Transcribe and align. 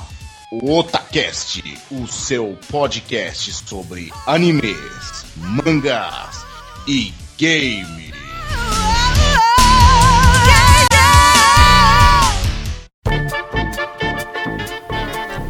o 0.52 0.78
Otacast, 0.78 1.64
o 1.90 2.06
seu 2.06 2.56
podcast 2.70 3.52
sobre 3.52 4.12
animes, 4.24 5.24
mangás 5.36 6.46
e 6.86 7.12
games. 7.36 8.14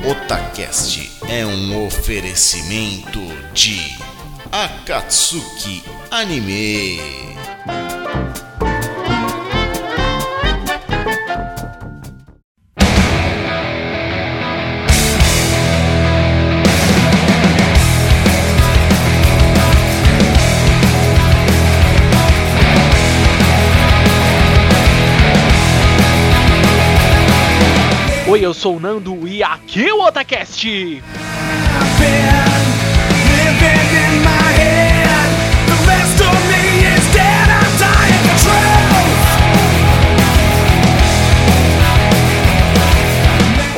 Otacast 0.08 1.15
é 1.28 1.44
um 1.44 1.86
oferecimento 1.86 3.20
de 3.52 3.80
Akatsuki 4.52 5.82
Anime. 6.10 7.00
Oi, 28.36 28.44
eu 28.44 28.52
sou 28.52 28.76
o 28.76 28.78
Nando 28.78 29.26
e 29.26 29.42
aqui 29.42 29.88
é 29.88 29.94
o 29.94 30.02
Otacast! 30.02 30.68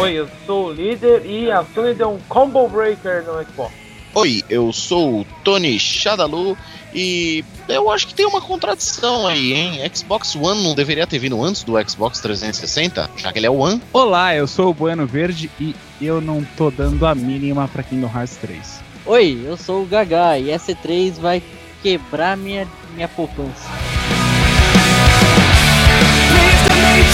Oi, 0.00 0.12
eu 0.12 0.28
sou 0.44 0.66
o 0.66 0.72
líder 0.72 1.24
e 1.24 1.52
a 1.52 1.64
Sony 1.72 1.94
deu 1.94 2.10
um 2.10 2.18
combo 2.28 2.68
breaker 2.68 3.22
no 3.22 3.40
Xbox. 3.44 3.87
Oi, 4.14 4.42
eu 4.48 4.72
sou 4.72 5.20
o 5.20 5.26
Tony 5.44 5.78
Shadalu 5.78 6.56
e 6.94 7.44
eu 7.68 7.90
acho 7.90 8.06
que 8.06 8.14
tem 8.14 8.26
uma 8.26 8.40
contradição 8.40 9.26
aí, 9.26 9.52
hein? 9.52 9.80
Xbox 9.94 10.34
One 10.34 10.62
não 10.62 10.74
deveria 10.74 11.06
ter 11.06 11.18
vindo 11.18 11.42
antes 11.42 11.62
do 11.62 11.74
Xbox 11.88 12.18
360, 12.20 13.10
já 13.16 13.32
que 13.32 13.38
ele 13.38 13.46
é 13.46 13.50
o 13.50 13.58
One. 13.58 13.80
Olá, 13.92 14.34
eu 14.34 14.46
sou 14.46 14.70
o 14.70 14.74
Bueno 14.74 15.06
Verde 15.06 15.50
e 15.60 15.74
eu 16.00 16.20
não 16.20 16.42
tô 16.56 16.70
dando 16.70 17.06
a 17.06 17.14
mínima 17.14 17.68
pra 17.68 17.82
Kingdom 17.82 18.10
Hearts 18.12 18.36
3. 18.38 18.80
Oi, 19.06 19.42
eu 19.44 19.56
sou 19.56 19.82
o 19.82 19.86
Gaga 19.86 20.38
e 20.38 20.50
essa 20.50 20.74
3 20.74 21.18
vai 21.18 21.42
quebrar 21.82 22.36
minha, 22.36 22.66
minha 22.94 23.08
poupança. 23.08 23.68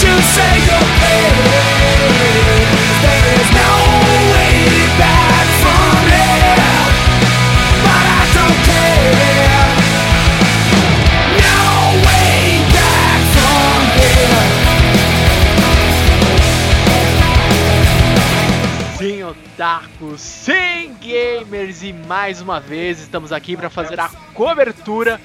Sim, 0.01 0.25
Otaku, 19.55 20.19
sim, 20.19 20.97
gamers! 21.01 21.85
E 21.85 21.93
mais 21.93 22.41
uma 22.41 22.59
vez 22.59 23.01
estamos 23.01 23.33
aqui 23.33 23.57
para 23.57 23.71
fazer 23.71 24.01
a 24.01 24.09
cobertura 24.35 25.21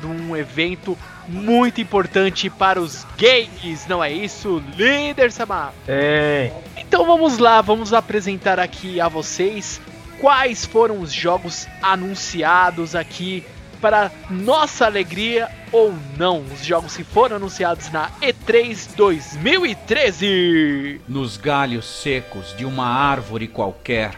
de 0.00 0.06
um 0.06 0.34
evento 0.34 0.96
muito 1.28 1.82
importante 1.82 2.48
para 2.48 2.80
os 2.80 3.06
games, 3.18 3.86
não 3.86 4.02
é 4.02 4.10
isso, 4.10 4.62
líder 4.74 5.30
Samar? 5.30 5.74
Ei, 5.86 6.50
Então 6.78 7.04
vamos 7.04 7.36
lá, 7.36 7.60
vamos 7.60 7.92
apresentar 7.92 8.58
aqui 8.58 8.98
a 9.02 9.08
vocês 9.08 9.82
quais 10.18 10.64
foram 10.64 11.00
os 11.00 11.12
jogos 11.12 11.68
anunciados 11.82 12.94
aqui 12.94 13.44
para 13.84 14.10
nossa 14.30 14.86
alegria 14.86 15.46
ou 15.70 15.92
não, 16.16 16.40
os 16.40 16.64
jogos 16.64 16.96
que 16.96 17.04
foram 17.04 17.36
anunciados 17.36 17.90
na 17.90 18.10
E3 18.12 18.94
2013. 18.96 21.02
nos 21.06 21.36
galhos 21.36 21.84
secos 21.84 22.56
de 22.56 22.64
uma 22.64 22.86
árvore 22.86 23.46
qualquer, 23.46 24.14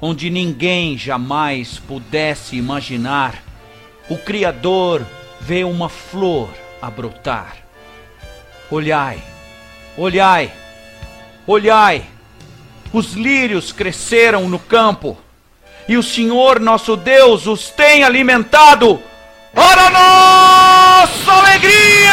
onde 0.00 0.30
ninguém 0.30 0.96
jamais 0.96 1.78
pudesse 1.78 2.56
imaginar, 2.56 3.42
o 4.08 4.16
Criador 4.16 5.04
vê 5.38 5.64
uma 5.64 5.90
flor 5.90 6.48
a 6.80 6.90
brotar. 6.90 7.58
Olhai, 8.70 9.22
olhai, 9.98 10.50
olhai! 11.46 12.06
Os 12.90 13.12
lírios 13.12 13.70
cresceram 13.70 14.48
no 14.48 14.58
campo, 14.58 15.18
e 15.88 15.96
o 15.96 16.02
Senhor 16.02 16.60
nosso 16.60 16.96
Deus 16.96 17.46
os 17.46 17.70
tem 17.70 18.04
alimentado 18.04 19.02
para 19.54 19.90
nossa 19.90 21.32
alegria! 21.32 22.08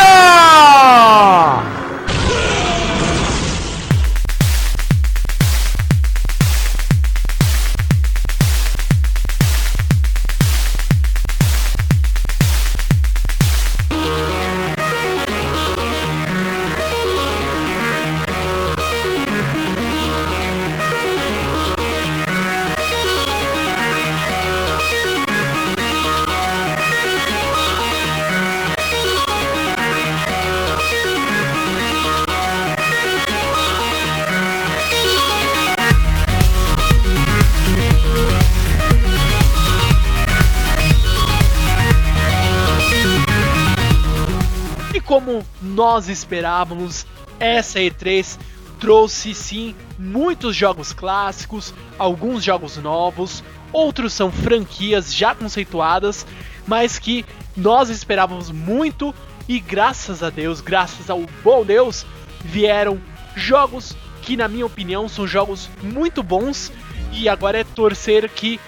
Como 45.26 45.44
nós 45.60 46.08
esperávamos, 46.08 47.06
essa 47.40 47.80
E3 47.80 48.38
trouxe 48.80 49.34
sim 49.34 49.76
muitos 49.98 50.56
jogos 50.56 50.94
clássicos, 50.94 51.74
alguns 51.98 52.44
jogos 52.44 52.78
novos, 52.78 53.44
outros 53.74 54.14
são 54.14 54.32
franquias 54.32 55.14
já 55.14 55.34
conceituadas, 55.34 56.28
mas 56.68 57.00
que 57.00 57.26
nós 57.58 57.90
esperávamos 57.90 58.52
muito 58.52 59.16
e 59.50 59.60
graças 59.60 60.22
a 60.22 60.30
Deus, 60.30 60.62
graças 60.62 61.10
ao 61.10 61.24
bom 61.44 61.66
Deus, 61.66 62.06
vieram 62.44 63.02
jogos 63.36 63.98
que 64.22 64.38
na 64.38 64.48
minha 64.48 64.66
opinião 64.66 65.10
são 65.10 65.26
jogos 65.26 65.70
muito 65.82 66.22
bons 66.22 66.72
e 67.12 67.28
agora 67.28 67.60
é 67.60 67.64
torcer 67.64 68.30
que 68.30 68.60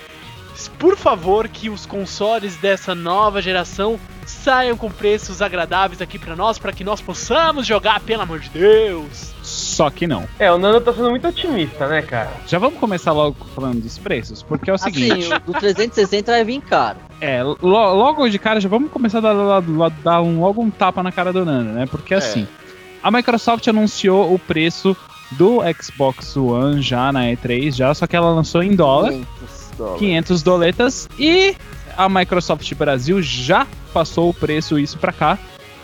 por 0.80 0.96
favor, 0.96 1.48
que 1.50 1.70
os 1.70 1.86
consoles 1.86 2.56
dessa 2.56 2.96
nova 2.96 3.42
geração 3.42 4.00
saiam 4.26 4.78
com 4.78 4.90
preços 4.90 5.42
agradáveis 5.42 6.02
aqui 6.02 6.18
pra 6.18 6.36
nós, 6.36 6.58
pra 6.58 6.72
que 6.72 6.84
nós 6.84 7.00
possamos 7.02 7.68
jogar, 7.68 8.00
pelo 8.00 8.22
amor 8.24 8.40
de 8.40 8.50
Deus. 8.50 9.34
Só 9.44 9.90
que 9.90 10.08
não. 10.08 10.26
é, 10.40 10.52
o 10.52 10.58
Nando 10.58 10.82
tá 10.82 10.94
sendo 10.94 11.10
muito 11.10 11.28
otimista, 11.28 11.88
né, 11.88 12.02
cara? 12.02 12.32
Já 12.48 12.58
vamos 12.60 12.80
começar 12.80 13.12
logo 13.12 13.36
falando 13.54 13.82
dos 13.82 13.98
preços? 13.98 14.42
Porque 14.44 14.70
é 14.70 14.74
o 14.74 14.78
seguinte, 14.78 15.32
Assim, 15.34 15.44
o 15.48 15.52
do 15.52 15.60
360 15.60 16.32
vai 16.32 16.44
vir 16.44 16.62
caro. 16.62 16.98
é, 17.22 17.44
lo- 17.44 17.58
logo 17.62 18.28
de 18.30 18.40
cara 18.40 18.60
já 18.60 18.68
vamos 18.70 18.92
começar 18.92 19.20
a 19.20 19.22
dar, 19.22 19.34
dar- 19.62 19.90
dar- 20.04 20.22
um, 20.22 20.40
logo 20.42 20.62
um 20.62 20.70
tapa 20.70 21.04
na 21.04 21.12
cara 21.12 21.32
do 21.32 21.46
Nando, 21.46 21.72
né? 21.74 21.86
Porque 21.86 22.14
assim, 22.14 22.48
a 23.04 23.12
Microsoft 23.12 23.68
anunciou 23.68 24.34
o 24.34 24.40
preço 24.40 24.96
do 25.32 25.60
Xbox 25.82 26.36
One 26.38 26.82
já 26.82 27.12
na 27.12 27.22
E3, 27.26 27.72
já, 27.76 27.94
só 27.94 28.08
que 28.08 28.16
ela 28.16 28.32
lançou 28.32 28.64
em 28.64 28.76
dólar. 28.76 29.12
500 29.12 29.57
dólares. 29.78 30.00
500 30.00 30.44
doletas 30.44 31.10
e 31.18 31.56
a 31.96 32.10
Microsoft 32.10 32.74
Brasil 32.76 33.22
já 33.22 33.66
passou 33.94 34.30
o 34.30 34.34
preço 34.34 34.78
isso 34.78 34.98
pra 34.98 35.12
cá. 35.12 35.38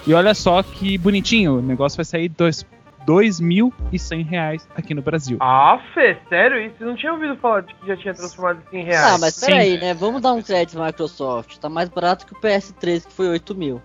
E 0.05 0.13
olha 0.13 0.33
só 0.33 0.61
que 0.61 0.97
bonitinho, 0.97 1.59
o 1.59 1.61
negócio 1.61 1.95
vai 1.95 2.03
sair 2.03 2.27
dois, 2.27 2.65
2.100 3.07 4.25
reais 4.25 4.67
aqui 4.75 4.93
no 4.93 5.01
Brasil. 5.01 5.37
Ah, 5.39 5.79
Fê, 5.93 6.17
sério? 6.29 6.59
Isso? 6.59 6.75
Eu 6.79 6.87
não 6.87 6.95
tinha 6.95 7.13
ouvido 7.13 7.35
falar 7.37 7.61
de 7.61 7.73
que 7.75 7.87
já 7.87 7.95
tinha 7.95 8.13
transformado 8.13 8.59
em 8.71 8.83
100 8.83 8.83
reais. 8.83 9.13
Ah, 9.13 9.17
mas 9.17 9.39
peraí, 9.39 9.77
né? 9.77 9.93
Vamos 9.93 10.21
dar 10.21 10.33
um 10.33 10.41
crédito 10.41 10.77
na 10.77 10.87
Microsoft. 10.87 11.57
Tá 11.57 11.69
mais 11.69 11.89
barato 11.89 12.25
que 12.25 12.33
o 12.33 12.35
PS3, 12.35 13.05
que 13.05 13.13
foi 13.13 13.29
8 13.29 13.55
mil. 13.55 13.81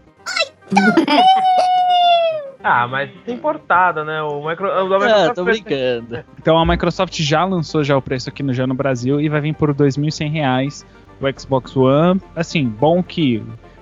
Ah, 2.63 2.87
mas 2.89 3.11
é 3.27 3.33
importada, 3.33 4.05
né? 4.05 4.21
O 4.23 4.47
Micro... 4.49 4.67
o 4.69 4.71
Ah, 4.95 4.99
Microsoft 4.99 5.35
tô 5.35 5.45
brincando. 5.45 6.19
Então 6.39 6.59
a 6.59 6.67
Microsoft 6.67 7.21
já 7.21 7.45
lançou 7.45 7.85
já 7.85 7.97
o 7.97 8.03
preço 8.03 8.29
aqui 8.29 8.43
no, 8.43 8.53
já 8.53 8.67
no 8.67 8.75
Brasil 8.75 9.21
e 9.21 9.29
vai 9.29 9.41
vir 9.41 9.55
por 9.55 9.73
2.100 9.75 10.31
reais 10.31 10.87
o 11.21 11.41
Xbox 11.41 11.77
One. 11.77 12.21
Assim, 12.35 12.67
bom 12.67 13.03
que 13.03 13.39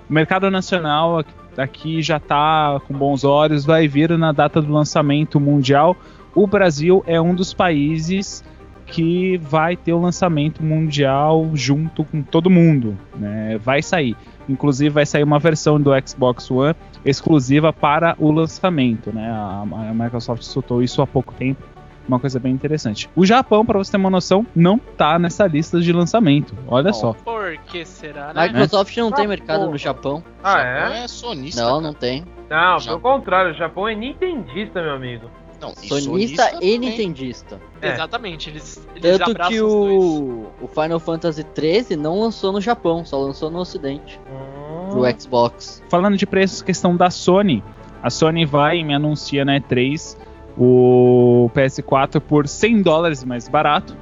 o 0.09 0.13
mercado 0.13 0.49
nacional 0.51 1.19
aqui- 1.19 1.33
aqui 1.57 2.01
já 2.03 2.19
tá 2.19 2.79
com 2.87 2.93
bons 2.93 3.23
olhos, 3.23 3.65
vai 3.65 3.87
vir 3.87 4.15
na 4.17 4.31
data 4.31 4.61
do 4.61 4.71
lançamento 4.71 5.39
mundial. 5.39 5.95
O 6.35 6.45
Brasil 6.45 7.03
é 7.07 7.19
um 7.19 7.33
dos 7.33 7.53
países 7.53 8.43
que 8.85 9.37
vai 9.39 9.75
ter 9.75 9.91
o 9.91 9.99
lançamento 9.99 10.63
mundial 10.63 11.49
junto 11.53 12.03
com 12.05 12.21
todo 12.21 12.49
mundo, 12.49 12.95
né? 13.15 13.57
Vai 13.61 13.81
sair. 13.81 14.15
Inclusive 14.47 14.89
vai 14.91 15.05
sair 15.05 15.23
uma 15.23 15.39
versão 15.39 15.81
do 15.81 15.91
Xbox 16.07 16.49
One 16.49 16.73
exclusiva 17.09 17.71
para 17.73 18.15
o 18.19 18.31
lançamento, 18.31 19.11
né? 19.13 19.29
A, 19.31 19.61
a 19.61 19.93
Microsoft 19.93 20.43
soltou 20.43 20.83
isso 20.83 21.01
há 21.01 21.07
pouco 21.07 21.33
tempo 21.33 21.63
uma 22.07 22.19
coisa 22.19 22.39
bem 22.39 22.53
interessante. 22.53 23.09
O 23.15 23.25
Japão, 23.25 23.65
para 23.65 23.77
você 23.77 23.91
ter 23.91 23.97
uma 23.97 24.09
noção, 24.09 24.45
não 24.55 24.79
tá 24.79 25.19
nessa 25.19 25.45
lista 25.45 25.79
de 25.81 25.91
lançamento. 25.91 26.55
Olha 26.67 26.93
só. 26.93 27.13
Por 27.13 27.57
que 27.65 27.85
será, 27.85 28.29
A 28.29 28.33
né? 28.33 28.47
Microsoft 28.47 28.95
não 28.97 29.11
tem 29.11 29.27
mercado 29.27 29.59
porra. 29.59 29.71
no 29.71 29.77
Japão. 29.77 30.23
Ah, 30.41 30.57
Japão 30.57 30.93
é? 30.93 31.03
é 31.03 31.07
sonista. 31.07 31.61
Não, 31.61 31.69
cara. 31.71 31.81
não 31.81 31.93
tem. 31.93 32.23
Não, 32.49 32.77
pelo 32.77 32.99
contrário, 33.01 33.51
o 33.51 33.53
Japão 33.53 33.87
é 33.87 33.95
nintendista, 33.95 34.81
meu 34.81 34.93
amigo. 34.93 35.29
Não, 35.59 35.73
e 35.81 35.87
Sonista 35.87 36.49
e 36.49 36.51
também. 36.51 36.77
nintendista. 36.77 37.59
É. 37.81 37.93
Exatamente, 37.93 38.49
eles, 38.49 38.87
eles 38.95 39.17
Tanto 39.17 39.31
abraçam 39.31 39.51
que 39.51 39.61
os 39.61 39.73
dois. 39.73 40.03
o, 40.03 40.47
o 40.61 40.67
Final 40.67 40.99
Fantasy 40.99 41.43
XIII 41.57 41.97
não 41.97 42.19
lançou 42.19 42.51
no 42.51 42.61
Japão, 42.61 43.03
só 43.03 43.17
lançou 43.19 43.49
no 43.49 43.57
Ocidente, 43.59 44.19
Hum. 44.29 44.66
Pro 44.89 45.19
Xbox. 45.19 45.83
Falando 45.89 46.17
de 46.17 46.25
preços, 46.25 46.61
questão 46.61 46.95
da 46.95 47.09
Sony. 47.09 47.63
A 48.01 48.09
Sony 48.09 48.45
vai 48.45 48.79
e 48.79 48.83
me 48.83 48.93
anuncia 48.93 49.43
na 49.43 49.59
E3 49.59 50.17
o 50.57 51.49
PS4 51.53 52.19
por 52.19 52.47
100 52.47 52.81
dólares 52.81 53.23
mais 53.23 53.47
barato. 53.47 53.95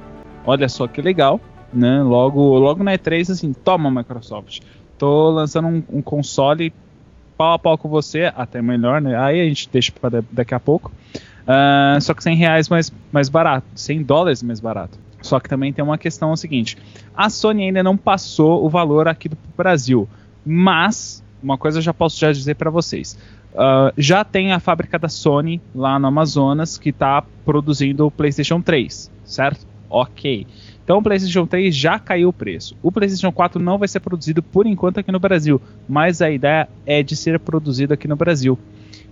Olha 0.44 0.68
só 0.68 0.86
que 0.86 1.02
legal, 1.02 1.40
né? 1.72 2.02
Logo, 2.02 2.58
logo 2.58 2.82
na 2.82 2.92
E3, 2.92 3.32
assim, 3.32 3.52
toma 3.52 3.90
Microsoft. 3.90 4.60
Tô 4.96 5.30
lançando 5.30 5.68
um, 5.68 5.82
um 5.90 6.02
console 6.02 6.72
pau 7.36 7.52
a 7.52 7.58
pau 7.58 7.76
com 7.76 7.88
você, 7.88 8.32
até 8.34 8.62
melhor, 8.62 9.00
né? 9.00 9.16
Aí 9.18 9.40
a 9.40 9.44
gente 9.44 9.68
deixa 9.70 9.92
para 9.92 10.24
daqui 10.32 10.54
a 10.54 10.60
pouco. 10.60 10.90
Ah, 11.46 11.98
só 12.00 12.14
que 12.14 12.22
100 12.22 12.36
reais 12.36 12.68
mais, 12.68 12.92
mais 13.12 13.28
barato, 13.28 13.66
100 13.74 14.02
dólares 14.02 14.42
mais 14.42 14.58
barato. 14.58 14.98
Só 15.20 15.38
que 15.40 15.48
também 15.48 15.72
tem 15.72 15.84
uma 15.84 15.98
questão 15.98 16.30
é 16.30 16.32
o 16.32 16.36
seguinte: 16.36 16.76
a 17.14 17.28
Sony 17.28 17.64
ainda 17.64 17.82
não 17.82 17.96
passou 17.96 18.64
o 18.64 18.68
valor 18.68 19.08
aqui 19.08 19.28
do 19.28 19.36
Brasil, 19.56 20.08
mas 20.46 21.22
uma 21.42 21.58
coisa 21.58 21.78
eu 21.78 21.82
já 21.82 21.92
posso 21.92 22.18
já 22.18 22.32
dizer 22.32 22.54
para 22.54 22.70
vocês. 22.70 23.18
Ah, 23.56 23.92
já 23.96 24.22
tem 24.22 24.52
a 24.52 24.60
fábrica 24.60 24.98
da 24.98 25.08
Sony 25.08 25.60
lá 25.74 25.98
no 25.98 26.06
Amazonas 26.06 26.76
que 26.76 26.90
está 26.90 27.24
produzindo 27.44 28.06
o 28.06 28.10
PlayStation 28.10 28.60
3, 28.60 29.10
certo? 29.24 29.66
Ok. 29.88 30.46
Então 30.84 30.98
o 30.98 31.02
PlayStation 31.02 31.46
3 31.46 31.74
já 31.74 31.98
caiu 31.98 32.28
o 32.28 32.32
preço. 32.32 32.76
O 32.82 32.92
PlayStation 32.92 33.32
4 33.32 33.60
não 33.60 33.78
vai 33.78 33.88
ser 33.88 34.00
produzido 34.00 34.42
por 34.42 34.66
enquanto 34.66 34.98
aqui 34.98 35.10
no 35.10 35.18
Brasil, 35.18 35.60
mas 35.88 36.20
a 36.20 36.30
ideia 36.30 36.68
é 36.84 37.02
de 37.02 37.16
ser 37.16 37.40
produzido 37.40 37.94
aqui 37.94 38.06
no 38.06 38.14
Brasil. 38.14 38.58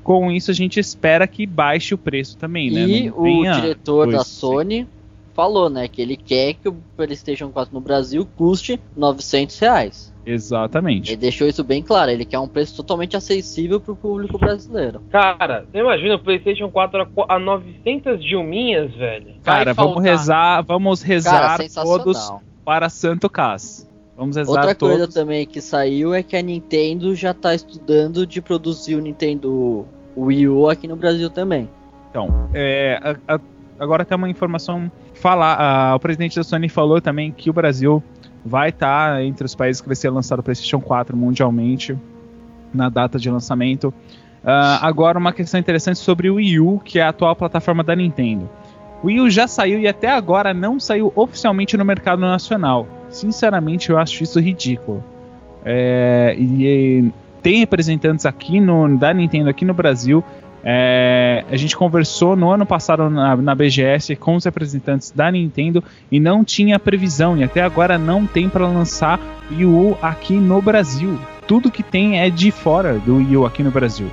Com 0.02 0.30
isso 0.30 0.50
a 0.50 0.54
gente 0.54 0.78
espera 0.78 1.26
que 1.26 1.46
baixe 1.46 1.94
o 1.94 1.98
preço 1.98 2.36
também, 2.36 2.70
né? 2.70 2.82
E 2.82 3.08
Não 3.08 3.18
o 3.18 3.42
diretor 3.42 4.10
da 4.10 4.22
Sony 4.22 4.86
falou, 5.32 5.68
né, 5.68 5.88
que 5.88 6.00
ele 6.00 6.16
quer 6.16 6.54
que 6.54 6.68
o 6.68 6.76
PlayStation 6.96 7.48
4 7.48 7.74
no 7.74 7.80
Brasil 7.80 8.28
custe 8.36 8.78
900 8.96 9.58
reais. 9.58 10.13
Exatamente. 10.26 11.10
Ele 11.10 11.16
deixou 11.16 11.46
isso 11.46 11.62
bem 11.62 11.82
claro, 11.82 12.10
ele 12.10 12.24
quer 12.24 12.38
um 12.38 12.48
preço 12.48 12.76
totalmente 12.76 13.16
acessível 13.16 13.80
pro 13.80 13.94
público 13.94 14.38
brasileiro. 14.38 15.00
Cara, 15.10 15.66
você 15.70 15.78
imagina 15.78 16.14
o 16.14 16.18
PlayStation 16.18 16.70
4 16.70 17.02
a 17.02 17.06
qu- 17.06 17.26
a 17.28 17.38
900 17.38 18.22
dilminhas, 18.24 18.92
velho? 18.94 19.34
Cara, 19.42 19.64
Vai 19.72 19.74
vamos 19.74 19.94
faltar. 19.94 20.10
rezar, 20.12 20.62
vamos 20.62 21.00
Cara, 21.02 21.12
rezar 21.14 21.56
sensacional. 21.60 21.98
todos 22.04 22.32
para 22.64 22.88
Santo 22.88 23.28
Cas. 23.28 23.88
Vamos 24.16 24.36
rezar 24.36 24.52
Outra 24.52 24.74
todos. 24.74 24.96
coisa 24.96 25.12
também 25.12 25.44
que 25.46 25.60
saiu 25.60 26.14
é 26.14 26.22
que 26.22 26.36
a 26.36 26.42
Nintendo 26.42 27.14
já 27.14 27.34
tá 27.34 27.54
estudando 27.54 28.24
de 28.26 28.40
produzir 28.40 28.94
o 28.94 29.00
Nintendo 29.00 29.84
Wii 30.16 30.48
U 30.48 30.68
aqui 30.70 30.86
no 30.86 30.94
Brasil 30.96 31.28
também. 31.30 31.68
Então, 32.10 32.48
é, 32.54 33.00
a- 33.02 33.34
a- 33.34 33.40
agora 33.78 34.04
tem 34.04 34.16
uma 34.16 34.30
informação. 34.30 34.90
Falar, 35.14 35.56
a- 35.60 35.96
o 35.96 35.98
presidente 35.98 36.36
da 36.36 36.44
Sony 36.44 36.68
falou 36.68 37.00
também 37.00 37.32
que 37.32 37.50
o 37.50 37.52
Brasil 37.52 38.00
vai 38.44 38.68
estar 38.68 39.22
entre 39.24 39.46
os 39.46 39.54
países 39.54 39.80
que 39.80 39.88
vai 39.88 39.96
ser 39.96 40.10
lançado 40.10 40.40
o 40.40 40.42
PlayStation 40.42 40.80
4 40.80 41.16
mundialmente 41.16 41.96
na 42.72 42.88
data 42.88 43.18
de 43.18 43.30
lançamento. 43.30 43.94
Ah, 44.44 44.86
agora, 44.86 45.18
uma 45.18 45.32
questão 45.32 45.58
interessante 45.58 45.98
sobre 45.98 46.28
o 46.28 46.34
Wii 46.34 46.60
U, 46.60 46.80
que 46.84 46.98
é 46.98 47.02
a 47.02 47.08
atual 47.08 47.34
plataforma 47.34 47.82
da 47.82 47.96
Nintendo. 47.96 48.48
O 49.02 49.06
Wii 49.06 49.20
U 49.20 49.30
já 49.30 49.46
saiu 49.46 49.78
e 49.78 49.88
até 49.88 50.10
agora 50.10 50.52
não 50.52 50.78
saiu 50.78 51.12
oficialmente 51.14 51.76
no 51.76 51.84
mercado 51.84 52.20
nacional. 52.20 52.86
Sinceramente, 53.08 53.90
eu 53.90 53.98
acho 53.98 54.22
isso 54.22 54.38
ridículo. 54.40 55.02
É, 55.64 56.34
e, 56.38 56.66
e 56.66 57.12
tem 57.42 57.58
representantes 57.58 58.26
aqui 58.26 58.60
no, 58.60 58.98
da 58.98 59.14
Nintendo 59.14 59.48
aqui 59.48 59.64
no 59.64 59.72
Brasil 59.72 60.22
é, 60.64 61.44
a 61.50 61.56
gente 61.56 61.76
conversou 61.76 62.34
no 62.34 62.50
ano 62.50 62.64
passado 62.64 63.10
na, 63.10 63.36
na 63.36 63.54
BGS 63.54 64.16
com 64.16 64.34
os 64.34 64.44
representantes 64.44 65.10
da 65.10 65.30
Nintendo 65.30 65.84
e 66.10 66.18
não 66.18 66.42
tinha 66.42 66.78
previsão, 66.78 67.36
e 67.36 67.44
até 67.44 67.60
agora 67.60 67.98
não 67.98 68.26
tem 68.26 68.48
para 68.48 68.66
lançar 68.66 69.20
Wii 69.50 69.96
aqui 70.00 70.32
no 70.34 70.62
Brasil. 70.62 71.18
Tudo 71.46 71.70
que 71.70 71.82
tem 71.82 72.18
é 72.20 72.30
de 72.30 72.50
fora 72.50 72.94
do 72.94 73.16
Wii 73.16 73.36
U 73.36 73.44
aqui 73.46 73.62
no 73.62 73.70
Brasil. 73.70 74.06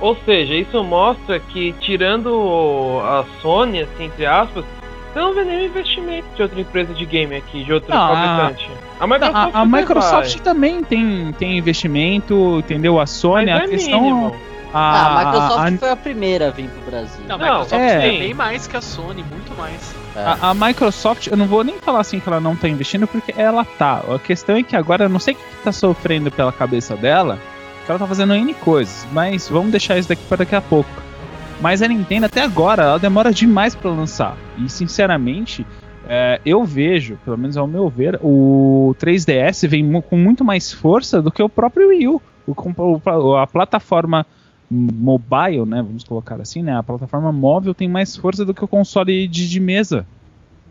Ou 0.00 0.14
seja, 0.26 0.54
isso 0.54 0.84
mostra 0.84 1.40
que, 1.40 1.72
tirando 1.80 3.00
a 3.02 3.24
Sony, 3.40 3.80
assim, 3.80 4.04
entre 4.04 4.26
aspas, 4.26 4.62
você 5.10 5.18
não 5.20 5.32
vê 5.32 5.44
nenhum 5.44 5.64
investimento 5.64 6.26
de 6.36 6.42
outra 6.42 6.60
empresa 6.60 6.92
de 6.92 7.06
game 7.06 7.34
aqui, 7.36 7.64
de 7.64 7.72
outro 7.72 7.88
Não, 7.94 8.12
a- 8.12 8.16
fabricante. 8.16 8.68
A 9.00 9.06
Microsoft, 9.06 9.54
A, 9.54 9.60
a 9.60 9.64
Microsoft 9.64 10.40
também 10.40 10.82
tem, 10.84 11.32
tem 11.38 11.56
investimento, 11.56 12.58
entendeu? 12.58 13.00
A 13.00 13.06
Sony, 13.06 13.46
mas 13.46 13.60
a 13.60 13.64
é 13.64 13.68
questão. 13.68 14.02
mínimo. 14.02 14.36
Ah, 14.76 15.20
a 15.20 15.24
Microsoft 15.26 15.74
a- 15.74 15.78
foi 15.78 15.90
a 15.90 15.96
primeira 15.96 16.48
a 16.48 16.50
vir 16.50 16.68
pro 16.68 16.90
Brasil. 16.90 17.24
Não, 17.28 17.36
a 17.36 17.38
Microsoft 17.38 17.72
é. 17.82 18.00
tem 18.00 18.18
bem 18.18 18.34
mais 18.34 18.66
que 18.66 18.76
a 18.76 18.80
Sony, 18.80 19.22
muito 19.22 19.56
mais. 19.56 19.94
É. 20.16 20.20
A, 20.20 20.50
a 20.50 20.54
Microsoft, 20.54 21.28
eu 21.28 21.36
não 21.36 21.46
vou 21.46 21.62
nem 21.62 21.78
falar 21.78 22.00
assim 22.00 22.18
que 22.20 22.28
ela 22.28 22.40
não 22.40 22.56
tá 22.56 22.68
investindo, 22.68 23.06
porque 23.06 23.32
ela 23.36 23.64
tá. 23.64 24.02
A 24.12 24.18
questão 24.18 24.56
é 24.56 24.62
que 24.62 24.74
agora 24.76 25.04
eu 25.04 25.08
não 25.08 25.18
sei 25.20 25.34
o 25.34 25.36
que, 25.36 25.42
tá 25.62 25.70
sofrendo 25.72 26.30
pela 26.30 26.52
cabeça 26.52 26.96
dela, 26.96 27.38
que 27.86 27.90
ela 27.90 27.98
tá 27.98 28.06
fazendo 28.06 28.34
N 28.34 28.52
coisas, 28.54 29.06
mas 29.12 29.48
vamos 29.48 29.70
deixar 29.70 29.96
isso 29.98 30.08
daqui 30.08 30.22
para 30.28 30.38
daqui 30.38 30.54
a 30.56 30.60
pouco. 30.60 30.90
Mas 31.60 31.80
a 31.80 31.86
Nintendo 31.88 32.26
até 32.26 32.42
agora, 32.42 32.82
ela 32.82 32.98
demora 32.98 33.32
demais 33.32 33.74
para 33.76 33.90
lançar. 33.90 34.36
E 34.58 34.68
sinceramente, 34.68 35.64
é, 36.08 36.40
eu 36.44 36.64
vejo, 36.64 37.16
pelo 37.24 37.38
menos 37.38 37.56
ao 37.56 37.66
meu 37.66 37.88
ver, 37.88 38.18
o 38.22 38.94
3DS 38.98 39.68
vem 39.68 40.00
com 40.02 40.16
muito 40.16 40.44
mais 40.44 40.72
força 40.72 41.22
do 41.22 41.30
que 41.30 41.42
o 41.42 41.48
próprio 41.48 41.88
Wii 41.90 42.08
U. 42.08 42.22
O- 42.46 43.36
a 43.36 43.46
plataforma 43.46 44.26
mobile, 44.74 45.64
né, 45.66 45.82
vamos 45.82 46.04
colocar 46.04 46.40
assim, 46.40 46.62
né, 46.62 46.76
a 46.76 46.82
plataforma 46.82 47.30
móvel 47.30 47.74
tem 47.74 47.88
mais 47.88 48.16
força 48.16 48.44
do 48.44 48.52
que 48.52 48.64
o 48.64 48.68
console 48.68 49.28
de, 49.28 49.48
de 49.48 49.60
mesa. 49.60 50.06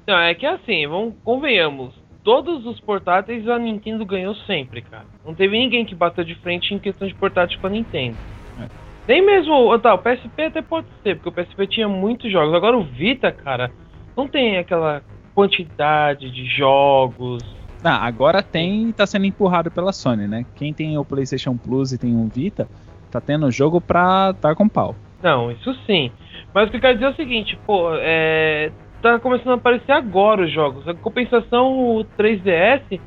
Não, 0.05 0.17
é 0.17 0.33
que 0.33 0.45
assim, 0.45 0.85
vamos, 0.87 1.13
convenhamos. 1.23 1.93
Todos 2.23 2.65
os 2.65 2.79
portáteis 2.79 3.47
a 3.47 3.59
Nintendo 3.59 4.05
ganhou 4.05 4.33
sempre, 4.35 4.81
cara. 4.81 5.05
Não 5.25 5.33
teve 5.33 5.57
ninguém 5.57 5.85
que 5.85 5.93
bateu 5.93 6.23
de 6.23 6.35
frente 6.35 6.73
em 6.73 6.79
questão 6.79 7.07
de 7.07 7.13
portátil 7.13 7.59
com 7.59 7.67
a 7.67 7.69
Nintendo. 7.69 8.15
É. 8.61 8.67
Nem 9.07 9.25
mesmo. 9.25 9.77
Tá, 9.79 9.93
o 9.93 9.97
PSP 9.97 10.43
até 10.43 10.61
pode 10.61 10.87
ser, 11.01 11.17
porque 11.17 11.29
o 11.29 11.31
PSP 11.31 11.67
tinha 11.67 11.89
muitos 11.89 12.31
jogos. 12.31 12.53
Agora 12.53 12.77
o 12.77 12.83
Vita, 12.83 13.29
cara, 13.31 13.71
não 14.15 14.27
tem 14.27 14.57
aquela 14.57 15.01
quantidade 15.35 16.29
de 16.31 16.45
jogos. 16.45 17.43
Ah, 17.83 18.05
agora 18.05 18.41
tem 18.41 18.89
e 18.89 18.93
tá 18.93 19.05
sendo 19.05 19.25
empurrado 19.25 19.69
pela 19.69 19.91
Sony, 19.91 20.25
né? 20.25 20.45
Quem 20.55 20.73
tem 20.73 20.97
o 20.97 21.03
PlayStation 21.03 21.57
Plus 21.57 21.91
e 21.91 21.97
tem 21.97 22.15
um 22.15 22.29
Vita, 22.29 22.69
tá 23.13 23.21
tendo 23.21 23.49
jogo 23.51 23.79
pra 23.79 24.31
dar 24.33 24.55
com 24.55 24.67
pau. 24.67 24.95
Não, 25.21 25.51
isso 25.51 25.73
sim. 25.85 26.11
Mas 26.53 26.67
o 26.67 26.71
que 26.71 26.77
eu 26.77 26.81
quero 26.81 26.95
dizer 26.95 27.05
é 27.05 27.09
o 27.11 27.15
seguinte, 27.15 27.57
pô, 27.65 27.89
é. 27.95 28.71
Tá 29.01 29.19
começando 29.19 29.51
a 29.51 29.55
aparecer 29.55 29.91
agora 29.91 30.45
os 30.45 30.51
jogos. 30.51 30.87
A 30.87 30.93
compensação, 30.93 31.97
o 31.97 32.05
3DS, 32.17 33.01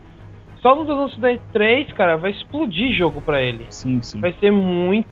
só 0.60 0.74
nos 0.74 0.90
anúncios 0.90 1.18
da 1.18 1.32
E3, 1.32 1.92
cara, 1.94 2.16
vai 2.16 2.32
explodir 2.32 2.92
jogo 2.92 3.22
pra 3.22 3.40
ele. 3.40 3.66
Sim, 3.70 4.02
sim. 4.02 4.20
Vai 4.20 4.34
ser 4.34 4.50
muito 4.50 5.06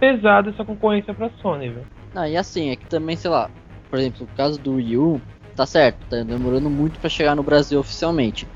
pesado 0.00 0.48
essa 0.48 0.64
concorrência 0.64 1.12
pra 1.12 1.30
Sony, 1.42 1.68
velho. 1.68 1.86
Não, 2.14 2.26
e 2.26 2.36
assim, 2.36 2.70
é 2.70 2.76
que 2.76 2.86
também, 2.86 3.16
sei 3.16 3.30
lá, 3.30 3.50
por 3.90 3.98
exemplo, 3.98 4.22
no 4.22 4.36
caso 4.36 4.58
do 4.58 4.76
Wii 4.76 4.96
U, 4.96 5.20
tá 5.54 5.66
certo, 5.66 5.98
tá 6.08 6.22
demorando 6.22 6.70
muito 6.70 6.98
pra 6.98 7.10
chegar 7.10 7.34
no 7.34 7.42
Brasil 7.42 7.78
oficialmente. 7.78 8.48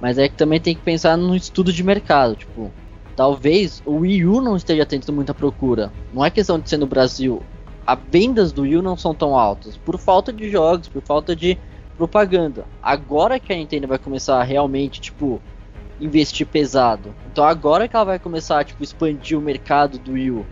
Mas 0.00 0.18
é 0.18 0.28
que 0.28 0.34
também 0.34 0.60
tem 0.60 0.74
que 0.74 0.82
pensar 0.82 1.16
no 1.16 1.34
estudo 1.34 1.72
de 1.72 1.82
mercado, 1.82 2.36
tipo, 2.36 2.70
talvez 3.16 3.82
o 3.86 3.98
Wii 3.98 4.26
U 4.26 4.40
não 4.40 4.56
esteja 4.56 4.84
tendo 4.84 5.12
muita 5.12 5.34
procura. 5.34 5.92
Não 6.12 6.24
é 6.24 6.30
questão 6.30 6.58
de 6.58 6.68
ser 6.68 6.76
no 6.76 6.86
Brasil. 6.86 7.42
As 7.86 7.98
vendas 8.10 8.52
do 8.52 8.62
Wii 8.62 8.76
U 8.76 8.82
não 8.82 8.96
são 8.96 9.14
tão 9.14 9.36
altas, 9.36 9.76
por 9.76 9.98
falta 9.98 10.32
de 10.32 10.50
jogos, 10.50 10.88
por 10.88 11.02
falta 11.02 11.36
de 11.36 11.58
propaganda. 11.96 12.64
Agora 12.82 13.38
que 13.38 13.52
a 13.52 13.56
Nintendo 13.56 13.86
vai 13.86 13.98
começar 13.98 14.40
a 14.40 14.42
realmente, 14.42 15.00
tipo, 15.00 15.40
investir 16.00 16.46
pesado. 16.46 17.14
Então 17.30 17.44
agora 17.44 17.86
que 17.86 17.94
ela 17.94 18.04
vai 18.04 18.18
começar, 18.18 18.64
tipo, 18.64 18.82
expandir 18.82 19.38
o 19.38 19.42
mercado 19.42 19.98
do 19.98 20.12
Wii 20.12 20.30
U. 20.30 20.46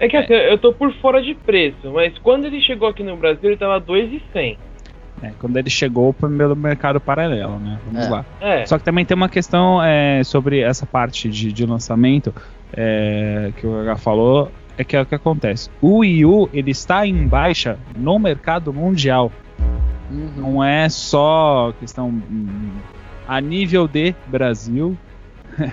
É 0.00 0.08
que 0.08 0.16
assim, 0.16 0.32
eu 0.32 0.58
tô 0.58 0.72
por 0.72 0.92
fora 0.94 1.20
de 1.20 1.34
preço, 1.34 1.90
mas 1.92 2.16
quando 2.18 2.44
ele 2.44 2.60
chegou 2.60 2.88
aqui 2.88 3.02
no 3.02 3.16
Brasil, 3.16 3.50
ele 3.50 3.56
tava 3.56 3.80
2,100. 3.80 4.56
É, 5.22 5.32
quando 5.38 5.56
ele 5.56 5.70
chegou 5.70 6.14
meu 6.22 6.54
mercado 6.54 7.00
paralelo, 7.00 7.58
né? 7.58 7.78
Vamos 7.86 8.06
É. 8.06 8.10
lá. 8.10 8.24
É. 8.40 8.66
Só 8.66 8.78
que 8.78 8.84
também 8.84 9.04
tem 9.04 9.16
uma 9.16 9.28
questão 9.28 9.82
é, 9.82 10.22
sobre 10.24 10.60
essa 10.60 10.86
parte 10.86 11.28
de, 11.28 11.52
de 11.52 11.66
lançamento 11.66 12.32
é, 12.72 13.52
que 13.56 13.66
o 13.66 13.80
H 13.80 13.96
falou, 13.96 14.50
é 14.76 14.84
que 14.84 14.96
é 14.96 15.00
o 15.02 15.06
que 15.06 15.14
acontece. 15.14 15.68
O 15.80 15.98
Wii 15.98 16.24
U, 16.24 16.48
ele 16.52 16.70
está 16.70 17.06
em 17.06 17.26
baixa 17.26 17.78
no 17.96 18.18
mercado 18.18 18.72
mundial. 18.72 19.32
Uhum. 20.10 20.30
Não 20.36 20.64
é 20.64 20.88
só 20.88 21.72
questão 21.80 22.22
a 23.26 23.40
nível 23.40 23.86
de 23.88 24.14
Brasil. 24.26 24.96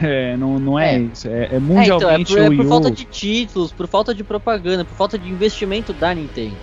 É, 0.02 0.36
não, 0.38 0.58
não 0.58 0.80
é, 0.80 0.96
É. 0.96 1.00
isso. 1.00 1.28
É, 1.28 1.32
é 1.32 1.36
É, 1.44 1.46
então, 1.46 1.58
é 1.58 1.60
mundialmente 1.60 2.34
por, 2.34 2.40
é 2.42 2.42
o 2.42 2.46
por 2.46 2.52
Wii 2.58 2.66
U. 2.66 2.70
falta 2.70 2.90
de 2.92 3.06
títulos, 3.06 3.72
por 3.72 3.88
falta 3.88 4.16
de 4.16 4.24
propaganda, 4.24 4.84
por 4.84 4.96
falta 4.96 5.16
de 5.20 5.30
investimento 5.30 5.94
da 5.94 6.12
Nintendo. 6.16 6.56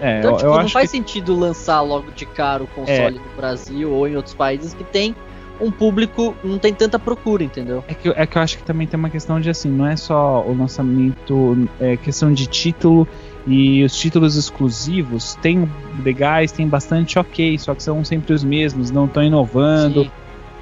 É, 0.00 0.18
Então, 0.18 0.30
eu, 0.32 0.36
tipo, 0.36 0.50
eu 0.50 0.62
não 0.62 0.68
faz 0.68 0.90
que 0.90 0.96
sentido 0.96 1.38
lançar 1.38 1.80
logo 1.80 2.10
de 2.12 2.26
cara 2.26 2.62
o 2.62 2.66
console 2.66 3.18
no 3.18 3.36
Brasil 3.36 3.90
ou 3.90 4.08
em 4.08 4.16
outros 4.16 4.34
países 4.34 4.74
que 4.74 4.84
tem 4.84 5.14
um 5.60 5.70
público, 5.70 6.34
não 6.42 6.58
tem 6.58 6.72
tanta 6.72 6.98
procura, 6.98 7.44
entendeu? 7.44 7.84
É 7.86 7.94
que, 7.94 8.08
é 8.08 8.26
que 8.26 8.38
eu 8.38 8.42
acho 8.42 8.56
que 8.56 8.64
também 8.64 8.86
tem 8.86 8.98
uma 8.98 9.10
questão 9.10 9.38
de 9.38 9.50
assim, 9.50 9.68
não 9.68 9.86
é 9.86 9.94
só 9.94 10.42
o 10.42 10.56
lançamento, 10.56 11.68
é 11.78 11.96
questão 11.96 12.32
de 12.32 12.46
título 12.46 13.06
e 13.46 13.84
os 13.84 13.98
títulos 13.98 14.36
exclusivos 14.36 15.34
tem 15.36 15.68
legais, 16.02 16.50
tem 16.50 16.66
bastante 16.66 17.18
ok, 17.18 17.58
só 17.58 17.74
que 17.74 17.82
são 17.82 18.02
sempre 18.04 18.32
os 18.32 18.42
mesmos, 18.42 18.90
não 18.90 19.04
estão 19.04 19.22
inovando, 19.22 20.04
Sim. 20.04 20.10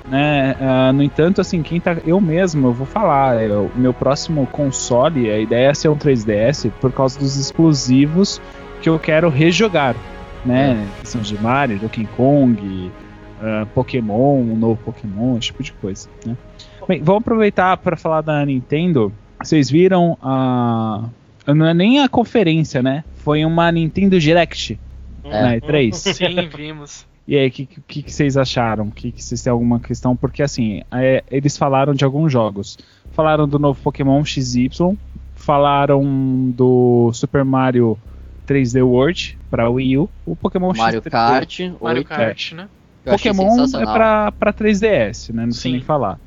né? 0.09 0.57
Ah, 0.61 0.92
no 0.92 1.02
entanto, 1.02 1.40
assim, 1.40 1.62
quem 1.62 1.80
tá. 1.80 1.97
Eu 2.04 2.21
mesmo, 2.21 2.68
eu 2.68 2.73
vou 2.73 2.87
falar, 2.87 3.40
é, 3.40 3.49
o 3.49 3.71
meu 3.76 3.95
próximo 3.95 4.47
console, 4.47 5.30
a 5.30 5.38
ideia 5.38 5.68
é 5.68 5.75
ser 5.75 5.88
um 5.88 5.97
3DS 5.97 6.71
por 6.80 6.92
causa 6.92 7.18
dos 7.18 7.37
exclusivos 7.37 8.40
que 8.82 8.88
eu 8.88 8.99
quero 8.99 9.28
rejogar, 9.28 9.94
né? 10.44 10.87
Questão 11.00 11.20
de 11.20 11.40
Mario, 11.40 11.78
Donkey 11.78 12.06
Kong, 12.16 12.90
ah, 13.40 13.66
Pokémon, 13.75 14.40
um 14.40 14.56
novo 14.56 14.80
Pokémon, 14.85 15.38
esse 15.38 15.49
tipo 15.49 15.62
de 15.62 15.73
coisa, 15.73 16.08
né? 16.26 16.37
Bem, 16.87 17.02
vamos 17.02 17.20
aproveitar 17.20 17.76
para 17.76 17.97
falar 17.97 18.23
da 18.23 18.44
Nintendo. 18.44 19.12
Vocês 19.42 19.70
viram 19.70 20.16
a. 20.23 21.04
Não 21.47 21.66
é 21.66 21.75
nem 21.75 22.00
a 22.00 22.08
conferência, 22.08 22.82
né? 22.82 23.04
Foi 23.16 23.44
uma 23.44 23.70
Nintendo 23.70 24.18
Direct 24.18 24.78
É. 25.25 25.42
na 25.42 25.56
E3. 25.56 25.92
Sim, 25.92 26.49
vimos. 26.54 27.06
E 27.26 27.37
aí, 27.37 27.49
o 27.49 27.50
que, 27.50 27.66
que, 27.66 28.02
que 28.02 28.11
vocês 28.12 28.38
acharam? 28.38 28.90
Que, 28.90 29.12
que 29.12 29.23
vocês 29.23 29.42
têm 29.42 29.50
alguma 29.50 29.78
questão? 29.78 30.16
Porque 30.16 30.42
assim, 30.42 30.82
é, 30.90 31.23
eles 31.30 31.58
falaram 31.58 31.92
de 31.92 32.04
alguns 32.04 32.32
jogos. 32.32 32.78
Falaram 33.12 33.47
do 33.47 33.58
novo 33.58 33.78
Pokémon 33.82 34.25
XY, 34.25 34.97
falaram 35.35 36.02
do 36.50 37.11
Super 37.12 37.44
Mario 37.44 37.99
3D 38.49 38.83
World 38.83 39.38
para 39.50 39.69
Wii 39.69 39.99
U, 39.99 40.09
o 40.25 40.35
Pokémon 40.35 40.73
Mario 40.76 41.00
X3D. 41.02 41.11
Kart, 41.11 41.61
Mario 41.61 41.99
8, 42.00 42.09
Kart, 42.09 42.52
né? 42.52 42.69
eu 43.05 43.14
achei 43.14 43.33
Pokémon 43.33 43.64
é 43.64 43.85
pra, 43.85 44.33
pra 44.33 44.52
3DS, 44.52 45.33
né? 45.33 45.45
Não 45.45 45.52
sei 45.52 45.73
nem 45.73 45.81
falar. 45.83 46.19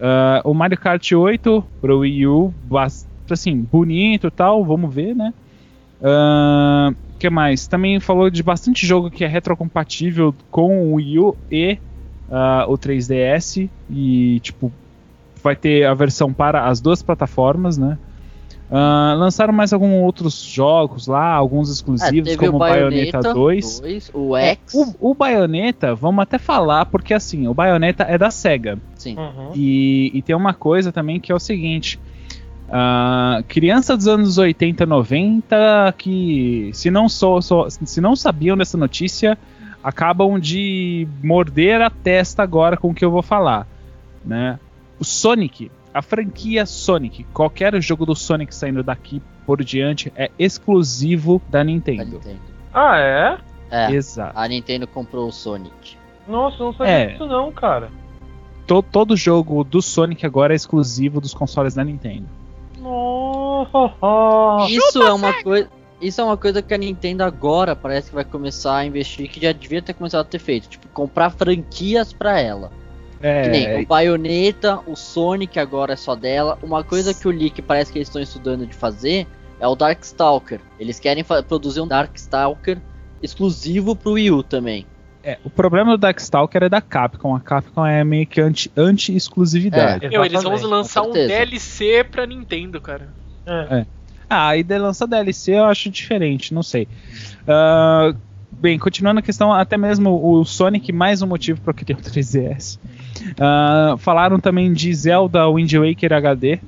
Ah, 0.00 0.40
o 0.44 0.52
Mario 0.54 0.78
Kart 0.78 1.12
8 1.12 1.64
pro 1.80 1.98
Wii 2.00 2.26
U, 2.26 2.54
bas- 2.64 3.06
assim, 3.30 3.56
bonito 3.60 4.26
e 4.28 4.30
tal, 4.30 4.64
vamos 4.64 4.94
ver, 4.94 5.14
né? 5.14 5.32
O 6.00 7.18
que 7.18 7.30
mais? 7.30 7.66
Também 7.66 7.98
falou 8.00 8.28
de 8.30 8.42
bastante 8.42 8.86
jogo 8.86 9.10
que 9.10 9.24
é 9.24 9.26
retrocompatível 9.26 10.34
com 10.50 10.92
o 10.92 10.94
Wii 10.94 11.18
U 11.18 11.36
e 11.50 11.78
ah, 12.30 12.66
o 12.68 12.76
3DS. 12.76 13.68
E, 13.90 14.40
tipo, 14.40 14.70
vai 15.42 15.56
ter 15.56 15.84
a 15.86 15.94
versão 15.94 16.32
para 16.32 16.66
as 16.66 16.80
duas 16.80 17.02
plataformas, 17.02 17.78
né? 17.78 17.98
Ah, 18.70 19.14
lançaram 19.16 19.52
mais 19.52 19.72
alguns 19.72 20.02
outros 20.02 20.40
jogos 20.42 21.06
lá, 21.06 21.32
alguns 21.32 21.68
É, 21.68 21.72
exclusivos, 21.72 22.30
teve 22.30 22.36
como 22.36 22.56
o 22.56 22.58
Bayonetta, 22.58 23.20
Bayonetta 23.20 23.34
2. 23.34 23.80
2, 23.80 24.10
o 24.12 24.36
É, 24.36 24.50
X, 24.50 24.74
o, 24.74 25.10
o 25.10 25.14
Bayonetta, 25.14 25.94
vamos 25.94 26.20
até 26.22 26.36
falar, 26.36 26.86
porque 26.86 27.14
assim, 27.14 27.46
o 27.46 27.54
Bayonetta 27.54 28.02
é 28.04 28.18
da 28.18 28.30
SEGA. 28.30 28.76
sim. 28.96 29.16
Uhum. 29.16 29.52
E, 29.54 30.10
e 30.12 30.20
tem 30.22 30.34
uma 30.34 30.52
coisa 30.52 30.90
também 30.90 31.20
que 31.20 31.30
é 31.30 31.34
o 31.34 31.38
seguinte: 31.38 32.00
ah, 32.68 33.42
criança 33.46 33.96
dos 33.96 34.08
anos 34.08 34.36
80, 34.36 34.84
90, 34.84 35.94
que 35.96 36.70
se 36.72 36.90
não, 36.90 37.08
sou, 37.08 37.40
sou- 37.40 37.70
se 37.70 38.00
não 38.00 38.16
sabiam 38.16 38.56
dessa 38.56 38.76
notícia, 38.76 39.38
acabam 39.82 40.40
de 40.40 41.06
morder 41.22 41.80
a 41.80 41.88
testa 41.90 42.42
agora 42.42 42.76
com 42.76 42.90
o 42.90 42.94
que 42.94 43.04
eu 43.04 43.10
vou 43.12 43.22
falar. 43.22 43.64
Né? 44.24 44.58
O 44.98 45.04
Sonic, 45.04 45.70
a 45.96 46.02
franquia 46.02 46.66
Sonic, 46.66 47.24
qualquer 47.32 47.80
jogo 47.80 48.04
do 48.04 48.14
Sonic 48.14 48.54
saindo 48.54 48.82
daqui 48.82 49.22
por 49.46 49.62
diante 49.64 50.12
é 50.16 50.30
exclusivo 50.38 51.40
da 51.48 51.64
Nintendo. 51.64 52.16
Nintendo. 52.16 52.40
Ah, 52.72 52.98
é? 52.98 53.38
É, 53.70 53.90
Exato. 53.92 54.38
a 54.38 54.46
Nintendo 54.46 54.86
comprou 54.86 55.28
o 55.28 55.32
Sonic. 55.32 55.96
Nossa, 56.28 56.62
não 56.62 56.72
sabia 56.72 56.92
É. 56.92 57.06
disso 57.12 57.26
não, 57.26 57.50
cara. 57.50 57.90
To- 58.66 58.82
todo 58.82 59.16
jogo 59.16 59.64
do 59.64 59.80
Sonic 59.80 60.26
agora 60.26 60.52
é 60.52 60.56
exclusivo 60.56 61.20
dos 61.20 61.32
consoles 61.32 61.74
da 61.74 61.82
Nintendo. 61.84 62.26
Nossa. 62.78 64.66
Isso 64.68 65.02
é 65.02 65.12
uma 65.12 65.32
coisa. 65.42 65.68
Isso 66.00 66.20
é 66.20 66.24
uma 66.24 66.36
coisa 66.36 66.60
que 66.60 66.74
a 66.74 66.78
Nintendo 66.78 67.24
agora 67.24 67.74
parece 67.74 68.10
que 68.10 68.14
vai 68.14 68.24
começar 68.24 68.76
a 68.76 68.84
investir, 68.84 69.30
que 69.30 69.40
já 69.40 69.50
devia 69.52 69.80
ter 69.80 69.94
começado 69.94 70.20
a 70.20 70.24
ter 70.28 70.38
feito. 70.38 70.68
Tipo, 70.68 70.86
comprar 70.88 71.30
franquias 71.30 72.12
pra 72.12 72.38
ela. 72.38 72.70
Que 73.44 73.48
nem 73.50 73.66
É, 73.66 73.80
o 73.80 73.86
Bayonetta, 73.86 74.80
o 74.86 74.94
Sonic 74.96 75.58
agora 75.58 75.92
é 75.92 75.96
só 75.96 76.14
dela. 76.14 76.58
Uma 76.62 76.82
coisa 76.84 77.12
que 77.14 77.26
o 77.26 77.30
Leak 77.30 77.60
parece 77.62 77.92
que 77.92 77.98
eles 77.98 78.08
estão 78.08 78.20
estudando 78.22 78.66
de 78.66 78.74
fazer 78.74 79.26
é 79.60 79.66
o 79.66 79.74
Darkstalker. 79.74 80.60
Eles 80.78 80.98
querem 81.00 81.24
produzir 81.48 81.80
um 81.80 81.86
Darkstalker 81.88 82.78
exclusivo 83.22 83.96
pro 83.96 84.12
Wii 84.12 84.30
U 84.30 84.42
também. 84.42 84.86
é, 85.24 85.38
o 85.44 85.50
problema 85.50 85.90
do 85.92 85.98
Darkstalker 85.98 86.62
é 86.64 86.68
da 86.68 86.80
Capcom. 86.80 87.34
A 87.34 87.40
Capcom 87.40 87.84
é 87.84 88.04
meio 88.04 88.26
que 88.26 88.40
anti- 88.40 88.70
anti-exclusividade. 88.76 90.08
Meu, 90.08 90.24
eles 90.24 90.42
vão 90.42 90.54
lançar 90.62 91.02
um. 91.02 91.12
DLC 91.12 92.04
pra 92.04 92.26
Nintendo, 92.26 92.80
cara. 92.80 93.08
É. 93.46 93.86
Ah, 94.28 94.48
aí 94.48 94.62
de 94.62 94.76
lançar 94.78 95.06
DLC 95.06 95.52
eu 95.52 95.64
acho 95.64 95.88
diferente, 95.90 96.52
não 96.54 96.62
sei. 96.62 96.86
Ah, 97.46 98.12
bem, 98.52 98.78
continuando 98.78 99.20
a 99.20 99.22
questão, 99.22 99.52
até 99.52 99.76
mesmo 99.76 100.10
o 100.24 100.44
Sonic, 100.44 100.92
mais 100.92 101.22
um 101.22 101.26
motivo 101.26 101.60
para 101.60 101.72
que 101.72 101.84
tem 101.84 101.94
o 101.96 101.98
3DS. 102.02 102.78
Ah, 103.38 103.94
falaram 103.98 104.38
também 104.38 104.72
de 104.72 104.92
Zelda 104.94 105.48
Wind 105.50 105.72
Waker 105.74 106.12
HD. 106.12 106.58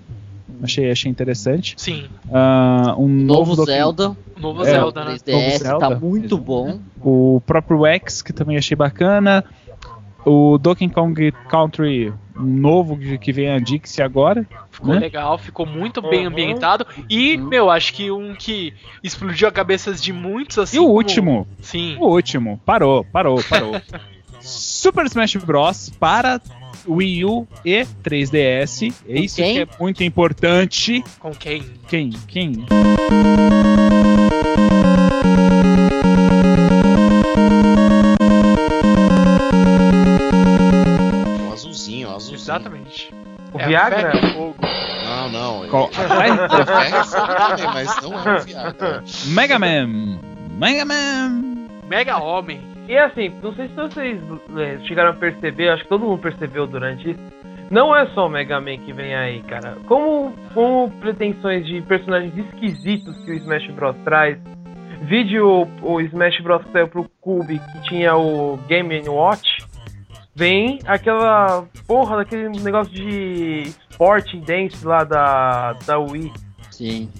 Achei, 0.62 0.90
achei 0.90 1.10
interessante. 1.10 1.74
Sim, 1.76 2.06
Ah, 2.32 2.94
um 2.98 3.06
Novo, 3.06 3.50
novo 3.50 3.64
Zelda, 3.64 4.16
novo 4.40 4.62
É, 4.62 4.70
Zelda, 4.70 5.04
né? 5.04 5.12
3DS, 5.12 5.32
Novo 5.32 5.78
tá 5.80 5.88
Zelda. 5.88 6.00
muito 6.00 6.36
bom. 6.36 6.80
O 7.00 7.40
próprio 7.46 7.86
X, 7.86 8.22
que 8.22 8.32
também 8.32 8.56
achei 8.56 8.76
bacana. 8.76 9.44
O 10.24 10.58
Donkey 10.58 10.88
Kong 10.88 11.32
Country 11.48 12.12
um 12.36 12.42
novo 12.44 12.96
que 13.18 13.32
vem 13.32 13.50
a 13.50 13.58
Dixie 13.58 14.02
agora. 14.02 14.46
Ficou 14.70 14.94
né? 14.94 15.00
legal, 15.00 15.38
ficou 15.38 15.64
muito 15.66 16.00
bem 16.02 16.20
Uhum. 16.26 16.32
ambientado. 16.32 16.86
E, 17.08 17.36
Uhum. 17.36 17.48
meu, 17.48 17.70
acho 17.70 17.92
que 17.94 18.10
um 18.10 18.34
que 18.34 18.74
explodiu 19.02 19.48
a 19.48 19.52
cabeças 19.52 20.00
de 20.02 20.12
muitos, 20.12 20.58
assim. 20.58 20.76
E 20.76 20.80
o 20.80 20.84
como- 20.84 20.96
último, 20.96 21.46
Sim. 21.60 21.96
o 21.98 22.06
último, 22.08 22.60
parou, 22.64 23.04
parou, 23.04 23.42
parou. 23.48 23.72
Super 24.40 25.06
Smash 25.06 25.36
Bros. 25.36 25.90
para 25.98 26.40
Wii 26.86 27.24
U 27.24 27.46
e 27.64 27.84
3DS. 28.02 28.92
É 29.08 29.20
isso 29.20 29.36
quem? 29.36 29.54
que 29.54 29.60
é 29.60 29.68
muito 29.80 30.02
importante. 30.04 31.04
Com 31.18 31.32
quem? 31.32 31.62
Quem? 31.88 32.10
Quem? 32.26 32.66
O 41.48 41.52
azulzinho, 41.52 42.08
o 42.08 42.14
azulzinho. 42.16 42.36
Exatamente. 42.38 43.14
O 43.52 43.60
É 43.60 43.66
Viagra? 43.66 44.12
Não, 45.04 45.28
não. 45.30 45.68
Qual? 45.68 45.90
É 45.90 47.04
fogo 47.04 47.72
mas 47.72 48.02
não 48.02 48.12
é 48.28 48.36
o 48.38 48.42
Viagra. 48.42 49.04
Mega 49.26 49.58
Man! 49.58 50.18
Mega 50.58 50.84
Man! 50.84 51.66
Mega 51.88 52.18
Homem. 52.18 52.60
E 52.88 52.96
assim, 52.96 53.28
não 53.42 53.54
sei 53.54 53.68
se 53.68 53.74
vocês 53.74 54.20
é, 54.56 54.78
chegaram 54.86 55.10
a 55.10 55.14
perceber, 55.14 55.68
acho 55.68 55.82
que 55.82 55.88
todo 55.90 56.06
mundo 56.06 56.22
percebeu 56.22 56.66
durante 56.66 57.10
isso. 57.10 57.20
Não 57.70 57.94
é 57.94 58.06
só 58.14 58.26
o 58.26 58.30
Mega 58.30 58.58
Man 58.60 58.78
que 58.78 58.94
vem 58.94 59.14
aí, 59.14 59.42
cara. 59.42 59.76
Como, 59.86 60.32
como 60.54 60.90
pretensões 60.92 61.66
de 61.66 61.82
personagens 61.82 62.34
esquisitos 62.34 63.14
que 63.24 63.32
o 63.32 63.34
Smash 63.34 63.70
Bros. 63.72 63.94
traz. 64.04 64.38
Vídeo 65.02 65.68
o 65.82 66.00
Smash 66.00 66.40
Bros. 66.40 66.64
que 66.64 66.72
saiu 66.72 66.88
pro 66.88 67.10
Cube, 67.20 67.58
que 67.58 67.82
tinha 67.90 68.16
o 68.16 68.56
Game 68.66 69.06
Watch. 69.06 69.58
Vem 70.34 70.78
aquela 70.86 71.66
porra 71.86 72.16
daquele 72.16 72.48
negócio 72.48 72.92
de 72.92 73.64
Sporting 73.90 74.40
Dance 74.40 74.86
lá 74.86 75.04
da, 75.04 75.74
da 75.84 75.98
Wii. 75.98 76.32
Sim. 76.70 77.10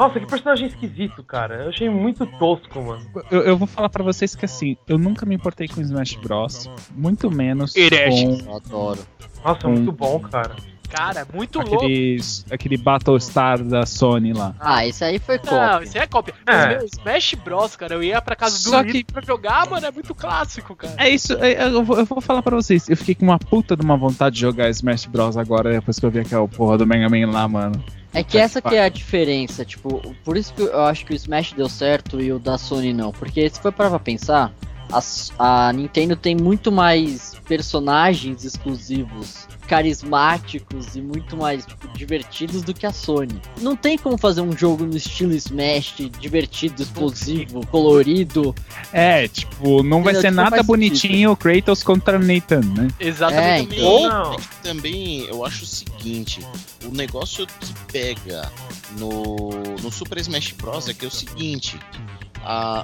Nossa, 0.00 0.18
que 0.18 0.26
personagem 0.26 0.66
esquisito, 0.66 1.22
cara. 1.22 1.64
Eu 1.64 1.68
achei 1.68 1.90
muito 1.90 2.24
tosco, 2.38 2.80
mano. 2.82 3.04
Eu, 3.30 3.42
eu 3.42 3.56
vou 3.58 3.66
falar 3.66 3.90
pra 3.90 4.02
vocês 4.02 4.34
que 4.34 4.46
assim, 4.46 4.76
eu 4.88 4.96
nunca 4.96 5.26
me 5.26 5.34
importei 5.34 5.68
com 5.68 5.80
Smash 5.80 6.14
Bros. 6.14 6.70
Muito 6.96 7.30
menos 7.30 7.76
Herege. 7.76 8.24
com 8.42 8.50
Eu 8.50 8.56
adoro. 8.56 9.00
Nossa, 9.44 9.68
Hum. 9.68 9.72
muito 9.72 9.92
bom, 9.92 10.18
cara. 10.20 10.56
Cara, 10.88 11.24
muito 11.32 11.58
louco. 11.60 11.76
Aqueles, 11.84 12.44
aquele 12.50 12.76
Battlestar 12.76 13.62
da 13.62 13.86
Sony 13.86 14.32
lá. 14.32 14.54
Ah, 14.58 14.84
isso 14.86 15.04
aí 15.04 15.20
foi 15.20 15.36
Não, 15.36 15.44
cópia. 15.44 15.84
isso 15.84 15.98
é 15.98 16.06
cópia. 16.06 16.34
É. 16.46 16.52
Mas, 16.56 16.68
meu, 16.78 16.84
Smash 16.86 17.34
Bros, 17.44 17.76
cara, 17.76 17.94
eu 17.94 18.02
ia 18.02 18.20
pra 18.20 18.34
casa 18.34 18.56
do 18.56 18.70
Só 18.70 18.80
Rito 18.82 18.92
que- 18.92 19.04
pra 19.04 19.22
jogar, 19.22 19.70
mano, 19.70 19.86
é 19.86 19.90
muito 19.92 20.12
clássico, 20.16 20.74
cara. 20.74 20.94
É 20.96 21.08
isso, 21.08 21.34
é, 21.34 21.62
eu, 21.68 21.84
vou, 21.84 21.96
eu 21.98 22.04
vou 22.06 22.20
falar 22.20 22.42
pra 22.42 22.56
vocês. 22.56 22.88
Eu 22.88 22.96
fiquei 22.96 23.14
com 23.14 23.24
uma 23.26 23.38
puta 23.38 23.76
de 23.76 23.84
uma 23.84 23.96
vontade 23.96 24.34
de 24.34 24.40
jogar 24.40 24.68
Smash 24.70 25.06
Bros 25.06 25.36
agora, 25.36 25.70
depois 25.70 25.98
que 26.00 26.04
eu 26.06 26.10
vi 26.10 26.18
aquela 26.20 26.48
porra 26.48 26.76
do 26.78 26.86
Mega 26.86 27.08
Man 27.08 27.30
lá, 27.30 27.46
mano. 27.46 27.84
É 28.12 28.24
que 28.24 28.38
essa 28.38 28.60
que 28.60 28.74
é 28.74 28.82
a 28.82 28.88
diferença, 28.88 29.64
tipo, 29.64 30.14
por 30.24 30.36
isso 30.36 30.52
que 30.52 30.62
eu 30.62 30.80
acho 30.80 31.06
que 31.06 31.12
o 31.12 31.16
Smash 31.16 31.52
deu 31.52 31.68
certo 31.68 32.20
e 32.20 32.32
o 32.32 32.38
da 32.38 32.58
Sony 32.58 32.92
não. 32.92 33.12
Porque 33.12 33.48
se 33.48 33.60
for 33.60 33.72
parar 33.72 33.90
pra 33.90 33.98
pensar, 34.00 34.52
as- 34.92 35.32
a, 35.38 35.72
Nintendo 35.72 36.16
tem 36.16 36.34
muito 36.36 36.70
mais 36.72 37.34
personagens 37.46 38.44
exclusivos, 38.44 39.46
carismáticos 39.66 40.96
e 40.96 41.00
muito 41.02 41.36
mais 41.36 41.64
tipo, 41.66 41.88
divertidos 41.96 42.62
do 42.62 42.72
que 42.74 42.86
a 42.86 42.92
Sony. 42.92 43.40
Não 43.60 43.76
tem 43.76 43.96
como 43.98 44.16
fazer 44.18 44.40
um 44.40 44.56
jogo 44.56 44.84
no 44.84 44.96
estilo 44.96 45.32
Smash, 45.34 45.94
divertido, 46.20 46.82
explosivo, 46.82 47.64
colorido. 47.66 48.54
É, 48.92 49.28
tipo, 49.28 49.82
não 49.82 50.02
vai 50.02 50.14
ser 50.14 50.20
Tipo, 50.30 50.34
nada 50.34 50.62
bonitinho 50.62 51.36
Kratos 51.36 51.82
contra 51.82 52.18
Nathan, 52.18 52.60
né? 52.60 52.88
Exatamente. 52.98 53.78
É, 53.80 53.82
Ou 53.82 54.00
Também, 54.02 54.08
não. 54.10 54.32
é 54.32 54.36
que 54.36 54.56
também 54.62 55.20
eu 55.26 55.44
acho 55.44 55.64
o 55.64 55.66
seguinte, 55.66 56.40
o 56.84 56.90
negócio 56.94 57.46
que 57.46 57.74
pega 57.92 58.50
no, 58.98 59.50
no 59.82 59.90
Super 59.90 60.18
Smash 60.18 60.52
Bros 60.52 60.88
é 60.88 60.94
que 60.94 61.04
é 61.04 61.08
o 61.08 61.10
seguinte, 61.10 61.78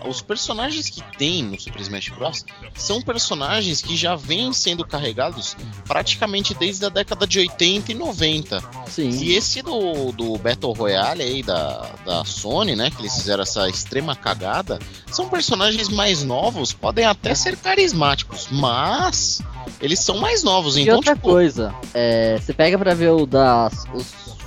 os 0.08 0.20
personagens 0.20 0.88
que 0.88 1.02
tem 1.16 1.42
no 1.42 1.58
Super 1.58 1.80
Smash 1.80 2.08
Bros 2.10 2.44
são 2.74 3.00
personagens 3.00 3.80
que 3.80 3.96
já 3.96 4.14
vêm 4.14 4.52
sendo 4.52 4.86
carregados 4.86 5.56
praticamente 5.86 6.54
desde 6.54 6.84
a 6.84 6.88
década 6.88 7.26
de 7.26 7.38
80 7.38 7.92
e 7.92 7.94
90. 7.94 8.62
Sim. 8.86 9.10
E 9.10 9.34
esse 9.34 9.62
do, 9.62 10.12
do 10.12 10.36
Battle 10.38 10.72
Royale 10.72 11.22
aí 11.22 11.42
da, 11.42 11.90
da 12.04 12.24
Sony, 12.24 12.76
né? 12.76 12.90
Que 12.90 13.00
eles 13.00 13.14
fizeram 13.14 13.42
essa 13.42 13.68
extrema 13.68 14.14
cagada, 14.14 14.78
são 15.10 15.28
personagens 15.28 15.88
mais 15.88 16.22
novos, 16.22 16.72
podem 16.72 17.04
até 17.04 17.34
ser 17.34 17.56
carismáticos, 17.56 18.48
mas 18.50 19.40
eles 19.80 20.00
são 20.00 20.18
mais 20.18 20.42
novos, 20.42 20.76
E 20.76 20.82
então, 20.82 20.96
outra 20.96 21.14
tipo, 21.14 21.28
coisa, 21.28 21.74
é, 21.94 22.38
você 22.38 22.52
pega 22.52 22.78
pra 22.78 22.94
ver 22.94 23.10
o 23.10 23.26
das. 23.26 23.84
Os, 23.92 24.06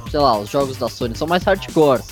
sei 0.10 0.20
lá, 0.20 0.38
os 0.38 0.50
jogos 0.50 0.78
da 0.78 0.90
Sony 0.90 1.16
são 1.16 1.28
mais 1.28 1.44
hardcores. 1.44 2.08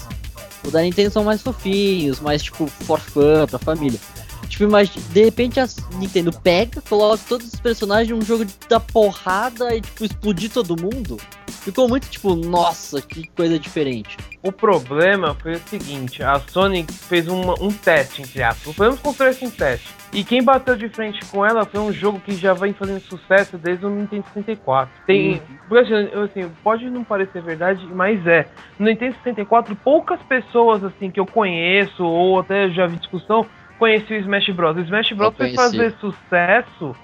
O 0.65 0.71
da 0.71 0.81
Nintendo 0.81 1.11
são 1.11 1.23
mais 1.23 1.41
fofinhos, 1.41 2.19
mais 2.19 2.43
tipo 2.43 2.67
for 2.67 2.99
fun, 2.99 3.45
pra 3.49 3.59
família. 3.59 3.99
Tipo, 4.47 4.69
mas 4.71 4.89
de 4.89 5.23
repente 5.25 5.59
a 5.59 5.67
Nintendo 5.99 6.31
pega, 6.31 6.81
coloca 6.81 7.21
todos 7.27 7.47
os 7.53 7.59
personagens 7.59 8.09
num 8.17 8.21
jogo 8.25 8.45
dar 8.69 8.79
porrada 8.79 9.75
e 9.75 9.81
tipo 9.81 10.05
explodir 10.05 10.49
todo 10.51 10.75
mundo. 10.81 11.17
Ficou 11.47 11.89
muito 11.89 12.07
tipo, 12.07 12.33
nossa, 12.33 13.01
que 13.01 13.27
coisa 13.35 13.59
diferente. 13.59 14.15
O 14.41 14.53
problema 14.53 15.35
foi 15.35 15.55
o 15.55 15.59
seguinte, 15.67 16.23
a 16.23 16.39
Sony 16.39 16.85
fez 16.89 17.27
uma- 17.27 17.55
um 17.61 17.69
teste, 17.69 18.21
entre 18.21 18.41
aspas. 18.41 18.73
Podemos 18.73 18.99
considerar 19.01 19.31
isso 19.31 19.45
um 19.45 19.49
teste. 19.49 19.89
E 20.13 20.23
quem 20.23 20.41
bateu 20.41 20.77
de 20.77 20.87
frente 20.87 21.19
com 21.25 21.45
ela 21.45 21.65
foi 21.65 21.81
um 21.81 21.91
jogo 21.91 22.21
que 22.21 22.33
já 22.35 22.53
vem 22.53 22.71
fazendo 22.71 23.01
sucesso 23.01 23.57
desde 23.57 23.85
o 23.85 23.89
Nintendo 23.89 24.23
64. 24.33 24.89
Tem. 25.05 25.41
Porque 25.67 25.83
assim, 25.93 26.09
assim, 26.43 26.51
pode 26.63 26.89
não 26.89 27.03
parecer 27.03 27.41
verdade, 27.41 27.85
mas 27.93 28.25
é. 28.25 28.47
No 28.79 28.85
Nintendo 28.85 29.15
64, 29.21 29.75
poucas 29.75 30.21
pessoas 30.21 30.81
assim 30.85 31.11
que 31.11 31.19
eu 31.19 31.25
conheço, 31.25 32.01
ou 32.05 32.39
até 32.39 32.69
já 32.69 32.87
vi 32.87 32.95
discussão, 32.95 33.45
conheciam 33.77 34.17
o 34.17 34.21
Smash 34.21 34.49
Bros. 34.49 34.77
O 34.77 34.81
Smash 34.81 35.11
Bros 35.13 35.35
foi 35.35 35.55
conheci. 35.55 35.55
fazer 35.55 35.95
sucesso 35.99 36.95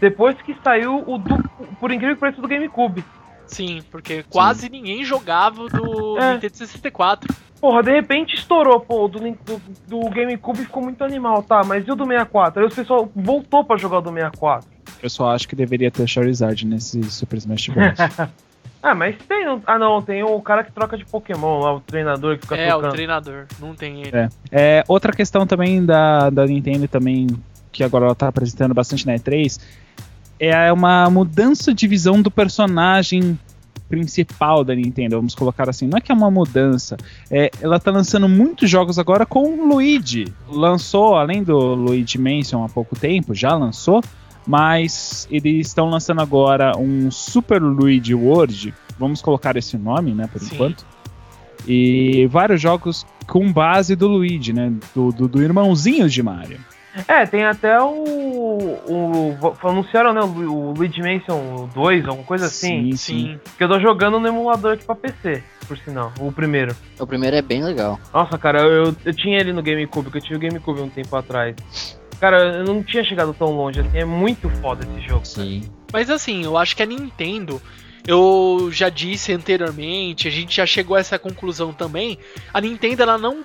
depois 0.00 0.40
que 0.42 0.56
saiu 0.62 1.02
o 1.06 1.18
do. 1.18 1.36
Por 1.78 1.90
incrível 1.90 2.14
que 2.14 2.20
pareça, 2.20 2.40
do 2.40 2.48
GameCube. 2.48 3.04
Sim, 3.46 3.82
porque 3.90 4.22
quase 4.30 4.68
ninguém 4.70 5.04
jogava 5.04 5.68
do 5.68 6.16
É. 6.18 6.34
Nintendo 6.34 6.56
64. 6.56 7.34
Porra, 7.60 7.82
de 7.82 7.90
repente 7.92 8.34
estourou, 8.36 8.80
pô, 8.80 9.04
o 9.04 9.08
do, 9.08 9.18
do, 9.18 9.60
do 9.86 10.08
GameCube 10.08 10.60
ficou 10.60 10.82
muito 10.82 11.04
animal, 11.04 11.42
tá? 11.42 11.60
Mas 11.64 11.86
e 11.86 11.90
o 11.90 11.94
do 11.94 12.06
64? 12.06 12.60
Aí 12.62 12.66
o 12.66 12.70
pessoal 12.74 13.10
voltou 13.14 13.62
pra 13.64 13.76
jogar 13.76 13.98
o 13.98 14.00
do 14.00 14.10
64. 14.10 14.66
Eu 15.02 15.10
só 15.10 15.30
acho 15.30 15.46
que 15.46 15.54
deveria 15.54 15.90
ter 15.90 16.06
Charizard 16.08 16.64
nesse 16.66 17.02
Super 17.10 17.36
Smash 17.36 17.68
Bros. 17.68 17.98
Ah, 18.82 18.94
mas 18.94 19.14
tem. 19.28 19.48
um- 19.48 19.60
Ah, 19.66 19.78
não, 19.78 20.00
tem 20.00 20.22
o 20.22 20.40
cara 20.40 20.64
que 20.64 20.72
troca 20.72 20.96
de 20.96 21.04
Pokémon 21.04 21.60
lá, 21.60 21.74
o 21.74 21.80
treinador 21.80 22.36
que 22.36 22.42
fica 22.42 22.56
É, 22.56 22.68
o 22.68 22.70
trocando. 22.78 22.94
treinador. 22.94 23.46
Não 23.60 23.74
tem 23.74 24.00
ele. 24.02 24.10
É. 24.16 24.28
É, 24.50 24.84
outra 24.88 25.12
questão 25.12 25.46
também 25.46 25.84
da, 25.84 26.30
da 26.30 26.46
Nintendo 26.46 26.88
também, 26.88 27.26
que 27.70 27.84
agora 27.84 28.06
ela 28.06 28.14
tá 28.14 28.28
apresentando 28.28 28.72
bastante 28.74 29.06
na 29.06 29.14
E3, 29.14 29.60
é 30.38 30.72
uma 30.72 31.10
mudança 31.10 31.74
de 31.74 31.86
visão 31.86 32.22
do 32.22 32.30
personagem 32.30 33.38
principal 33.88 34.62
da 34.64 34.74
Nintendo, 34.74 35.16
vamos 35.16 35.34
colocar 35.34 35.68
assim. 35.68 35.86
Não 35.88 35.98
é 35.98 36.00
que 36.00 36.12
é 36.12 36.14
uma 36.14 36.30
mudança, 36.30 36.96
é, 37.30 37.50
ela 37.60 37.78
tá 37.80 37.90
lançando 37.90 38.28
muitos 38.28 38.70
jogos 38.70 38.98
agora 39.00 39.26
com 39.26 39.42
o 39.42 39.68
Luigi. 39.68 40.32
Lançou, 40.48 41.16
além 41.16 41.42
do 41.42 41.58
Luigi 41.74 42.16
Mansion 42.16 42.64
há 42.64 42.68
pouco 42.68 42.94
tempo, 42.96 43.34
já 43.34 43.52
lançou, 43.54 44.00
mas 44.46 45.28
eles 45.30 45.68
estão 45.68 45.88
lançando 45.88 46.20
agora 46.20 46.76
um 46.76 47.10
Super 47.10 47.62
Luigi 47.62 48.14
World, 48.14 48.74
vamos 48.98 49.22
colocar 49.22 49.56
esse 49.56 49.76
nome, 49.76 50.12
né, 50.12 50.28
por 50.30 50.40
Sim. 50.40 50.54
enquanto. 50.54 50.84
E 51.66 52.26
vários 52.30 52.60
jogos 52.60 53.06
com 53.26 53.52
base 53.52 53.94
do 53.94 54.08
Luigi, 54.08 54.52
né? 54.52 54.72
Do, 54.94 55.12
do, 55.12 55.28
do 55.28 55.42
irmãozinho 55.42 56.08
de 56.08 56.22
Mario. 56.22 56.58
É, 57.06 57.24
tem 57.24 57.44
até 57.44 57.80
o. 57.80 57.92
o 58.88 59.56
anunciaram, 59.62 60.12
né? 60.12 60.20
O, 60.20 60.70
o 60.70 60.72
Luigi 60.72 61.00
Mansion 61.00 61.68
2, 61.72 62.06
alguma 62.06 62.26
coisa 62.26 62.46
assim. 62.46 62.96
Sim. 62.96 63.38
Que 63.56 63.62
eu 63.62 63.68
tô 63.68 63.78
jogando 63.78 64.18
no 64.18 64.26
emulador 64.26 64.72
aqui 64.72 64.84
pra 64.84 64.96
PC, 64.96 65.42
por 65.68 65.78
sinal. 65.78 66.12
O 66.18 66.32
primeiro. 66.32 66.74
O 66.98 67.06
primeiro 67.06 67.36
é 67.36 67.42
bem 67.42 67.62
legal. 67.62 68.00
Nossa, 68.12 68.36
cara, 68.36 68.60
eu, 68.62 68.94
eu 69.04 69.14
tinha 69.14 69.38
ele 69.38 69.52
no 69.52 69.62
GameCube, 69.62 70.04
porque 70.10 70.18
eu 70.18 70.22
tive 70.22 70.36
o 70.36 70.40
GameCube 70.40 70.80
um 70.80 70.88
tempo 70.88 71.14
atrás. 71.14 71.99
Cara, 72.20 72.56
eu 72.58 72.64
não 72.64 72.82
tinha 72.82 73.02
chegado 73.02 73.32
tão 73.34 73.50
longe 73.52 73.80
assim. 73.80 73.96
É 73.98 74.04
muito 74.04 74.48
foda 74.60 74.86
esse 74.86 75.08
jogo. 75.08 75.24
Sim. 75.24 75.62
Mas 75.92 76.10
assim, 76.10 76.44
eu 76.44 76.56
acho 76.56 76.76
que 76.76 76.82
a 76.82 76.86
Nintendo, 76.86 77.60
eu 78.06 78.68
já 78.70 78.88
disse 78.88 79.32
anteriormente, 79.32 80.28
a 80.28 80.30
gente 80.30 80.54
já 80.56 80.66
chegou 80.66 80.96
a 80.96 81.00
essa 81.00 81.18
conclusão 81.18 81.72
também. 81.72 82.18
A 82.52 82.60
Nintendo, 82.60 83.02
ela 83.02 83.16
não. 83.18 83.42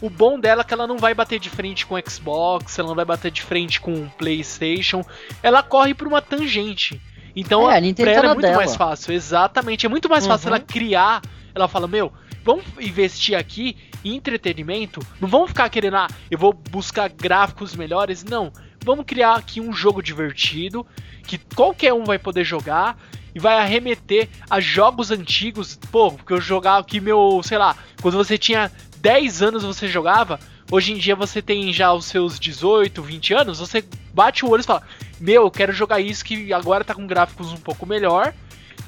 O 0.00 0.10
bom 0.10 0.38
dela 0.38 0.62
é 0.62 0.64
que 0.64 0.74
ela 0.74 0.86
não 0.86 0.98
vai 0.98 1.14
bater 1.14 1.38
de 1.38 1.48
frente 1.48 1.86
com 1.86 1.94
o 1.94 2.10
Xbox, 2.10 2.78
ela 2.78 2.88
não 2.88 2.94
vai 2.96 3.04
bater 3.04 3.30
de 3.30 3.40
frente 3.42 3.80
com 3.80 3.92
o 3.94 4.10
PlayStation. 4.18 5.04
Ela 5.42 5.62
corre 5.62 5.94
por 5.94 6.06
uma 6.08 6.20
tangente. 6.20 7.00
Então, 7.34 7.70
É, 7.70 7.76
a 7.76 7.80
Nintendo 7.80 8.10
pra 8.10 8.14
tá 8.14 8.18
ela 8.18 8.26
é 8.26 8.28
na 8.28 8.34
muito 8.34 8.46
dela. 8.46 8.56
mais 8.56 8.76
fácil. 8.76 9.12
Exatamente. 9.14 9.86
É 9.86 9.88
muito 9.88 10.08
mais 10.08 10.26
fácil 10.26 10.48
Uhum. 10.50 10.56
ela 10.56 10.64
criar. 10.64 11.22
Ela 11.54 11.66
fala, 11.68 11.86
meu, 11.88 12.12
vamos 12.44 12.64
investir 12.80 13.36
aqui 13.36 13.76
em 14.04 14.16
entretenimento. 14.16 15.00
Não 15.20 15.28
vamos 15.28 15.48
ficar 15.48 15.68
querendo, 15.68 15.96
ah, 15.96 16.08
eu 16.30 16.38
vou 16.38 16.52
buscar 16.52 17.08
gráficos 17.08 17.74
melhores. 17.74 18.24
Não. 18.24 18.52
Vamos 18.84 19.04
criar 19.06 19.36
aqui 19.36 19.60
um 19.60 19.72
jogo 19.72 20.02
divertido 20.02 20.86
que 21.24 21.38
qualquer 21.54 21.92
um 21.92 22.04
vai 22.04 22.18
poder 22.18 22.44
jogar 22.44 22.98
e 23.34 23.38
vai 23.38 23.56
arremeter 23.56 24.28
a 24.50 24.60
jogos 24.60 25.10
antigos. 25.10 25.78
Pô, 25.90 26.12
porque 26.12 26.32
eu 26.32 26.40
jogava 26.40 26.80
aqui 26.80 27.00
meu, 27.00 27.40
sei 27.42 27.58
lá, 27.58 27.76
quando 28.00 28.16
você 28.16 28.36
tinha 28.36 28.70
10 28.98 29.42
anos 29.42 29.62
você 29.62 29.88
jogava, 29.88 30.38
hoje 30.70 30.92
em 30.92 30.96
dia 30.96 31.16
você 31.16 31.40
tem 31.40 31.72
já 31.72 31.92
os 31.92 32.06
seus 32.06 32.38
18, 32.38 33.02
20 33.02 33.34
anos, 33.34 33.58
você 33.58 33.84
bate 34.12 34.44
o 34.44 34.50
olho 34.50 34.60
e 34.60 34.64
fala: 34.64 34.82
Meu, 35.20 35.42
eu 35.42 35.50
quero 35.50 35.72
jogar 35.72 36.00
isso 36.00 36.24
que 36.24 36.52
agora 36.52 36.84
tá 36.84 36.94
com 36.94 37.06
gráficos 37.06 37.52
um 37.52 37.56
pouco 37.56 37.86
melhor, 37.86 38.34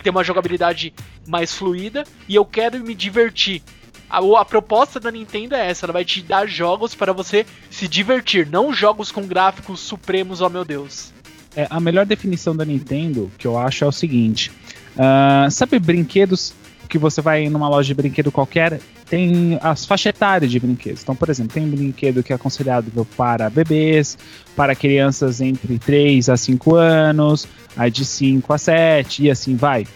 tem 0.02 0.10
uma 0.10 0.24
jogabilidade 0.24 0.92
mais 1.26 1.54
fluida 1.54 2.04
e 2.28 2.34
eu 2.34 2.44
quero 2.44 2.78
me 2.80 2.94
divertir. 2.94 3.62
A, 4.08 4.18
a 4.40 4.44
proposta 4.44 5.00
da 5.00 5.10
Nintendo 5.10 5.54
é 5.54 5.68
essa, 5.68 5.86
ela 5.86 5.92
vai 5.92 6.04
te 6.04 6.22
dar 6.22 6.46
jogos 6.46 6.94
para 6.94 7.12
você 7.12 7.46
se 7.70 7.88
divertir, 7.88 8.46
não 8.46 8.72
jogos 8.72 9.10
com 9.10 9.26
gráficos 9.26 9.80
supremos, 9.80 10.40
ó 10.40 10.48
meu 10.48 10.64
Deus. 10.64 11.12
É, 11.56 11.66
a 11.70 11.78
melhor 11.78 12.04
definição 12.04 12.54
da 12.54 12.64
Nintendo, 12.64 13.30
que 13.38 13.46
eu 13.46 13.56
acho, 13.56 13.84
é 13.84 13.86
o 13.86 13.92
seguinte: 13.92 14.50
ah, 14.98 15.48
sabe 15.50 15.78
brinquedos 15.78 16.52
que 16.88 16.98
você 16.98 17.20
vai 17.20 17.48
numa 17.48 17.68
loja 17.68 17.88
de 17.88 17.94
brinquedo 17.94 18.30
qualquer? 18.30 18.80
Tem 19.14 19.60
as 19.62 19.86
faixas 19.86 20.06
etárias 20.06 20.50
de 20.50 20.58
brinquedos. 20.58 21.02
Então, 21.04 21.14
por 21.14 21.30
exemplo, 21.30 21.54
tem 21.54 21.68
brinquedo 21.68 22.20
que 22.20 22.32
é 22.32 22.36
aconselhável 22.36 23.06
para 23.16 23.48
bebês, 23.48 24.18
para 24.56 24.74
crianças 24.74 25.40
entre 25.40 25.78
3 25.78 26.28
a 26.28 26.36
5 26.36 26.74
anos, 26.74 27.46
aí 27.76 27.92
de 27.92 28.04
5 28.04 28.52
a 28.52 28.58
7 28.58 29.22
e 29.22 29.30
assim 29.30 29.54
vai. 29.54 29.86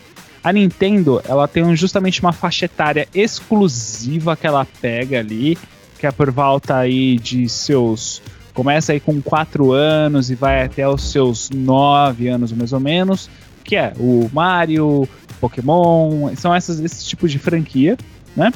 A 0.45 0.53
Nintendo, 0.53 1.21
ela 1.29 1.49
tem 1.49 1.65
um- 1.65 1.75
justamente 1.75 2.21
uma 2.21 2.33
faixa 2.33 2.67
etária 2.67 3.09
exclusiva 3.13 4.37
que 4.37 4.47
ela 4.47 4.65
pega 4.81 5.19
ali, 5.19 5.59
que 5.99 6.07
é 6.07 6.13
por 6.13 6.31
volta 6.31 6.77
aí 6.77 7.19
de 7.19 7.49
seus 7.49 8.23
começa 8.55 8.93
aí 8.93 9.01
com 9.01 9.21
4 9.21 9.73
anos 9.73 10.31
e 10.31 10.37
vai 10.37 10.63
até 10.65 10.89
os 10.89 11.11
seus 11.11 11.51
9 11.51 12.29
anos 12.29 12.53
mais 12.53 12.73
ou 12.73 12.79
menos, 12.79 13.29
que 13.65 13.75
é 13.75 13.93
o 13.99 14.31
Mario, 14.33 15.09
Pokémon, 15.41 16.31
são 16.37 16.55
essas, 16.55 16.79
esse 16.79 17.05
tipo 17.05 17.29
de 17.29 17.37
franquia, 17.37 17.97
né? 18.37 18.53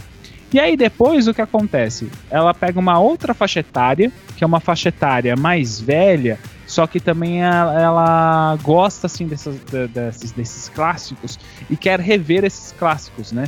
E 0.52 0.60
aí 0.60 0.76
depois 0.76 1.26
o 1.26 1.32
que 1.32 1.40
acontece? 1.40 2.10
Ela 2.30 2.52
pega 2.52 2.78
uma 2.78 2.98
outra 2.98 3.32
faixa 3.32 3.60
etária, 3.60 4.12
que 4.36 4.44
é 4.44 4.46
uma 4.46 4.60
faixa 4.60 4.90
etária 4.90 5.34
mais 5.34 5.80
velha, 5.80 6.38
só 6.66 6.86
que 6.86 7.00
também 7.00 7.42
ela, 7.42 7.80
ela 7.80 8.58
gosta 8.62 9.06
assim 9.06 9.26
desses, 9.26 9.58
desses, 9.92 10.32
desses 10.32 10.68
clássicos 10.68 11.38
e 11.70 11.76
quer 11.76 12.00
rever 12.00 12.44
esses 12.44 12.72
clássicos, 12.72 13.32
né? 13.32 13.44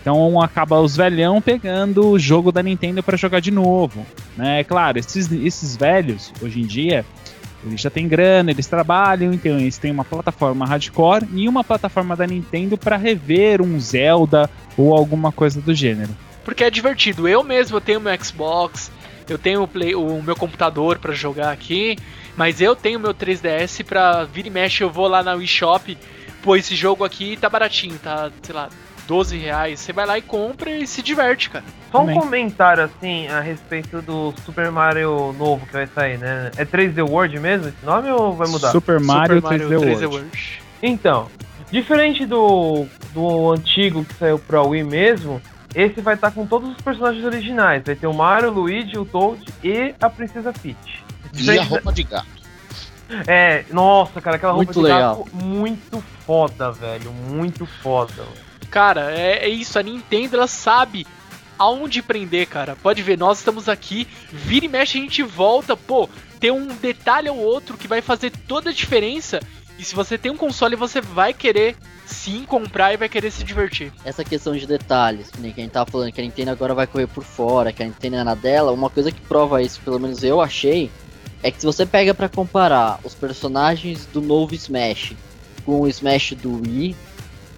Então 0.00 0.40
acaba 0.40 0.80
os 0.80 0.96
velhão 0.96 1.42
pegando 1.42 2.08
o 2.08 2.18
jogo 2.18 2.50
da 2.50 2.62
Nintendo 2.62 3.02
para 3.02 3.18
jogar 3.18 3.40
de 3.40 3.50
novo, 3.50 4.06
né? 4.34 4.60
É 4.60 4.64
claro, 4.64 4.98
esses, 4.98 5.30
esses 5.30 5.76
velhos 5.76 6.32
hoje 6.40 6.60
em 6.60 6.66
dia 6.66 7.04
eles 7.62 7.82
já 7.82 7.90
têm 7.90 8.08
grana, 8.08 8.50
eles 8.50 8.66
trabalham, 8.66 9.34
então 9.34 9.58
eles 9.58 9.76
têm 9.76 9.90
uma 9.90 10.04
plataforma 10.04 10.64
hardcore 10.64 11.28
e 11.34 11.46
uma 11.46 11.62
plataforma 11.62 12.16
da 12.16 12.26
Nintendo 12.26 12.78
para 12.78 12.96
rever 12.96 13.60
um 13.60 13.78
Zelda 13.78 14.48
ou 14.78 14.96
alguma 14.96 15.30
coisa 15.30 15.60
do 15.60 15.74
gênero. 15.74 16.10
Porque 16.50 16.64
é 16.64 16.70
divertido. 16.70 17.28
Eu 17.28 17.44
mesmo 17.44 17.80
tenho 17.80 18.00
meu 18.00 18.12
Xbox, 18.20 18.90
eu 19.28 19.38
tenho 19.38 19.62
o, 19.62 19.68
play, 19.68 19.94
o 19.94 20.20
meu 20.20 20.34
computador 20.34 20.98
para 20.98 21.12
jogar 21.12 21.52
aqui, 21.52 21.96
mas 22.36 22.60
eu 22.60 22.74
tenho 22.74 22.98
meu 22.98 23.14
3DS 23.14 23.84
pra 23.84 24.24
vir 24.24 24.48
e 24.48 24.50
mexe, 24.50 24.82
eu 24.82 24.90
vou 24.90 25.06
lá 25.06 25.22
na 25.22 25.34
Wii 25.34 25.46
Shop, 25.46 25.96
pô, 26.42 26.56
esse 26.56 26.74
jogo 26.74 27.04
aqui 27.04 27.36
tá 27.36 27.48
baratinho, 27.48 27.96
tá, 28.02 28.32
sei 28.42 28.52
lá, 28.52 28.68
12 29.06 29.38
reais. 29.38 29.78
Você 29.78 29.92
vai 29.92 30.04
lá 30.04 30.18
e 30.18 30.22
compra 30.22 30.72
e 30.72 30.88
se 30.88 31.02
diverte, 31.02 31.50
cara. 31.50 31.64
Só 31.92 32.02
um 32.02 32.12
comentário 32.12 32.82
assim 32.82 33.28
a 33.28 33.38
respeito 33.38 34.02
do 34.02 34.34
Super 34.44 34.72
Mario 34.72 35.32
novo 35.38 35.64
que 35.64 35.72
vai 35.72 35.86
sair, 35.86 36.18
né? 36.18 36.50
É 36.56 36.64
3D 36.64 37.08
World 37.08 37.38
mesmo 37.38 37.68
esse 37.68 37.86
nome 37.86 38.10
ou 38.10 38.34
vai 38.34 38.48
mudar? 38.48 38.72
Super 38.72 38.98
Mario, 38.98 39.40
Super 39.40 39.60
3D, 39.60 40.10
World. 40.10 40.62
Então, 40.82 41.28
diferente 41.70 42.26
do, 42.26 42.86
do 43.14 43.52
antigo 43.52 44.04
que 44.04 44.14
saiu 44.14 44.40
pra 44.40 44.62
Wii 44.62 44.82
mesmo, 44.82 45.40
esse 45.74 46.00
vai 46.00 46.14
estar 46.14 46.30
com 46.30 46.46
todos 46.46 46.70
os 46.70 46.76
personagens 46.82 47.24
originais. 47.24 47.82
Vai 47.84 47.94
ter 47.94 48.06
o 48.06 48.12
Mario, 48.14 48.50
o 48.50 48.52
Luigi, 48.52 48.98
o 48.98 49.04
Toad 49.04 49.44
e 49.62 49.94
a 50.00 50.10
Princesa 50.10 50.52
Peach. 50.52 51.04
E 51.34 51.58
a 51.58 51.62
roupa 51.62 51.92
de 51.92 52.02
gato. 52.02 52.26
É, 53.26 53.64
nossa, 53.72 54.20
cara, 54.20 54.36
aquela 54.36 54.52
roupa 54.52 54.66
Muito 54.66 54.78
de 54.78 54.84
legal. 54.86 55.24
gato 55.24 55.36
muito 55.36 56.02
foda, 56.24 56.70
velho. 56.70 57.12
Muito 57.12 57.66
foda. 57.66 58.12
velho. 58.12 58.28
Cara, 58.70 59.10
é, 59.12 59.44
é 59.44 59.48
isso, 59.48 59.78
a 59.78 59.82
Nintendo 59.82 60.36
ela 60.36 60.46
sabe 60.46 61.06
aonde 61.58 62.02
prender, 62.02 62.46
cara. 62.46 62.76
Pode 62.80 63.02
ver, 63.02 63.18
nós 63.18 63.38
estamos 63.38 63.68
aqui, 63.68 64.06
vira 64.32 64.64
e 64.64 64.68
mexe, 64.68 64.96
a 64.98 65.00
gente 65.02 65.22
volta, 65.22 65.76
pô, 65.76 66.08
tem 66.38 66.50
um 66.50 66.68
detalhe 66.68 67.28
ou 67.28 67.36
outro 67.36 67.76
que 67.76 67.88
vai 67.88 68.00
fazer 68.00 68.30
toda 68.30 68.70
a 68.70 68.72
diferença. 68.72 69.40
E 69.80 69.84
se 69.84 69.94
você 69.94 70.18
tem 70.18 70.30
um 70.30 70.36
console, 70.36 70.76
você 70.76 71.00
vai 71.00 71.32
querer 71.32 71.74
sim 72.04 72.44
comprar 72.44 72.92
e 72.92 72.98
vai 72.98 73.08
querer 73.08 73.30
se 73.30 73.42
divertir. 73.42 73.90
essa 74.04 74.22
questão 74.22 74.54
de 74.54 74.66
detalhes, 74.66 75.30
que 75.30 75.38
a 75.40 75.42
gente 75.42 75.70
tava 75.70 75.90
falando, 75.90 76.12
que 76.12 76.20
a 76.20 76.24
Nintendo 76.24 76.50
agora 76.50 76.74
vai 76.74 76.86
correr 76.86 77.06
por 77.06 77.24
fora, 77.24 77.72
que 77.72 77.82
a 77.82 77.86
Nintendo 77.86 78.16
é 78.16 78.24
na 78.24 78.34
dela, 78.34 78.72
uma 78.72 78.90
coisa 78.90 79.10
que 79.10 79.22
prova 79.22 79.62
isso, 79.62 79.80
pelo 79.80 79.98
menos 79.98 80.22
eu 80.22 80.38
achei, 80.38 80.90
é 81.42 81.50
que 81.50 81.58
se 81.58 81.64
você 81.64 81.86
pega 81.86 82.12
pra 82.12 82.28
comparar 82.28 83.00
os 83.02 83.14
personagens 83.14 84.04
do 84.04 84.20
novo 84.20 84.54
Smash 84.54 85.14
com 85.64 85.80
o 85.80 85.88
Smash 85.88 86.34
do 86.34 86.60
Wii, 86.60 86.94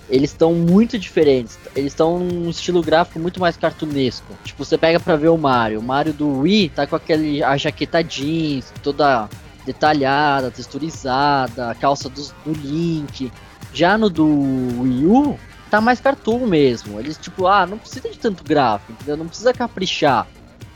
eles 0.09 0.31
estão 0.31 0.55
muito 0.55 0.97
diferentes. 0.97 1.59
Eles 1.75 1.93
estão 1.93 2.21
num 2.21 2.51
estilo 2.51 2.83
gráfico 2.83 3.19
muito 3.19 3.41
mais 3.41 3.57
cartunesco. 3.57 4.33
Tipo, 4.45 4.65
você 4.65 4.79
pega 4.79 5.01
pra 5.01 5.17
ver 5.17 5.29
o 5.29 5.39
Mario. 5.39 5.81
O 5.81 5.83
Mario 5.83 6.13
do 6.13 6.41
Wii 6.41 6.69
tá 6.69 6.87
com 6.87 6.95
aquele 6.95 7.43
a 7.43 7.57
jaqueta 7.57 8.01
jeans, 8.03 8.73
toda 8.81 9.29
detalhada, 9.65 10.51
texturizada, 10.51 11.71
a 11.71 11.75
calça 11.75 12.09
dos- 12.09 12.35
do 12.45 12.53
Link. 12.53 13.33
Já 13.73 13.97
no 13.97 14.11
do 14.11 14.27
Wii 14.27 15.07
U, 15.07 15.39
tá 15.71 15.81
mais 15.81 16.01
cartoon 16.01 16.47
mesmo. 16.47 16.99
Eles, 17.01 17.17
tipo, 17.17 17.47
ah, 17.47 17.67
não 17.67 17.79
precisa 17.79 18.09
de 18.09 18.19
tanto 18.19 18.45
gráfico, 18.45 18.93
entendeu? 18.93 19.17
Não 19.17 19.27
precisa 19.29 19.53
caprichar. 19.53 20.27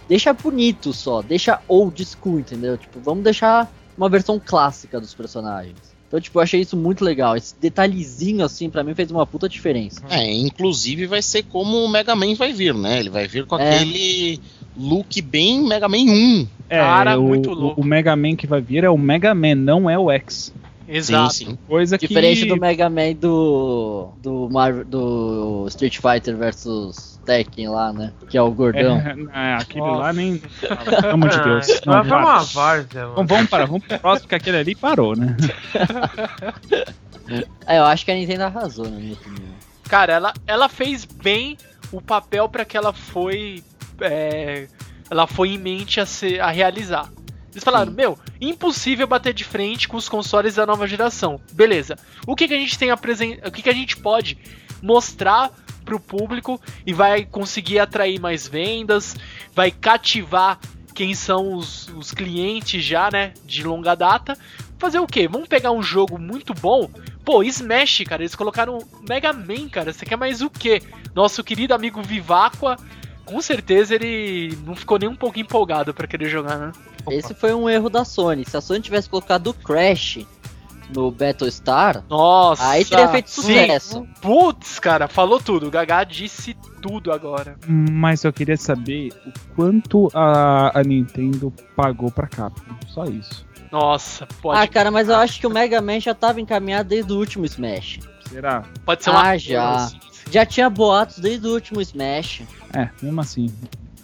Deixa 0.08 0.32
bonito 0.32 0.92
só, 0.92 1.20
deixa 1.20 1.60
old 1.66 2.04
school, 2.04 2.38
entendeu? 2.38 2.78
Tipo, 2.78 3.00
vamos 3.00 3.24
deixar 3.24 3.70
uma 3.98 4.08
versão 4.08 4.40
clássica 4.44 5.00
dos 5.00 5.14
personagens. 5.14 5.95
Então, 6.08 6.20
tipo, 6.20 6.38
eu 6.38 6.42
achei 6.42 6.60
isso 6.60 6.76
muito 6.76 7.04
legal. 7.04 7.36
Esse 7.36 7.54
detalhezinho, 7.60 8.44
assim, 8.44 8.70
pra 8.70 8.84
mim 8.84 8.94
fez 8.94 9.10
uma 9.10 9.26
puta 9.26 9.48
diferença. 9.48 10.00
É, 10.08 10.32
inclusive 10.32 11.06
vai 11.06 11.20
ser 11.20 11.42
como 11.44 11.78
o 11.78 11.88
Mega 11.88 12.14
Man 12.14 12.34
vai 12.34 12.52
vir, 12.52 12.74
né? 12.74 13.00
Ele 13.00 13.10
vai 13.10 13.26
vir 13.26 13.44
com 13.44 13.58
É. 13.58 13.74
aquele 13.76 14.40
look 14.76 15.20
bem 15.22 15.66
Mega 15.66 15.88
Man 15.88 15.96
1. 15.98 16.46
É, 16.68 16.78
Cara, 16.78 17.18
o, 17.18 17.22
muito 17.24 17.50
louco. 17.50 17.80
o 17.80 17.84
Mega 17.84 18.14
Man 18.14 18.36
que 18.36 18.46
vai 18.46 18.60
vir 18.60 18.84
é 18.84 18.90
o 18.90 18.96
Mega 18.98 19.34
Man, 19.34 19.54
não 19.56 19.90
é 19.90 19.98
o 19.98 20.10
X. 20.10 20.52
Exato. 20.88 21.34
Sim, 21.34 21.46
sim. 21.46 21.58
Coisa 21.66 21.98
Diferente 21.98 22.42
que... 22.42 22.46
do 22.48 22.56
Mega 22.56 22.88
Man 22.88 23.12
do. 23.20 24.10
do, 24.22 24.48
Marvel, 24.48 24.84
do 24.84 25.64
Street 25.68 25.98
Fighter 25.98 26.36
versus 26.36 27.15
Tekken 27.26 27.68
lá, 27.68 27.92
né? 27.92 28.12
Que 28.30 28.38
é 28.38 28.42
o 28.42 28.50
gordão. 28.50 28.96
É, 29.32 29.50
é, 29.50 29.54
aquele 29.54 29.80
Nossa. 29.84 29.98
lá 30.00 30.12
nem. 30.12 30.38
Pelo 30.38 31.10
amor 31.12 31.28
de 31.28 31.42
Deus. 31.42 31.66
Não, 31.84 32.04
foi 32.04 32.16
uma 32.18 32.42
várzea, 32.44 32.86
Então 33.02 33.14
mano. 33.14 33.26
vamos 33.28 33.50
para, 33.50 33.66
vamos 33.66 33.84
pro 33.84 33.98
próximo, 33.98 34.22
porque 34.22 34.34
aquele 34.36 34.56
ali 34.58 34.74
parou, 34.74 35.14
né? 35.16 35.36
É, 37.66 37.78
eu 37.78 37.84
acho 37.84 38.04
que 38.04 38.10
a 38.12 38.14
Nintendo 38.14 38.44
arrasou, 38.44 38.84
na 38.88 38.98
minha 38.98 39.14
opinião. 39.14 39.48
Cara, 39.88 40.12
ela, 40.12 40.32
ela 40.46 40.68
fez 40.68 41.04
bem 41.04 41.56
o 41.90 42.00
papel 42.00 42.48
para 42.48 42.64
que 42.64 42.76
ela 42.76 42.92
foi. 42.92 43.62
é, 44.00 44.68
ela 45.10 45.26
foi 45.26 45.50
em 45.50 45.58
mente 45.58 46.00
a, 46.00 46.06
ser, 46.06 46.40
a 46.40 46.50
realizar. 46.50 47.10
Eles 47.50 47.64
falaram, 47.64 47.90
Sim. 47.90 47.96
meu, 47.96 48.18
impossível 48.40 49.06
bater 49.06 49.32
de 49.34 49.42
frente 49.42 49.88
com 49.88 49.96
os 49.96 50.08
consoles 50.08 50.54
da 50.56 50.66
nova 50.66 50.86
geração. 50.86 51.40
Beleza. 51.52 51.96
O 52.26 52.36
que, 52.36 52.46
que 52.46 52.54
a 52.54 52.58
gente 52.58 52.78
tem 52.78 52.90
apresen- 52.90 53.40
O 53.44 53.50
que, 53.50 53.62
que 53.62 53.70
a 53.70 53.74
gente 53.74 53.96
pode 53.96 54.38
mostrar 54.82 55.50
pro 55.86 55.98
público 55.98 56.60
e 56.84 56.92
vai 56.92 57.24
conseguir 57.24 57.78
atrair 57.78 58.20
mais 58.20 58.46
vendas, 58.46 59.16
vai 59.54 59.70
cativar 59.70 60.58
quem 60.94 61.14
são 61.14 61.54
os, 61.54 61.88
os 61.96 62.12
clientes 62.12 62.84
já, 62.84 63.10
né? 63.10 63.32
De 63.46 63.62
longa 63.62 63.94
data. 63.94 64.36
Fazer 64.78 64.98
o 64.98 65.06
quê? 65.06 65.26
Vamos 65.26 65.48
pegar 65.48 65.70
um 65.70 65.82
jogo 65.82 66.18
muito 66.18 66.52
bom 66.52 66.90
Pô, 67.26 67.42
Smash, 67.42 68.04
cara, 68.06 68.22
eles 68.22 68.36
colocaram 68.36 68.78
Mega 69.06 69.32
Man, 69.32 69.68
cara. 69.68 69.92
Você 69.92 70.06
quer 70.06 70.14
mais 70.14 70.42
o 70.42 70.48
quê? 70.48 70.80
Nosso 71.12 71.42
querido 71.42 71.74
amigo 71.74 72.00
Vivacqua, 72.00 72.76
com 73.24 73.40
certeza 73.40 73.96
ele 73.96 74.56
não 74.64 74.76
ficou 74.76 74.96
nem 74.96 75.08
um 75.08 75.16
pouco 75.16 75.40
empolgado 75.40 75.92
pra 75.92 76.06
querer 76.06 76.28
jogar, 76.28 76.56
né? 76.56 76.72
Esse 77.10 77.34
foi 77.34 77.52
um 77.52 77.68
erro 77.68 77.90
da 77.90 78.04
Sony. 78.04 78.44
Se 78.44 78.56
a 78.56 78.60
Sony 78.60 78.80
tivesse 78.80 79.08
colocado 79.10 79.48
o 79.48 79.54
Crash 79.54 80.24
no 80.94 81.10
Battlestar, 81.10 82.02
Nossa! 82.08 82.66
aí 82.68 82.84
teria 82.84 83.08
feito 83.08 83.30
sim. 83.30 83.42
sucesso. 83.42 84.06
Putz, 84.20 84.78
cara, 84.78 85.08
falou 85.08 85.40
tudo. 85.40 85.66
O 85.66 85.70
Gagá 85.70 86.04
disse 86.04 86.54
tudo 86.80 87.12
agora. 87.12 87.56
Mas 87.66 88.24
eu 88.24 88.32
queria 88.32 88.56
saber 88.56 89.12
o 89.26 89.54
quanto 89.54 90.08
a, 90.14 90.78
a 90.78 90.82
Nintendo 90.82 91.52
pagou 91.74 92.10
pra 92.10 92.26
Capcom. 92.26 92.74
Só 92.86 93.04
isso. 93.04 93.44
Nossa, 93.72 94.26
pode, 94.40 94.60
Ah, 94.60 94.66
cara, 94.68 94.90
mas 94.90 95.08
eu 95.08 95.16
acho 95.16 95.40
que 95.40 95.46
o 95.46 95.50
Mega 95.50 95.80
Man 95.82 95.98
já 96.00 96.14
tava 96.14 96.40
encaminhado 96.40 96.88
desde 96.88 97.12
o 97.12 97.16
último 97.18 97.44
Smash. 97.44 97.98
Será? 98.28 98.62
pode 98.84 99.02
ser 99.04 99.10
uma 99.10 99.22
Ah, 99.30 99.36
já. 99.36 99.88
Já 100.30 100.44
tinha 100.46 100.68
boatos 100.70 101.18
desde 101.18 101.46
o 101.46 101.52
último 101.52 101.80
Smash. 101.80 102.42
É, 102.72 102.88
mesmo 103.02 103.20
assim. 103.20 103.52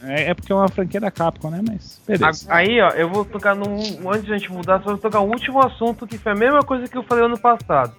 É, 0.02 0.30
é 0.30 0.34
porque 0.34 0.52
é 0.52 0.54
uma 0.54 0.68
franquia 0.68 1.00
da 1.00 1.10
Capcom, 1.10 1.50
né? 1.50 1.60
Mas 1.66 2.00
beleza. 2.06 2.46
Aí, 2.52 2.80
ó, 2.80 2.88
eu 2.90 3.08
vou 3.08 3.24
tocar 3.24 3.54
num. 3.54 3.76
Antes 4.10 4.24
de 4.24 4.32
a 4.32 4.38
gente 4.38 4.52
mudar, 4.52 4.80
só 4.80 4.90
vou 4.90 4.98
tocar 4.98 5.20
um 5.20 5.28
último 5.28 5.64
assunto 5.64 6.06
que 6.06 6.18
foi 6.18 6.32
a 6.32 6.36
mesma 6.36 6.62
coisa 6.62 6.86
que 6.86 6.96
eu 6.96 7.04
falei 7.04 7.24
ano 7.24 7.38
passado. 7.38 7.94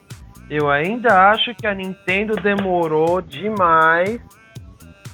Eu 0.49 0.69
ainda 0.69 1.31
acho 1.31 1.55
que 1.55 1.65
a 1.65 1.73
Nintendo 1.73 2.35
demorou 2.35 3.21
demais 3.21 4.19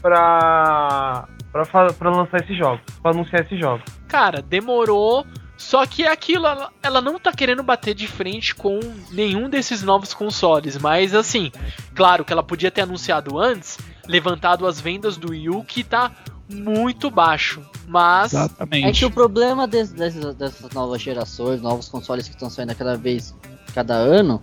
pra. 0.02 1.28
pra, 1.52 1.94
pra 1.94 2.10
lançar 2.10 2.42
esses 2.42 2.58
jogos, 2.58 2.82
pra 3.02 3.12
anunciar 3.12 3.44
esses 3.44 3.60
jogos. 3.60 3.84
Cara, 4.08 4.42
demorou. 4.42 5.26
Só 5.56 5.86
que 5.86 6.04
é 6.06 6.12
aquilo, 6.12 6.48
ela, 6.48 6.72
ela 6.82 7.02
não 7.02 7.20
tá 7.20 7.34
querendo 7.34 7.62
bater 7.62 7.94
de 7.94 8.08
frente 8.08 8.56
com 8.56 8.80
nenhum 9.12 9.50
desses 9.50 9.84
novos 9.84 10.14
consoles. 10.14 10.78
Mas 10.78 11.14
assim, 11.14 11.52
claro 11.94 12.24
que 12.24 12.32
ela 12.32 12.42
podia 12.42 12.72
ter 12.72 12.82
anunciado 12.82 13.38
antes, 13.38 13.78
levantado 14.08 14.66
as 14.66 14.80
vendas 14.80 15.18
do 15.18 15.32
Wii 15.32 15.50
U, 15.50 15.64
que 15.66 15.84
tá 15.84 16.12
muito 16.50 17.10
baixo. 17.12 17.62
Mas. 17.88 18.34
Exatamente. 18.34 18.88
É 18.88 18.92
que 18.92 19.06
o 19.06 19.12
problema 19.12 19.68
des- 19.68 19.92
dessas, 19.92 20.36
dessas 20.36 20.72
novas 20.72 21.02
gerações, 21.02 21.62
novos 21.62 21.88
consoles 21.90 22.28
que 22.28 22.36
estão 22.36 22.50
saindo 22.50 22.72
a 22.72 22.76
cada 22.76 22.96
vez, 22.98 23.34
cada 23.74 23.94
ano, 23.96 24.40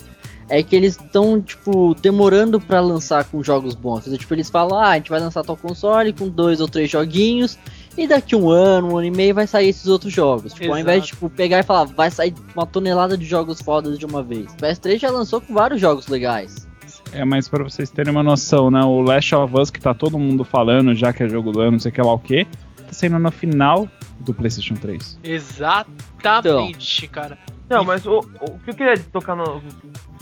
é 0.49 0.62
que 0.62 0.75
eles 0.77 0.97
estão, 0.97 1.40
tipo, 1.40 1.95
demorando 1.95 2.61
pra 2.61 2.81
lançar 2.81 3.25
com 3.25 3.42
jogos 3.42 3.75
bons. 3.75 4.05
Tipo, 4.05 4.35
eles 4.35 4.49
falam, 4.49 4.79
ah, 4.79 4.90
a 4.90 4.95
gente 4.97 5.11
vai 5.11 5.19
lançar 5.21 5.42
tal 5.45 5.57
console 5.57 6.12
com 6.12 6.29
dois 6.29 6.61
ou 6.61 6.69
três 6.69 6.88
joguinhos, 6.90 7.59
e 7.99 8.07
daqui 8.07 8.37
um 8.37 8.49
ano, 8.51 8.92
um 8.92 8.97
ano 8.99 9.07
e 9.07 9.11
meio 9.11 9.35
vai 9.35 9.47
sair 9.47 9.69
esses 9.71 9.87
outros 9.87 10.12
jogos. 10.12 10.53
Tipo, 10.53 10.66
ao 10.73 10.79
invés 10.79 11.03
de 11.03 11.09
tipo, 11.09 11.31
pegar 11.31 11.59
e 11.61 11.62
falar, 11.62 11.85
vai 11.85 12.11
sair 12.11 12.33
uma 12.55 12.66
tonelada 12.66 13.16
de 13.16 13.25
jogos 13.25 13.61
fodas 13.61 13.99
de 13.99 14.05
uma 14.07 14.23
vez. 14.23 14.53
O 14.53 14.57
PS3 14.57 14.99
já 14.99 15.11
lançou 15.11 15.40
com 15.40 15.53
vários 15.55 15.81
jogos 15.81 16.07
legais. 16.07 16.66
É, 17.12 17.25
mas 17.25 17.49
pra 17.49 17.62
vocês 17.62 17.90
terem 17.90 18.12
uma 18.12 18.23
noção, 18.23 18.71
né? 18.71 18.83
O 18.83 19.01
Last 19.01 19.35
of 19.35 19.55
Us, 19.59 19.71
que 19.71 19.81
tá 19.81 19.95
todo 19.95 20.19
mundo 20.19 20.45
falando, 20.45 20.95
já 20.95 21.12
que 21.12 21.23
é 21.23 21.29
jogo 21.29 21.53
do 21.53 21.61
ano, 21.61 21.73
não 21.73 21.79
sei 21.79 21.90
o 21.90 21.95
que 21.95 22.03
lá 22.03 22.12
o 22.12 22.19
quê, 22.19 22.47
tá 22.77 22.92
saindo 22.92 23.19
no 23.19 23.31
final 23.31 23.88
do 24.21 24.35
PlayStation 24.35 24.75
3. 24.75 25.21
Exatamente, 25.23 27.09
cara. 27.09 27.38
Não, 27.69 27.85
mas 27.85 28.07
o, 28.07 28.19
o 28.19 28.59
que 28.59 28.71
eu 28.71 28.75
queria 28.75 28.99
tocar 28.99 29.35
no. 29.35 29.62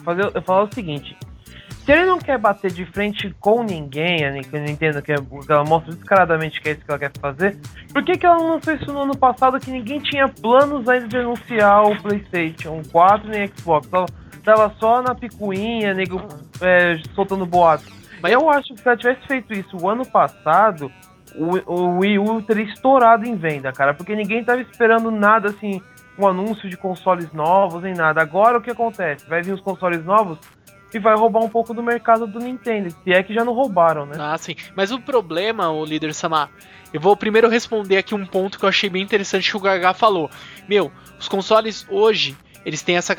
Fazer, 0.05 0.31
eu 0.35 0.42
falar 0.42 0.61
é 0.61 0.64
o 0.64 0.75
seguinte. 0.75 1.16
Se 1.85 1.92
ele 1.92 2.07
não 2.07 2.18
quer 2.18 2.38
bater 2.38 2.73
de 2.73 2.87
frente 2.87 3.35
com 3.38 3.62
ninguém, 3.62 4.25
a 4.25 4.31
Nintendo 4.31 5.03
que 5.03 5.12
ela 5.12 5.64
mostra 5.64 5.92
descaradamente 5.92 6.59
que 6.59 6.70
é 6.70 6.73
isso 6.73 6.81
que 6.81 6.90
ela 6.90 6.99
quer 6.99 7.12
fazer, 7.20 7.59
por 7.92 8.03
que, 8.03 8.16
que 8.16 8.25
ela 8.25 8.38
não 8.38 8.59
fez 8.59 8.81
isso 8.81 8.90
no 8.90 9.03
ano 9.03 9.14
passado 9.14 9.61
que 9.61 9.70
ninguém 9.70 10.01
tinha 10.01 10.27
planos 10.27 10.88
ainda 10.88 11.07
de 11.07 11.18
anunciar 11.18 11.83
o 11.83 12.01
PlayStation 12.01 12.81
4 12.90 13.29
nem 13.29 13.49
Xbox? 13.49 13.87
Ela 13.92 14.07
tava 14.44 14.72
só 14.78 15.02
na 15.02 15.14
picuinha, 15.14 15.94
nego 15.94 16.20
é, 16.61 17.00
soltando 17.14 17.46
boatos. 17.46 17.87
Mas 18.22 18.33
eu 18.33 18.48
acho 18.50 18.74
que 18.74 18.80
se 18.80 18.88
ela 18.88 18.96
tivesse 18.96 19.26
feito 19.26 19.52
isso 19.52 19.76
o 19.76 19.88
ano 19.88 20.07
passado, 20.07 20.90
o, 21.35 21.72
o 21.72 21.98
Wii 21.98 22.18
U 22.18 22.42
teria 22.42 22.64
estourado 22.64 23.26
em 23.26 23.35
venda, 23.35 23.72
cara, 23.72 23.92
porque 23.92 24.14
ninguém 24.14 24.44
tava 24.44 24.61
esperando 24.61 25.11
nada 25.11 25.48
assim, 25.48 25.80
um 26.18 26.26
anúncio 26.26 26.68
de 26.68 26.76
consoles 26.76 27.33
novos 27.33 27.83
nem 27.83 27.94
nada. 27.94 28.20
Agora 28.22 28.59
o 28.59 28.62
que 28.62 28.70
acontece? 28.70 29.28
Vai 29.28 29.42
vir 29.42 29.52
os 29.52 29.61
consoles 29.61 30.04
novos 30.04 30.38
e 30.92 30.98
vai 30.98 31.16
roubar 31.16 31.40
um 31.42 31.48
pouco 31.48 31.74
do 31.74 31.83
mercado 31.83 32.26
do 32.26 32.38
Nintendo. 32.38 32.90
Se 33.02 33.12
é 33.12 33.22
que 33.22 33.35
já 33.35 33.44
não 33.44 33.52
roubaram, 33.52 34.07
né? 34.07 34.16
Ah, 34.18 34.38
sim. 34.38 34.54
Mas 34.76 34.92
o 34.92 35.00
problema, 35.00 35.70
o 35.70 35.85
líder 35.85 36.14
Samar, 36.14 36.50
eu 36.92 37.00
vou 37.00 37.16
primeiro 37.16 37.48
responder 37.48 37.96
aqui 37.96 38.14
um 38.14 38.24
ponto 38.24 38.59
que 38.59 38.64
eu 38.64 38.68
achei 38.68 38.88
bem 38.88 39.02
interessante 39.02 39.50
que 39.50 39.57
o 39.57 39.61
Gaga 39.61 39.92
falou. 39.92 40.30
Meu, 40.68 40.92
os 41.18 41.26
consoles 41.26 41.85
hoje, 41.90 42.37
eles 42.64 42.83
têm 42.83 42.96
essa, 42.96 43.14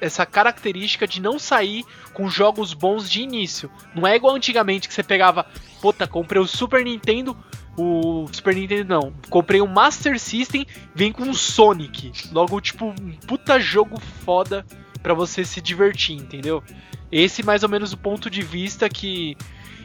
essa 0.00 0.24
característica 0.24 1.06
de 1.06 1.20
não 1.20 1.38
sair 1.38 1.84
com 2.12 2.28
jogos 2.28 2.72
bons 2.72 3.10
de 3.10 3.22
início. 3.22 3.70
Não 3.94 4.06
é 4.06 4.14
igual 4.14 4.34
antigamente 4.34 4.88
que 4.88 4.94
você 4.94 5.02
pegava, 5.02 5.46
puta, 5.80 6.06
comprei 6.06 6.40
o 6.40 6.46
Super 6.46 6.84
Nintendo, 6.84 7.36
o 7.76 8.26
Super 8.32 8.54
Nintendo 8.54 8.88
não, 8.88 9.12
comprei 9.28 9.60
o 9.60 9.66
Master 9.66 10.18
System, 10.18 10.64
vem 10.94 11.10
com 11.10 11.28
o 11.28 11.34
Sonic. 11.34 12.12
Logo, 12.32 12.60
tipo, 12.60 12.86
um 12.86 13.12
puta 13.26 13.58
jogo 13.58 14.00
foda 14.24 14.64
para 15.02 15.12
você 15.12 15.44
se 15.44 15.60
divertir, 15.60 16.16
entendeu? 16.16 16.62
Esse 17.10 17.42
mais 17.42 17.62
ou 17.62 17.68
menos 17.68 17.92
o 17.92 17.98
ponto 17.98 18.30
de 18.30 18.42
vista 18.42 18.88
que, 18.88 19.36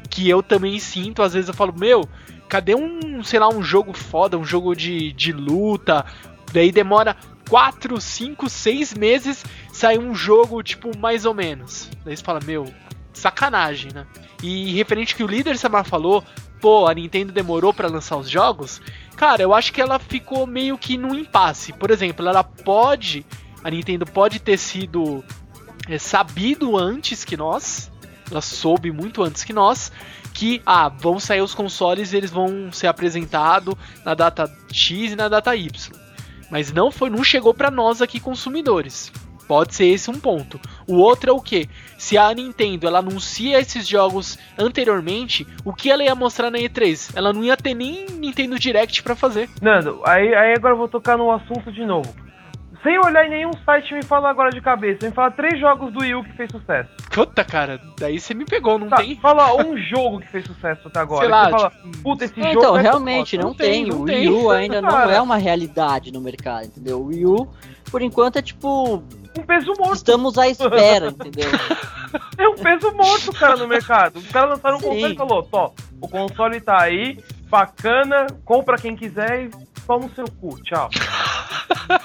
que 0.09 0.29
eu 0.29 0.43
também 0.43 0.79
sinto. 0.79 1.23
Às 1.23 1.33
vezes 1.33 1.47
eu 1.47 1.53
falo, 1.53 1.73
meu, 1.77 2.07
cadê 2.47 2.75
um, 2.75 3.23
sei 3.23 3.39
lá, 3.39 3.49
um 3.49 3.61
jogo 3.61 3.91
foda, 3.91 4.37
um 4.37 4.45
jogo 4.45 4.75
de, 4.75 5.11
de 5.13 5.33
luta? 5.33 6.05
Daí 6.53 6.71
demora 6.71 7.15
4, 7.49 7.99
5, 7.99 8.49
6 8.49 8.93
meses 8.93 9.43
sai 9.73 9.97
um 9.97 10.13
jogo, 10.13 10.61
tipo, 10.61 10.95
mais 10.97 11.25
ou 11.25 11.33
menos. 11.33 11.89
Daí 12.05 12.15
você 12.15 12.23
fala, 12.23 12.39
meu, 12.45 12.71
sacanagem, 13.11 13.91
né? 13.93 14.05
E 14.41 14.71
referente 14.73 15.15
que 15.15 15.23
o 15.23 15.27
líder 15.27 15.57
Samar 15.57 15.83
falou, 15.83 16.23
pô, 16.61 16.87
a 16.87 16.93
Nintendo 16.93 17.33
demorou 17.33 17.73
para 17.73 17.87
lançar 17.87 18.17
os 18.17 18.29
jogos. 18.29 18.81
Cara, 19.15 19.41
eu 19.41 19.53
acho 19.53 19.73
que 19.73 19.81
ela 19.81 19.99
ficou 19.99 20.45
meio 20.45 20.77
que 20.77 20.97
num 20.97 21.15
impasse. 21.15 21.73
Por 21.73 21.91
exemplo, 21.91 22.27
ela 22.27 22.43
pode. 22.43 23.25
A 23.63 23.69
Nintendo 23.69 24.05
pode 24.05 24.39
ter 24.39 24.57
sido 24.57 25.23
é, 25.87 25.97
sabido 25.97 26.77
antes 26.77 27.25
que 27.25 27.35
nós, 27.35 27.91
ela 28.29 28.41
soube 28.41 28.91
muito 28.91 29.23
antes 29.23 29.43
que 29.43 29.51
nós, 29.51 29.91
que 30.33 30.61
ah, 30.65 30.87
vão 30.87 31.19
sair 31.19 31.41
os 31.41 31.53
consoles 31.53 32.13
e 32.13 32.17
eles 32.17 32.31
vão 32.31 32.71
ser 32.71 32.87
apresentados 32.87 33.75
na 34.05 34.13
data 34.13 34.49
X 34.71 35.11
e 35.11 35.15
na 35.15 35.27
data 35.27 35.55
Y. 35.55 36.08
Mas 36.49 36.71
não 36.71 36.91
foi, 36.91 37.09
não 37.09 37.23
chegou 37.23 37.53
para 37.53 37.71
nós 37.71 38.01
aqui 38.01 38.19
consumidores. 38.19 39.11
Pode 39.47 39.73
ser 39.73 39.85
esse 39.85 40.11
um 40.11 40.19
ponto. 40.19 40.59
O 40.87 40.97
outro 40.97 41.31
é 41.31 41.33
o 41.33 41.41
que? 41.41 41.67
Se 41.97 42.19
a 42.19 42.31
Nintendo 42.31 42.85
ela 42.85 42.99
anuncia 42.99 43.59
esses 43.59 43.87
jogos 43.87 44.37
anteriormente, 44.55 45.47
o 45.65 45.73
que 45.73 45.89
ela 45.89 46.03
ia 46.03 46.13
mostrar 46.13 46.51
na 46.51 46.59
E3? 46.59 47.13
Ela 47.15 47.33
não 47.33 47.43
ia 47.43 47.57
ter 47.57 47.73
nem 47.73 48.05
Nintendo 48.05 48.59
Direct 48.59 49.01
para 49.01 49.15
fazer. 49.15 49.49
Nando, 49.59 50.01
aí, 50.05 50.35
aí 50.35 50.53
agora 50.53 50.75
eu 50.75 50.77
vou 50.77 50.87
tocar 50.87 51.17
no 51.17 51.31
assunto 51.31 51.71
de 51.71 51.83
novo. 51.83 52.13
Sem 52.81 52.97
olhar 52.97 53.25
em 53.25 53.29
nenhum 53.29 53.51
site, 53.65 53.93
me 53.93 54.01
fala 54.03 54.29
agora 54.29 54.51
de 54.51 54.61
cabeça. 54.61 55.05
Me 55.05 55.11
fala 55.13 55.29
três 55.31 55.59
jogos 55.59 55.91
do 55.91 55.99
Wii 55.99 56.15
U 56.15 56.23
que 56.23 56.31
fez 56.33 56.49
sucesso. 56.49 56.89
Puta, 57.11 57.43
cara, 57.43 57.79
daí 57.99 58.17
você 58.19 58.33
me 58.33 58.45
pegou, 58.45 58.79
não 58.79 58.87
tá, 58.87 58.97
tem? 58.97 59.17
Fala 59.19 59.53
um 59.61 59.75
jogo 59.83 60.21
que 60.21 60.27
fez 60.29 60.45
sucesso 60.45 60.87
até 60.87 60.99
agora. 60.99 61.19
Sei 61.21 61.29
lá, 61.29 61.43
você 61.45 61.51
fala, 61.51 61.69
tipo, 61.71 61.97
puta, 62.03 62.25
esse 62.25 62.39
É, 62.39 62.43
jogo 62.53 62.59
então, 62.59 62.73
realmente, 62.75 63.35
foda. 63.35 63.47
não, 63.47 63.53
tem. 63.53 63.83
tem, 63.83 63.85
não 63.91 63.97
O. 63.99 64.03
Wii 64.03 64.29
U 64.29 64.49
ainda 64.51 64.79
não 64.81 64.89
Cara. 64.89 65.11
é 65.11 65.21
uma 65.21 65.35
realidade 65.35 66.11
no 66.13 66.21
mercado, 66.21 66.67
entendeu? 66.67 67.01
O 67.01 67.07
Wii 67.07 67.25
U, 67.25 67.47
por 67.91 68.01
enquanto, 68.01 68.37
é 68.37 68.41
tipo. 68.41 69.03
Um 69.37 69.43
peso 69.45 69.73
morto. 69.77 69.95
Estamos 69.95 70.37
à 70.37 70.47
espera, 70.47 71.07
entendeu? 71.09 71.49
É 72.39 72.47
um 72.47 72.55
peso 72.55 72.91
morto, 72.95 73.31
cara, 73.33 73.55
no 73.57 73.67
mercado. 73.67 74.17
Os 74.17 74.27
caras 74.29 74.49
lançaram 74.51 74.77
um 74.77 74.79
Sim. 74.79 74.87
console 74.89 75.13
e 75.13 75.17
falou, 75.17 75.47
ó, 75.51 75.69
o 76.01 76.07
console 76.07 76.59
tá 76.59 76.81
aí, 76.81 77.19
bacana, 77.47 78.25
compra 78.43 78.77
quem 78.77 78.95
quiser 78.95 79.43
e 79.43 79.49
toma 79.89 80.05
o 80.05 80.11
seu 80.13 80.25
cu, 80.39 80.61
tchau. 80.61 80.87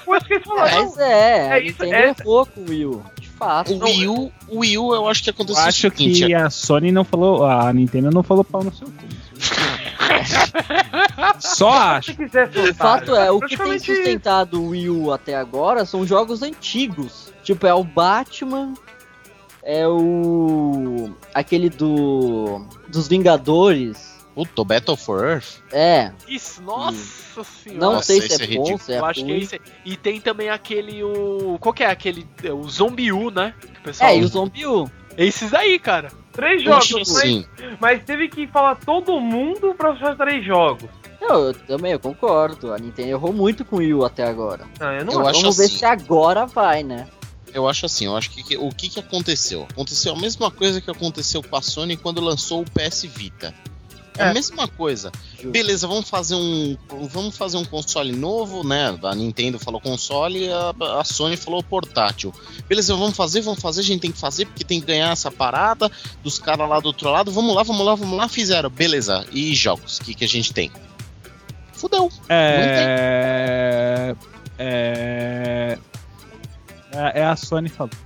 Foi 0.03 0.17
isso 0.17 0.25
que 0.27 0.33
eles 0.33 0.45
falaram. 0.47 0.85
Mas 0.85 0.97
é, 0.97 1.59
É 1.59 1.63
isso, 1.63 1.83
é- 1.83 2.15
o 2.25 2.47
Wii 2.67 2.85
U. 2.87 3.03
De 3.19 3.29
fato. 3.29 3.73
O 3.75 3.83
Wii 3.83 4.07
U, 4.07 4.31
o 4.47 4.59
Wii 4.59 4.77
U 4.79 4.95
eu 4.95 5.07
acho 5.07 5.21
que 5.23 5.29
Eu 5.29 5.33
aconteceu 5.35 5.63
o 5.63 5.67
acho 5.67 5.81
seguinte. 5.81 6.25
que 6.25 6.33
a 6.33 6.49
Sony 6.49 6.91
não 6.91 7.03
falou, 7.03 7.45
a 7.45 7.71
Nintendo 7.71 8.09
não 8.09 8.23
falou 8.23 8.43
pau 8.43 8.63
no 8.63 8.73
seu 8.73 8.87
cu. 8.87 8.93
Só 11.39 11.69
acho. 11.71 12.15
Quiser 12.15 12.49
O 12.49 12.73
fato 12.73 13.15
é, 13.15 13.29
o 13.29 13.39
que 13.39 13.55
tem 13.55 13.77
sustentado 13.77 14.59
o 14.61 14.69
Wii 14.69 14.89
U 14.89 15.11
até 15.13 15.35
agora 15.35 15.85
são 15.85 16.07
jogos 16.07 16.41
antigos. 16.41 17.31
Tipo, 17.43 17.67
é 17.67 17.73
o 17.73 17.83
Batman, 17.83 18.73
é 19.63 19.87
o. 19.87 21.11
aquele 21.33 21.69
do. 21.69 22.65
dos 22.87 23.07
Vingadores. 23.07 24.14
Puta, 24.35 24.61
o 24.61 24.65
Battle 24.65 24.97
for 24.97 25.25
Earth. 25.25 25.59
É, 25.71 26.11
Isso, 26.27 26.61
nossa 26.61 27.43
senhora. 27.43 27.79
não 27.79 27.93
Nossa, 27.93 28.03
sei 28.07 28.21
se 28.21 28.33
é, 28.33 28.35
é 28.35 28.37
bom, 28.39 28.45
ridículo. 28.63 28.79
se 28.79 28.93
é 28.93 28.99
Eu 28.99 29.05
acho 29.05 29.25
que 29.25 29.31
é 29.31 29.37
esse. 29.39 29.61
E 29.85 29.95
tem 29.95 30.19
também 30.19 30.49
aquele. 30.49 31.01
O. 31.03 31.57
Qual 31.61 31.73
que 31.73 31.83
é 31.83 31.87
aquele? 31.89 32.27
é, 32.43 32.51
O 32.51 32.67
Zombie 32.69 33.11
U, 33.13 33.31
né? 33.31 33.53
Que 33.61 33.67
o 33.79 33.81
pessoal... 33.83 34.09
É, 34.09 34.17
e 34.17 34.23
o 34.23 34.27
Zombie 34.27 34.65
U. 34.67 34.91
Esses 35.17 35.53
aí, 35.53 35.79
cara. 35.79 36.11
Três 36.33 36.61
jogos, 36.61 36.85
Sim, 36.87 36.97
mas, 36.97 37.07
sim. 37.21 37.45
mas 37.79 38.03
teve 38.03 38.27
que 38.27 38.45
falar 38.47 38.75
todo 38.75 39.17
mundo 39.21 39.73
pra 39.73 39.91
achar 39.91 40.17
três 40.17 40.45
jogos. 40.45 40.89
Eu, 41.21 41.45
eu 41.47 41.53
também, 41.53 41.93
eu 41.93 41.99
concordo. 41.99 42.73
A 42.73 42.77
Nintendo 42.77 43.09
errou 43.11 43.31
muito 43.31 43.63
com 43.63 43.77
o 43.77 43.79
Wii 43.79 43.93
U 43.93 44.03
até 44.03 44.25
agora. 44.27 44.65
Não, 44.77 44.91
eu 44.91 45.05
não 45.05 45.13
Eu 45.13 45.27
acho 45.27 45.39
Vamos 45.39 45.57
ver 45.57 45.63
assim. 45.65 45.77
se 45.77 45.85
agora 45.85 46.45
vai, 46.45 46.83
né? 46.83 47.07
Eu 47.53 47.69
acho 47.69 47.85
assim, 47.85 48.03
eu 48.05 48.17
acho 48.17 48.29
que, 48.31 48.43
que- 48.43 48.57
o 48.57 48.67
que, 48.69 48.89
que 48.89 48.99
aconteceu? 48.99 49.65
Aconteceu 49.71 50.13
a 50.13 50.19
mesma 50.19 50.51
coisa 50.51 50.81
que 50.81 50.91
aconteceu 50.91 51.41
com 51.41 51.55
a 51.55 51.61
Sony 51.61 51.95
quando 51.95 52.19
lançou 52.19 52.61
o 52.61 52.65
PS 52.69 53.03
Vita. 53.05 53.53
É 54.17 54.23
a 54.23 54.27
É. 54.27 54.33
mesma 54.33 54.67
coisa. 54.67 55.11
Justo. 55.33 55.51
Beleza, 55.51 55.87
vamos 55.87 56.09
fazer 56.09 56.35
um. 56.35 56.77
Vamos 57.11 57.35
fazer 57.37 57.57
um 57.57 57.65
console 57.65 58.11
novo, 58.11 58.65
né? 58.65 58.97
A 59.03 59.13
Nintendo 59.15 59.59
falou 59.59 59.81
console 59.81 60.45
e 60.45 60.51
a, 60.51 60.73
a 60.99 61.03
Sony 61.03 61.35
falou 61.37 61.61
portátil. 61.63 62.33
Beleza, 62.67 62.95
vamos 62.95 63.15
fazer, 63.15 63.41
vamos 63.41 63.61
fazer, 63.61 63.81
a 63.81 63.83
gente 63.83 64.01
tem 64.01 64.11
que 64.11 64.17
fazer, 64.19 64.45
porque 64.45 64.63
tem 64.63 64.79
que 64.79 64.87
ganhar 64.87 65.11
essa 65.11 65.29
parada 65.31 65.91
dos 66.23 66.39
caras 66.39 66.67
lá 66.69 66.79
do 66.79 66.87
outro 66.87 67.09
lado. 67.09 67.31
Vamos 67.31 67.53
lá, 67.55 67.63
vamos 67.63 67.85
lá, 67.85 67.95
vamos 67.95 68.17
lá, 68.17 68.27
fizeram. 68.27 68.69
Beleza. 68.69 69.25
E 69.31 69.53
jogos? 69.53 69.97
O 69.97 70.03
que, 70.03 70.13
que 70.13 70.23
a 70.23 70.27
gente 70.27 70.53
tem? 70.53 70.71
Fudeu. 71.73 72.09
É. 72.29 74.15
É. 74.57 75.77
É 76.91 77.19
é 77.21 77.25
a 77.25 77.35
Sony 77.35 77.67
falando. 77.67 77.97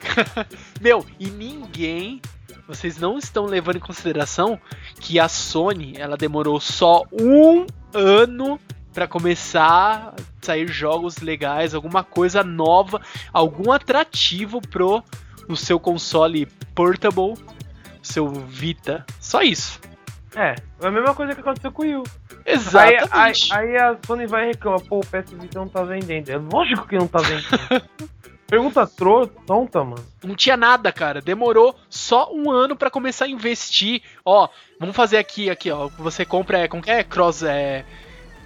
Meu, 0.80 1.04
e 1.18 1.26
ninguém. 1.28 2.20
Vocês 2.70 2.98
não 2.98 3.18
estão 3.18 3.46
levando 3.46 3.78
em 3.78 3.80
consideração 3.80 4.56
que 5.00 5.18
a 5.18 5.28
Sony 5.28 5.94
ela 5.98 6.16
demorou 6.16 6.60
só 6.60 7.02
um 7.12 7.66
ano 7.92 8.60
para 8.94 9.08
começar 9.08 10.14
a 10.16 10.22
sair 10.40 10.68
jogos 10.68 11.18
legais, 11.18 11.74
alguma 11.74 12.04
coisa 12.04 12.44
nova, 12.44 13.00
algum 13.32 13.72
atrativo 13.72 14.60
pro 14.60 15.02
o 15.48 15.56
seu 15.56 15.80
console 15.80 16.46
portable, 16.72 17.34
seu 18.00 18.28
Vita. 18.28 19.04
Só 19.20 19.42
isso. 19.42 19.80
É, 20.36 20.54
é 20.80 20.86
a 20.86 20.92
mesma 20.92 21.12
coisa 21.12 21.34
que 21.34 21.40
aconteceu 21.40 21.72
com 21.72 21.82
o 21.82 21.84
Wii 21.84 21.96
U. 21.96 22.04
Aí, 22.46 22.54
Exatamente. 22.54 23.52
aí, 23.52 23.76
aí 23.76 23.76
a 23.78 23.96
Sony 24.06 24.28
vai 24.28 24.46
reclamar, 24.46 24.80
pô, 24.82 25.00
o 25.00 25.00
PS 25.00 25.32
Vita 25.32 25.58
não 25.58 25.66
tá 25.66 25.82
vendendo. 25.82 26.28
É 26.28 26.36
lógico 26.36 26.86
que 26.86 26.96
não 26.96 27.08
tá 27.08 27.18
vendendo. 27.18 27.82
Pergunta 28.50 28.86
tro 28.86 29.26
tonta, 29.46 29.82
mano. 29.84 30.04
Não 30.24 30.34
tinha 30.34 30.56
nada, 30.56 30.90
cara. 30.92 31.20
Demorou 31.20 31.74
só 31.88 32.30
um 32.32 32.50
ano 32.50 32.74
pra 32.76 32.90
começar 32.90 33.26
a 33.26 33.28
investir. 33.28 34.02
Ó, 34.24 34.48
vamos 34.78 34.96
fazer 34.96 35.18
aqui, 35.18 35.48
aqui, 35.48 35.70
ó. 35.70 35.88
Você 35.98 36.24
compra, 36.24 36.58
é, 36.58 36.68
como 36.68 36.82
que 36.82 36.90
é? 36.90 37.04
Cross, 37.04 37.42
é... 37.44 37.84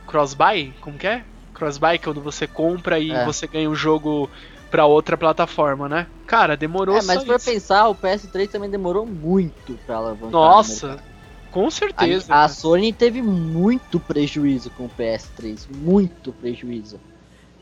Cross 0.07 0.35
buy? 0.35 0.73
Como 0.81 0.99
que 0.99 1.07
é? 1.07 1.25
Cross 1.55 1.79
buy, 1.79 1.99
quando 1.99 2.21
você 2.21 2.47
compra 2.47 2.99
e 2.99 3.11
É. 3.11 3.25
você 3.25 3.47
ganha 3.47 3.71
o 3.71 3.75
jogo 3.75 4.29
pra 4.71 4.85
outra 4.87 5.17
plataforma, 5.17 5.89
né? 5.89 6.07
Cara, 6.27 6.57
demorou 6.57 6.97
É, 6.97 7.03
mas 7.03 7.15
só 7.15 7.21
se 7.21 7.27
for 7.27 7.37
isso. 7.37 7.51
pensar, 7.51 7.89
o 7.89 7.95
PS3 7.95 8.49
também 8.51 8.69
demorou 8.69 9.07
muito 9.07 9.79
pra 9.87 9.97
alavancar. 9.97 10.27
no 10.27 10.31
Nossa, 10.33 11.03
com 11.51 11.71
certeza. 11.71 12.35
A, 12.35 12.45
a. 12.45 12.49
Sony 12.49 12.93
teve 12.93 13.23
muito 13.23 13.99
prejuízo 14.01 14.71
com 14.71 14.85
o 14.87 14.91
PS3, 14.91 15.67
muito 15.75 16.33
prejuízo. 16.33 16.99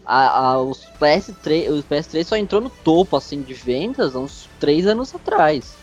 A, 0.04 0.38
a- 0.52 0.60
os 0.62 0.80
PS3, 1.00 1.70
o 1.70 1.82
PS3 1.82 2.24
só 2.26 2.36
entrou 2.36 2.60
no 2.60 2.70
topo 2.70 3.16
assim 3.16 3.40
de 3.42 3.54
vendas 3.54 4.14
há 4.16 4.18
uns 4.18 4.48
3 4.58 4.86
anos 4.86 5.14
atrás. 5.14 5.74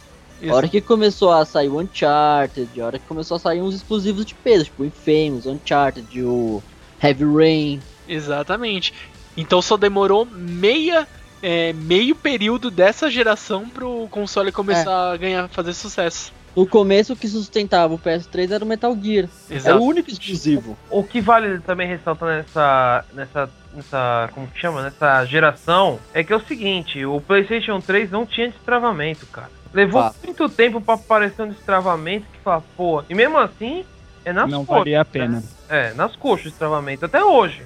A 0.41 0.53
hora 0.53 0.67
que 0.69 0.79
começou 0.79 1.31
a 1.31 1.45
sair 1.45 1.67
o 1.67 1.79
Uncharted, 1.79 2.79
a 2.81 2.85
hora 2.85 2.99
que 2.99 3.05
começou 3.05 3.35
a 3.35 3.39
sair 3.39 3.61
uns 3.61 3.75
exclusivos 3.75 4.25
de 4.25 4.33
peso, 4.35 4.65
tipo 4.65 4.83
o 4.83 4.85
Infamous, 4.85 5.45
Uncharted, 5.45 6.23
o 6.23 6.63
Heavy 7.01 7.25
Rain. 7.25 7.79
Exatamente. 8.07 8.93
Então 9.35 9.61
só 9.61 9.75
demorou 9.77 10.25
meia 10.25 11.07
é, 11.41 11.71
meio 11.73 12.15
período 12.15 12.69
dessa 12.69 13.09
geração 13.09 13.69
pro 13.69 14.07
console 14.11 14.51
começar 14.51 15.11
a 15.13 15.17
ganhar, 15.17 15.47
fazer 15.49 15.73
sucesso. 15.73 16.31
No 16.55 16.67
começo, 16.67 17.13
o 17.13 17.15
que 17.15 17.27
sustentava 17.27 17.93
o 17.93 17.99
PS3 17.99 18.51
era 18.51 18.63
o 18.63 18.67
Metal 18.67 18.95
Gear. 19.01 19.29
Era 19.49 19.77
o 19.77 19.83
único 19.83 20.09
exclusivo. 20.09 20.77
O 20.89 21.03
que 21.03 21.21
vale 21.21 21.59
também 21.59 21.87
ressaltar 21.87 22.29
nessa, 22.29 23.05
nessa, 23.13 23.49
nessa, 23.73 24.29
como 24.33 24.47
que 24.47 24.59
chama, 24.59 24.81
nessa 24.81 25.23
geração, 25.25 25.99
é 26.13 26.23
que 26.23 26.33
é 26.33 26.35
o 26.35 26.45
seguinte, 26.45 27.05
o 27.05 27.21
PlayStation 27.21 27.79
3 27.79 28.11
não 28.11 28.25
tinha 28.25 28.49
destravamento, 28.49 29.25
cara. 29.27 29.49
Levou 29.73 30.01
Fato. 30.01 30.15
muito 30.23 30.49
tempo 30.49 30.81
pra 30.81 30.95
aparecer 30.95 31.43
um 31.43 31.49
destravamento 31.49 32.25
que 32.33 32.39
fala, 32.39 32.63
pô, 32.75 33.03
e 33.07 33.13
mesmo 33.13 33.37
assim, 33.37 33.85
é 34.25 34.33
nas 34.33 34.49
Não 34.49 34.65
coxas, 34.65 34.79
valia 34.79 35.01
a 35.01 35.03
né? 35.03 35.09
pena. 35.11 35.43
É, 35.69 35.93
nas 35.93 36.15
coxas 36.15 36.47
o 36.47 36.49
destravamento, 36.49 37.05
até 37.05 37.23
hoje. 37.23 37.61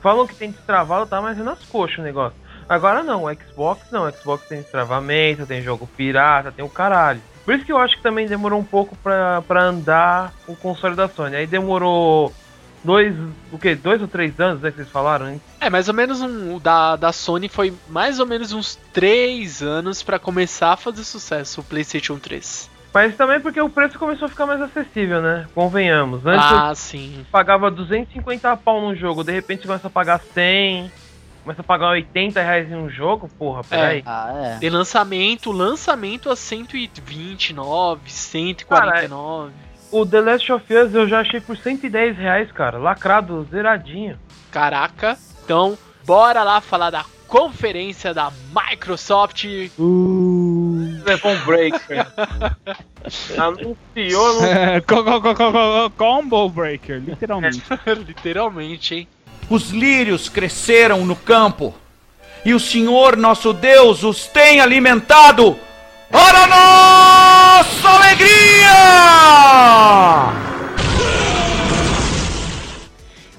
Falam 0.00 0.26
que 0.26 0.34
tem 0.34 0.50
destravado, 0.50 1.06
tá, 1.06 1.22
mas 1.22 1.38
é 1.38 1.42
nas 1.42 1.62
coxas 1.64 1.98
o 1.98 2.02
negócio. 2.02 2.36
Agora 2.68 3.02
não, 3.02 3.24
o 3.24 3.32
Xbox 3.32 3.86
não, 3.92 4.08
o 4.08 4.10
Xbox 4.10 4.46
tem 4.48 4.60
destravamento, 4.60 5.46
tem 5.46 5.62
jogo 5.62 5.88
pirata, 5.96 6.50
tem 6.50 6.64
o 6.64 6.68
caralho. 6.68 7.20
Por 7.46 7.54
isso 7.54 7.64
que 7.64 7.72
eu 7.72 7.78
acho 7.78 7.96
que 7.96 8.02
também 8.02 8.26
demorou 8.26 8.58
um 8.60 8.64
pouco 8.64 8.94
pra, 8.96 9.40
pra 9.42 9.62
andar 9.62 10.34
o 10.48 10.54
console 10.56 10.96
da 10.96 11.08
Sony. 11.08 11.36
Aí 11.36 11.46
demorou 11.46 12.34
dois, 12.82 13.14
o 13.52 13.58
quê? 13.58 13.76
Dois 13.76 14.02
ou 14.02 14.08
três 14.08 14.38
anos, 14.40 14.60
né, 14.60 14.70
que 14.72 14.78
vocês 14.78 14.90
falaram, 14.90 15.30
hein? 15.30 15.40
É, 15.60 15.70
mais 15.70 15.86
ou 15.88 15.94
menos 15.94 16.20
um. 16.20 16.56
O 16.56 16.60
da, 16.60 16.96
da 16.96 17.12
Sony 17.12 17.48
foi 17.48 17.72
mais 17.88 18.18
ou 18.18 18.26
menos 18.26 18.52
uns 18.52 18.74
3 18.92 19.62
anos 19.62 20.02
pra 20.02 20.18
começar 20.18 20.72
a 20.72 20.76
fazer 20.76 21.04
sucesso 21.04 21.60
o 21.60 21.64
PlayStation 21.64 22.18
3. 22.18 22.68
Mas 22.92 23.14
também 23.14 23.38
porque 23.40 23.60
o 23.60 23.68
preço 23.70 23.98
começou 23.98 24.26
a 24.26 24.28
ficar 24.28 24.46
mais 24.46 24.60
acessível, 24.60 25.22
né? 25.22 25.46
Convenhamos. 25.54 26.26
Antes 26.26 26.46
Ah, 26.50 26.72
sim. 26.74 27.24
pagava 27.30 27.70
250 27.70 28.56
pau 28.56 28.80
num 28.80 28.94
jogo, 28.96 29.22
de 29.22 29.32
repente 29.32 29.66
começa 29.66 29.86
a 29.86 29.90
pagar 29.90 30.18
100, 30.34 30.90
começa 31.46 31.60
a 31.60 31.64
pagar 31.64 31.90
80 31.90 32.42
reais 32.42 32.68
em 32.68 32.74
um 32.74 32.90
jogo, 32.90 33.30
porra, 33.38 33.62
peraí. 33.62 34.02
Ah, 34.04 34.32
é. 34.34 34.58
De 34.58 34.68
lançamento, 34.68 35.52
lançamento 35.52 36.28
a 36.28 36.34
129, 36.34 38.00
149. 38.10 39.52
O 39.92 40.04
The 40.04 40.20
Last 40.20 40.52
of 40.52 40.74
Us 40.74 40.92
eu 40.92 41.06
já 41.08 41.20
achei 41.20 41.40
por 41.40 41.56
110 41.56 42.18
reais, 42.18 42.50
cara. 42.50 42.78
Lacrado, 42.78 43.46
zeradinho. 43.48 44.18
Caraca. 44.50 45.16
Então, 45.44 45.78
bora 46.04 46.42
lá 46.42 46.60
falar 46.60 46.90
da 46.90 47.04
conferência 47.28 48.12
da 48.12 48.32
Microsoft. 48.52 49.44
Uh. 49.78 51.00
Levou 51.06 51.30
um 51.30 51.44
breaker. 51.44 52.06
Anunciou, 53.38 54.34
co- 54.84 55.90
Combo 55.96 56.48
Breaker, 56.48 56.98
literalmente. 56.98 57.62
Literalmente, 58.04 58.94
hein? 58.96 59.08
Os 59.48 59.70
lírios 59.70 60.28
cresceram 60.28 61.04
no 61.04 61.14
campo, 61.14 61.72
e 62.44 62.52
o 62.52 62.60
Senhor 62.60 63.16
nosso 63.16 63.52
Deus 63.52 64.02
os 64.02 64.26
tem 64.26 64.60
alimentado 64.60 65.56
para 66.10 66.46
nossa 66.48 67.88
alegria! 67.88 68.66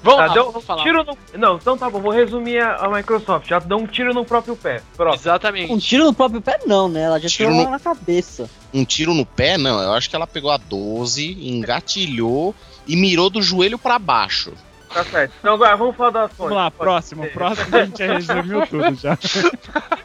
Vamos 0.02 0.20
Ah, 0.20 0.28
deu 0.28 0.44
vamos 0.44 0.62
um 0.62 0.66
falar. 0.66 0.82
tiro 0.84 1.04
no... 1.04 1.18
Não, 1.38 1.56
então 1.56 1.76
tá 1.76 1.90
bom, 1.90 2.00
vou 2.00 2.12
resumir 2.12 2.58
a, 2.62 2.76
a 2.76 2.88
Microsoft. 2.88 3.46
Já 3.48 3.58
deu 3.58 3.76
um 3.76 3.86
tiro 3.86 4.14
no 4.14 4.24
próprio 4.24 4.56
pé. 4.56 4.80
Pronto. 4.96 5.14
Exatamente. 5.16 5.70
Um 5.70 5.76
tiro 5.78 6.04
no 6.04 6.14
próprio 6.14 6.40
pé, 6.40 6.58
não, 6.66 6.88
né? 6.88 7.02
Ela 7.02 7.20
já 7.20 7.28
Tiro 7.28 7.50
tirou 7.50 7.54
no- 7.54 7.62
uma 7.62 7.70
na 7.72 7.78
cabeça. 7.80 8.48
Um 8.72 8.84
tiro 8.86 9.12
no 9.12 9.26
pé, 9.26 9.58
não. 9.58 9.78
Eu 9.82 9.92
acho 9.92 10.08
que 10.08 10.16
ela 10.16 10.26
pegou 10.26 10.50
a 10.50 10.56
12, 10.56 11.36
engatilhou 11.46 12.54
e 12.86 12.96
mirou 12.96 13.28
do 13.28 13.42
joelho 13.42 13.78
pra 13.78 13.98
baixo. 13.98 14.52
Tá 14.92 15.04
certo. 15.04 15.32
Então 15.38 15.54
agora 15.54 15.76
vamos 15.76 15.96
falar 15.96 16.10
da 16.10 16.20
Sony. 16.28 16.36
Vamos 16.38 16.54
lá, 16.56 16.70
próximo. 16.70 17.22
ser. 17.24 17.32
Próximo 17.32 17.76
a 17.76 17.84
gente 17.84 17.98
já 17.98 18.12
resumiu 18.14 18.66
tudo 18.66 18.94
já. 18.94 19.18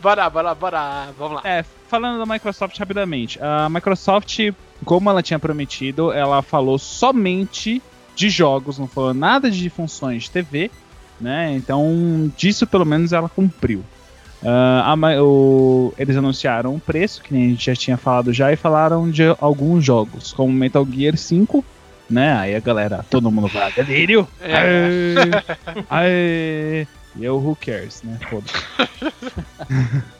Bora, 0.00 0.28
bora, 0.30 0.54
bora. 0.54 1.08
Vamos 1.18 1.36
lá. 1.36 1.40
É, 1.50 1.64
falando 1.88 2.24
da 2.24 2.32
Microsoft 2.32 2.78
rapidamente. 2.78 3.38
A 3.42 3.68
Microsoft, 3.68 4.38
como 4.84 5.10
ela 5.10 5.22
tinha 5.22 5.38
prometido, 5.38 6.12
ela 6.12 6.42
falou 6.42 6.78
somente 6.78 7.82
de 8.14 8.28
jogos, 8.30 8.78
não 8.78 8.86
falou 8.86 9.12
nada 9.14 9.50
de 9.50 9.68
funções 9.68 10.24
de 10.24 10.30
TV, 10.30 10.70
né? 11.20 11.54
Então, 11.56 12.30
disso 12.36 12.66
pelo 12.66 12.84
menos 12.84 13.12
ela 13.12 13.28
cumpriu. 13.28 13.82
Ah, 14.44 14.92
a 14.94 15.22
o- 15.22 15.92
eles 15.98 16.16
anunciaram 16.16 16.74
o 16.74 16.80
preço, 16.80 17.22
que 17.22 17.32
nem 17.32 17.46
a 17.46 17.48
gente 17.48 17.64
já 17.66 17.74
tinha 17.74 17.96
falado 17.96 18.32
já, 18.32 18.52
e 18.52 18.56
falaram 18.56 19.10
de 19.10 19.22
alguns 19.40 19.84
jogos, 19.84 20.32
como 20.32 20.52
Metal 20.52 20.86
Gear 20.88 21.16
5, 21.16 21.64
né? 22.08 22.32
Aí 22.38 22.54
a 22.54 22.60
galera, 22.60 23.04
todo 23.08 23.30
mundo 23.30 23.48
vai, 23.48 23.72
delírio! 23.72 24.26
É. 24.40 24.54
Aê, 24.54 25.14
aê. 25.90 26.86
E 27.18 27.24
eu, 27.24 27.36
who 27.36 27.56
cares, 27.56 28.02
né? 28.02 28.18
Foda. 28.28 28.46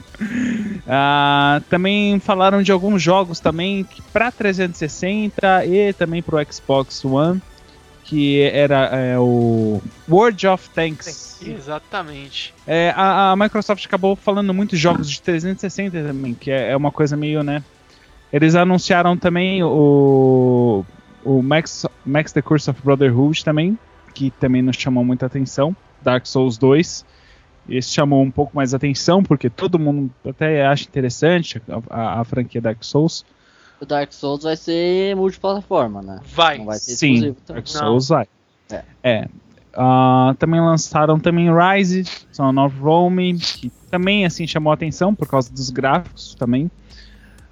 Ah, 0.86 1.60
também 1.68 2.18
falaram 2.20 2.62
de 2.62 2.72
alguns 2.72 3.02
jogos 3.02 3.40
também 3.40 3.86
para 4.12 4.32
360 4.32 5.66
e 5.66 5.92
também 5.92 6.22
pro 6.22 6.38
Xbox 6.50 7.04
One, 7.04 7.42
que 8.04 8.40
era 8.42 8.86
é, 8.96 9.18
o 9.18 9.82
World 10.08 10.46
of 10.46 10.70
Tanks. 10.70 11.38
Exatamente. 11.44 12.54
É, 12.66 12.94
a, 12.96 13.32
a 13.32 13.36
Microsoft 13.36 13.84
acabou 13.84 14.16
falando 14.16 14.54
muitos 14.54 14.78
jogos 14.78 15.10
de 15.10 15.20
360 15.20 16.02
também, 16.02 16.34
que 16.34 16.50
é, 16.50 16.70
é 16.70 16.76
uma 16.76 16.90
coisa 16.90 17.16
meio, 17.16 17.42
né? 17.42 17.62
Eles 18.32 18.54
anunciaram 18.54 19.16
também 19.16 19.62
o, 19.62 20.84
o 21.26 21.42
Max, 21.42 21.84
Max 22.04 22.32
the 22.32 22.42
Curse 22.42 22.70
of 22.70 22.80
Brotherhood 22.82 23.44
também, 23.44 23.78
que 24.14 24.30
também 24.30 24.62
nos 24.62 24.76
chamou 24.76 25.04
muita 25.04 25.26
atenção. 25.26 25.74
Dark 26.02 26.26
Souls 26.26 26.56
2. 26.58 27.04
Esse 27.68 27.90
chamou 27.92 28.22
um 28.22 28.30
pouco 28.30 28.54
mais 28.54 28.72
atenção, 28.72 29.22
porque 29.24 29.50
todo 29.50 29.78
mundo 29.78 30.08
até 30.24 30.64
acha 30.64 30.84
interessante 30.84 31.60
a, 31.68 31.80
a- 31.90 32.20
a 32.20 32.24
franquia 32.24 32.60
Dark 32.60 32.78
Souls. 32.82 33.24
O 33.80 33.84
Dark 33.84 34.12
Souls 34.12 34.44
vai 34.44 34.56
ser 34.56 35.14
multiplataforma, 35.16 36.00
né? 36.00 36.20
Vai. 36.34 36.58
Não 36.58 36.66
vai 36.66 36.78
ser 36.78 36.96
Sim, 36.96 37.12
exclusivo. 37.14 37.36
Dark 37.48 37.66
Souls 37.66 38.08
vai. 38.08 38.26
É. 38.70 38.82
É. 39.02 39.28
Ah, 39.74 40.34
também 40.38 40.60
lançaram 40.60 41.18
também 41.18 41.48
Rise, 41.52 42.04
Son 42.32 42.56
of 42.64 42.78
Rome, 42.78 43.36
que 43.38 43.70
também 43.90 44.24
assim 44.24 44.46
chamou 44.46 44.70
a 44.70 44.74
atenção 44.74 45.14
por 45.14 45.28
causa 45.28 45.52
dos 45.52 45.68
gráficos 45.68 46.34
também. 46.36 46.70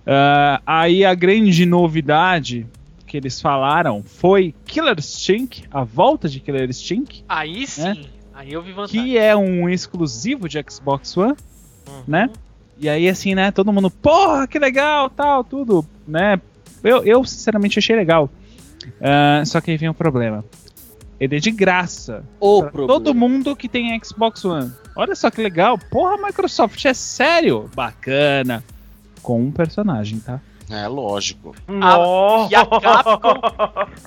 Ah, 0.06 0.62
aí 0.64 1.04
a 1.04 1.14
grande 1.14 1.66
novidade 1.66 2.66
que 3.14 3.18
eles 3.18 3.40
falaram 3.40 4.02
foi 4.02 4.52
Killer 4.66 4.96
Instinct, 4.98 5.64
a 5.70 5.84
volta 5.84 6.28
de 6.28 6.40
Killer 6.40 6.68
Instinct, 6.68 7.24
Aí 7.28 7.64
sim. 7.64 8.06
Aí 8.34 8.52
eu 8.52 8.60
vi 8.60 8.72
vantagem. 8.72 9.04
que 9.04 9.16
é 9.16 9.36
um 9.36 9.68
exclusivo 9.68 10.48
de 10.48 10.60
Xbox 10.68 11.16
One, 11.16 11.34
Uhum. 11.86 12.02
né? 12.08 12.28
E 12.76 12.88
aí 12.88 13.08
assim, 13.08 13.32
né, 13.36 13.52
todo 13.52 13.72
mundo, 13.72 13.88
porra, 13.88 14.48
que 14.48 14.58
legal, 14.58 15.08
tal, 15.08 15.44
tudo, 15.44 15.86
né? 16.08 16.40
Eu, 16.82 17.04
eu 17.04 17.24
sinceramente 17.24 17.78
achei 17.78 17.94
legal. 17.94 18.28
Ah, 19.00 19.44
só 19.46 19.60
que 19.60 19.70
aí 19.70 19.76
vem 19.76 19.88
o 19.88 19.94
problema. 19.94 20.44
Ele 21.20 21.36
é 21.36 21.38
de 21.38 21.52
graça. 21.52 22.24
O 22.40 22.62
Pra 22.62 22.72
problema. 22.72 22.92
todo 23.00 23.14
mundo 23.14 23.54
que 23.54 23.68
tem 23.68 23.96
Xbox 24.02 24.44
One. 24.44 24.72
Olha 24.96 25.14
só 25.14 25.30
que 25.30 25.40
legal. 25.40 25.78
Porra, 25.78 26.16
Microsoft, 26.16 26.84
é 26.84 26.92
sério? 26.92 27.70
Bacana. 27.76 28.64
Com 29.22 29.40
um 29.40 29.52
personagem, 29.52 30.18
tá? 30.18 30.40
É 30.70 30.88
lógico. 30.88 31.54
Nossa. 31.68 32.50
e 32.50 32.54
a 32.56 32.64
Capcom- 32.64 33.40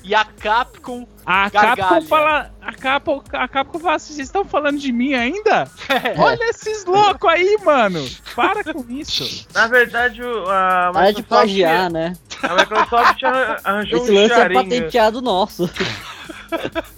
E 0.04 0.16
a 0.16 0.26
Capcom. 0.26 1.08
A 1.26 1.50
Gargalha. 1.50 1.76
Capcom 1.78 2.02
fala. 2.08 2.52
A 2.62 2.74
Capcom, 2.74 3.24
a 3.32 3.48
Capcom 3.48 3.80
fala 3.80 3.96
assim: 3.96 4.14
vocês 4.14 4.28
estão 4.28 4.44
falando 4.44 4.80
de 4.80 4.92
mim 4.92 5.14
ainda? 5.14 5.70
Olha 6.18 6.44
esses 6.50 6.84
loucos 6.86 7.30
aí, 7.30 7.58
mano. 7.64 8.04
Para 8.36 8.64
com 8.74 8.84
isso. 8.90 9.48
Na 9.54 9.68
verdade, 9.68 10.24
o- 10.24 10.50
a 10.50 10.90
Para 10.94 11.12
de 11.12 11.18
Microsoft, 11.22 11.28
plagiar, 11.28 11.92
né? 11.92 12.14
a 12.42 12.56
Microsoft 12.56 13.24
arran- 13.24 13.58
arranjou 13.64 14.00
Esse 14.00 14.12
um 14.12 14.16
lance 14.16 14.34
é 14.34 14.36
Sharingan. 14.38 14.64
patenteado 14.64 15.22
nosso. 15.22 15.70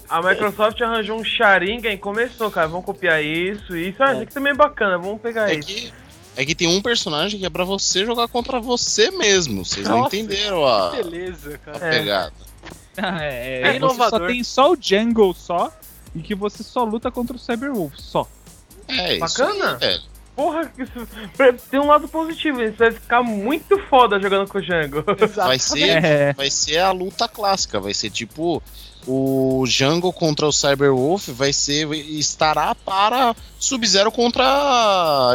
A 0.09 0.21
Microsoft 0.21 0.81
arranjou 0.81 1.19
um 1.19 1.23
Sharingan 1.23 1.89
e 1.91 1.97
começou, 1.97 2.49
cara. 2.51 2.67
Vamos 2.67 2.85
copiar 2.85 3.23
isso, 3.23 3.75
isso. 3.75 4.01
Ah, 4.01 4.13
isso 4.13 4.21
aqui 4.23 4.33
também 4.33 4.51
é 4.53 4.55
bacana, 4.55 4.97
vamos 4.97 5.19
pegar 5.21 5.49
É 5.51 5.55
isso. 5.55 5.67
que, 5.67 5.93
é 6.41 6.45
que 6.45 6.55
tem 6.55 6.67
um 6.67 6.81
personagem 6.81 7.39
que 7.39 7.45
é 7.45 7.49
pra 7.49 7.65
você 7.65 8.05
jogar 8.05 8.27
contra 8.29 8.59
você 8.61 9.11
mesmo. 9.11 9.65
Vocês 9.65 9.87
não 9.87 9.99
Nossa, 9.99 10.15
entenderam 10.15 10.65
a, 10.65 10.91
Beleza, 10.91 11.55
a 11.55 11.57
cara. 11.57 11.85
É. 11.85 11.99
pegada. 11.99 12.33
É, 13.01 13.61
É 13.61 13.61
você 13.61 13.71
só 13.71 13.75
inovador. 13.75 14.27
tem 14.27 14.43
só 14.43 14.71
o 14.73 14.77
Jungle 14.79 15.33
só. 15.33 15.71
E 16.15 16.21
que 16.21 16.33
você 16.35 16.63
só 16.63 16.83
luta 16.83 17.09
contra 17.11 17.35
o 17.35 17.39
Cyberwolf, 17.39 17.93
só. 17.97 18.27
É 18.87 19.15
isso. 19.15 19.19
Bacana. 19.19 19.73
aí, 19.73 19.77
velho. 19.79 20.01
Porra, 20.35 20.71
isso... 20.77 21.07
tem 21.69 21.79
um 21.79 21.87
lado 21.87 22.07
positivo, 22.07 22.57
você 22.57 22.71
vai 22.71 22.91
ficar 22.91 23.21
muito 23.21 23.77
foda 23.89 24.19
jogando 24.19 24.49
com 24.49 24.57
o 24.57 24.61
Django. 24.61 25.03
Vai 25.35 25.59
ser, 25.59 25.89
É. 26.03 26.33
vai 26.33 26.49
ser 26.49 26.77
a 26.79 26.91
luta 26.91 27.27
clássica. 27.27 27.79
Vai 27.79 27.93
ser 27.93 28.09
tipo 28.09 28.61
o 29.11 29.65
Jungle 29.65 30.13
contra 30.13 30.45
o 30.45 30.51
Cyberwolf. 30.53 31.27
Vai 31.29 31.51
ser 31.51 31.91
estará 31.93 32.75
para 32.75 33.35
Sub-Zero 33.59 34.11
contra 34.11 34.45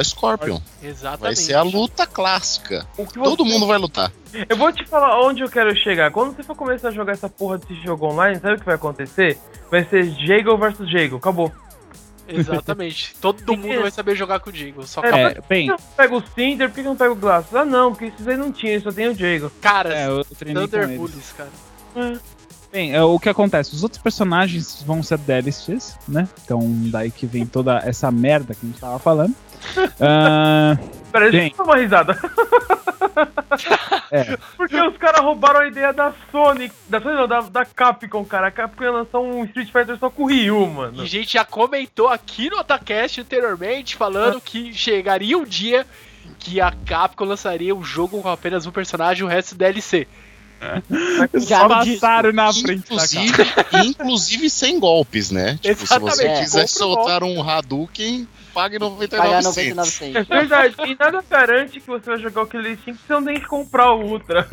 Scorpion. 0.04 0.60
Exatamente. 0.82 1.20
Vai 1.22 1.36
ser 1.36 1.54
a 1.54 1.62
luta 1.62 2.06
clássica. 2.06 2.86
O 2.96 3.04
que 3.06 3.14
Todo 3.14 3.44
você- 3.44 3.50
mundo 3.52 3.66
vai 3.66 3.78
lutar. 3.78 4.12
Eu 4.48 4.56
vou 4.56 4.72
te 4.72 4.84
falar 4.86 5.20
onde 5.24 5.42
eu 5.42 5.48
quero 5.48 5.74
chegar. 5.76 6.10
Quando 6.10 6.34
você 6.36 6.42
for 6.42 6.56
começar 6.56 6.88
a 6.88 6.92
jogar 6.92 7.12
essa 7.12 7.28
porra 7.28 7.58
desse 7.58 7.74
jogo 7.82 8.06
online, 8.06 8.38
sabe 8.40 8.54
o 8.54 8.58
que 8.58 8.64
vai 8.66 8.74
acontecer? 8.76 9.38
Vai 9.70 9.84
ser 9.84 10.04
Jago 10.26 10.56
versus 10.56 10.90
Jago, 10.90 11.16
acabou. 11.16 11.52
Exatamente. 12.26 13.14
Todo 13.20 13.56
mundo 13.56 13.82
vai 13.82 13.90
saber 13.90 14.16
jogar 14.16 14.40
com 14.40 14.50
o 14.50 14.52
Diego. 14.52 14.86
Só 14.86 15.02
É. 15.04 15.08
É, 15.36 15.40
bem, 15.48 15.66
Por 15.68 15.76
que 15.76 15.82
eu 15.82 15.86
não 15.86 15.96
pego 15.96 16.16
o 16.18 16.22
Cinder? 16.34 16.68
Por 16.68 16.74
que 16.74 16.80
eu 16.80 16.84
não 16.84 16.96
pego 16.96 17.12
o 17.12 17.16
Glass? 17.16 17.54
Ah, 17.54 17.64
não, 17.64 17.90
porque 17.92 18.06
esses 18.06 18.26
aí 18.26 18.36
não 18.36 18.50
tinha, 18.50 18.80
só 18.80 18.90
tem 18.90 19.08
o 19.08 19.14
Diego. 19.14 19.50
Caras, 19.60 19.92
é, 19.92 20.08
eu 20.08 20.24
treinei 20.24 20.66
com 20.66 21.06
Bem, 22.74 22.92
é, 22.92 23.00
o 23.00 23.20
que 23.20 23.28
acontece? 23.28 23.72
Os 23.72 23.84
outros 23.84 24.02
personagens 24.02 24.82
vão 24.82 25.00
ser 25.00 25.16
DLCs, 25.18 25.96
né? 26.08 26.28
Então, 26.44 26.58
daí 26.90 27.08
que 27.08 27.24
vem 27.24 27.46
toda 27.46 27.78
essa 27.78 28.10
merda 28.10 28.52
que 28.52 28.66
a 28.66 28.68
gente 28.68 28.80
tava 28.80 28.98
falando. 28.98 29.32
Ah, 30.00 30.76
Pera 31.12 31.26
aí, 31.26 31.30
Bem. 31.30 31.40
deixa 31.48 31.54
eu 31.62 31.64
dar 31.66 31.72
uma 31.72 31.76
risada. 31.80 32.18
É. 34.10 34.36
Porque 34.56 34.76
os 34.80 34.96
caras 34.96 35.20
roubaram 35.22 35.60
a 35.60 35.66
ideia 35.68 35.92
da 35.92 36.12
Sony. 36.32 36.70
Da 36.88 37.00
Sony 37.00 37.14
não, 37.14 37.28
da, 37.28 37.40
da 37.42 37.64
Capcom, 37.64 38.24
cara. 38.24 38.48
A 38.48 38.50
Capcom 38.50 38.82
ia 38.84 38.90
lançar 38.90 39.18
um 39.20 39.44
Street 39.44 39.70
Fighter 39.72 39.96
só 39.98 40.10
com 40.10 40.24
o 40.24 40.26
Ryu, 40.26 40.64
E 40.64 40.68
mano. 40.70 41.02
a 41.02 41.06
gente 41.06 41.32
já 41.32 41.44
comentou 41.44 42.08
aqui 42.08 42.50
no 42.50 42.58
Otacast 42.58 43.20
anteriormente, 43.20 43.94
falando 43.96 44.40
que 44.40 44.72
chegaria 44.72 45.38
um 45.38 45.44
dia 45.44 45.86
que 46.38 46.60
a 46.60 46.72
Capcom 46.84 47.24
lançaria 47.24 47.74
um 47.74 47.82
jogo 47.84 48.20
com 48.20 48.28
apenas 48.28 48.66
um 48.66 48.70
personagem 48.72 49.22
e 49.22 49.24
o 49.24 49.28
resto 49.28 49.54
DLC. 49.54 50.06
Já 51.34 51.68
passaram 51.68 52.32
na 52.32 52.52
frente 52.52 52.94
da 52.94 53.06
cara. 53.06 53.24
Inclusive, 53.24 53.88
inclusive 53.88 54.50
sem 54.50 54.78
golpes, 54.78 55.30
né? 55.30 55.58
Tipo, 55.60 55.86
se 55.86 55.98
você 55.98 56.22
Exatamente, 56.22 56.40
quiser 56.44 56.66
soltar 56.68 57.22
um 57.22 57.42
Hadouken, 57.48 58.26
pague 58.52 58.78
99 58.78 59.28
Pagar 59.28 59.42
cents. 59.42 59.74
99 59.76 59.88
É 59.88 59.92
cents. 59.92 60.28
verdade, 60.28 60.74
e 60.86 60.96
nada 60.98 61.24
garante 61.28 61.80
que 61.80 61.86
você 61.86 62.10
vai 62.10 62.18
jogar 62.18 62.42
o 62.42 62.46
Killer 62.46 62.72
Instinct 62.72 63.00
se 63.00 63.06
você 63.06 63.12
não 63.12 63.24
tem 63.24 63.40
que 63.40 63.46
comprar 63.46 63.92
o 63.92 64.02
Ultra. 64.02 64.46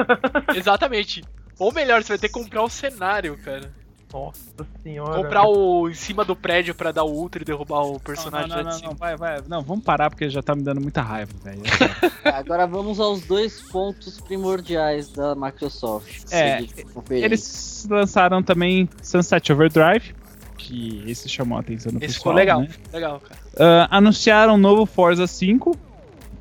Exatamente. 0.56 1.24
Ou 1.60 1.72
melhor, 1.72 2.02
você 2.04 2.10
vai 2.10 2.18
ter 2.18 2.28
que 2.28 2.34
comprar 2.34 2.64
o 2.64 2.70
cenário, 2.70 3.38
cara. 3.44 3.72
Nossa 4.12 4.66
senhora. 4.84 5.24
Comprar 5.24 5.46
o 5.48 5.90
em 5.90 5.94
cima 5.94 6.24
do 6.26 6.36
prédio 6.36 6.74
pra 6.76 6.92
dar 6.92 7.04
o 7.04 7.12
ultra 7.12 7.42
e 7.42 7.46
derrubar 7.46 7.82
o 7.82 8.00
personagem 8.00 8.50
não, 8.50 8.58
não, 8.58 8.64
não, 8.64 8.72
cima. 8.72 8.90
não, 8.90 8.96
vai, 8.96 9.16
vai. 9.16 9.42
Não, 9.48 9.62
vamos 9.62 9.84
parar 9.84 10.10
porque 10.10 10.30
já 10.30 10.42
tá 10.42 10.56
me 10.56 10.64
dando 10.64 10.82
muita 10.82 11.02
raiva, 11.02 11.32
velho. 11.44 11.62
Agora 12.26 12.66
vamos 12.68 13.00
aos 13.00 13.22
dois 13.22 13.62
pontos 13.62 14.20
primordiais 14.20 15.10
da 15.10 15.36
Microsoft. 15.36 16.26
É, 16.32 16.64
eles 17.10 17.88
lançaram 17.90 18.42
também 18.44 18.90
Sunset 19.02 19.52
Overdrive, 19.52 20.14
que 20.58 21.04
esse 21.08 21.28
chamou 21.30 21.58
a 21.58 21.62
atenção 21.62 21.92
do 21.92 21.98
Esse 21.98 22.16
pessoal. 22.16 22.20
ficou 22.20 22.34
legal. 22.34 22.62
né? 22.62 22.70
Legal, 22.94 23.20
cara. 23.20 23.40
Ah, 23.58 23.98
anunciaram 23.98 24.56
um 24.56 24.58
novo 24.58 24.86
Forza 24.86 25.26
5, 25.28 25.76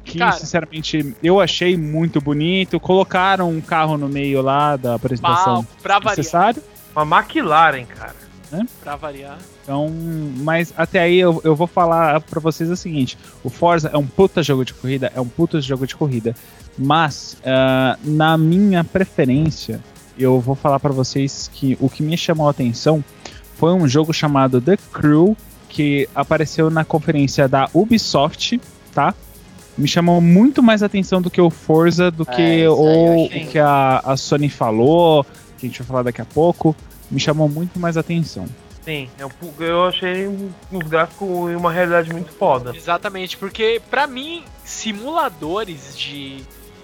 que 0.04 0.18
Cara. 0.18 0.32
sinceramente 0.32 1.14
eu 1.22 1.40
achei 1.40 1.76
muito 1.76 2.20
bonito. 2.20 2.80
Colocaram 2.80 3.48
um 3.50 3.60
carro 3.60 3.96
no 3.96 4.08
meio 4.08 4.42
lá 4.42 4.76
da 4.76 4.94
apresentação 4.94 5.66
variar. 5.82 6.04
necessário. 6.04 6.62
Uma 6.95 7.20
McLaren, 7.20 7.84
cara. 7.84 8.14
Pra 8.82 8.97
variar. 8.97 9.38
Então, 9.62 9.88
mas 10.38 10.74
até 10.76 10.99
aí 10.99 11.20
eu, 11.20 11.41
eu 11.45 11.55
vou 11.55 11.68
falar 11.68 12.20
pra 12.20 12.41
vocês 12.41 12.68
o 12.68 12.76
seguinte: 12.76 13.16
o 13.45 13.49
Forza 13.49 13.91
é 13.93 13.97
um 13.97 14.07
puta 14.07 14.43
jogo 14.43 14.64
de 14.64 14.74
corrida, 14.74 15.12
é 15.14 15.20
um 15.20 15.28
puta 15.28 15.61
jogo 15.61 15.86
de 15.86 15.95
corrida, 15.95 16.34
mas 16.76 17.36
ah, 17.45 17.97
na 18.03 18.36
minha 18.36 18.82
preferência, 18.82 19.80
eu 20.18 20.41
vou 20.41 20.57
falar 20.57 20.80
pra 20.80 20.91
vocês 20.91 21.49
que 21.55 21.78
o 21.80 21.88
que 21.88 22.03
me 22.03 22.16
chamou 22.16 22.49
a 22.49 22.51
atenção 22.51 23.05
foi 23.55 23.72
um 23.72 23.86
jogo 23.86 24.12
chamado 24.12 24.61
The 24.61 24.76
Crew 24.93 25.36
que 25.68 26.09
apareceu 26.14 26.68
na 26.68 26.84
conferência 26.84 27.47
da 27.47 27.68
Ubisoft, 27.72 28.61
tá? 28.93 29.14
Me 29.78 29.86
chamou 29.86 30.20
muito 30.20 30.62
mais 30.62 30.82
atenção 30.82 31.22
do 31.22 31.30
que 31.30 31.41
o 31.41 31.49
Forza, 31.49 32.11
do 32.11 32.24
É, 32.24 32.34
que 32.34 32.66
o, 32.66 33.26
o 33.26 33.28
que 33.28 33.59
a, 33.59 34.03
a 34.05 34.16
Sony 34.16 34.49
falou, 34.49 35.24
que 35.61 35.66
a 35.66 35.68
gente 35.68 35.78
vai 35.78 35.86
falar 35.86 36.02
daqui 36.02 36.20
a 36.20 36.24
pouco. 36.24 36.74
Me 37.11 37.20
chamou 37.20 37.48
muito 37.48 37.78
mais 37.78 37.96
atenção. 37.96 38.46
Sim, 38.82 39.08
pu- 39.38 39.62
eu 39.62 39.84
achei 39.84 40.26
um- 40.26 40.50
uns 40.72 40.86
gráficos 40.88 41.28
e 41.50 41.54
uma 41.54 41.70
realidade 41.70 42.11
muito 42.12 42.32
foda. 42.32 42.74
Exatamente, 42.74 43.36
porque 43.36 43.80
pra 43.90 44.06
mim, 44.06 44.42
simuladores 44.64 45.96
de, 45.96 46.42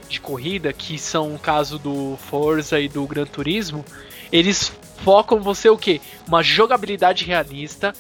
de 0.09 0.21
corrida, 0.21 0.73
que 0.73 0.99
são 0.99 1.35
o 1.35 1.39
caso 1.39 1.79
do 1.79 2.17
Forza 2.29 2.79
e 2.81 2.89
do 2.89 3.07
Gran 3.07 3.25
Turismo, 3.25 3.85
eles 4.33 4.73
focam 5.05 5.41
você 5.41 5.69
o 5.69 5.79
quê? 5.79 6.01
Uma 6.27 6.43
jogabilidade 6.43 7.25
realista 7.25 7.95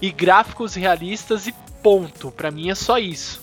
e 0.00 0.10
gráficos 0.10 0.74
realistas 0.74 1.46
e 1.46 1.54
ponto. 1.82 2.30
Pra 2.30 2.50
mim 2.50 2.70
é 2.70 2.74
só 2.74 2.98
isso. 2.98 3.42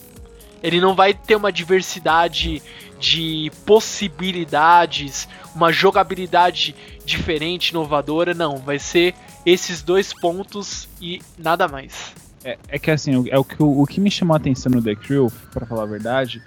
Ele 0.63 0.79
não 0.81 0.95
vai 0.95 1.13
ter 1.13 1.35
uma 1.35 1.51
diversidade 1.51 2.61
de 2.99 3.51
possibilidades, 3.65 5.27
uma 5.55 5.71
jogabilidade 5.71 6.75
diferente, 7.05 7.69
inovadora, 7.69 8.33
não. 8.33 8.57
Vai 8.57 8.79
ser 8.79 9.13
esses 9.45 9.81
dois 9.81 10.13
pontos 10.13 10.87
e 11.01 11.21
nada 11.37 11.67
mais. 11.67 12.13
É, 12.43 12.57
é 12.67 12.79
que 12.79 12.91
assim, 12.91 13.15
o, 13.15 13.25
é 13.29 13.37
o, 13.37 13.43
que, 13.43 13.55
o, 13.59 13.85
que 13.85 13.99
me 13.99 14.11
chamou 14.11 14.33
a 14.33 14.37
atenção 14.37 14.71
no 14.71 14.81
The 14.81 14.95
Crew, 14.95 15.31
pra 15.51 15.65
falar 15.65 15.83
a 15.83 15.87
verdade, 15.87 16.41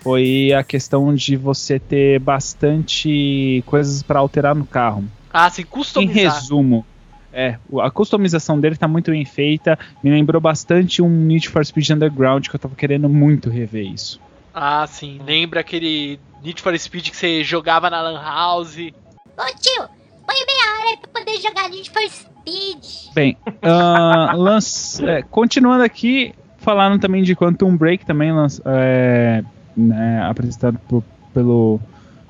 foi 0.00 0.52
a 0.52 0.62
questão 0.62 1.14
de 1.14 1.36
você 1.36 1.78
ter 1.78 2.18
bastante 2.20 3.62
coisas 3.66 4.02
pra 4.02 4.18
alterar 4.20 4.54
no 4.54 4.66
carro. 4.66 5.04
Ah, 5.32 5.48
sim, 5.50 5.62
Em 5.62 5.64
customizar. 5.66 6.34
resumo, 6.34 6.84
é, 7.32 7.56
a 7.80 7.90
customização 7.90 8.60
dele 8.60 8.76
tá 8.76 8.86
muito 8.86 9.10
bem 9.10 9.24
feita, 9.24 9.78
me 10.02 10.10
lembrou 10.10 10.40
bastante 10.40 11.00
um 11.00 11.08
Need 11.08 11.48
for 11.48 11.64
Speed 11.64 11.90
Underground 11.90 12.46
que 12.48 12.54
eu 12.54 12.60
tava 12.60 12.74
querendo 12.74 13.08
muito 13.08 13.48
rever 13.48 13.86
isso. 13.86 14.20
Ah, 14.54 14.86
sim. 14.86 15.20
Lembra 15.24 15.60
aquele 15.60 16.18
Need 16.42 16.60
for 16.60 16.78
Speed 16.78 17.10
que 17.10 17.16
você 17.16 17.42
jogava 17.44 17.88
na 17.88 18.00
Lan 18.02 18.20
House? 18.20 18.76
Ô 18.76 19.44
tio, 19.60 19.88
põe 20.26 20.36
meia 20.46 20.78
hora 20.78 20.88
aí 20.90 20.96
pra 20.98 21.20
poder 21.20 21.40
jogar 21.40 21.68
Need 21.70 21.90
for 21.90 22.02
Speed. 22.08 23.12
Bem, 23.14 23.36
ah, 23.62 24.32
lanç- 24.36 25.00
é, 25.00 25.22
continuando 25.22 25.82
aqui, 25.84 26.34
falaram 26.58 26.98
também 26.98 27.22
de 27.22 27.34
Quantum 27.34 27.76
Break, 27.76 28.04
também 28.04 28.32
lanç- 28.32 28.60
é, 28.64 29.42
né, 29.76 30.22
apresentado 30.24 30.78
por- 30.88 31.04
pelo, 31.32 31.80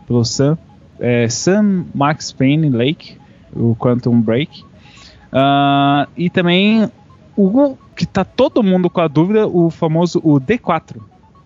pelo 0.06 0.24
Sam, 0.24 0.56
é, 1.00 1.28
Sam 1.28 1.86
Max 1.94 2.30
Payne 2.30 2.70
Lake, 2.70 3.18
o 3.54 3.74
Quantum 3.74 4.20
Break. 4.20 4.64
Ah, 5.32 6.06
e 6.16 6.28
também 6.30 6.88
o 7.36 7.76
que 7.96 8.06
tá 8.06 8.24
todo 8.24 8.62
mundo 8.62 8.88
com 8.90 9.00
a 9.00 9.08
dúvida, 9.08 9.46
o 9.48 9.70
famoso 9.70 10.20
o 10.22 10.38
D4, 10.38 11.00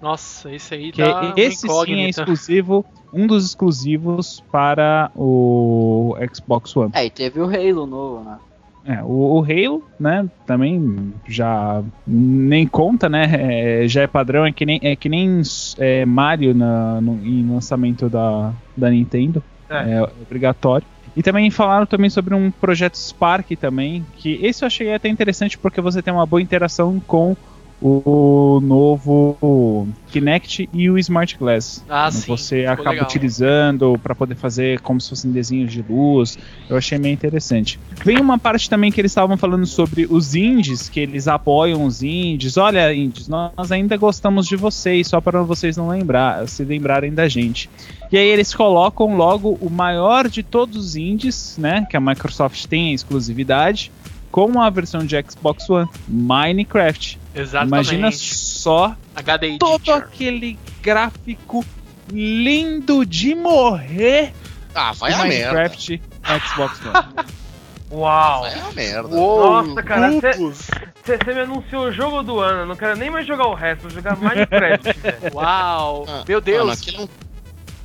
Nossa, 0.07 0.55
esse 0.55 0.73
aí 0.73 0.93
que 0.93 1.03
tá 1.03 1.21
uma 1.21 1.35
esse 1.37 1.67
sim 1.67 1.95
é 1.95 2.09
exclusivo, 2.09 2.85
um 3.13 3.27
dos 3.27 3.45
exclusivos 3.45 4.41
para 4.53 5.11
o 5.17 6.15
Xbox 6.33 6.77
One. 6.77 6.93
É, 6.95 7.07
e 7.07 7.11
teve 7.11 7.41
o 7.41 7.45
Halo 7.45 7.87
novo, 7.87 8.23
né? 8.23 8.39
É, 8.85 9.03
o, 9.03 9.41
o 9.41 9.43
Halo, 9.43 9.83
né, 9.99 10.29
também 10.47 11.13
já 11.27 11.83
nem 12.07 12.69
conta, 12.69 13.09
né, 13.09 13.83
é, 13.83 13.89
já 13.89 14.03
é 14.03 14.07
padrão, 14.07 14.47
é 14.47 14.53
que 14.53 14.65
nem, 14.65 14.79
é 14.81 14.95
que 14.95 15.09
nem 15.09 15.43
é, 15.77 16.07
Mario 16.07 16.55
na, 16.55 17.01
no, 17.01 17.15
em 17.27 17.51
lançamento 17.51 18.09
da, 18.09 18.53
da 18.77 18.89
Nintendo, 18.89 19.43
É. 19.69 19.95
é. 19.95 20.03
obrigatório. 20.23 20.87
E 21.17 21.23
também 21.23 21.51
falaram 21.51 21.87
também 21.87 22.11
sobre 22.11 22.33
um 22.33 22.49
projeto 22.53 22.95
Spark 22.95 23.51
também, 23.57 24.07
que 24.19 24.39
esse 24.41 24.63
eu 24.63 24.69
achei 24.69 24.95
até 24.95 25.09
interessante 25.09 25.59
porque 25.59 25.81
você 25.81 26.01
tem 26.01 26.15
uma 26.15 26.27
boa 26.27 26.41
interação 26.41 27.01
com 27.05 27.35
o 27.81 28.59
novo 28.63 29.87
Kinect 30.11 30.69
e 30.73 30.89
o 30.89 30.99
Smart 30.99 31.37
Glass. 31.39 31.85
Ah, 31.89 32.11
sim. 32.11 32.27
Você 32.27 32.61
ficou 32.61 32.73
acaba 32.73 32.91
legal. 32.91 33.05
utilizando 33.05 33.99
para 34.03 34.15
poder 34.15 34.35
fazer 34.35 34.81
como 34.81 35.01
se 35.01 35.11
fossem 35.11 35.31
desenhos 35.31 35.73
de 35.73 35.83
luz. 35.83 36.39
Eu 36.69 36.77
achei 36.77 36.99
meio 36.99 37.13
interessante. 37.13 37.79
Vem 38.05 38.19
uma 38.19 38.39
parte 38.39 38.71
também 38.71 38.91
que 38.91 39.01
eles 39.01 39.11
estavam 39.11 39.37
falando 39.37 39.67
sobre 39.67 40.07
os 40.09 40.35
indies, 40.35 40.89
que 40.89 41.01
eles 41.01 41.29
apoiam 41.29 41.85
os 41.85 42.03
indies. 42.03 42.57
Olha, 42.57 42.95
indies, 42.95 43.29
nós 43.29 43.71
ainda 43.71 43.97
gostamos 43.97 44.47
de 44.47 44.57
vocês, 44.57 45.09
só 45.09 45.21
para 45.21 45.43
vocês 45.43 45.77
não 45.77 45.89
lembrar, 45.89 46.49
se 46.49 46.65
lembrarem 46.65 47.13
da 47.13 47.29
gente. 47.29 47.69
E 48.11 48.17
aí 48.17 48.27
eles 48.27 48.55
colocam 48.55 49.17
logo 49.17 49.59
o 49.61 49.69
maior 49.69 50.29
de 50.29 50.43
todos 50.43 50.77
os 50.77 50.97
indies, 50.97 51.57
né? 51.59 51.87
Que 51.91 51.97
a 51.97 52.01
Microsoft 52.01 52.65
tem 52.67 52.91
a 52.91 52.95
exclusividade, 52.95 53.91
com 54.37 54.61
a 54.61 54.69
versão 54.69 55.01
de 55.01 55.17
Xbox 55.27 55.67
One, 55.71 55.89
Minecraft. 56.07 57.19
Exatamente. 57.35 57.95
Imagina 57.95 58.13
só 58.13 58.95
HD 59.15 59.57
todo 59.57 59.91
aquele 59.91 60.59
gráfico 60.83 61.65
lindo 62.13 63.07
de 63.07 63.35
morrer 63.35 64.35
Ah, 64.75 64.93
vai 64.93 65.11
a 65.15 65.25
merda. 65.25 65.55
Minecraft 65.55 66.03
no 66.29 66.41
Xbox 66.41 66.81
One. 66.85 67.27
Uau! 67.93 68.43
Vai 68.43 68.61
a 68.61 68.73
merda. 68.75 69.09
Nossa, 69.17 69.83
cara. 69.83 70.11
Você 70.11 71.33
me 71.35 71.41
anunciou 71.41 71.85
o 71.87 71.93
jogo 71.93 72.23
do 72.23 72.39
ano, 72.39 72.61
eu 72.61 72.67
não 72.67 72.77
quero 72.77 72.95
nem 72.99 73.09
mais 73.09 73.27
jogar 73.27 73.47
o 73.47 73.55
resto, 73.55 73.83
vou 73.83 73.91
jogar 73.91 74.17
Minecraft, 74.19 74.93
velho. 75.01 75.35
Uau, 75.35 76.05
Ah, 76.07 76.25
meu 76.29 76.43
Deus. 76.43 76.85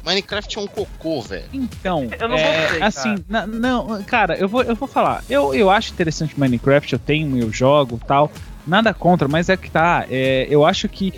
Minecraft 0.05 0.57
é 0.57 0.61
um 0.61 0.67
cocô, 0.67 1.21
velho. 1.21 1.45
Então, 1.53 2.09
Eu 2.19 2.27
não 2.29 2.37
é, 2.37 2.61
gostei, 2.61 2.81
assim, 2.81 3.23
na- 3.29 3.45
não, 3.45 4.01
cara, 4.03 4.35
eu 4.35 4.47
vou, 4.49 4.63
eu 4.63 4.75
vou 4.75 4.87
falar. 4.87 5.23
Eu, 5.29 5.53
eu 5.53 5.69
acho 5.69 5.91
interessante 5.93 6.39
Minecraft, 6.39 6.93
eu 6.93 6.99
tenho, 6.99 7.37
eu 7.37 7.51
jogo 7.51 7.99
tal. 8.07 8.31
Nada 8.65 8.93
contra, 8.93 9.27
mas 9.27 9.49
é 9.49 9.57
que 9.57 9.69
tá. 9.71 10.05
é, 10.09 10.47
eu 10.49 10.65
acho 10.65 10.87
que 10.87 11.13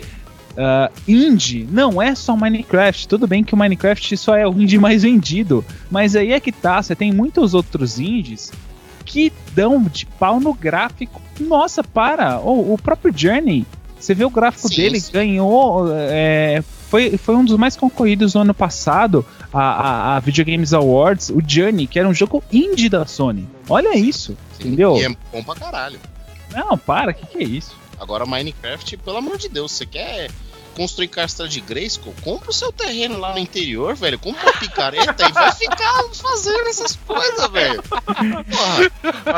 ah, 0.56 0.90
indie 1.06 1.66
não 1.70 2.00
é 2.00 2.14
só 2.14 2.36
Minecraft. 2.36 3.08
Tudo 3.08 3.26
bem 3.26 3.42
que 3.44 3.54
o 3.54 3.56
Minecraft 3.56 4.16
só 4.16 4.36
é 4.36 4.46
o 4.46 4.52
indie 4.52 4.78
mais 4.78 5.02
vendido. 5.02 5.64
Mas 5.90 6.14
aí 6.16 6.32
é 6.32 6.40
que 6.40 6.52
tá, 6.52 6.82
você 6.82 6.94
tem 6.94 7.12
muitos 7.12 7.54
outros 7.54 7.98
indies 7.98 8.52
que 9.04 9.32
dão 9.54 9.82
de 9.82 10.06
pau 10.06 10.40
no 10.40 10.54
gráfico. 10.54 11.20
Nossa, 11.38 11.82
para! 11.84 12.38
O, 12.40 12.72
o 12.74 12.78
próprio 12.78 13.12
Journey, 13.14 13.66
você 13.98 14.14
vê 14.14 14.24
o 14.24 14.30
gráfico 14.30 14.68
Sim, 14.68 14.76
dele, 14.76 15.00
sim. 15.00 15.12
ganhou. 15.12 15.86
é, 15.92 16.62
foi, 16.94 17.18
foi 17.18 17.34
um 17.34 17.44
dos 17.44 17.56
mais 17.56 17.76
concorridos 17.76 18.34
no 18.34 18.42
ano 18.42 18.54
passado, 18.54 19.26
a, 19.52 19.60
a, 19.60 20.16
a 20.16 20.20
Video 20.20 20.44
Games 20.44 20.72
Awards, 20.72 21.28
o 21.28 21.42
Journey, 21.44 21.88
que 21.88 21.98
era 21.98 22.08
um 22.08 22.14
jogo 22.14 22.40
indie 22.52 22.88
da 22.88 23.04
Sony. 23.04 23.48
Olha 23.68 23.98
isso, 23.98 24.36
Sim, 24.56 24.68
entendeu? 24.68 24.96
E 24.96 25.04
é 25.04 25.08
bom 25.32 25.42
pra 25.42 25.56
caralho. 25.56 25.98
Não, 26.52 26.78
para, 26.78 27.12
que 27.12 27.26
que 27.26 27.38
é 27.38 27.42
isso? 27.42 27.76
Agora, 27.98 28.24
Minecraft, 28.24 28.96
pelo 28.98 29.16
amor 29.16 29.38
de 29.38 29.48
Deus, 29.48 29.72
você 29.72 29.84
quer 29.84 30.30
construir 30.74 31.08
castelo 31.08 31.48
de 31.48 31.60
Grayskull? 31.60 32.14
Compra 32.22 32.50
o 32.50 32.52
seu 32.52 32.72
terreno 32.72 33.18
lá 33.18 33.32
no 33.32 33.38
interior, 33.38 33.94
velho. 33.94 34.18
Compra 34.18 34.42
uma 34.50 34.58
picareta 34.58 35.26
e 35.28 35.32
vai 35.32 35.52
ficar 35.52 36.02
fazendo 36.12 36.68
essas 36.68 36.96
coisas, 36.96 37.50
velho. 37.50 37.82
Porra, 37.82 38.90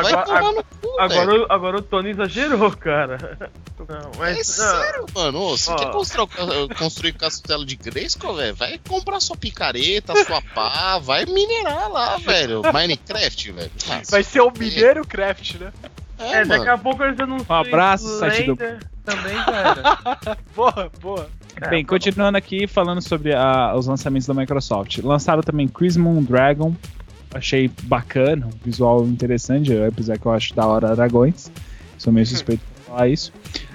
vai 0.03 0.13
Agora, 0.13 0.23
tomar 0.25 0.53
no 0.53 0.65
cu, 0.65 0.81
velho. 0.83 1.01
agora, 1.01 1.35
o- 1.41 1.53
agora 1.53 1.77
o 1.79 1.83
Tony 1.83 2.11
exagerou, 2.11 2.71
cara. 2.77 3.51
Não, 3.89 4.11
É 4.25 4.35
mas. 4.35 4.59
não. 4.59 4.81
sério, 4.83 5.07
mano. 5.15 5.39
Ô, 5.41 5.57
Você 5.57 5.71
Ó. 5.71 5.77
quer 5.77 5.91
construir, 5.93 6.29
construir 6.79 7.13
castelo 7.13 7.65
de 7.65 7.77
Grayskull, 7.77 8.35
velho? 8.35 8.55
Vai 8.57 8.81
comprar 8.89 9.21
sua 9.21 9.37
picareta, 9.37 10.13
sua 10.25 10.43
pá, 10.43 10.99
vai 10.99 11.25
minerar 11.27 11.91
lá, 11.91 12.17
velho. 12.17 12.63
Minecraft, 12.73 13.53
velho. 13.53 13.71
Vai 14.11 14.23
ser 14.23 14.41
o 14.41 14.51
Mineiro 14.51 15.07
Craft, 15.07 15.55
né? 15.57 15.73
É, 16.19 16.33
É, 16.41 16.45
daqui 16.45 16.69
a 16.69 16.79
pouco 16.79 17.03
eles 17.05 17.19
anunciam. 17.21 17.47
Um 17.49 17.61
abraço, 17.61 18.19
site 18.19 18.45
do- 18.45 18.57
Também 18.57 19.37
era. 19.37 20.37
Boa, 20.57 20.91
boa. 21.01 21.29
É, 21.61 21.69
Bem, 21.71 21.85
tá 21.85 21.89
continuando 21.91 22.37
aqui, 22.37 22.67
falando 22.67 23.01
sobre 23.01 23.33
a- 23.35 23.75
os 23.77 23.87
lançamentos 23.87 24.27
da 24.27 24.35
Microsoft. 24.35 24.99
Lançaram 24.99 25.43
também 25.43 25.69
Crimson 25.69 26.23
Dragon. 26.23 26.75
Achei 27.35 27.71
bacana, 27.85 28.47
um 28.47 28.51
visual 28.65 29.05
interessante, 29.07 29.71
apesar 29.85 30.19
que 30.19 30.27
eu 30.27 30.33
acho 30.33 30.55
da 30.55 30.67
hora 30.67 30.95
dragões. 30.97 31.51
Sou 31.99 32.13
meio 32.13 32.27
suspeito 32.27 32.63
de 32.77 32.83
falar 32.87 33.09
isso. 33.09 33.33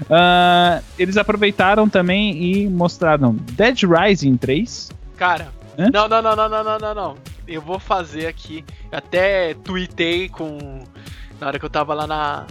Ah, 0.10 0.82
eles 0.98 1.18
aproveitaram 1.18 1.88
também 1.88 2.42
e 2.44 2.68
mostraram 2.68 3.34
Dead 3.52 3.80
Rising 3.84 4.36
3. 4.38 4.90
Cara, 5.18 5.50
Hã? 5.78 5.90
não, 5.94 6.08
não, 6.08 6.22
não, 6.22 6.36
não, 6.36 6.50
não, 6.64 6.80
não, 6.80 6.96
não. 6.96 7.16
Eu 7.48 7.62
vou 7.62 7.80
fazer 7.80 8.28
aqui. 8.28 8.64
Até 8.92 9.54
tuitei 9.64 10.28
com. 10.30 10.58
Na 11.42 11.48
hora 11.48 11.60
que 11.60 11.66
eu 11.66 11.70
tava 11.70 11.94
lá 11.94 12.06
na. 12.08 12.46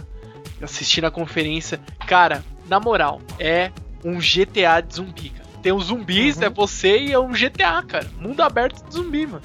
assistindo 0.61 1.05
a 1.05 1.11
conferência. 1.11 1.79
Cara, 2.05 2.43
na 2.67 2.79
moral, 2.79 3.21
é 3.39 3.71
um 4.05 4.17
GTA 4.19 4.81
de 4.81 4.95
zumbi, 4.95 5.29
cara. 5.29 5.49
Tem 5.63 5.71
os 5.71 5.85
zumbis, 5.85 6.37
Uhum. 6.37 6.43
é 6.43 6.49
você 6.49 6.97
e 6.99 7.11
é 7.13 7.19
um 7.19 7.31
GTA, 7.31 7.81
cara. 7.87 8.07
Mundo 8.19 8.41
aberto 8.41 8.83
de 8.87 8.93
zumbi, 8.93 9.25
mano. 9.25 9.41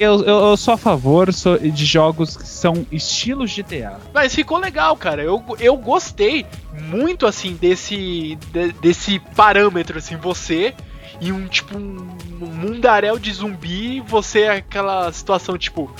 Eu, 0.00 0.22
eu, 0.24 0.38
eu 0.50 0.56
sou 0.56 0.74
a 0.74 0.76
favor 0.76 1.32
sou- 1.32 1.58
de 1.58 1.84
jogos 1.84 2.36
que 2.36 2.46
são 2.46 2.86
estilos 2.90 3.50
GTA. 3.54 3.98
Mas 4.12 4.34
ficou 4.34 4.58
legal, 4.58 4.96
cara. 4.96 5.22
Eu, 5.22 5.42
eu 5.60 5.76
gostei 5.76 6.46
muito, 6.88 7.26
assim, 7.26 7.54
desse, 7.54 8.36
de- 8.52 8.72
desse 8.72 9.18
parâmetro, 9.18 9.98
assim, 9.98 10.16
você 10.16 10.74
e 11.20 11.30
um, 11.30 11.46
tipo, 11.46 11.76
um, 11.78 12.08
um 12.40 12.46
mundaréu 12.46 13.18
de 13.18 13.32
zumbi, 13.32 14.00
você 14.00 14.40
é 14.42 14.50
aquela 14.56 15.12
situação, 15.12 15.56
tipo, 15.56 15.94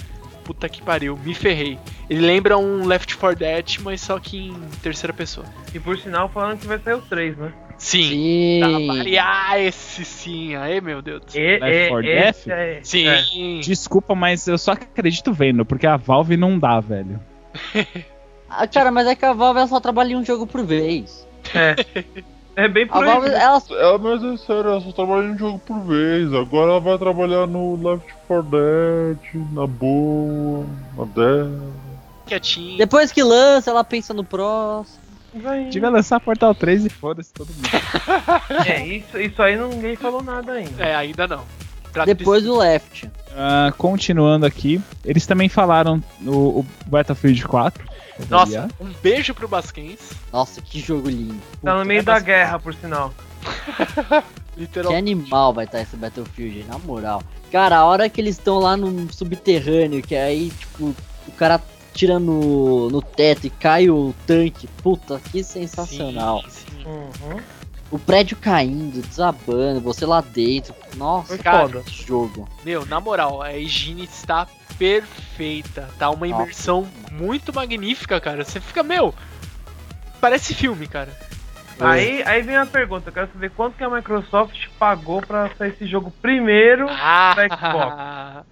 puta 0.45 0.69
que 0.69 0.83
pariu, 0.83 1.19
me 1.25 1.35
ferrei. 1.35 1.79
Ele 2.09 2.21
lembra 2.21 2.59
um 2.59 2.87
Left 2.87 3.17
4 3.17 3.39
Dead, 3.39 3.79
mas 3.81 4.01
só 4.01 4.19
que 4.19 4.37
em 4.49 4.61
terceira 4.83 5.13
pessoa. 5.13 5.47
E 5.75 5.79
por 5.81 5.99
sinal, 5.99 6.29
falando 6.29 6.59
que 6.59 6.67
vai 6.67 6.79
sair 6.79 6.95
o 6.95 7.03
3, 7.03 7.37
né? 7.37 7.53
Sim, 7.79 8.61
Sim. 8.61 8.87
variar 8.87 9.59
esse 9.61 10.05
sim. 10.05 10.55
Aí, 10.55 10.81
meu 10.81 11.03
Deus. 11.03 11.23
E, 11.35 11.59
Left 11.59 11.87
e, 11.87 11.89
4 11.89 12.07
esse 12.09 12.49
Dead? 12.49 12.59
é, 12.59 12.81
Sim. 12.83 13.07
é. 13.09 13.61
Desculpa, 13.61 14.15
mas 14.15 14.47
eu 14.47 14.59
só 14.59 14.73
acredito 14.73 15.33
vendo, 15.33 15.65
porque 15.65 15.87
a 15.87 15.97
Valve 15.97 16.37
não 16.37 16.59
dá, 16.59 16.79
velho. 16.81 17.21
Ah, 18.49 18.67
cara, 18.67 18.91
mas 18.91 19.07
é 19.07 19.15
que 19.17 19.25
a 19.25 19.33
Valve 19.33 19.67
só 19.67 19.81
trabalha 19.81 20.13
em 20.13 20.17
um 20.17 20.25
jogo 20.25 20.47
por 20.47 20.65
vez. 20.65 21.27
É. 21.55 21.75
É 22.55 22.69
bem 22.69 22.87
por 22.87 23.03
aí. 23.03 23.11
ela 23.11 23.63
É, 23.71 23.99
mas 23.99 24.23
é 24.23 24.37
sério, 24.37 24.71
ela 24.71 24.81
só 24.81 24.93
trabalha 24.93 25.25
em 25.25 25.31
um 25.33 25.39
jogo 25.39 25.59
por 25.61 25.81
vez. 25.81 26.33
Agora 26.35 26.73
ela 26.73 26.81
vai 26.81 26.99
trabalhar 26.99 27.47
no 27.47 27.77
Left 27.83 28.15
4 28.29 28.43
Dead, 28.51 29.19
na 29.53 29.67
boa, 29.67 30.67
na 30.97 31.05
dela. 31.05 31.73
Quietinho. 32.27 32.79
Depois 32.79 33.11
que 33.11 33.23
lança, 33.23 33.71
ela 33.71 33.83
pensa 33.83 34.13
no 34.13 34.25
próximo. 34.25 35.03
Vai. 35.35 35.65
Devia 35.65 35.89
lançar 35.89 36.21
Portal 36.21 36.55
3 36.55 36.87
e 36.87 36.89
foda-se 36.91 37.33
todo 37.33 37.49
mundo. 37.49 37.69
É, 38.67 38.87
isso, 38.87 39.19
isso 39.19 39.43
aí 39.43 39.57
ninguém 39.57 39.97
falou 39.97 40.23
nada 40.23 40.53
ainda. 40.53 40.83
É, 40.83 40.95
ainda 40.95 41.27
não. 41.27 41.45
Pra 41.91 42.05
Depois 42.05 42.43
do 42.43 42.57
Left. 42.57 43.11
Ah, 43.35 43.73
continuando 43.77 44.47
aqui, 44.47 44.81
eles 45.05 45.27
também 45.27 45.49
falaram 45.49 46.03
no 46.21 46.61
o 46.61 46.67
Battlefield 46.87 47.45
4. 47.47 47.92
Nossa, 48.29 48.69
um 48.81 48.93
beijo 49.03 49.35
pro 49.35 49.49
Basquens. 49.49 50.01
Nossa, 50.33 50.61
que 50.61 50.81
jogo 50.81 51.09
lindo. 51.09 51.41
Tá 51.63 51.79
no 51.79 51.85
meio 51.85 52.01
é 52.01 52.03
da 52.03 52.13
bastante. 52.13 52.27
guerra, 52.27 52.59
por 52.59 52.75
sinal. 52.75 53.13
Que 54.55 54.95
animal 54.95 55.55
vai 55.55 55.65
estar 55.65 55.81
esse 55.81 55.97
Battlefield, 55.97 56.65
na 56.65 56.79
moral. 56.79 57.23
Cara, 57.51 57.79
a 57.79 57.85
hora 57.87 58.09
que 58.09 58.21
eles 58.21 58.37
estão 58.37 58.59
lá 58.59 58.77
no 58.77 59.11
subterrâneo, 59.11 60.03
que 60.03 60.15
aí, 60.15 60.51
tipo, 60.51 60.95
o 61.27 61.33
cara 61.33 61.61
tira 61.95 62.19
no, 62.19 62.91
no 62.91 63.01
teto 63.01 63.47
e 63.47 63.51
cai 63.51 63.89
o 63.89 64.15
tanque. 64.27 64.67
Puta, 64.83 65.21
que 65.31 65.43
sensacional. 65.43 66.43
Sim, 66.49 66.51
sim. 66.51 66.85
Uhum. 66.85 67.41
O 67.91 67.99
prédio 67.99 68.37
caindo, 68.39 69.03
desabando, 69.07 69.81
você 69.81 70.07
lá 70.07 70.21
dentro. 70.21 70.75
Nossa, 70.97 71.37
Cara, 71.37 71.83
que 71.83 72.07
jogo. 72.07 72.49
Meu, 72.65 72.87
na 72.87 73.01
moral, 73.01 73.43
a 73.43 73.55
higiene 73.57 74.05
está 74.05 74.47
perfeita. 74.79 75.89
Tá 75.99 76.11
uma 76.11 76.27
Nossa. 76.27 76.43
imersão 76.43 76.89
muito 77.11 77.55
magnífica, 77.55 78.21
cara. 78.21 78.45
Você 78.45 78.61
fica, 78.61 78.83
meu. 78.83 79.15
Parece 80.21 80.55
filme, 80.55 80.87
cara. 80.87 81.11
Aí, 81.81 82.23
aí 82.25 82.43
vem 82.43 82.57
a 82.57 82.67
pergunta, 82.67 83.09
eu 83.09 83.13
quero 83.13 83.29
saber 83.33 83.51
quanto 83.51 83.77
que 83.77 83.83
a 83.83 83.91
Microsoft 83.91 84.69
pagou 84.79 85.21
pra 85.21 85.51
sair 85.57 85.71
esse 85.71 85.87
jogo 85.87 86.13
primeiro. 86.23 86.87
Ah, 86.95 88.45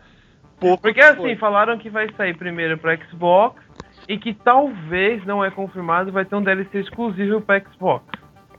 pouco 0.59 0.83
Porque 0.83 1.01
que 1.01 1.07
assim, 1.07 1.21
foi. 1.21 1.37
falaram 1.37 1.79
que 1.79 1.89
vai 1.89 2.09
sair 2.17 2.37
primeiro 2.37 2.77
pra 2.77 2.97
Xbox 2.97 3.63
e 4.09 4.19
que 4.19 4.35
talvez, 4.35 5.25
não 5.25 5.45
é 5.45 5.51
confirmado, 5.51 6.13
vai 6.13 6.25
ter 6.25 6.35
um 6.35 6.43
DLC 6.43 6.81
exclusivo 6.81 7.41
pra 7.41 7.61
Xbox. 7.61 8.05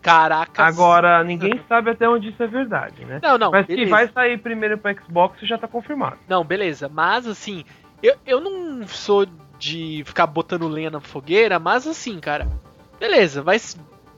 Caraca. 0.02 0.64
Agora, 0.64 1.24
ninguém 1.24 1.62
sabe 1.70 1.92
até 1.92 2.10
onde 2.10 2.30
isso 2.30 2.42
é 2.42 2.48
verdade, 2.48 3.06
né? 3.06 3.20
Não, 3.22 3.38
não. 3.38 3.52
Mas 3.52 3.68
que 3.68 3.76
beleza. 3.76 3.92
vai 3.92 4.08
sair 4.08 4.38
primeiro 4.40 4.78
pra 4.78 4.94
Xbox 4.96 5.40
já 5.42 5.58
tá 5.58 5.68
confirmado. 5.68 6.18
Não, 6.28 6.44
beleza. 6.44 6.90
Mas 6.90 7.28
assim, 7.28 7.64
eu, 8.02 8.16
eu 8.26 8.40
não 8.40 8.88
sou 8.88 9.28
de 9.60 10.02
ficar 10.06 10.26
botando 10.26 10.68
lenha 10.68 10.90
na 10.90 11.00
fogueira, 11.00 11.60
mas 11.60 11.86
assim, 11.86 12.20
cara, 12.20 12.48
beleza, 13.00 13.44
vai, 13.44 13.58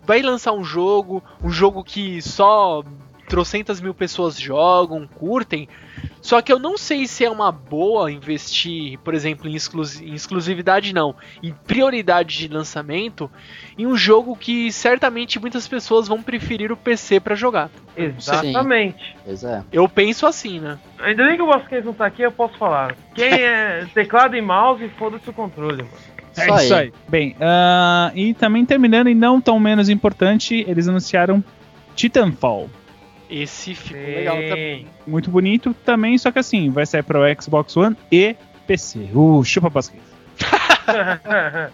vai 0.02 0.22
lançar 0.22 0.54
um 0.54 0.64
jogo, 0.64 1.22
um 1.44 1.50
jogo 1.50 1.84
que 1.84 2.22
só 2.22 2.82
trocentas 3.34 3.82
mil 3.82 3.96
pessoas 3.96 4.40
jogam, 4.40 5.08
curtem. 5.08 5.68
Só 6.22 6.40
que 6.40 6.54
eu 6.54 6.60
não 6.60 6.78
sei 6.78 7.08
se 7.08 7.26
é 7.26 7.30
uma 7.32 7.52
boa 7.52 8.12
investir, 8.12 9.00
por 9.00 9.16
exemplo, 9.16 9.50
em, 9.50 9.56
exclus- 9.56 10.00
em 10.00 10.14
exclusividade 10.14 10.94
não, 10.94 11.16
em 11.42 11.52
prioridade 11.52 12.38
de 12.38 12.48
lançamento, 12.48 13.32
em 13.76 13.88
um 13.88 13.98
jogo 13.98 14.36
que 14.36 14.72
certamente 14.72 15.40
muitas 15.40 15.68
pessoas 15.68 16.08
vão 16.08 16.22
preferir 16.22 16.72
o 16.72 16.78
PC 16.78 17.20
pra 17.20 17.34
jogar. 17.34 17.72
Exatamente. 17.98 19.16
Pois 19.26 19.44
é. 19.44 19.64
Eu 19.72 19.90
penso 19.90 20.28
assim, 20.28 20.60
né? 20.60 20.78
Ainda 21.00 21.26
bem 21.26 21.36
que 21.36 21.42
o 21.42 21.48
Vasquez 21.48 21.84
não 21.84 21.94
tá 21.94 22.06
aqui, 22.06 22.22
eu 22.22 22.32
posso 22.32 22.56
falar. 22.60 22.96
Quem 23.16 23.34
é 23.42 23.88
teclado 23.96 24.36
e 24.36 24.42
mouse, 24.42 24.88
foda-se 24.98 25.28
o 25.28 25.34
controle, 25.34 25.78
mano. 25.82 25.96
É 26.38 26.46
Só 26.46 26.56
isso 26.58 26.74
aí. 26.76 26.82
aí. 26.86 26.94
Bem, 27.10 27.36
ah, 27.42 28.12
e 28.14 28.36
também 28.36 28.64
terminando, 28.64 29.10
e 29.10 29.16
não 29.16 29.42
tão 29.42 29.60
menos 29.60 29.90
importante, 29.90 30.64
eles 30.68 30.88
anunciaram 30.88 31.44
Titanfall. 31.96 32.70
Esse 33.34 33.74
ficou 33.74 34.00
legal 34.00 34.36
também. 34.36 34.88
Muito 35.08 35.32
bonito 35.32 35.74
também, 35.74 36.16
só 36.20 36.32
que 36.32 36.38
assim, 36.38 36.70
vai 36.70 36.86
sair 36.86 37.02
para 37.02 37.20
o 37.20 37.42
Xbox 37.42 37.76
One 37.76 37.98
e 38.12 38.36
PC. 38.68 39.10
Uh, 39.12 39.44
chupa 39.44 39.72
basquete. 39.72 40.04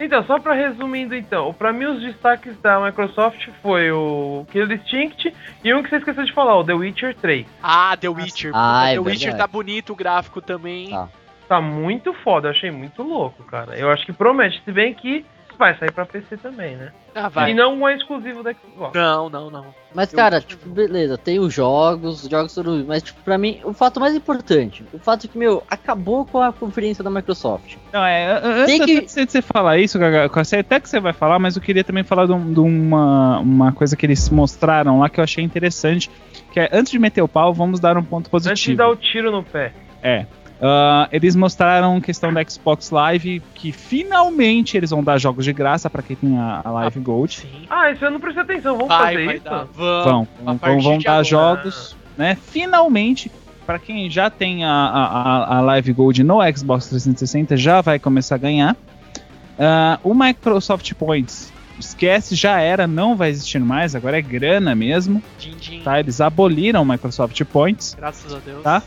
então, 0.00 0.24
só 0.24 0.40
pra 0.40 0.52
resumindo 0.52 1.14
então, 1.14 1.54
pra 1.54 1.72
mim 1.72 1.84
os 1.84 2.02
destaques 2.02 2.58
da 2.60 2.80
Microsoft 2.80 3.50
foi 3.62 3.92
o 3.92 4.44
Killer 4.50 4.72
Instinct 4.72 5.32
e 5.62 5.72
um 5.72 5.80
que 5.80 5.90
você 5.90 5.98
esqueceu 5.98 6.24
de 6.24 6.32
falar, 6.32 6.56
o 6.58 6.64
The 6.64 6.74
Witcher 6.74 7.14
3. 7.14 7.46
Ah, 7.62 7.96
The 7.96 8.08
Witcher. 8.08 8.50
Ah, 8.52 8.86
The 8.86 8.94
é 8.94 8.98
Witcher 8.98 9.30
verdade. 9.30 9.38
tá 9.38 9.46
bonito 9.46 9.92
o 9.92 9.96
gráfico 9.96 10.40
também. 10.40 10.90
Tá. 10.90 11.08
Tá 11.46 11.60
muito 11.60 12.12
foda, 12.14 12.48
eu 12.48 12.52
achei 12.52 12.70
muito 12.72 13.02
louco, 13.02 13.44
cara. 13.44 13.76
Eu 13.76 13.90
acho 13.90 14.04
que 14.04 14.12
promete, 14.12 14.60
se 14.64 14.72
bem 14.72 14.92
que 14.92 15.24
vai 15.60 15.76
sair 15.78 15.92
pra 15.92 16.04
PC 16.04 16.36
também, 16.38 16.74
né? 16.74 16.90
Ah, 17.14 17.28
vai. 17.28 17.50
E 17.50 17.54
não 17.54 17.86
é 17.86 17.94
exclusivo 17.94 18.42
da 18.42 18.52
Xbox. 18.52 18.92
Não, 18.94 19.28
não, 19.30 19.50
não. 19.50 19.66
Mas, 19.94 20.12
Eu- 20.12 20.16
cara, 20.16 20.40
tipo, 20.40 20.68
beleza, 20.68 21.16
tem 21.18 21.38
os 21.38 21.52
jogos, 21.54 22.24
os 22.24 22.30
jogos 22.30 22.54
tudo, 22.54 22.84
mas, 22.88 23.02
tipo, 23.02 23.20
pra 23.22 23.36
mim, 23.38 23.60
o 23.64 23.72
fato 23.72 24.00
mais 24.00 24.14
importante, 24.14 24.84
o 24.92 24.98
fato 24.98 25.28
que, 25.28 25.36
meu, 25.38 25.62
acabou 25.70 26.24
com 26.24 26.40
a 26.42 26.52
conferência 26.52 27.04
da 27.04 27.10
Microsoft. 27.10 27.76
Não, 27.92 28.04
é, 28.04 28.40
antes, 28.42 28.66
Tem 28.66 28.84
que- 28.86 28.98
antes 28.98 29.14
de 29.14 29.30
você 29.30 29.42
falar 29.42 29.78
isso, 29.78 29.98
Gaga, 29.98 30.30
eu 30.34 30.44
sei 30.44 30.60
até 30.60 30.80
que 30.80 30.88
você 30.88 30.98
vai 30.98 31.12
falar, 31.12 31.38
mas 31.38 31.54
eu 31.56 31.62
queria 31.62 31.84
também 31.84 32.02
falar 32.04 32.26
de, 32.26 32.32
um- 32.32 32.52
de 32.52 32.60
uma, 32.60 33.38
uma 33.40 33.72
coisa 33.72 33.96
que 33.96 34.06
eles 34.06 34.28
mostraram 34.30 34.98
lá 34.98 35.08
que 35.10 35.20
eu 35.20 35.24
achei 35.24 35.44
interessante, 35.44 36.10
que 36.52 36.58
é, 36.58 36.68
antes 36.72 36.90
de 36.90 36.98
meter 36.98 37.22
o 37.22 37.28
pau, 37.28 37.52
vamos 37.52 37.78
dar 37.80 37.96
um 37.98 38.02
ponto 38.02 38.26
Antes 38.26 38.26
de 38.26 38.30
positivo. 38.30 38.76
dar 38.78 38.88
o 38.88 38.96
tiro 38.96 39.30
no 39.30 39.42
pé. 39.44 39.72
É. 40.02 40.24
Ah, 40.62 41.08
eles 41.10 41.34
mostraram 41.34 42.00
questão 42.00 42.32
da 42.32 42.44
Xbox 42.44 42.90
Live, 42.90 43.42
que 43.54 43.72
finalmente 43.72 44.76
eles 44.76 44.90
vão 44.90 45.02
dar 45.02 45.16
jogos 45.18 45.44
de 45.44 45.52
graça 45.52 45.88
pra 45.88 46.02
quem 46.02 46.16
tem 46.16 46.38
a, 46.38 46.60
a 46.64 46.70
Live 46.70 47.00
Gold. 47.00 47.34
Sim. 47.36 47.66
Ah, 47.70 47.90
isso 47.90 48.04
eu 48.04 48.10
não 48.10 48.20
prestei 48.20 48.42
atenção. 48.42 48.74
Vamos 48.76 48.88
Vai, 48.88 49.14
fazer 49.14 49.26
vai 49.26 49.34
isso? 49.36 49.44
dar. 49.44 49.64
Vamos. 49.74 50.28
Vão, 50.44 50.56
vão, 50.58 50.80
vão 50.80 50.98
de 50.98 51.04
dar 51.04 51.12
agora. 51.12 51.24
jogos, 51.24 51.96
né? 52.18 52.36
Finalmente, 52.50 53.30
pra 53.64 53.78
quem 53.78 54.10
já 54.10 54.28
tem 54.28 54.64
a, 54.64 54.70
a, 54.70 55.56
a- 55.56 55.60
Live 55.62 55.92
Gold 55.94 56.22
no 56.22 56.38
Xbox 56.54 56.88
360, 56.88 57.56
já 57.56 57.80
vai 57.80 57.98
começar 57.98 58.34
a 58.34 58.38
ganhar. 58.38 58.76
Ah, 59.58 59.98
o 60.02 60.14
Microsoft 60.14 60.92
Points, 60.94 61.52
esquece, 61.78 62.34
já 62.34 62.60
era, 62.60 62.86
não 62.86 63.16
vai 63.16 63.30
existir 63.30 63.58
mais, 63.60 63.94
agora 63.94 64.18
é 64.18 64.22
grana 64.22 64.74
mesmo, 64.74 65.22
Din, 65.38 65.56
din. 65.58 65.80
tá? 65.82 65.98
Eles 66.00 66.20
aboliram 66.20 66.82
o 66.82 66.84
Microsoft 66.86 67.40
Points. 67.44 67.94
Graças 67.98 68.34
a 68.34 68.38
Deus. 68.38 68.62
Tá. 68.62 68.82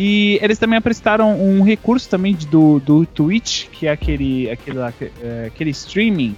E 0.00 0.38
eles 0.40 0.58
também 0.60 0.78
apresentaram 0.78 1.34
um 1.42 1.60
recurso 1.64 2.08
também 2.08 2.36
do, 2.48 2.78
do 2.78 3.04
Twitch, 3.04 3.66
que 3.72 3.88
é 3.88 3.90
aquele, 3.90 4.48
aquele, 4.48 4.78
é, 5.20 5.44
aquele 5.48 5.70
streaming 5.70 6.36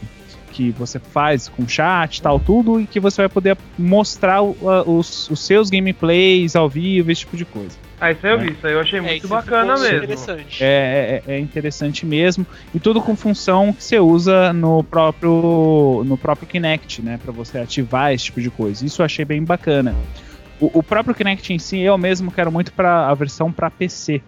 que 0.50 0.70
você 0.72 0.98
faz 0.98 1.48
com 1.48 1.68
chat 1.68 2.16
e 2.16 2.22
tal, 2.22 2.40
tudo, 2.40 2.80
e 2.80 2.86
que 2.86 2.98
você 2.98 3.20
vai 3.22 3.28
poder 3.28 3.56
mostrar 3.78 4.42
o- 4.42 4.56
os, 4.86 5.30
os 5.30 5.40
seus 5.46 5.70
gameplays 5.70 6.56
ao 6.56 6.68
vivo, 6.68 7.11
esse 7.12 7.20
tipo 7.20 7.36
de 7.36 7.44
coisa. 7.44 7.76
Ah, 8.00 8.11
isso 8.11 8.26
aí 8.26 8.32
eu 8.32 8.40
vi, 8.40 8.50
isso 8.52 8.66
aí 8.66 8.72
eu 8.72 8.80
achei 8.80 8.98
É, 8.98 9.02
muito 9.02 9.28
bacana 9.28 9.74
mesmo. 9.78 9.96
Interessante. 9.98 10.64
É, 10.64 11.22
é- 11.28 11.32
é 11.34 11.38
interessante 11.38 12.06
mesmo. 12.06 12.46
E 12.74 12.80
tudo 12.80 13.00
com 13.00 13.14
função 13.14 13.72
que 13.74 13.84
você 13.84 13.98
usa 14.00 14.52
no 14.54 14.82
próprio, 14.82 16.02
no 16.06 16.16
próprio 16.16 16.48
Kinect, 16.48 17.02
né? 17.02 17.20
Pra 17.22 17.30
você 17.32 17.58
ativar 17.58 18.12
esse 18.12 18.24
tipo 18.24 18.40
de 18.40 18.50
coisa. 18.50 18.84
Isso 18.84 19.02
eu 19.02 19.06
achei 19.06 19.24
bem 19.24 19.44
bacana. 19.44 19.94
O, 20.61 20.78
o 20.78 20.82
próprio 20.82 21.14
Kinect 21.14 21.52
em 21.52 21.58
si, 21.58 21.78
eu 21.78 21.96
mesmo 21.96 22.30
quero 22.30 22.52
muito 22.52 22.72
para 22.72 23.08
a 23.08 23.14
versão 23.14 23.50
para 23.50 23.70
PC. 23.70 24.22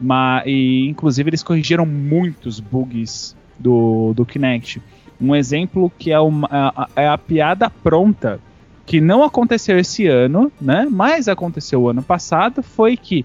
Mas, 0.00 0.42
e, 0.46 0.86
inclusive, 0.88 1.30
eles 1.30 1.42
corrigiram 1.42 1.86
muitos 1.86 2.60
bugs 2.60 3.36
do, 3.58 4.12
do 4.14 4.26
Kinect. 4.26 4.82
Um 5.20 5.34
exemplo 5.34 5.90
que 5.98 6.12
é, 6.12 6.20
uma, 6.20 6.48
a, 6.50 6.88
é 6.96 7.08
a 7.08 7.16
piada 7.16 7.70
pronta, 7.70 8.40
que 8.84 9.00
não 9.00 9.22
aconteceu 9.22 9.78
esse 9.78 10.06
ano, 10.06 10.52
né? 10.60 10.86
Mas 10.90 11.28
aconteceu 11.28 11.82
o 11.82 11.88
ano 11.88 12.02
passado, 12.02 12.62
foi 12.62 12.96
que 12.96 13.24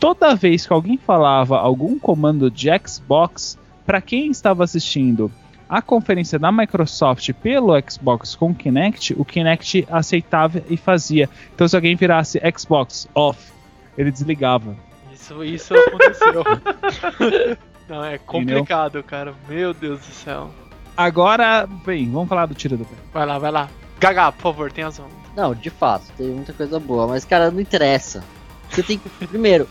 toda 0.00 0.34
vez 0.34 0.66
que 0.66 0.72
alguém 0.72 0.96
falava 0.96 1.58
algum 1.58 1.98
comando 1.98 2.50
de 2.50 2.68
Xbox, 2.86 3.58
para 3.84 4.00
quem 4.00 4.30
estava 4.30 4.64
assistindo 4.64 5.30
a 5.68 5.82
conferência 5.82 6.38
da 6.38 6.52
Microsoft 6.52 7.32
pelo 7.34 7.72
Xbox 7.88 8.34
com 8.34 8.54
Kinect, 8.54 9.14
o 9.18 9.24
Kinect 9.24 9.86
aceitava 9.90 10.62
e 10.68 10.76
fazia. 10.76 11.28
Então, 11.54 11.66
se 11.66 11.74
alguém 11.74 11.96
virasse 11.96 12.40
Xbox 12.56 13.08
off, 13.14 13.52
ele 13.98 14.10
desligava. 14.10 14.76
Isso, 15.12 15.44
isso 15.44 15.74
aconteceu. 15.74 16.44
Não, 17.88 18.04
é 18.04 18.18
complicado, 18.18 19.02
cara. 19.02 19.34
Meu 19.48 19.72
Deus 19.72 20.00
do 20.00 20.12
céu. 20.12 20.50
Agora, 20.96 21.66
bem, 21.84 22.10
vamos 22.10 22.28
falar 22.28 22.46
do 22.46 22.54
tiro 22.54 22.76
do 22.76 22.84
pé. 22.84 22.96
Vai 23.12 23.26
lá, 23.26 23.38
vai 23.38 23.50
lá. 23.50 23.68
Gaga, 24.00 24.32
por 24.32 24.42
favor, 24.42 24.72
tem 24.72 24.84
razão. 24.84 25.06
Não, 25.34 25.54
de 25.54 25.70
fato, 25.70 26.04
teve 26.16 26.30
muita 26.30 26.52
coisa 26.52 26.80
boa, 26.80 27.06
mas 27.06 27.24
cara, 27.24 27.50
não 27.50 27.60
interessa. 27.60 28.24
Você 28.70 28.82
tem 28.82 28.98
que, 28.98 29.08
primeiro, 29.26 29.68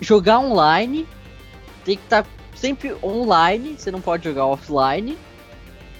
jogar 0.00 0.38
online, 0.38 1.06
tem 1.84 1.96
que 1.96 2.04
estar 2.04 2.24
sempre 2.56 2.94
online, 3.02 3.76
você 3.78 3.90
não 3.90 4.00
pode 4.00 4.24
jogar 4.24 4.46
offline. 4.46 5.16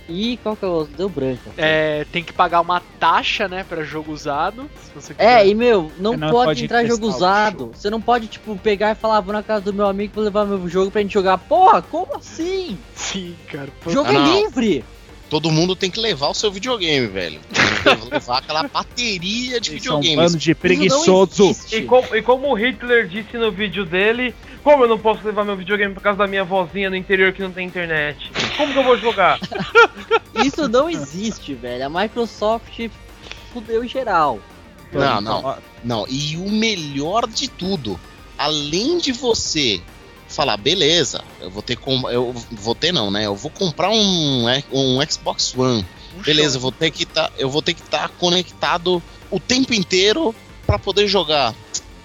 E 0.09 0.37
qual 0.43 0.55
que 0.55 0.65
é 0.65 0.69
o 0.69 0.71
outro? 0.71 0.97
Deu 0.97 1.09
branco. 1.09 1.51
É, 1.57 2.07
tem 2.13 2.23
que 2.23 2.33
pagar 2.33 2.61
uma 2.61 2.81
taxa, 3.01 3.49
né, 3.49 3.65
pra 3.69 3.83
jogo 3.83 4.13
usado. 4.13 4.71
Se 4.85 4.93
você 4.95 5.15
quiser. 5.15 5.41
É, 5.41 5.49
e 5.49 5.55
meu, 5.55 5.91
não, 5.99 6.17
não 6.17 6.31
pode, 6.31 6.47
pode 6.47 6.65
entrar 6.65 6.85
jogo 6.85 7.09
usado. 7.09 7.73
Você 7.75 7.91
não 7.91 8.01
pode, 8.01 8.29
tipo, 8.29 8.57
pegar 8.57 8.93
e 8.93 8.95
falar, 8.95 9.21
vou 9.21 9.33
na 9.33 9.43
casa 9.43 9.65
do 9.65 9.75
meu 9.75 9.87
amigo, 9.87 10.13
vou 10.15 10.23
levar 10.23 10.45
meu 10.45 10.69
jogo 10.69 10.93
pra 10.93 11.03
gente 11.03 11.13
jogar. 11.13 11.39
Porra, 11.39 11.83
como 11.83 12.17
assim? 12.17 12.79
Sim, 12.95 13.35
cara. 13.49 13.69
Pô, 13.81 13.91
Jogo 13.91 14.09
Ah, 14.09 14.15
é 14.15 14.19
não. 14.19 14.43
livre! 14.43 14.85
Todo 15.29 15.51
mundo 15.51 15.75
tem 15.75 15.91
que 15.91 15.99
levar 15.99 16.29
o 16.29 16.35
seu 16.35 16.53
videogame, 16.53 17.09
velho. 17.09 17.41
Levar 18.13 18.39
aquela 18.39 18.63
bateria 18.69 19.61
de 19.61 19.73
Eles 19.73 19.83
são 19.83 19.99
um 19.99 20.17
bando 20.17 20.37
de 20.37 20.55
preguiçoso. 20.55 21.57
E 21.73 21.83
como, 21.83 22.15
e 22.15 22.23
como 22.23 22.49
o 22.49 22.55
Hitler 22.55 23.09
disse 23.09 23.37
no 23.37 23.51
vídeo 23.51 23.85
dele, 23.85 24.33
como 24.67 24.83
eu 24.83 24.89
não 24.89 24.99
posso 24.99 25.25
levar 25.25 25.45
meu 25.45 25.57
videogame 25.57 25.95
por 25.95 26.03
causa 26.03 26.19
da 26.19 26.27
minha 26.27 26.43
vozinha 26.43 26.91
no 26.91 26.97
interior 26.97 27.33
que 27.33 27.41
não 27.41 27.53
tem 27.53 27.69
internet? 27.69 28.33
Como 28.57 28.73
que 28.73 28.79
eu 28.81 28.83
vou 28.83 28.99
jogar? 28.99 29.39
Isso 30.45 30.67
não 30.67 30.91
existe, 30.91 31.55
velho. 31.55 31.87
A 31.87 31.89
Microsoft 31.89 32.89
fudeu 33.53 33.85
em 33.85 33.89
geral. 33.89 34.41
Não, 34.91 35.21
não. 35.21 35.57
Não, 35.85 36.05
e 36.09 36.37
o 36.37 36.51
melhor 36.51 37.29
de 37.29 37.47
tudo, 37.47 37.99
além 38.37 38.99
de 38.99 39.13
você 39.13 39.81
falar, 40.27 40.57
beleza, 40.57 41.23
eu 41.41 41.49
vou 41.49 41.63
ter 41.63 41.77
com, 41.77 42.11
eu 42.11 42.35
vou 42.51 42.75
ter 42.75 42.91
não, 42.91 43.09
né? 43.09 43.25
Eu 43.25 43.37
vou 43.37 43.53
comprar 43.53 43.91
um, 43.91 44.47
um 44.73 44.99
Xbox 45.09 45.57
One. 45.57 45.87
Beleza, 46.25 46.57
eu 46.57 46.61
vou 46.61 46.73
ter 46.73 46.91
que 46.91 47.07
tá, 47.07 47.31
eu 47.39 47.49
vou 47.49 47.63
ter 47.63 47.73
que 47.73 47.83
estar 47.83 48.09
conectado 48.19 49.01
o 49.31 49.39
tempo 49.39 49.73
inteiro 49.73 50.35
pra 50.67 50.77
poder 50.77 51.07
jogar. 51.07 51.55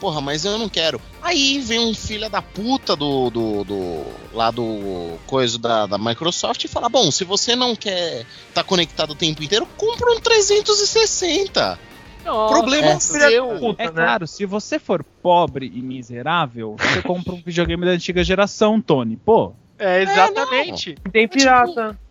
Porra, 0.02 0.20
mas 0.20 0.44
eu 0.44 0.58
não 0.58 0.68
quero. 0.68 1.00
Aí 1.22 1.60
vem 1.60 1.78
um 1.80 1.94
filho 1.94 2.28
da 2.28 2.42
puta 2.42 2.96
do, 2.96 3.30
do, 3.30 3.64
do 3.64 4.04
lá 4.34 4.50
do 4.50 5.16
coisa 5.28 5.60
da, 5.60 5.86
da 5.86 5.98
Microsoft 6.00 6.64
e 6.64 6.68
fala: 6.68 6.90
Bom, 6.90 7.12
se 7.12 7.24
você 7.24 7.56
não 7.56 7.76
quer 7.76 8.26
estar 8.50 8.64
conectado 8.64 9.12
o 9.12 9.16
tempo 9.16 9.44
inteiro, 9.44 9.68
compra 9.78 10.12
um 10.12 10.20
360. 10.20 11.80
Nossa, 12.26 12.54
Problema 12.54 12.88
é. 12.88 13.00
seu. 13.00 13.48
Puta, 13.60 13.84
É 13.84 13.86
né? 13.86 13.92
claro, 13.92 14.28
se 14.28 14.44
você 14.44 14.80
for 14.80 15.04
pobre 15.22 15.72
e 15.74 15.82
miserável, 15.84 16.76
você 16.80 17.02
compra 17.04 17.34
um 17.34 17.42
videogame 17.46 17.86
da 17.86 17.92
antiga 17.92 18.24
geração, 18.24 18.82
Tony. 18.82 19.18
Pô, 19.18 19.54
É, 19.78 20.02
exatamente. 20.02 20.96
Tem 21.12 21.28
pirata. 21.28 21.90
Tipo, 21.92 22.11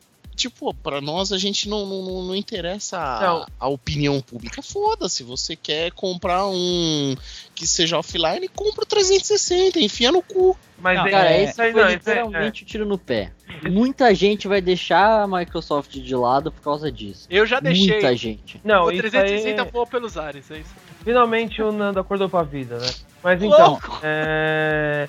pra 0.83 1.01
nós 1.01 1.33
a 1.33 1.39
gente 1.39 1.69
não, 1.69 1.85
não, 1.85 2.23
não- 2.23 2.35
interessa 2.35 2.99
a, 2.99 3.21
Não. 3.21 3.47
a 3.59 3.69
opinião 3.69 4.21
pública. 4.21 4.63
Foda-se, 4.63 5.23
você 5.23 5.57
quer 5.57 5.91
comprar 5.93 6.47
um 6.47 7.15
que 7.55 7.67
seja 7.67 7.99
offline, 7.99 8.49
compra 8.49 8.85
o 8.85 8.87
360, 8.87 9.81
enfia 9.81 10.11
no 10.11 10.23
cu. 10.23 10.57
Mas 10.79 10.97
Não, 10.97 11.07
é, 11.07 11.11
Cara, 11.11 11.31
é, 11.31 11.45
isso 11.45 11.61
aí 11.61 11.73
foi 11.73 11.83
não, 11.83 11.91
literalmente 11.91 12.63
o 12.63 12.67
tiro 12.67 12.87
no 12.87 12.97
pé. 12.97 13.33
Muita 13.71 14.15
gente 14.15 14.49
vai 14.49 14.63
deixar 14.63 15.23
a 15.23 15.27
Microsoft 15.27 15.91
de 15.91 16.15
lado 16.15 16.51
por 16.51 16.63
causa 16.63 16.91
disso. 16.91 17.27
Eu 17.29 17.45
já 17.45 17.61
deixei. 17.61 17.91
Muita 17.91 18.17
gente. 18.17 18.61
Não, 18.65 18.87
o 18.87 18.91
isso 18.91 19.03
360 19.03 19.63
aí, 19.63 19.71
voou 19.71 19.87
pelos 19.87 20.17
ares, 20.17 20.51
é 20.51 20.59
isso. 20.59 20.75
finalmente 21.05 21.61
o 21.61 21.71
Nando 21.71 22.01
acordou 22.01 22.29
pra 22.31 22.43
vida, 22.43 22.79
né? 22.79 22.91
Mas 23.23 23.43
então, 23.43 23.73
Louco! 23.73 24.01
é... 24.03 25.05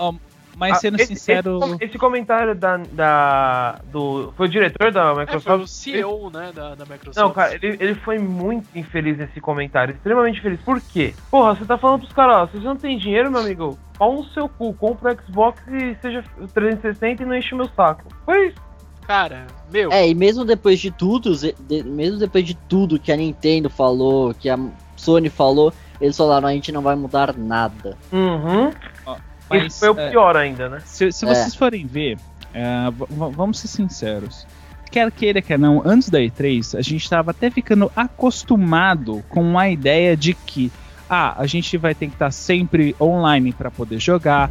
mas 0.62 0.78
Ah, 0.78 0.80
sendo 0.80 0.96
esse, 0.96 1.08
sincero. 1.08 1.60
Esse, 1.76 1.86
esse 1.86 1.98
comentário 1.98 2.56
da, 2.56 2.78
da- 2.78 3.80
do. 3.92 4.32
Foi 4.38 4.48
o 4.48 4.50
diretor 4.50 4.92
da 4.92 5.10
É, 5.10 5.14
foi 5.14 5.26
Microsoft? 5.26 5.64
o 5.64 5.68
CEO, 5.68 6.30
né, 6.30 6.52
da, 6.54 6.76
da 6.76 6.86
Microsoft. 6.86 7.18
Não, 7.18 7.32
cara, 7.32 7.56
ele, 7.56 7.78
ele 7.80 7.96
foi 7.96 8.18
muito 8.20 8.68
infeliz 8.78 9.18
nesse 9.18 9.42
comentário. 9.42 9.94
Extremamente 9.96 10.38
infeliz. 10.40 10.60
Por 10.62 10.80
quê? 10.80 11.14
Porra, 11.30 11.56
você 11.56 11.66
tá 11.66 11.78
falando 11.78 12.02
pros 12.02 12.14
caras, 12.14 12.36
ó, 12.38 12.48
se 12.48 12.58
você 12.60 12.66
não 12.66 12.78
tem 12.78 12.98
dinheiro, 12.98 13.30
meu 13.32 13.42
amigo, 13.42 13.78
pau 13.98 14.14
no 14.14 14.24
seu 14.26 14.48
cu, 14.48 14.74
compra 14.76 15.14
o 15.14 15.18
Xbox 15.26 15.62
e 15.68 15.96
seja 16.02 16.24
o 16.40 16.48
360 16.48 17.24
e 17.24 17.26
não 17.26 17.36
enche 17.36 17.54
o 17.54 17.58
meu 17.58 17.70
saco. 17.76 18.04
Foi 18.24 18.48
isso. 18.50 18.58
Cara, 19.08 19.48
meu, 19.72 19.92
É, 19.92 20.08
e 20.08 20.14
mesmo 20.16 20.46
depois 20.46 20.80
de 20.80 20.92
tudo, 20.92 21.36
de- 21.36 21.84
mesmo 21.84 22.18
depois 22.20 22.46
de 22.46 22.54
tudo 22.54 23.00
que 23.00 23.12
a 23.12 23.18
Nintendo 23.18 23.70
falou, 23.70 24.34
que 24.34 24.48
a 24.48 24.58
Sony 24.96 25.28
falou, 25.28 25.74
eles 26.00 26.16
falaram, 26.16 26.48
a 26.48 26.52
gente 26.54 26.72
não 26.72 26.82
vai 26.82 26.96
mudar 26.96 27.36
nada. 27.36 27.98
Uhum. 28.12 28.72
Mas, 29.60 29.74
Isso 29.74 29.80
foi 29.80 29.90
o 29.90 30.00
é, 30.00 30.10
pior 30.10 30.38
ainda, 30.38 30.70
né? 30.70 30.82
Se, 30.86 31.12
se 31.12 31.26
É. 31.26 31.34
vocês 31.34 31.56
forem 31.56 31.86
ver, 31.86 32.18
é, 32.54 32.66
vamos 33.10 33.60
ser 33.60 33.68
sinceros. 33.68 34.46
Quer 34.90 35.10
queira, 35.12 35.42
quer 35.42 35.58
não, 35.58 35.82
antes 35.86 36.10
da 36.10 36.20
E3, 36.20 36.78
a 36.78 36.82
gente 36.82 37.04
estava 37.04 37.32
até 37.32 37.50
ficando 37.50 37.90
acostumado 37.96 39.24
com 39.30 39.58
a 39.58 39.70
ideia 39.70 40.18
de 40.18 40.34
que, 40.34 40.72
ah, 41.10 41.34
a 41.38 41.48
gente 41.48 41.78
vai 41.78 41.96
ter 41.96 42.08
que 42.08 42.14
estar 42.14 42.32
sempre 42.32 42.96
online 43.00 43.54
para 43.54 43.72
poder 43.72 44.00
jogar, 44.00 44.50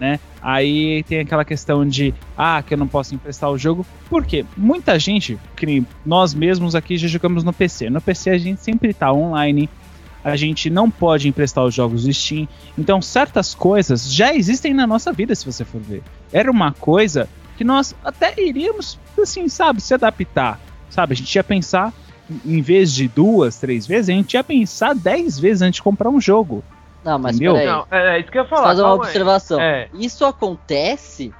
né? 0.00 0.18
Aí 0.40 1.02
tem 1.04 1.20
aquela 1.20 1.44
questão 1.44 1.86
de, 1.86 2.14
ah, 2.36 2.62
que 2.66 2.72
eu 2.74 2.78
não 2.78 2.88
posso 2.88 3.14
emprestar 3.14 3.50
o 3.50 3.58
jogo. 3.58 3.86
Por 4.08 4.24
quê? 4.24 4.44
Muita 4.56 4.98
gente, 4.98 5.38
que 5.54 5.84
nós 6.04 6.34
mesmos 6.34 6.74
aqui 6.74 6.96
já 6.96 7.06
jogamos 7.06 7.44
no 7.44 7.52
PC. 7.52 7.90
No 7.90 8.00
PC 8.00 8.30
a 8.30 8.38
gente 8.38 8.62
sempre 8.62 8.92
tá 8.94 9.12
online, 9.12 9.68
a 10.24 10.36
gente 10.36 10.70
não 10.70 10.90
pode 10.90 11.28
emprestar 11.28 11.64
os 11.64 11.74
jogos 11.74 12.04
do 12.04 12.12
Steam. 12.12 12.48
Então, 12.78 13.02
certas 13.02 13.54
coisas 13.54 14.12
já 14.12 14.34
existem 14.34 14.72
na 14.72 14.86
nossa 14.86 15.12
vida, 15.12 15.34
se 15.34 15.44
você 15.44 15.64
for 15.64 15.80
ver. 15.80 16.02
Era 16.32 16.50
uma 16.50 16.72
coisa 16.72 17.28
que 17.56 17.64
nós 17.64 17.94
até 18.04 18.34
iríamos, 18.40 18.98
assim, 19.20 19.48
sabe, 19.48 19.80
se 19.80 19.94
adaptar. 19.94 20.60
Sabe, 20.88 21.14
a 21.14 21.16
gente 21.16 21.34
ia 21.34 21.44
pensar, 21.44 21.92
em 22.44 22.60
vez 22.60 22.92
de 22.92 23.08
duas, 23.08 23.56
três 23.58 23.86
vezes, 23.86 24.10
a 24.10 24.12
gente 24.12 24.34
ia 24.34 24.44
pensar 24.44 24.94
dez 24.94 25.38
vezes 25.38 25.62
antes 25.62 25.76
de 25.76 25.82
comprar 25.82 26.10
um 26.10 26.20
jogo. 26.20 26.62
Não, 27.04 27.18
mas 27.18 27.36
Entendeu? 27.36 27.54
peraí, 27.54 27.66
Não, 27.66 27.86
é, 27.90 28.16
é 28.16 28.20
isso 28.20 28.30
que 28.30 28.38
eu 28.38 28.42
ia 28.42 28.48
falar. 28.48 28.62
fazer 28.62 28.82
uma 28.82 28.90
calma 28.90 29.04
observação. 29.04 29.60
É. 29.60 29.88
Isso 29.94 30.24
acontece 30.24 31.32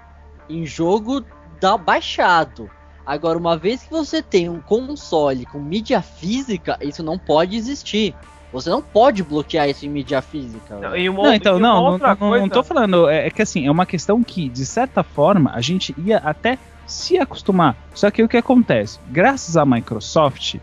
em 0.49 0.66
jogo 0.66 1.24
da 1.61 1.76
baixado. 1.76 2.68
Agora, 3.05 3.39
uma 3.39 3.57
vez 3.57 3.83
que 3.83 3.91
você 3.91 4.22
tem 4.22 4.49
um 4.49 4.61
console 4.61 5.45
com 5.47 5.59
mídia 5.59 6.01
física, 6.01 6.78
isso 6.80 7.03
não 7.03 7.18
pode 7.18 7.57
existir. 7.57 8.14
Você 8.53 8.68
não 8.68 8.82
pode 8.82 9.22
bloquear 9.22 9.68
isso 9.68 9.86
em 9.86 9.88
mídia 9.88 10.20
física. 10.20 10.76
Não, 10.76 10.96
e 10.96 11.09
uma 11.09 11.22
Não, 11.22 11.34
então, 11.34 11.59
e 11.59 11.61
não, 11.62 11.98
não, 11.98 12.16
coisa, 12.16 12.40
não 12.40 12.48
tô 12.48 12.62
falando. 12.62 13.09
É, 13.09 13.26
é 13.26 13.30
que 13.30 13.40
assim, 13.40 13.66
é 13.66 13.70
uma 13.70 13.86
questão 13.86 14.22
que, 14.22 14.48
de 14.48 14.66
certa 14.66 15.03
forma, 15.03 15.50
a 15.55 15.61
gente 15.61 15.94
ia 16.05 16.18
até 16.18 16.59
se 16.86 17.16
acostumar. 17.18 17.76
Só 17.94 18.11
que 18.11 18.22
o 18.22 18.28
que 18.28 18.36
acontece? 18.36 18.98
Graças 19.11 19.57
à 19.57 19.64
Microsoft, 19.64 20.57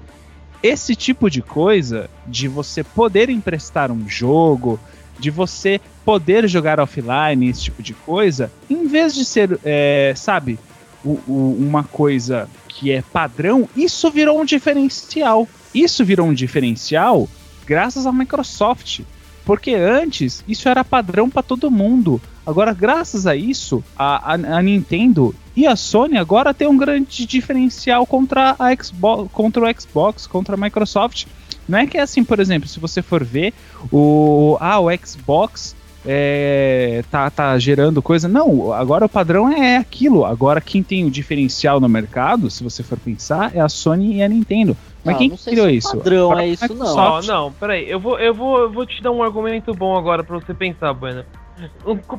esse 0.62 0.96
tipo 0.96 1.30
de 1.30 1.42
coisa, 1.42 2.10
de 2.28 2.48
você 2.48 2.84
poder 2.84 3.30
emprestar 3.30 3.92
um 3.92 4.08
jogo, 4.08 4.80
de 5.18 5.32
você 5.32 5.82
poder 6.06 6.48
jogar 6.48 6.80
offline, 6.80 7.50
esse 7.50 7.64
tipo 7.64 7.82
de 7.82 7.94
coisa, 7.94 8.52
em 8.70 8.86
vez 8.88 9.14
de 9.16 9.26
ser, 9.26 9.60
é, 9.66 10.14
sabe, 10.16 10.60
o- 11.04 11.20
o- 11.28 11.58
uma 11.60 11.84
coisa 11.84 12.48
que 12.68 12.92
é 12.92 13.02
padrão, 13.02 13.68
isso 13.76 14.12
virou 14.12 14.40
um 14.40 14.46
diferencial. 14.46 15.48
Isso 15.74 16.04
virou 16.06 16.28
um 16.28 16.34
diferencial 16.34 17.28
graças 17.70 18.08
à 18.08 18.12
Microsoft. 18.12 19.02
Porque 19.46 19.74
antes 19.74 20.44
isso 20.48 20.68
era 20.70 20.84
padrão 20.84 21.30
para 21.30 21.42
todo 21.42 21.72
mundo. 21.72 22.22
Agora, 22.46 22.74
graças 22.74 23.26
a 23.26 23.36
isso, 23.36 23.84
a, 23.98 24.34
a- 24.34 24.58
a 24.58 24.62
Nintendo 24.62 25.34
e 25.56 25.66
a 25.68 25.76
Sony 25.76 26.18
agora 26.18 26.54
tem 26.54 26.68
um 26.68 26.78
grande 26.78 27.26
diferencial 27.26 28.06
contra 28.06 28.56
a 28.60 28.76
Xbox, 28.76 29.30
contra 29.32 29.64
o 29.66 29.82
Xbox, 29.82 30.28
contra 30.28 30.56
a 30.56 30.58
Microsoft. 30.58 31.26
Não 31.68 31.78
é 31.80 31.86
que 31.88 31.98
é 31.98 32.02
assim, 32.02 32.24
por 32.24 32.40
exemplo, 32.40 32.68
se 32.68 32.80
você 32.80 33.02
for 33.02 33.24
ver 33.24 33.54
o 33.92 34.58
ah, 34.60 34.80
o 34.80 34.88
Xbox 35.06 35.76
é, 36.06 37.04
tá, 37.12 37.30
tá 37.30 37.58
gerando 37.60 38.02
coisa. 38.02 38.28
Não, 38.28 38.72
agora 38.74 39.06
o 39.06 39.10
padrão 39.10 39.52
é 39.52 39.78
aquilo. 39.78 40.26
Agora 40.26 40.62
quem 40.62 40.82
tem 40.84 41.06
o 41.06 41.12
diferencial 41.12 41.80
no 41.80 41.90
mercado, 41.90 42.50
se 42.50 42.64
você 42.64 42.84
for 42.84 42.98
pensar, 43.00 43.56
é 43.56 43.60
a 43.60 43.70
Sony 43.70 44.16
e 44.18 44.24
a 44.24 44.28
Nintendo. 44.30 44.76
Mas 45.04 45.14
Não, 45.14 45.20
quem 45.20 45.30
não 45.30 45.38
sei 45.38 45.54
criou 45.54 45.68
se 45.68 45.74
o 45.74 45.78
isso? 45.78 45.98
padrão 45.98 46.32
A 46.34 46.44
é 46.44 46.48
isso, 46.48 46.74
não. 46.76 46.96
Ó, 46.98 47.22
não, 47.22 47.54
peraí, 47.54 47.90
eu 47.90 48.00
vou, 48.00 48.20
eu, 48.20 48.34
vou, 48.34 48.60
eu 48.60 48.72
vou 48.72 48.86
te 48.86 49.02
dar 49.02 49.12
um 49.12 49.24
argumento 49.24 49.74
bom 49.74 49.98
agora 49.98 50.24
pra 50.24 50.36
você 50.38 50.54
pensar, 50.54 50.94
Bueno. 50.94 51.24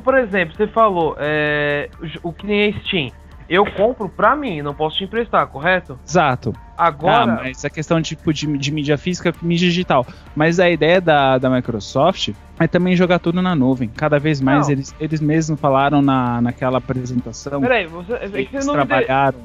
Por 0.03 0.17
exemplo, 0.17 0.55
você 0.55 0.67
falou, 0.67 1.15
é, 1.19 1.89
o- 2.21 2.31
que 2.33 2.45
nem 2.45 2.69
é 2.69 2.73
Steam. 2.83 3.11
Eu 3.49 3.65
compro 3.69 4.07
pra 4.07 4.33
mim, 4.35 4.61
não 4.61 4.73
posso 4.73 4.97
te 4.97 5.03
emprestar, 5.03 5.45
correto? 5.47 5.99
Exato. 6.07 6.53
Agora, 6.77 7.23
Ah, 7.23 7.27
mas 7.43 7.65
a 7.65 7.69
questão 7.69 8.01
tipo, 8.01 8.31
de, 8.33 8.47
de 8.57 8.71
mídia 8.71 8.97
física 8.97 9.33
e 9.41 9.45
mídia 9.45 9.67
digital. 9.67 10.07
Mas 10.33 10.57
a 10.57 10.69
ideia 10.69 11.01
da, 11.01 11.37
da 11.37 11.49
Microsoft 11.49 12.29
é 12.57 12.65
também 12.67 12.95
jogar 12.95 13.19
tudo 13.19 13.41
na 13.41 13.53
nuvem. 13.53 13.89
Cada 13.89 14.17
vez 14.19 14.39
mais 14.39 14.67
Não. 14.67 14.71
eles, 14.73 14.95
eles 15.01 15.19
mesmos 15.19 15.59
falaram 15.59 16.01
na, 16.01 16.39
naquela 16.41 16.77
apresentação 16.77 17.59
peraí, 17.61 17.85
você, 17.87 18.13
é 18.13 18.29
que 18.29 18.35
eles 18.37 18.49
você 18.51 18.67
não 18.67 18.73
trabalharam 18.73 19.39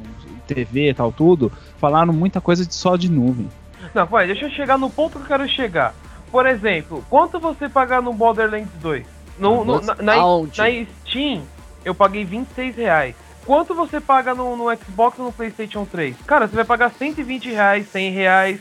TV 0.47 0.91
e 0.91 0.95
tal, 0.95 1.13
tudo, 1.13 1.53
falaram 1.79 2.13
muita 2.13 2.41
coisa 2.41 2.65
de 2.65 2.75
só 2.75 2.97
de 2.97 3.11
nuvem. 3.11 3.49
Não, 3.95 4.07
vai, 4.07 4.27
deixa 4.27 4.47
eu 4.47 4.51
chegar 4.51 4.79
no 4.79 4.89
ponto 4.91 5.19
que 5.19 5.25
eu 5.25 5.29
quero 5.29 5.49
chegar. 5.49 5.95
Por 6.31 6.47
exemplo, 6.47 7.05
quanto 7.09 7.39
você 7.39 7.69
pagar 7.69 8.03
no 8.03 8.13
Borderlands 8.13 8.69
2? 8.81 9.07
No, 9.39 9.65
no- 9.65 9.81
na, 9.83 9.95
na, 9.97 10.17
na 10.47 10.87
Steam, 11.07 11.43
eu 11.85 11.95
paguei 11.95 12.25
26 12.25 12.77
reais. 12.77 13.15
Quanto 13.45 13.75
você 13.75 14.01
paga 14.01 14.35
no, 14.35 14.57
no 14.57 14.65
Xbox 14.77 15.19
ou 15.19 15.27
no 15.27 15.33
PlayStation 15.33 15.85
3? 15.85 16.17
Cara, 16.27 16.49
você 16.49 16.57
vai 16.57 16.65
pagar 16.65 16.91
120 16.91 17.49
reais, 17.51 17.87
100 17.91 18.11
reais. 18.11 18.61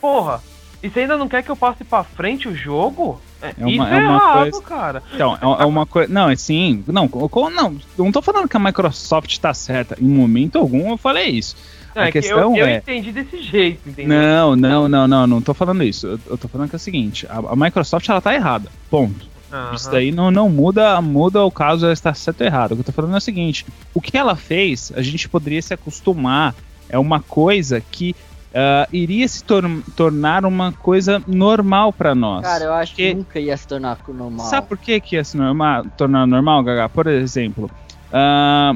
Porra, 0.00 0.42
e 0.82 0.90
você 0.90 1.00
ainda 1.00 1.16
não 1.16 1.28
quer 1.28 1.42
que 1.42 1.50
eu 1.50 1.56
passe 1.56 1.82
pra 1.82 2.04
frente 2.04 2.46
o 2.46 2.54
jogo? 2.54 3.20
É, 3.40 3.54
É 3.58 3.64
uma- 3.64 3.70
isso 3.70 3.82
é 3.82 3.98
é, 3.98 4.08
uma 4.08 4.32
coisa- 4.42 4.62
cara. 4.62 5.02
Então, 5.14 5.34
é, 5.36 5.62
é 5.62 5.66
uma 5.66 5.86
coisa. 5.86 6.12
Não, 6.12 6.28
assim. 6.28 6.82
Não, 6.86 7.08
não, 7.54 7.76
não 7.96 8.12
tô 8.12 8.20
falando 8.22 8.48
que 8.48 8.56
a 8.56 8.60
Microsoft 8.60 9.38
tá 9.38 9.54
certa. 9.54 9.96
Em 10.00 10.08
momento 10.08 10.58
algum 10.58 10.90
eu 10.90 10.96
falei 10.96 11.26
isso. 11.28 11.56
Não, 11.94 12.02
a 12.02 12.06
é 12.08 12.12
que 12.12 12.20
questão 12.20 12.56
eu, 12.56 12.56
eu 12.56 12.66
é- 12.66 12.76
entendi 12.78 13.12
desse 13.12 13.40
jeito, 13.42 13.88
entendeu? 13.88 14.16
Não, 14.18 14.56
não, 14.56 14.88
não, 14.88 15.08
não, 15.08 15.26
não 15.26 15.40
tô 15.42 15.54
falando 15.54 15.82
isso. 15.82 16.06
Eu, 16.06 16.20
eu 16.30 16.38
tô 16.38 16.48
falando 16.48 16.68
que 16.68 16.76
é 16.76 16.78
o 16.78 16.80
seguinte: 16.80 17.26
a, 17.28 17.38
a 17.38 17.56
Microsoft 17.56 18.08
ela 18.08 18.20
tá 18.20 18.34
errada. 18.34 18.68
Ponto. 18.90 19.26
Aham. 19.52 19.74
Isso 19.74 19.90
daí 19.90 20.12
não, 20.12 20.30
não 20.30 20.50
muda, 20.50 21.00
muda 21.00 21.42
o 21.42 21.50
caso 21.50 21.86
ela 21.86 21.92
está 21.94 22.12
certo 22.12 22.42
ou 22.42 22.46
errado. 22.46 22.72
O 22.72 22.74
que 22.76 22.80
eu 22.80 22.84
tô 22.84 22.92
falando 22.92 23.14
é 23.14 23.18
o 23.18 23.20
seguinte: 23.20 23.64
o 23.94 24.00
que 24.00 24.16
ela 24.16 24.36
fez, 24.36 24.92
a 24.94 25.00
gente 25.00 25.28
poderia 25.28 25.62
se 25.62 25.72
acostumar. 25.72 26.54
É 26.90 26.98
uma 26.98 27.20
coisa 27.20 27.80
que 27.90 28.14
ah, 28.60 28.88
iria 28.92 29.28
se 29.28 29.44
tor- 29.44 29.82
tornar 29.94 30.44
uma 30.44 30.72
coisa 30.72 31.22
normal 31.26 31.92
pra 31.92 32.14
nós. 32.14 32.42
Cara, 32.42 32.64
eu 32.64 32.72
acho 32.72 32.94
que 32.94 33.02
Porque- 33.02 33.14
nunca 33.14 33.38
ia 33.40 33.56
se 33.56 33.66
tornar 33.68 33.96
normal. 34.08 34.46
Sabe 34.46 34.66
por 34.66 34.76
que, 34.78 34.98
que 35.00 35.14
ia 35.16 35.22
se 35.22 35.36
normal, 35.36 35.84
tornar 35.96 36.26
normal, 36.26 36.62
Gaga? 36.64 36.88
Por 36.88 37.06
exemplo, 37.06 37.70
ah, 38.12 38.74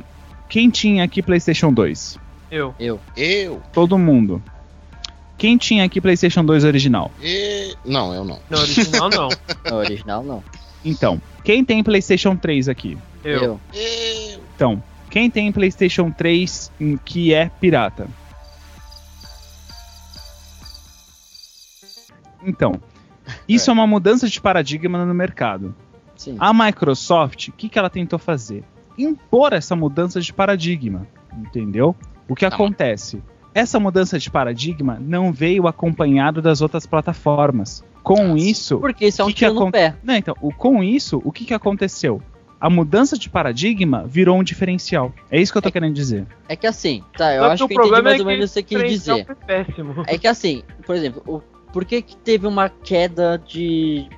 quem 0.48 0.70
tinha 0.70 1.02
aqui 1.04 1.20
PlayStation 1.22 1.72
2? 1.72 2.18
Eu. 2.50 2.74
Eu. 2.78 3.00
Eu, 3.16 3.60
Todo 3.72 3.98
mundo. 3.98 4.42
Quem 5.38 5.56
tinha 5.56 5.84
aqui 5.84 6.00
PlayStation 6.00 6.44
2 6.44 6.62
original? 6.64 7.10
e... 7.20 7.74
Não, 7.84 8.14
eu 8.14 8.24
não. 8.24 8.38
No 8.48 8.58
original, 8.58 9.10
não. 9.10 9.28
No 9.68 9.76
original, 9.76 10.22
não. 10.22 10.44
Então, 10.84 11.20
quem 11.42 11.64
tem 11.64 11.82
PlayStation 11.82 12.36
3 12.36 12.68
aqui? 12.68 12.96
Eu. 13.24 13.42
Eu. 13.42 13.60
Eu. 13.74 14.40
Então, 14.54 14.82
quem 15.10 15.28
tem 15.30 15.50
PlayStation 15.50 16.10
3 16.12 16.70
hum, 16.80 16.96
que 17.04 17.32
é 17.34 17.50
pirata? 17.60 18.06
Então, 22.44 22.72
isso 23.48 23.70
é. 23.70 23.72
uma 23.72 23.86
mudança 23.86 24.28
de 24.28 24.40
paradigma 24.40 25.04
no 25.04 25.14
mercado. 25.14 25.74
Sim. 26.16 26.36
A 26.38 26.52
Microsoft, 26.52 27.48
o 27.48 27.52
que, 27.52 27.68
que 27.68 27.78
ela 27.78 27.90
tentou 27.90 28.18
fazer? 28.18 28.64
Impor 28.98 29.52
essa 29.52 29.74
mudança 29.74 30.20
de 30.20 30.32
paradigma, 30.32 31.06
entendeu? 31.36 31.96
O 32.28 32.34
que 32.34 32.48
Tá. 32.48 32.54
acontece? 32.54 33.22
Essa 33.54 33.78
mudança 33.80 34.18
de 34.18 34.30
paradigma 34.30 34.98
não 35.00 35.32
veio 35.32 35.66
acompanhado 35.66 36.40
das 36.40 36.60
outras 36.60 36.86
plataformas. 36.86 37.84
Com 38.02 38.14
Ah, 38.32 38.38
sim. 38.38 38.48
isso, 38.48 38.78
Porque 38.78 39.06
isso 39.06 39.22
é 39.22 39.24
um 39.24 39.28
que 39.28 39.34
que 39.34 39.38
tiro 39.40 39.54
no 39.54 39.60
aconte- 39.60 39.72
pé. 39.72 39.94
não, 40.02 40.14
então, 40.14 40.34
o- 40.40 40.52
com 40.52 40.82
isso, 40.82 41.20
o 41.24 41.30
que, 41.30 41.44
que 41.44 41.54
aconteceu? 41.54 42.20
A 42.60 42.70
mudança 42.70 43.18
de 43.18 43.28
paradigma 43.28 44.04
virou 44.06 44.38
um 44.38 44.42
diferencial. 44.42 45.12
É 45.30 45.40
isso 45.40 45.50
que 45.52 45.58
eu 45.58 45.62
tô 45.62 45.70
querendo 45.70 45.94
dizer. 45.94 46.26
É 46.48 46.54
que 46.56 46.66
assim, 46.66 47.02
tá, 47.16 47.34
eu 47.34 47.42
que 47.44 47.48
acho 47.50 47.64
o 47.64 47.68
que 47.68 47.74
eu 47.74 47.76
entendi 47.76 47.88
problema 47.90 48.02
mais 48.10 48.20
é 48.20 48.22
ou 48.22 48.26
que 48.28 48.32
menos 48.34 48.50
o 48.50 48.54
que 48.54 48.74
você 48.76 48.82
quis 48.84 48.90
dizer. 48.90 49.26
foi 49.26 49.34
péssimo. 49.34 50.02
É 50.06 50.16
que 50.18 50.26
assim, 50.28 50.62
por 50.86 50.94
exemplo, 50.94 51.22
o, 51.26 51.40
por 51.72 51.84
que, 51.84 52.02
que 52.02 52.16
teve 52.16 52.46
uma 52.46 52.68
queda 52.68 53.36
de 53.38 54.08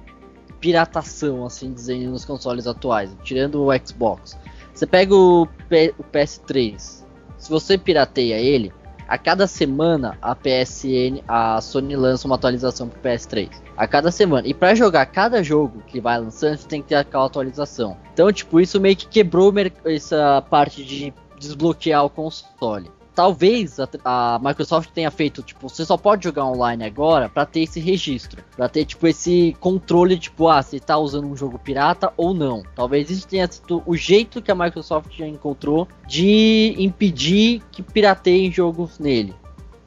piratação, 0.61 1.44
assim 1.44 1.72
dizendo, 1.72 2.11
nos 2.11 2.24
consoles 2.24 2.66
atuais, 2.66 3.14
tirando 3.22 3.62
o 3.62 3.68
Xbox? 3.86 4.38
Você 4.72 4.86
pega 4.86 5.14
o, 5.14 5.46
P- 5.68 5.94
o 5.98 6.02
PS3, 6.05 7.05
se 7.38 7.50
você 7.50 7.78
pirateia 7.78 8.36
ele, 8.38 8.72
a 9.07 9.18
cada 9.18 9.46
semana 9.46 10.16
a 10.20 10.34
PSN, 10.34 11.22
a 11.28 11.61
Sony 11.61 11.94
lança 11.94 12.26
uma 12.26 12.36
atualização 12.36 12.88
pro 12.88 12.98
PS3. 13.02 13.50
A 13.76 13.86
cada 13.86 14.11
semana. 14.11 14.46
E 14.48 14.55
pra 14.55 14.74
jogar 14.74 15.05
cada 15.07 15.42
jogo 15.42 15.82
que 15.86 16.00
vai 16.00 16.18
lançando, 16.18 16.57
você 16.57 16.66
tem 16.66 16.80
que 16.80 16.88
ter 16.88 16.94
aquela 16.94 17.26
atualização. 17.26 17.98
Então, 18.14 18.32
tipo, 18.32 18.61
isso 18.61 18.80
meio 18.80 18.96
que 18.96 19.07
quebrou 19.07 19.52
essa 19.84 20.42
parte 20.48 20.82
de 20.82 21.12
desbloquear 21.38 22.05
o 22.05 22.09
console. 22.09 22.90
Talvez 23.14 23.78
a, 23.78 23.88
a 24.04 24.40
Microsoft 24.42 24.90
tenha 24.90 25.10
feito, 25.10 25.42
tipo, 25.42 25.68
você 25.68 25.84
só 25.84 25.96
pode 25.96 26.24
jogar 26.24 26.46
online 26.46 26.84
agora 26.84 27.28
pra 27.28 27.46
ter 27.46 27.60
esse 27.60 27.78
registro, 27.78 28.42
Pra 28.56 28.68
ter 28.68 28.84
tipo 28.84 29.06
esse 29.06 29.56
controle, 29.60 30.18
tipo, 30.18 30.48
ah, 30.48 30.62
você 30.62 30.80
tá 30.80 30.98
usando 30.98 31.26
um 31.26 31.36
jogo 31.36 31.58
pirata 31.58 32.12
ou 32.16 32.34
não. 32.34 32.62
Talvez 32.74 33.10
isso 33.10 33.26
tenha 33.26 33.50
sido 33.50 33.82
o 33.86 33.96
jeito 33.96 34.42
que 34.42 34.50
a 34.50 34.54
Microsoft 34.54 35.16
já 35.16 35.26
encontrou 35.26 35.86
de 36.06 36.74
impedir 36.78 37.62
que 37.70 37.82
pirateiem 37.82 38.50
jogos 38.50 38.98
nele. 38.98 39.34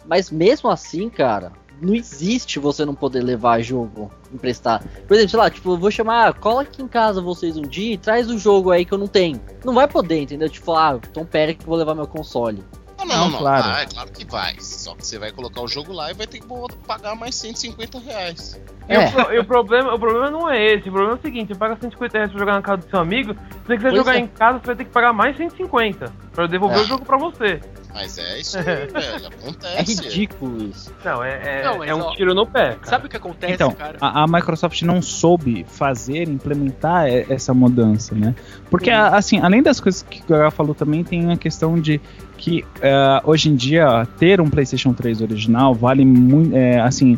Mas 0.05 0.31
mesmo 0.31 0.69
assim, 0.69 1.09
cara, 1.09 1.51
não 1.81 1.93
existe 1.93 2.59
você 2.59 2.85
não 2.85 2.95
poder 2.95 3.23
levar 3.23 3.61
jogo 3.61 4.11
emprestar. 4.33 4.83
Por 5.07 5.13
exemplo, 5.13 5.31
sei 5.31 5.39
lá, 5.39 5.49
tipo, 5.49 5.71
eu 5.71 5.77
vou 5.77 5.91
chamar, 5.91 6.29
ah, 6.29 6.33
cola 6.33 6.61
aqui 6.61 6.81
em 6.81 6.87
casa 6.87 7.21
vocês 7.21 7.57
um 7.57 7.61
dia 7.61 7.93
e 7.93 7.97
traz 7.97 8.29
o 8.29 8.37
jogo 8.37 8.71
aí 8.71 8.85
que 8.85 8.93
eu 8.93 8.97
não 8.97 9.07
tenho. 9.07 9.39
Não 9.63 9.73
vai 9.73 9.87
poder, 9.87 10.21
entendeu? 10.21 10.49
Tipo, 10.49 10.73
ah, 10.73 10.99
então 11.09 11.25
pera 11.25 11.53
que 11.53 11.63
eu 11.63 11.67
vou 11.67 11.77
levar 11.77 11.95
meu 11.95 12.07
console. 12.07 12.63
Não, 12.97 13.05
não, 13.05 13.29
Não, 13.29 13.37
claro. 13.37 13.63
Ah, 13.67 13.81
é 13.81 13.85
claro 13.85 14.11
que 14.11 14.25
vai. 14.25 14.55
Só 14.59 14.95
que 14.95 15.05
você 15.05 15.19
vai 15.19 15.31
colocar 15.31 15.61
o 15.61 15.67
jogo 15.67 15.93
lá 15.93 16.09
e 16.11 16.13
vai 16.13 16.25
ter 16.27 16.39
que 16.39 16.47
pagar 16.87 17.15
mais 17.15 17.35
150 17.35 17.99
reais. 17.99 18.59
E, 18.89 18.93
É. 18.93 19.07
o, 19.07 19.11
pro- 19.11 19.33
e 19.33 19.39
o 19.39 19.45
problema, 19.45 19.93
o 19.93 19.99
problema 19.99 20.29
não 20.31 20.49
é 20.49 20.65
esse. 20.73 20.89
O 20.89 20.91
problema 20.91 21.13
é 21.13 21.17
o 21.17 21.21
seguinte: 21.21 21.49
você 21.49 21.55
paga 21.55 21.75
150 21.79 22.17
reais 22.17 22.31
pra 22.31 22.39
jogar 22.39 22.53
na 22.53 22.61
casa 22.61 22.77
do 22.81 22.89
seu 22.89 22.99
amigo. 22.99 23.33
Se 23.33 23.39
você 23.67 23.75
quiser 23.77 23.89
Pois 23.89 23.95
jogar 23.95 24.15
é. 24.15 24.19
em 24.19 24.27
casa, 24.27 24.59
você 24.59 24.65
vai 24.65 24.75
ter 24.75 24.85
que 24.85 24.91
pagar 24.91 25.13
mais 25.13 25.37
150 25.37 26.11
pra 26.37 26.45
devolver 26.45 26.77
É. 26.77 26.81
o 26.81 26.85
jogo 26.85 27.03
pra 27.03 27.17
você. 27.17 27.59
Mas 27.95 28.15
é 28.19 28.39
isso 28.39 28.57
aí, 28.59 28.63
velho. 28.63 28.93
É 28.93 29.27
Acontece. 29.27 30.01
ridículo 30.03 30.69
isso. 30.69 30.93
Não, 31.03 31.23
é, 31.23 31.39
é, 31.43 31.63
Não, 31.63 31.83
é 31.83 31.95
um 31.95 32.01
ó, 32.01 32.11
tiro 32.15 32.35
no 32.35 32.45
pé. 32.45 32.75
Cara. 32.75 32.79
Sabe 32.83 33.07
o 33.07 33.09
que 33.09 33.17
acontece, 33.17 33.53
Então, 33.53 33.71
cara? 33.71 33.97
a, 33.99 34.21
a 34.23 34.27
Microsoft 34.27 34.79
não 34.83 35.01
soube 35.01 35.65
fazer, 35.67 36.29
implementar 36.29 37.07
essa 37.07 37.55
mudança, 37.55 38.13
né? 38.13 38.35
Porque, 38.69 38.91
assim, 38.91 39.39
além 39.39 39.63
das 39.63 39.79
coisas 39.79 40.03
que 40.03 40.21
o 40.21 40.25
Gaga 40.29 40.51
falou 40.51 40.75
também, 40.75 41.03
tem 41.03 41.31
a 41.31 41.37
questão 41.37 41.79
de 41.79 41.99
que 42.37 42.63
eh, 42.81 43.21
hoje 43.23 43.49
em 43.49 43.55
dia 43.55 44.07
ter 44.19 44.39
um 44.39 44.47
PlayStation 44.49 44.93
3 44.93 45.21
original 45.21 45.73
vale 45.73 46.05
muito, 46.05 46.55
assim, 46.83 47.17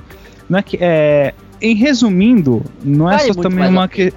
não 0.49 0.59
é 0.59 0.61
que, 0.63 0.77
é, 0.79 1.33
em 1.61 1.75
resumindo, 1.75 2.63
não 2.81 3.11
é 3.11 3.17
Vale 3.17 3.33
só 3.33 3.41
também 3.41 3.67
uma 3.67 3.85
que 3.89 4.13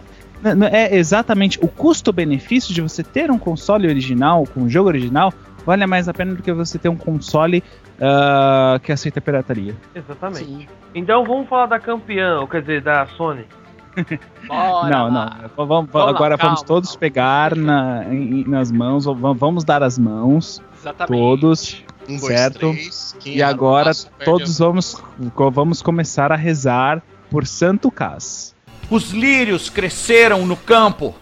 é 0.71 0.97
exatamente 0.97 1.59
o 1.63 1.69
custo-benefício 1.69 2.75
de 2.75 2.81
você 2.81 3.03
ter 3.03 3.31
um 3.31 3.39
console 3.39 3.89
original 3.89 4.45
com 4.53 4.61
um 4.63 4.69
jogo 4.69 4.89
original 4.89 5.33
vale 5.65 5.87
mais 5.87 6.09
a 6.09 6.15
pena 6.15 6.35
do 6.35 6.43
que 6.43 6.53
você 6.53 6.79
ter 6.79 6.89
um 6.89 6.97
console 6.97 7.63
ah, 8.01 8.81
que 8.83 8.93
aceita 8.93 9.21
pirataria. 9.21 9.77
Exatamente. 9.95 10.45
Sim. 10.45 10.67
Então 10.95 11.25
vamos 11.25 11.49
falar 11.49 11.67
da 11.67 11.79
campeã, 11.79 12.41
ou 12.41 12.49
quer 12.49 12.61
dizer, 12.63 12.83
da 12.83 13.07
Sony. 13.17 13.47
Bora 14.49 14.89
não, 14.91 15.13
lá. 15.13 15.39
não. 15.57 15.67
Vamos, 15.67 15.91
Vamos 15.91 15.95
lá, 15.95 16.09
agora 16.09 16.37
vamos 16.37 16.61
calma, 16.61 16.67
todos 16.67 16.91
calma. 16.91 17.01
pegar 17.01 17.55
na, 17.57 18.05
em- 18.13 18.45
nas 18.49 18.71
mãos, 18.73 19.05
vamos, 19.05 19.39
vamos 19.39 19.65
dar 19.65 19.83
as 19.83 19.99
mãos, 19.99 20.63
Exatamente. 20.81 21.21
todos. 21.21 21.85
Um, 22.09 22.17
dois, 22.17 22.23
Certo. 22.23 22.59
três. 22.59 23.17
E 23.25 23.41
o 23.41 23.47
agora 23.47 23.93
todos 24.25 24.59
vamos, 24.59 25.01
vamos 25.53 25.83
começar 25.83 26.33
a 26.33 26.37
rezar 26.37 27.01
por 27.31 27.47
Santo 27.47 27.91
Cas. 27.91 28.52
Os 28.93 29.11
lírios 29.11 29.71
cresceram 29.71 30.45
no 30.45 30.55
campo, 30.55 31.15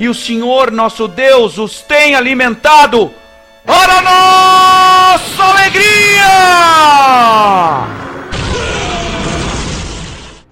e 0.00 0.08
o 0.08 0.14
Senhor 0.14 0.72
nosso 0.72 1.06
Deus 1.06 1.56
os 1.56 1.80
tem 1.80 2.16
alimentado. 2.16 3.12
Para 3.64 4.02
nossa 4.02 5.44
alegria! 5.44 6.26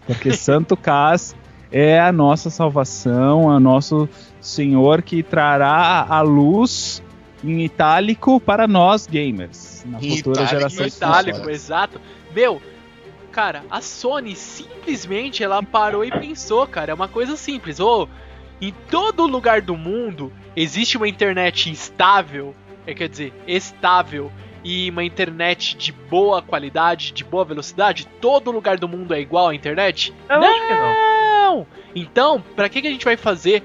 Porque 0.07 0.33
Santo 0.33 0.77
Cas 0.77 1.35
é 1.73 1.99
a 1.99 2.13
nossa 2.13 2.51
salvação, 2.51 3.51
é 3.51 3.57
o 3.57 3.61
nosso 3.61 4.09
Senhor 4.41 5.03
que 5.03 5.25
trará 5.25 6.07
a 6.09 6.21
luz 6.21 7.03
em 7.43 7.65
itálico 7.65 8.39
para 8.39 8.69
nós 8.69 9.09
gamers. 9.09 9.85
Na 9.85 9.99
futura 9.99 10.45
itálico, 10.45 10.51
geração 10.51 10.87
Itálico, 10.87 11.51
exato. 11.51 12.01
Meu, 12.33 12.63
cara, 13.35 13.65
a 13.69 13.81
Sony 13.81 14.37
simplesmente 14.37 15.43
ela 15.43 15.61
parou 15.61 16.05
e 16.05 16.11
pensou, 16.11 16.65
cara, 16.69 16.93
é 16.93 16.95
uma 16.95 17.09
coisa 17.09 17.37
simples. 17.37 17.81
Ô, 17.81 18.09
em 18.63 18.73
todo 18.89 19.27
lugar 19.27 19.61
do 19.61 19.77
mundo 19.77 20.33
existe 20.55 20.97
uma 20.97 21.09
internet 21.09 21.69
estável, 21.69 22.55
é, 22.87 22.95
quer 22.95 23.09
dizer, 23.09 23.33
estável 23.45 24.31
e 24.63 24.89
uma 24.89 25.03
internet 25.03 25.77
de 25.77 25.91
boa 25.91 26.41
qualidade, 26.41 27.13
de 27.13 27.25
boa 27.25 27.45
velocidade. 27.45 28.07
Todo 28.21 28.53
lugar 28.53 28.79
do 28.79 28.89
mundo 28.89 29.13
é 29.13 29.21
igual 29.21 29.49
à 29.49 29.55
internet? 29.55 30.15
Eu 30.29 30.41
acho 30.41 30.69
que 30.69 30.75
não. 30.75 30.95
Não! 31.45 31.67
Então, 31.95 32.41
pra 32.55 32.69
que, 32.69 32.81
que 32.81 32.87
a 32.87 32.91
gente 32.91 33.05
vai 33.05 33.17
fazer 33.17 33.65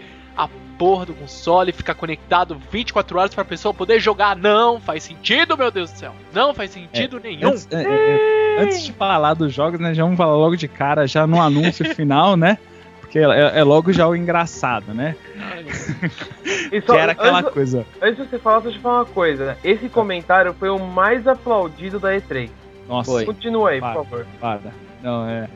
porra 0.79 1.05
do 1.05 1.13
console 1.13 1.73
ficar 1.73 1.93
conectado 1.93 2.57
24 2.71 3.19
horas 3.19 3.35
pra 3.35 3.43
pessoa 3.43 3.73
poder 3.73 3.99
jogar? 3.99 4.35
Não 4.35 4.79
faz 4.79 5.03
sentido, 5.03 5.57
meu 5.57 5.69
Deus 5.69 5.91
do 5.91 5.97
céu. 5.97 6.13
Não 6.33 6.53
faz 6.53 6.71
sentido 6.71 7.19
nenhum. 7.19 7.49
Antes, 7.49 7.67
é, 7.69 7.83
é, 7.83 8.57
é, 8.57 8.63
antes 8.63 8.81
de 8.83 8.93
falar 8.93 9.33
dos 9.33 9.53
jogos, 9.53 9.77
né, 9.79 9.93
já 9.93 10.03
vamos 10.03 10.17
falar 10.17 10.35
logo 10.37 10.55
de 10.55 10.67
cara, 10.69 11.05
já 11.05 11.27
no 11.27 11.41
anúncio 11.41 11.83
final, 11.93 12.37
né? 12.37 12.57
Porque 13.01 13.19
é, 13.19 13.59
é 13.59 13.63
logo 13.63 13.91
já 13.91 14.07
o 14.07 14.15
engraçado, 14.15 14.93
né? 14.93 15.15
Só- 16.85 16.93
que 16.93 16.99
era 16.99 17.11
aquela 17.11 17.39
antes, 17.39 17.51
coisa. 17.53 17.85
antes 18.01 18.23
de 18.23 18.29
você 18.29 18.39
falar, 18.39 18.59
deixa 18.61 18.77
eu 18.77 18.81
falar 18.81 18.99
uma 18.99 19.05
coisa. 19.05 19.45
né? 19.47 19.57
Esse 19.63 19.89
comentário 19.89 20.53
foi 20.57 20.69
o 20.69 20.79
mais 20.79 21.27
aplaudido 21.27 21.99
da 21.99 22.13
E3. 22.13 22.49
Nossa, 22.87 23.11
Foi. 23.11 23.25
Continua 23.25 23.71
aí, 23.71 23.79
Para. 23.81 23.95
por 23.95 24.05
favor. 24.05 24.25
para. 24.39 24.59
Não, 25.03 25.27
é. 25.29 25.47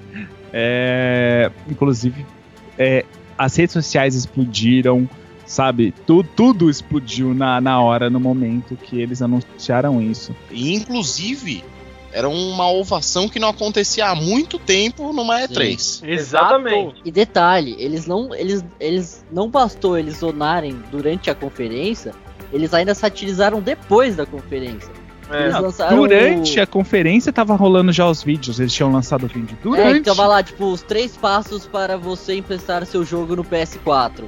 é 0.51 1.51
inclusive, 1.67 2.25
é, 2.77 3.03
as 3.37 3.55
redes 3.55 3.73
sociais 3.73 4.15
explodiram, 4.15 5.09
sabe? 5.45 5.93
Tu, 6.05 6.23
tudo 6.35 6.69
explodiu 6.69 7.33
na, 7.33 7.59
na 7.59 7.81
hora, 7.81 8.09
no 8.09 8.19
momento 8.19 8.75
que 8.75 8.99
eles 8.99 9.21
anunciaram 9.21 10.01
isso. 10.01 10.35
E, 10.51 10.73
inclusive, 10.73 11.63
era 12.11 12.29
uma 12.29 12.69
ovação 12.71 13.27
que 13.27 13.39
não 13.39 13.49
acontecia 13.49 14.07
há 14.07 14.15
muito 14.15 14.59
tempo 14.59 15.11
numa 15.11 15.41
E3. 15.41 16.07
Exatamente. 16.07 17.01
E 17.03 17.11
detalhe, 17.11 17.75
eles 17.79 18.05
não, 18.05 18.33
eles, 18.35 18.63
eles 18.79 19.25
não 19.31 19.49
bastou 19.49 19.97
eles 19.97 20.17
zonarem 20.17 20.79
durante 20.91 21.29
a 21.29 21.35
conferência, 21.35 22.13
eles 22.51 22.73
ainda 22.73 22.93
satirizaram 22.93 23.59
depois 23.59 24.15
da 24.15 24.25
conferência. 24.25 25.02
É. 25.33 25.43
Eles 25.43 25.59
lançaram 25.59 25.97
Durante 25.97 26.59
o... 26.59 26.63
a 26.63 26.67
conferência 26.67 27.33
tava 27.33 27.55
rolando 27.55 27.91
já 27.91 28.07
os 28.07 28.21
vídeos, 28.23 28.59
eles 28.59 28.73
tinham 28.73 28.91
lançado 28.91 29.23
o 29.25 29.27
vídeo. 29.27 29.57
É, 29.59 29.63
Durante. 29.63 29.99
que 30.01 30.05
tava 30.05 30.27
lá, 30.27 30.43
tipo, 30.43 30.65
os 30.71 30.81
três 30.81 31.17
passos 31.17 31.65
para 31.67 31.97
você 31.97 32.35
emprestar 32.35 32.85
seu 32.85 33.03
jogo 33.03 33.35
no 33.35 33.43
PS4. 33.43 34.23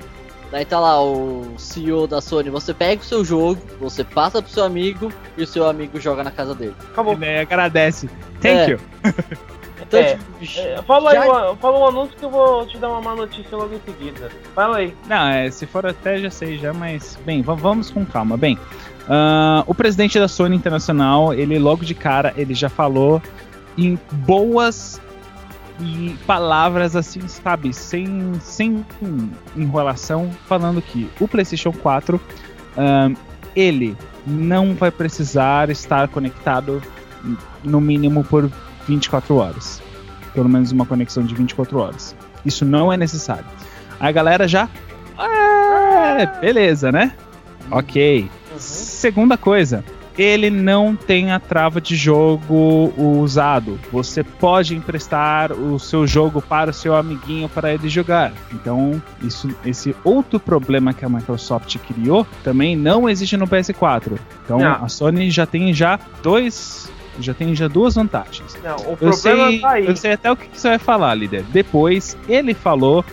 Daí 0.52 0.64
tá 0.64 0.80
lá 0.80 1.02
o 1.04 1.54
CEO 1.58 2.08
da 2.08 2.22
Sony, 2.22 2.50
você 2.50 2.74
pega 2.74 3.02
o 3.02 3.06
seu 3.06 3.26
jogo, 3.26 3.60
você 3.80 4.04
passa 4.04 4.42
pro 4.42 4.52
seu 4.52 4.64
amigo 4.64 5.12
e 5.38 5.44
o 5.44 5.48
seu 5.48 5.68
amigo 5.68 6.00
joga 6.00 6.24
na 6.24 6.32
casa 6.32 6.54
dele. 6.56 6.76
Acabou. 6.92 7.14
Ele 7.14 7.40
agradece. 7.40 8.08
Thank 8.42 8.48
É. 8.58 8.70
you. 8.72 8.80
Então, 9.88 10.00
É, 10.00 10.16
tipo, 10.16 10.24
bicho, 10.40 10.60
É, 10.62 10.82
fala 10.82 11.12
aí, 11.12 11.16
já- 11.18 11.52
o- 11.52 11.56
fala 11.58 11.78
um 11.80 11.86
anúncio 11.88 12.18
que 12.18 12.26
eu 12.26 12.30
vou 12.30 12.66
te 12.66 12.76
dar 12.78 12.90
uma 12.90 13.02
má 13.02 13.14
notícia 13.16 13.56
logo 13.56 13.76
em 13.76 13.80
seguida. 13.86 14.32
Fala 14.56 14.78
aí. 14.78 14.96
Não, 15.08 15.28
é, 15.28 15.52
se 15.52 15.68
for 15.68 15.86
até 15.86 16.18
já 16.18 16.32
sei 16.32 16.58
já, 16.58 16.74
mas 16.74 17.20
bem, 17.24 17.44
va- 17.44 17.54
vamos 17.54 17.92
com 17.92 18.04
calma. 18.04 18.36
Bem, 18.36 18.58
ah, 19.08 19.64
o 19.68 19.76
presidente 19.76 20.20
da 20.20 20.28
Sony 20.28 20.56
Internacional, 20.56 21.34
ele 21.34 21.58
logo 21.60 21.86
de 21.86 21.94
cara, 21.94 22.34
ele 22.36 22.54
já 22.54 22.70
falou 22.70 23.22
em 23.78 24.00
boas 24.12 25.02
e 25.80 26.16
palavras 26.26 26.96
assim, 26.96 27.28
sabe, 27.28 27.74
sem, 27.74 28.34
sem 28.40 28.86
enrolação, 29.56 30.32
falando 30.48 30.82
que 30.82 31.10
o 31.20 31.28
PlayStation 31.28 31.72
4, 31.72 32.20
ah, 32.78 33.12
ele 33.56 33.96
não 34.26 34.74
vai 34.74 34.92
precisar 34.92 35.70
estar 35.70 36.08
conectado 36.08 36.82
no 37.64 37.80
mínimo 37.80 38.24
por 38.24 38.50
24 38.88 39.36
horas. 39.36 39.82
Pelo 40.34 40.50
menos 40.50 40.72
uma 40.72 40.86
conexão 40.86 41.24
de 41.24 41.34
24 41.34 41.78
horas. 41.80 42.16
Isso 42.46 42.66
não 42.66 42.92
é 42.92 42.98
necessário. 42.98 43.46
A 44.00 44.12
galera 44.12 44.48
já. 44.48 44.70
É, 45.18 46.26
beleza, 46.42 46.92
né? 46.92 47.14
Ok. 47.72 48.30
Segunda 48.58 49.38
coisa, 49.38 49.84
ele 50.18 50.50
não 50.50 50.96
tem 50.96 51.32
a 51.32 51.40
trava 51.40 51.82
de 51.82 51.96
jogo 51.96 52.94
usado. 52.98 53.80
Você 53.92 54.24
pode 54.24 54.76
emprestar 54.76 55.52
o 55.52 55.78
seu 55.78 56.08
jogo 56.08 56.42
para 56.42 56.72
o 56.72 56.74
seu 56.74 56.96
amiguinho 56.96 57.50
para 57.50 57.74
ele 57.74 57.90
jogar. 57.90 58.32
Então, 58.54 59.02
isso, 59.22 59.50
esse 59.66 59.96
outro 60.04 60.40
problema 60.40 60.94
que 60.94 61.04
a 61.04 61.10
Microsoft 61.10 61.76
criou 61.80 62.26
também 62.44 62.76
não 62.76 63.10
existe 63.10 63.36
no 63.36 63.48
PS4. 63.48 64.18
Então, 64.44 64.60
Não. 64.60 64.84
a 64.86 64.88
Sony 64.88 65.30
já 65.30 65.46
tem 65.46 65.74
já 65.74 66.00
dois, 66.24 66.90
já 67.20 67.34
tem 67.34 67.54
já 67.54 67.68
duas 67.68 67.96
vantagens. 67.96 68.58
Não, 68.64 68.78
o 68.78 68.92
Eu 68.92 68.98
problema 68.98 69.48
sei, 69.50 69.60
tá 69.60 69.70
aí. 69.72 69.86
eu 69.86 69.96
sei 69.96 70.14
até 70.14 70.32
o 70.32 70.36
que 70.38 70.48
que 70.48 70.60
você 70.60 70.70
vai 70.70 70.80
falar, 70.80 71.14
líder. 71.16 71.44
Depois, 71.52 72.18
ele 72.30 72.54
falou 72.54 73.04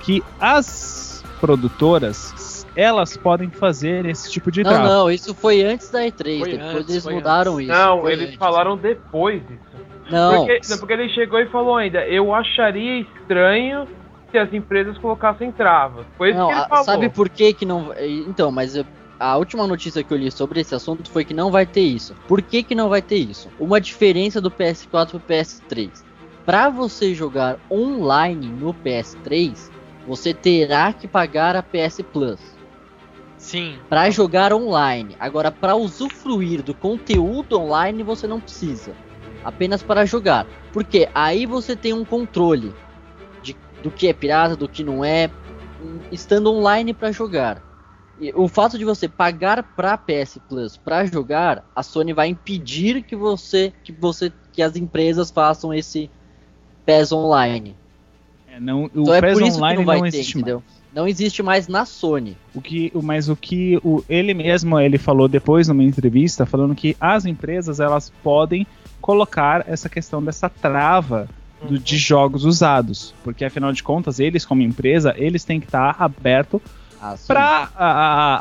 que 0.00 0.22
as 0.40 1.22
produtoras 1.40 2.32
elas 2.74 3.16
podem 3.16 3.50
fazer 3.50 4.06
esse 4.06 4.30
tipo 4.30 4.50
de 4.50 4.62
Não, 4.62 4.70
trava. 4.72 4.88
não, 4.88 5.10
isso 5.10 5.34
foi 5.34 5.62
antes 5.62 5.90
da 5.90 6.00
E3, 6.00 6.38
Foi 6.38 6.50
depois 6.52 6.74
antes, 6.76 6.90
eles 6.90 7.06
mudaram 7.06 7.54
antes. 7.56 7.68
isso. 7.68 7.72
Não, 7.78 8.08
eles 8.08 8.26
antes. 8.28 8.36
falaram 8.36 8.76
depois 8.76 9.42
disso. 9.46 9.60
Não, 10.10 10.46
Porque, 10.46 10.60
não, 10.68 10.78
porque 10.78 10.92
ele 10.94 11.08
chegou 11.10 11.38
e 11.40 11.46
falou 11.48 11.76
ainda, 11.76 12.06
eu 12.06 12.34
acharia 12.34 13.00
estranho 13.00 13.86
se 14.30 14.38
as 14.38 14.52
empresas 14.52 14.96
colocassem 14.98 15.52
travas. 15.52 16.04
Foi 16.18 16.30
isso 16.30 16.38
não, 16.38 16.48
que 16.48 16.54
ele 16.54 16.64
falou. 16.68 16.84
sabe 16.84 17.08
por 17.08 17.28
que 17.28 17.52
que 17.52 17.64
não... 17.66 17.92
Então, 17.98 18.50
mas 18.50 18.74
eu- 18.76 18.86
a 19.20 19.36
última 19.36 19.66
notícia 19.66 20.02
que 20.02 20.12
eu 20.12 20.16
li 20.18 20.30
sobre 20.30 20.60
esse 20.60 20.74
assunto 20.74 21.08
foi 21.10 21.24
que 21.24 21.32
não 21.32 21.50
vai 21.50 21.64
ter 21.64 21.82
isso. 21.82 22.14
Por 22.26 22.42
que 22.42 22.62
que 22.62 22.74
não 22.74 22.88
vai 22.88 23.00
ter 23.00 23.16
isso? 23.16 23.48
Uma 23.60 23.80
diferença 23.80 24.40
do 24.40 24.50
PS4 24.50 25.10
pro 25.10 25.20
PS3. 25.20 25.90
Para 26.44 26.68
você 26.70 27.14
jogar 27.14 27.56
online 27.70 28.48
no 28.48 28.74
PS3, 28.74 29.70
você 30.08 30.34
terá 30.34 30.92
que 30.92 31.06
pagar 31.06 31.54
a 31.54 31.62
PS 31.62 32.00
Plus. 32.12 32.40
Sim. 33.42 33.76
Pra 33.88 34.08
jogar 34.08 34.52
online. 34.52 35.16
Agora, 35.18 35.50
pra 35.50 35.74
usufruir 35.74 36.62
do 36.62 36.72
conteúdo 36.72 37.58
online, 37.58 38.04
você 38.04 38.24
não 38.26 38.40
precisa. 38.40 38.94
Apenas 39.44 39.82
para 39.82 40.06
jogar. 40.06 40.46
Porque 40.72 41.08
aí 41.12 41.44
você 41.44 41.74
tem 41.74 41.92
um 41.92 42.04
controle 42.04 42.72
de, 43.42 43.56
do 43.82 43.90
que 43.90 44.06
é 44.06 44.12
pirata, 44.12 44.54
do 44.54 44.68
que 44.68 44.84
não 44.84 45.04
é, 45.04 45.28
estando 46.12 46.52
online 46.52 46.94
para 46.94 47.10
jogar. 47.10 47.60
E 48.16 48.32
o 48.32 48.46
fato 48.46 48.78
de 48.78 48.84
você 48.84 49.08
pagar 49.08 49.64
pra 49.74 49.98
PS 49.98 50.38
Plus 50.48 50.76
para 50.76 51.04
jogar, 51.04 51.64
a 51.74 51.82
Sony 51.82 52.12
vai 52.12 52.28
impedir 52.28 53.02
que 53.02 53.16
você, 53.16 53.72
que 53.82 53.90
você, 53.90 54.32
que 54.52 54.62
as 54.62 54.76
empresas 54.76 55.32
façam 55.32 55.74
esse 55.74 56.08
PES 56.86 57.10
online. 57.10 57.76
É, 58.46 58.60
não, 58.60 58.84
o 58.84 58.90
Então 58.94 59.14
é 59.14 59.20
PES 59.20 59.32
por 59.32 59.42
isso 59.42 59.50
que 59.50 59.56
Online 59.58 59.78
não 59.78 59.84
vai 59.84 59.96
não 59.98 60.10
ter, 60.10 60.18
existe 60.18 60.38
mais. 60.38 60.81
Não 60.94 61.08
existe 61.08 61.42
mais 61.42 61.68
na 61.68 61.84
Sony. 61.86 62.36
O 62.54 62.60
que, 62.60 62.90
o- 62.94 63.02
mas 63.02 63.28
o 63.28 63.34
que 63.36 63.78
o, 63.82 64.04
ele 64.08 64.34
mesmo 64.34 64.78
ele 64.78 64.98
falou 64.98 65.26
depois 65.28 65.66
numa 65.68 65.82
entrevista, 65.84 66.44
falando 66.44 66.74
que 66.74 66.96
as 67.00 67.24
empresas 67.24 67.80
elas 67.80 68.12
podem 68.22 68.66
colocar 69.00 69.64
essa 69.66 69.88
questão 69.88 70.22
dessa 70.22 70.48
trava 70.48 71.28
do- 71.66 71.78
de 71.78 71.96
jogos 71.96 72.44
usados, 72.44 73.14
porque 73.24 73.44
afinal 73.44 73.72
de 73.72 73.82
contas 73.82 74.18
eles 74.20 74.44
como 74.44 74.62
empresa 74.62 75.14
eles 75.16 75.44
têm 75.44 75.58
que 75.60 75.66
estar 75.66 75.96
aberto 75.98 76.60
A 77.00 77.16
Sony 77.16 77.26
para 77.26 77.70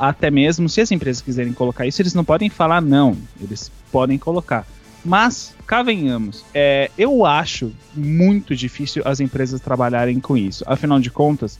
até 0.02 0.30
mesmo 0.30 0.68
se 0.68 0.82
as 0.82 0.92
empresas 0.92 1.22
quiserem 1.22 1.54
colocar 1.54 1.86
isso 1.88 2.02
eles 2.02 2.14
não 2.14 2.24
podem 2.26 2.50
falar 2.50 2.82
não, 2.82 3.16
eles 3.40 3.72
podem 3.92 4.18
colocar. 4.18 4.66
Mas 5.04 5.56
cá 5.66 5.82
venhamos, 5.82 6.46
é, 6.54 6.92
eu 6.98 7.26
acho 7.26 7.72
muito 7.96 8.56
difícil 8.56 9.02
as 9.04 9.20
empresas 9.20 9.60
trabalharem 9.60 10.20
com 10.20 10.38
isso. 10.38 10.64
Afinal 10.68 11.00
de 11.00 11.10
contas, 11.10 11.60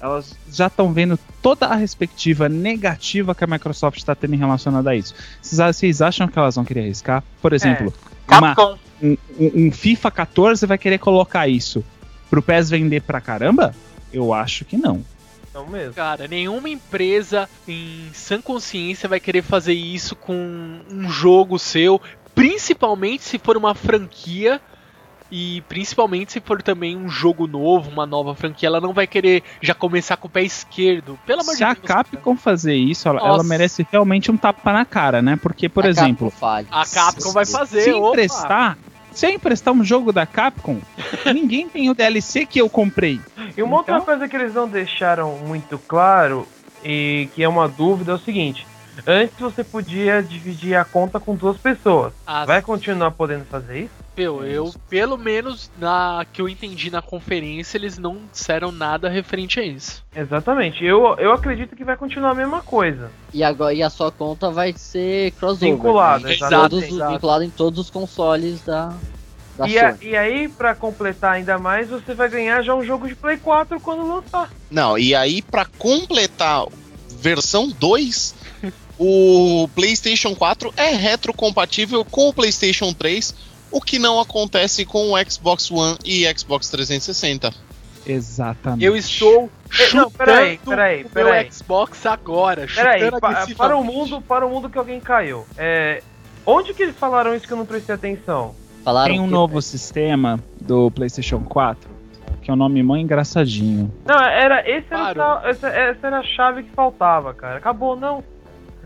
elas 0.00 0.34
já 0.50 0.66
estão 0.68 0.92
vendo 0.92 1.18
toda 1.42 1.66
a 1.66 1.74
respectiva 1.74 2.48
negativa 2.48 3.34
que 3.34 3.44
a 3.44 3.46
Microsoft 3.46 3.98
está 3.98 4.14
tendo 4.14 4.34
em 4.34 4.38
relacionado 4.38 4.88
a 4.88 4.96
isso. 4.96 5.14
Vocês, 5.42 6.00
acham 6.00 6.26
que 6.26 6.38
elas 6.38 6.54
vão 6.56 6.64
querer 6.64 6.80
arriscar? 6.80 7.22
Por 7.42 7.52
exemplo, 7.52 7.92
uma- 8.26 8.54
Capcom. 8.54 8.78
um, 9.02 9.16
um- 9.38 9.72
FIFA 9.72 10.10
14 10.10 10.66
vai 10.66 10.78
querer 10.78 10.98
colocar 10.98 11.46
isso 11.48 11.84
pro 12.30 12.40
PES 12.42 12.70
vender 12.70 13.02
pra 13.02 13.20
caramba? 13.20 13.74
Eu 14.12 14.32
acho 14.32 14.64
que 14.64 14.76
não. 14.76 15.04
Então 15.50 15.66
mesmo. 15.66 15.94
Cara, 15.94 16.26
nenhuma 16.28 16.68
empresa 16.68 17.48
em 17.66 18.08
sã 18.14 18.40
consciência 18.40 19.08
vai 19.08 19.18
querer 19.20 19.42
fazer 19.42 19.72
isso 19.74 20.14
com 20.14 20.80
um 20.90 21.10
jogo 21.10 21.58
seu, 21.58 22.00
principalmente 22.34 23.24
se 23.24 23.38
for 23.38 23.56
uma 23.56 23.74
franquia 23.74 24.60
e 25.30 25.62
principalmente 25.68 26.32
se 26.32 26.40
for 26.40 26.60
também 26.62 26.96
um 26.96 27.08
jogo 27.08 27.46
novo, 27.46 27.88
uma 27.90 28.04
nova 28.06 28.34
franquia, 28.34 28.66
ela 28.68 28.80
não 28.80 28.92
vai 28.92 29.06
querer 29.06 29.42
já 29.62 29.74
começar 29.74 30.16
com 30.16 30.26
o 30.26 30.30
pé 30.30 30.42
esquerdo. 30.42 31.18
Pelo 31.26 31.42
amor 31.42 31.52
Se 31.52 31.58
de 31.58 31.64
a 31.64 31.72
Deus. 31.74 31.86
Capcom 31.86 32.36
fazer 32.36 32.74
isso, 32.74 33.08
ela, 33.08 33.20
ela 33.20 33.44
merece 33.44 33.86
realmente 33.90 34.30
um 34.30 34.36
tapa 34.36 34.72
na 34.72 34.84
cara, 34.84 35.22
né? 35.22 35.38
Porque, 35.40 35.68
por 35.68 35.84
A 35.84 35.88
exemplo, 35.88 36.30
Capcom. 36.32 36.66
A 36.76 36.84
Capcom 36.86 37.32
vai 37.32 37.46
fazer. 37.46 37.82
se 37.82 37.92
opa. 37.92 38.08
emprestar, 38.08 38.78
se 39.12 39.26
eu 39.26 39.30
emprestar 39.30 39.72
um 39.74 39.84
jogo 39.84 40.12
da 40.12 40.26
Capcom, 40.26 40.78
ninguém 41.32 41.68
tem 41.68 41.88
o 41.90 41.94
DLC 41.94 42.44
que 42.46 42.60
eu 42.60 42.68
comprei. 42.68 43.20
E 43.56 43.62
uma 43.62 43.76
outra 43.78 43.94
Então- 43.94 44.04
coisa 44.06 44.28
que 44.28 44.36
eles 44.36 44.54
não 44.54 44.68
deixaram 44.68 45.36
muito 45.46 45.78
claro 45.78 46.46
e 46.84 47.28
que 47.34 47.42
é 47.42 47.48
uma 47.48 47.68
dúvida 47.68 48.12
é 48.12 48.14
o 48.14 48.18
seguinte: 48.18 48.66
antes 49.06 49.38
você 49.38 49.62
podia 49.64 50.22
dividir 50.22 50.74
a 50.74 50.84
conta 50.84 51.18
com 51.20 51.34
duas 51.34 51.56
pessoas. 51.58 52.12
Ah, 52.26 52.44
Vai 52.44 52.62
continuar 52.62 53.10
podendo 53.12 53.44
fazer 53.44 53.80
isso? 53.84 54.00
Meu, 54.16 54.44
eu, 54.44 54.74
pelo 54.88 55.16
menos 55.16 55.70
na 55.78 56.26
que 56.30 56.42
eu 56.42 56.48
entendi 56.48 56.90
na 56.90 57.00
conferência, 57.00 57.78
eles 57.78 57.96
não 57.96 58.18
disseram 58.30 58.70
nada 58.70 59.08
referente 59.08 59.58
a 59.58 59.62
isso. 59.64 60.04
Exatamente. 60.14 60.84
Eu, 60.84 61.14
eu 61.16 61.32
acredito 61.32 61.74
que 61.74 61.84
vai 61.84 61.96
continuar 61.96 62.32
a 62.32 62.34
mesma 62.34 62.60
coisa. 62.60 63.10
E, 63.32 63.42
agora, 63.42 63.72
e 63.72 63.82
a 63.82 63.88
sua 63.88 64.10
conta 64.12 64.50
vai 64.50 64.74
ser 64.76 65.30
crossover. 65.32 65.70
Vinculada, 65.72 66.26
né? 66.28 66.34
exato, 66.34 66.80
vinculado 66.80 67.44
em 67.44 67.50
todos 67.50 67.78
os 67.78 67.88
consoles 67.88 68.60
da, 68.62 68.92
da 69.56 69.66
E, 69.66 69.78
a- 69.78 69.94
Sony. 69.96 70.10
e 70.10 70.16
aí, 70.16 70.48
pra 70.48 70.74
completar 70.74 71.32
ainda 71.32 71.56
mais, 71.58 71.88
você 71.88 72.12
vai 72.12 72.28
ganhar 72.28 72.60
já 72.62 72.74
um 72.74 72.84
jogo 72.84 73.08
de 73.08 73.14
Play 73.14 73.38
4 73.38 73.80
quando 73.80 74.06
lançar. 74.06 74.50
Não, 74.70 74.98
e 74.98 75.14
aí 75.14 75.40
pra 75.40 75.64
completar 75.78 76.66
versão 77.08 77.68
2, 77.68 78.34
o 79.02 79.66
PlayStation 79.74 80.34
4 80.34 80.74
é 80.76 80.90
retrocompatível 80.94 82.04
com 82.04 82.28
o 82.28 82.34
PlayStation 82.34 82.92
3, 82.92 83.34
o 83.72 83.80
que 83.80 83.98
não 83.98 84.20
acontece 84.20 84.84
com 84.84 85.12
o 85.12 85.30
Xbox 85.30 85.70
One 85.70 85.96
e 86.04 86.24
Xbox 86.36 86.68
360. 86.68 87.50
Exatamente. 88.06 88.84
Eu 88.84 88.94
estou 88.96 89.48
chutando 89.70 90.02
não, 90.04 90.10
peraí, 90.10 90.58
peraí, 90.58 91.02
o 91.04 91.08
peraí. 91.08 91.44
meu 91.44 91.52
Xbox 91.52 92.04
agora. 92.04 92.66
Peraí, 92.74 93.10
pa- 93.10 93.46
para 93.56 93.76
o 93.76 93.82
mundo, 93.84 94.20
para 94.20 94.46
o 94.46 94.50
mundo 94.50 94.68
que 94.68 94.76
alguém 94.78 95.00
caiu. 95.00 95.46
É, 95.56 96.02
onde 96.44 96.74
que 96.74 96.82
eles 96.82 96.96
falaram 96.96 97.34
isso 97.34 97.46
que 97.46 97.52
eu 97.52 97.56
não 97.56 97.66
prestei 97.66 97.94
atenção? 97.94 98.54
Falaram 98.84 99.12
Tem 99.12 99.20
um 99.20 99.26
que- 99.26 99.32
novo 99.32 99.62
sistema 99.62 100.38
do 100.60 100.90
PlayStation 100.90 101.40
4, 101.40 101.88
que 102.42 102.50
é 102.50 102.54
um 102.54 102.56
nome 102.56 102.82
mó 102.82 102.96
engraçadinho. 102.96 103.90
Não, 104.04 104.18
era 104.18 104.68
esse 104.68 104.92
era, 104.92 105.40
o- 105.42 105.46
essa, 105.46 105.68
essa 105.68 106.06
era 106.06 106.18
a 106.18 106.24
chave 106.24 106.64
que 106.64 106.70
faltava, 106.70 107.32
cara. 107.34 107.58
Acabou, 107.58 107.94
não. 107.96 108.24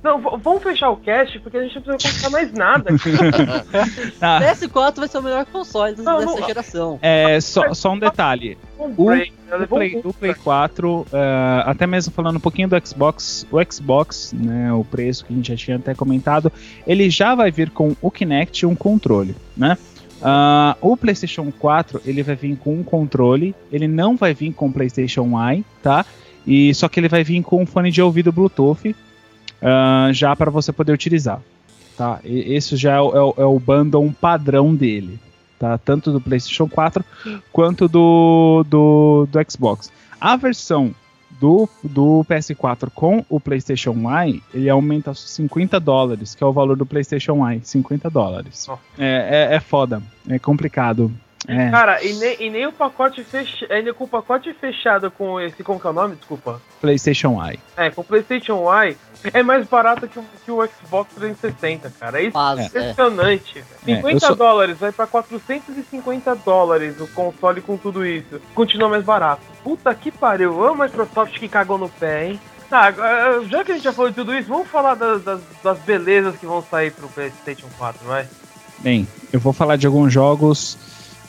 Não, 0.04 0.20
vamos 0.20 0.62
fechar 0.62 0.90
o 0.90 0.96
cast 0.98 1.38
porque 1.40 1.56
a 1.56 1.62
gente 1.62 1.74
não 1.76 1.82
precisa 1.96 2.14
contar 2.16 2.30
mais 2.30 2.52
nada. 2.52 2.90
Ah, 4.20 4.40
PS4 4.40 4.96
vai 4.96 5.08
ser 5.08 5.18
o 5.18 5.22
melhor 5.22 5.44
console 5.46 5.94
Não, 5.96 6.18
dessa 6.18 6.40
não- 6.40 6.46
geração. 6.46 6.98
é, 7.02 7.40
só, 7.40 7.72
só 7.74 7.92
um 7.92 7.98
detalhe. 7.98 8.56
O- 8.78 8.84
O 8.84 8.90
um 8.90 8.94
Play, 9.66 10.00
o 10.04 10.12
Play 10.12 10.32
cara. 10.32 10.44
4, 10.44 11.06
eh, 11.12 11.62
até 11.66 11.86
mesmo 11.86 12.12
falando 12.12 12.36
um 12.36 12.40
pouquinho 12.40 12.68
do 12.68 12.86
Xbox, 12.86 13.46
o 13.50 13.56
Xbox, 13.72 14.32
né, 14.34 14.72
o 14.72 14.84
preço 14.84 15.24
que 15.24 15.32
a 15.32 15.36
gente 15.36 15.48
já 15.48 15.56
tinha 15.56 15.76
até 15.78 15.94
comentado, 15.94 16.52
ele 16.86 17.08
já 17.10 17.34
vai 17.34 17.50
vir 17.50 17.70
com 17.70 17.96
o 18.02 18.10
Kinect 18.10 18.64
e 18.64 18.66
um 18.66 18.74
controle, 18.74 19.34
né? 19.56 19.76
Ah, 20.22 20.76
o 20.80 20.96
PlayStation 20.96 21.50
4 21.58 22.00
ele 22.04 22.22
vai 22.22 22.34
vir 22.36 22.56
com 22.56 22.74
um 22.74 22.82
controle, 22.82 23.54
ele 23.72 23.88
não 23.88 24.16
vai 24.16 24.32
vir 24.34 24.52
com 24.52 24.66
o 24.68 24.72
PlayStation 24.72 25.30
Eye, 25.38 25.64
tá? 25.82 26.04
E 26.46 26.74
só 26.74 26.88
que 26.88 27.00
ele 27.00 27.08
vai 27.08 27.22
vir 27.24 27.42
com 27.42 27.62
um 27.62 27.66
fone 27.66 27.90
de 27.90 28.00
ouvido 28.02 28.30
Bluetooth, 28.32 28.94
ah, 29.64 30.10
já 30.12 30.36
para 30.36 30.50
você 30.50 30.72
poder 30.72 30.92
utilizar, 30.92 31.40
tá? 31.96 32.20
E- 32.22 32.54
esse 32.54 32.76
já 32.76 32.96
é 32.96 33.00
o, 33.00 33.34
é 33.38 33.44
o, 33.46 33.56
é 33.56 33.58
bundle 33.58 34.12
padrão 34.20 34.74
dele, 34.74 35.18
tá? 35.58 35.78
Tanto 35.78 36.12
do 36.12 36.20
PlayStation 36.20 36.68
4 36.68 37.02
quanto 37.50 37.88
do, 37.88 38.62
do, 38.68 39.26
do 39.30 39.50
Xbox. 39.50 39.90
A 40.20 40.36
versão 40.36 40.94
do, 41.40 41.68
do 41.82 42.24
PS4 42.28 42.90
com 42.94 43.24
o 43.28 43.40
PlayStation 43.40 43.94
Eye, 44.08 44.42
ele 44.52 44.68
aumenta 44.68 45.14
50 45.14 45.80
dólares, 45.80 46.34
que 46.34 46.44
é 46.44 46.46
o 46.46 46.52
valor 46.52 46.76
do 46.76 46.86
PlayStation 46.86 47.48
Eye, 47.48 47.60
50 47.64 48.10
dólares. 48.10 48.68
Ó. 48.68 48.78
É, 48.98 49.48
é, 49.50 49.56
é 49.56 49.60
foda, 49.60 50.02
é 50.28 50.38
complicado. 50.38 51.10
É. 51.46 51.70
Cara, 51.70 52.02
e 52.02 52.14
nem, 52.14 52.42
e 52.42 52.50
nem 52.50 52.66
o 52.66 52.72
pacote 52.72 53.22
fechado. 53.22 53.72
Ainda 53.72 53.92
com 53.92 54.04
o 54.04 54.08
pacote 54.08 54.52
fechado 54.54 55.10
com 55.10 55.38
esse. 55.40 55.62
Como 55.62 55.78
que 55.78 55.86
é 55.86 55.90
o 55.90 55.92
nome? 55.92 56.16
Desculpa. 56.16 56.60
PlayStation 56.84 57.42
Eye. 57.44 57.58
É, 57.76 57.90
com 57.90 58.00
o 58.00 58.04
PlayStation 58.04 58.62
Eye 58.72 58.96
é 59.32 59.42
mais 59.42 59.66
barato 59.66 60.06
que 60.06 60.18
o, 60.18 60.24
que 60.44 60.50
o 60.50 60.66
Xbox 60.66 61.14
360, 61.14 61.92
cara. 61.98 62.22
É 62.22 62.30
Faz, 62.30 62.60
é. 62.60 62.64
impressionante. 62.66 63.54
velho. 63.54 63.66
É, 63.86 63.96
50 63.96 64.16
eu 64.16 64.20
sou- 64.20 64.36
dólares 64.36 64.78
vai 64.78 64.92
pra 64.92 65.06
450 65.06 66.34
dólares 66.36 67.00
o 67.00 67.06
console 67.08 67.60
com 67.60 67.76
tudo 67.76 68.04
isso. 68.04 68.40
Continua 68.54 68.88
mais 68.88 69.04
barato. 69.04 69.42
Puta 69.62 69.94
que 69.94 70.10
pariu. 70.10 70.58
Ô 70.58 70.74
Microsoft 70.74 71.38
que 71.38 71.48
cagou 71.48 71.78
no 71.78 71.88
pé, 71.88 72.28
hein? 72.28 72.40
Tá, 72.68 72.80
agora, 72.86 73.44
já 73.46 73.62
que 73.64 73.72
a 73.72 73.74
gente 73.74 73.84
já 73.84 73.92
falou 73.92 74.10
de 74.10 74.16
tudo 74.16 74.34
isso, 74.34 74.48
vamos 74.48 74.68
falar 74.68 74.94
das, 74.94 75.22
das, 75.22 75.40
das 75.62 75.78
belezas 75.80 76.36
que 76.36 76.46
vão 76.46 76.62
sair 76.70 76.90
pro 76.90 77.08
PlayStation 77.08 77.66
4, 77.78 78.06
vai? 78.06 78.26
Bem, 78.80 79.06
eu 79.32 79.38
vou 79.38 79.52
falar 79.52 79.76
de 79.76 79.86
alguns 79.86 80.12
jogos. 80.12 80.76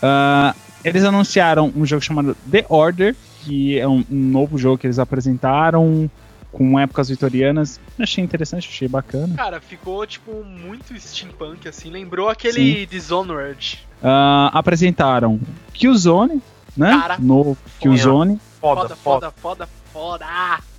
Ah, 0.02 0.54
eles 0.84 1.04
anunciaram 1.04 1.72
um 1.76 1.86
jogo 1.86 2.02
chamado 2.02 2.36
The 2.50 2.66
Order, 2.70 3.16
que 3.46 3.78
é 3.80 3.88
um, 3.88 4.00
um 4.12 4.16
novo 4.32 4.58
jogo 4.58 4.78
que 4.78 4.88
eles 4.88 5.00
apresentaram 5.00 6.10
com 6.52 6.80
épocas 6.80 7.10
vitorianas. 7.10 7.80
Achei 8.00 8.24
interessante, 8.24 8.68
achei 8.70 8.88
bacana. 8.88 9.36
Cara, 9.36 9.60
ficou 9.62 10.06
tipo 10.08 10.44
muito 10.44 10.98
steampunk 11.00 11.68
assim, 11.68 11.90
lembrou 11.90 12.30
aquele 12.30 12.86
Dishonored. 12.86 13.80
Ah, 14.04 14.50
apresentaram 14.54 15.40
Killzone, 15.74 16.42
né? 16.76 16.90
Cara, 16.92 17.18
Novo 17.20 17.58
Killzone. 17.80 18.40
Foda, 18.60 18.82
Foda, 18.82 18.96
foda, 18.96 19.32
foda, 19.32 19.70
foda. 19.94 20.26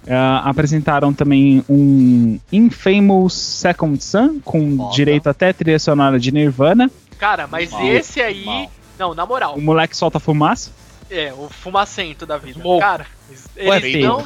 Ah, 0.09 0.49
apresentaram 0.49 1.13
também 1.13 1.65
um 1.69 2.39
Infamous 2.53 3.35
Second 3.35 4.03
Son, 4.03 4.41
com 4.45 4.77
Foda. 4.77 4.93
direito 4.95 5.29
até 5.29 5.53
trilha 5.53 5.79
sonora 5.79 6.19
de 6.19 6.33
Nirvana. 6.33 6.91
Cara, 7.19 7.47
mas 7.47 7.71
Mal, 7.71 7.87
esse 7.87 8.21
aí. 8.21 8.45
mal. 8.45 8.71
Não, 8.99 9.15
na 9.15 9.27
moral, 9.27 9.55
O 9.57 9.61
moleque 9.61 9.97
solta 9.97 10.19
fumaça. 10.19 10.71
É, 11.11 11.33
o 11.33 11.49
fumacento 11.49 12.27
da 12.27 12.37
vida. 12.37 12.61
Smoke. 12.61 12.81
Cara, 12.81 13.07
Ué, 13.59 13.77
eles 13.77 14.05
não, 14.05 14.25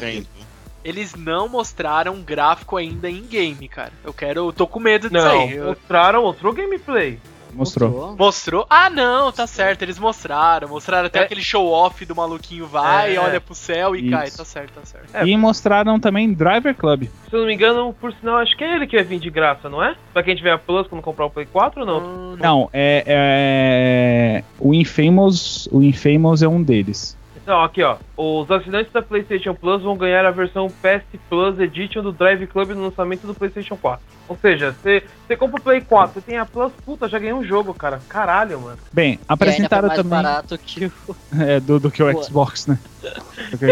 eles 0.84 1.14
não 1.14 1.48
mostraram 1.48 2.14
um 2.14 2.22
gráfico 2.22 2.76
ainda 2.76 3.08
em 3.08 3.22
game, 3.22 3.68
cara. 3.68 3.92
Eu 4.04 4.12
quero. 4.12 4.48
Eu 4.48 4.52
tô 4.52 4.66
com 4.66 4.80
medo 4.80 5.08
disso 5.10 5.24
Não, 5.24 5.42
aí. 5.42 5.58
Mostraram, 5.58 6.22
mostrou 6.22 6.52
gameplay. 6.52 7.18
Mostrou. 7.52 8.14
Mostrou? 8.18 8.66
Ah, 8.70 8.88
não, 8.90 9.30
tá 9.32 9.46
certo, 9.46 9.82
eles 9.82 9.98
mostraram. 9.98 10.68
Mostraram 10.68 11.06
até 11.06 11.20
É. 11.20 11.22
aquele 11.22 11.42
show-off 11.42 12.04
do 12.04 12.14
maluquinho 12.14 12.66
vai, 12.66 13.16
É. 13.16 13.20
olha 13.20 13.40
pro 13.40 13.54
céu 13.54 13.94
e 13.96 14.00
Isso. 14.02 14.10
cai. 14.10 14.30
Tá 14.30 14.44
certo, 14.44 14.72
tá 14.74 14.80
certo. 14.84 15.14
É. 15.14 15.26
E 15.26 15.36
mostraram 15.36 15.98
também 16.00 16.32
Driver 16.32 16.74
Club. 16.74 17.04
Se 17.28 17.34
eu 17.34 17.40
não 17.40 17.46
me 17.46 17.54
engano, 17.54 17.94
por 18.00 18.12
sinal, 18.14 18.36
acho 18.38 18.56
que 18.56 18.64
é 18.64 18.74
ele 18.76 18.86
que 18.86 18.96
vai 18.96 19.04
vir 19.04 19.18
de 19.18 19.30
graça, 19.30 19.68
não 19.68 19.82
é? 19.82 19.94
Pra 20.12 20.22
quem 20.22 20.34
tiver 20.34 20.52
a 20.52 20.58
Plus 20.58 20.86
quando 20.86 21.02
comprar 21.02 21.26
o 21.26 21.30
Play 21.30 21.46
4 21.46 21.80
ou 21.80 21.86
não? 21.86 21.98
Hum, 22.00 22.36
Não, 22.40 22.70
é, 22.72 23.04
é- 23.06 24.44
o 24.58 24.72
Infamous, 24.74 25.68
o 25.72 25.82
Infamous 25.82 26.42
é 26.42 26.48
um 26.48 26.62
deles. 26.62 27.16
Então, 27.42 27.62
aqui 27.62 27.82
ó, 27.82 27.96
os 28.16 28.50
assinantes 28.50 28.92
da 28.92 29.02
PlayStation 29.02 29.54
Plus 29.54 29.82
vão 29.82 29.96
ganhar 29.96 30.24
a 30.24 30.30
versão 30.30 30.68
PS 30.68 31.02
Plus 31.28 31.58
Edition 31.58 32.02
do 32.02 32.12
Drive 32.12 32.46
Club 32.46 32.70
no 32.70 32.84
lançamento 32.84 33.26
do 33.26 33.34
PlayStation 33.34 33.76
4. 33.76 34.00
Ou 34.28 34.36
seja, 34.36 34.72
você 34.80 35.36
compra 35.36 35.58
o 35.60 35.62
Play 35.62 35.80
4, 35.80 36.14
você 36.14 36.20
tem 36.20 36.38
a 36.38 36.46
Plus, 36.46 36.72
puta, 36.84 37.08
já 37.08 37.18
ganhei 37.18 37.34
um 37.34 37.44
jogo, 37.44 37.74
cara. 37.74 38.00
Caralho, 38.08 38.60
mano. 38.60 38.78
Bem, 38.92 39.06
E 39.06 39.10
ainda 39.10 39.24
foi 39.26 39.34
apresentaram 39.34 39.88
mais 39.88 39.96
também 39.96 40.22
barato 40.22 40.58
que 40.58 40.86
o. 40.86 40.92
é, 41.40 41.58
do, 41.58 41.80
do 41.80 41.90
que 41.90 42.02
o 42.02 42.12
Pô. 42.12 42.22
Xbox, 42.22 42.66
né? 42.68 42.78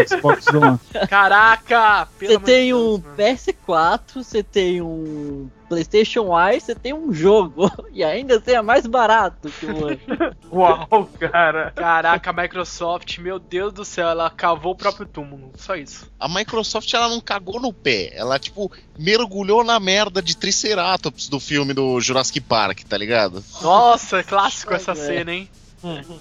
Xbox 0.07 0.47
One. 0.47 0.79
Caraca! 1.07 2.07
Você 2.19 2.39
tem 2.39 2.67
Deus, 2.69 2.81
um 2.99 3.03
mano. 3.03 3.15
PS4, 3.17 4.01
você 4.23 4.43
tem 4.43 4.81
um 4.81 5.49
PlayStation 5.67 6.25
Eye, 6.37 6.59
você 6.59 6.73
tem 6.75 6.93
um 6.93 7.13
jogo. 7.13 7.69
E 7.91 8.03
ainda 8.03 8.37
assim 8.37 8.51
é 8.51 8.61
mais 8.61 8.85
barato 8.85 9.49
que 9.49 9.65
o 9.65 9.75
outro. 9.75 9.99
Uau, 10.53 11.09
cara. 11.19 11.71
Caraca, 11.75 12.29
a 12.29 12.33
Microsoft, 12.33 13.17
meu 13.17 13.37
Deus 13.39 13.73
do 13.73 13.83
céu, 13.83 14.07
ela 14.07 14.29
cavou 14.29 14.71
o 14.71 14.75
próprio 14.75 15.05
túmulo. 15.05 15.51
Só 15.57 15.75
isso. 15.75 16.09
A 16.17 16.29
Microsoft 16.29 16.93
ela 16.93 17.09
não 17.09 17.19
cagou 17.19 17.59
no 17.59 17.73
pé, 17.73 18.11
ela 18.15 18.39
tipo 18.39 18.71
mergulhou 18.97 19.63
na 19.65 19.79
merda 19.79 20.21
de 20.21 20.37
Triceratops 20.37 21.27
do 21.27 21.39
filme 21.41 21.73
do 21.73 21.99
Jurassic 21.99 22.39
Park, 22.39 22.83
tá 22.87 22.97
ligado? 22.97 23.43
Nossa, 23.61 24.23
clássico 24.23 24.73
essa 24.73 24.91
É. 24.91 24.95
cena, 24.95 25.33
hein? 25.33 25.49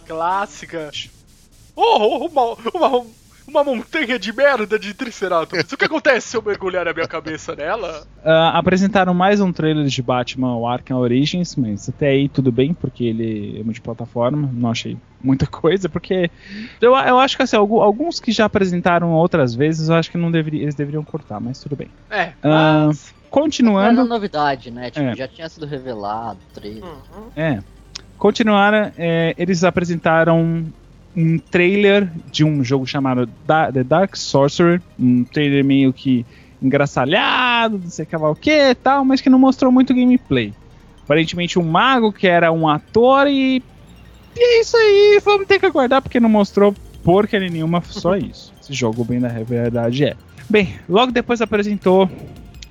Clássica. 0.07 0.91
Oh, 1.81 1.99
oh, 2.01 2.26
uma, 2.26 2.57
uma, 2.74 3.07
uma 3.47 3.62
montanha 3.64 4.18
de 4.18 4.33
merda 4.33 4.76
de 4.79 4.93
Triceratops. 4.93 5.70
O 5.72 5.76
que 5.76 5.85
acontece 5.85 6.26
se 6.29 6.37
eu 6.37 6.43
mergulhar 6.43 6.89
a 6.89 6.93
minha 6.93 7.07
cabeça 7.07 7.55
nela? 7.55 8.05
Ah, 8.24 8.59
apresentaram 8.59 9.14
mais 9.14 9.41
um 9.41 9.53
trailer 9.53 9.87
de 9.87 10.03
Batman 10.03 10.57
o 10.57 10.66
Arkham 10.66 10.99
Origins, 10.99 11.55
mas 11.55 11.89
até 11.89 12.09
aí 12.09 12.29
tudo 12.29 12.51
bem, 12.51 12.74
porque 12.74 13.05
ele 13.05 13.61
é 13.61 13.62
multiplataforma, 13.62 14.51
não 14.53 14.70
achei 14.70 14.97
muita 15.22 15.47
coisa, 15.47 15.89
porque 15.89 16.29
eu, 16.81 16.97
eu 16.97 17.18
acho 17.20 17.37
que 17.37 17.45
assim, 17.45 17.57
algu- 17.57 17.81
alguns 17.81 18.18
que 18.18 18.33
já 18.33 18.45
apresentaram 18.47 19.12
outras 19.12 19.55
vezes, 19.55 19.89
eu 19.89 19.95
acho 19.95 20.11
que 20.11 20.18
não 20.18 20.33
deveria, 20.33 20.62
eles 20.62 20.74
deveriam 20.74 21.05
cortar, 21.05 21.39
mas 21.41 21.61
tudo 21.61 21.76
bem. 21.76 21.89
É, 22.11 22.33
Ah, 22.43 22.87
mas... 22.89 23.14
Não 23.14 23.29
era 23.29 23.31
Continuando, 23.31 24.05
novidade, 24.07 24.70
né? 24.70 24.91
Tipo, 24.91 25.07
É. 25.07 25.14
já 25.14 25.29
tinha 25.29 25.49
sido 25.49 25.64
revelado, 25.66 26.41
trailer. 26.53 26.83
Uhum. 26.83 27.31
é, 27.37 27.59
continuaram, 28.16 28.91
é, 28.97 29.35
eles 29.39 29.62
apresentaram 29.64 30.64
um 31.17 31.39
trailer 31.39 32.11
de 32.31 32.45
um 32.45 32.63
jogo 32.63 32.87
chamado 32.87 33.29
Da- 33.47 33.73
The 33.73 33.83
Dark 33.85 34.17
Sorcerer, 34.17 34.81
um 34.99 35.25
trailer 35.25 35.65
meio 35.65 35.93
que 35.93 36.25
engraçalhado, 36.63 37.79
não 37.83 37.91
sei 37.91 38.05
o 38.05 38.35
que 38.35 38.51
e 38.51 38.75
tal, 38.75 39.05
mas 39.05 39.21
que 39.21 39.31
não 39.31 39.39
mostrou 39.39 39.71
muito 39.73 39.95
gameplay. 39.95 40.53
Aparentemente 41.05 41.59
um 41.59 41.63
mago 41.63 42.13
que 42.13 42.27
era 42.27 42.53
um 42.53 42.69
ator 42.69 43.27
e. 43.27 43.63
E 44.37 44.41
é 44.41 44.61
isso 44.61 44.77
aí, 44.77 45.21
vamos 45.25 45.47
ter 45.47 45.59
que 45.59 45.67
aguardar 45.67 46.03
porque 46.03 46.21
não 46.21 46.29
mostrou 46.29 46.75
porcaria 47.03 47.49
nenhuma, 47.49 47.83
só 47.83 48.15
isso. 48.17 48.53
Esse 48.61 48.73
jogo, 48.73 49.05
bem 49.05 49.19
da 49.21 49.29
verdade, 49.29 50.05
é. 50.05 50.15
Bem, 50.49 50.75
logo 50.89 51.11
depois 51.11 51.41
apresentou 51.41 52.09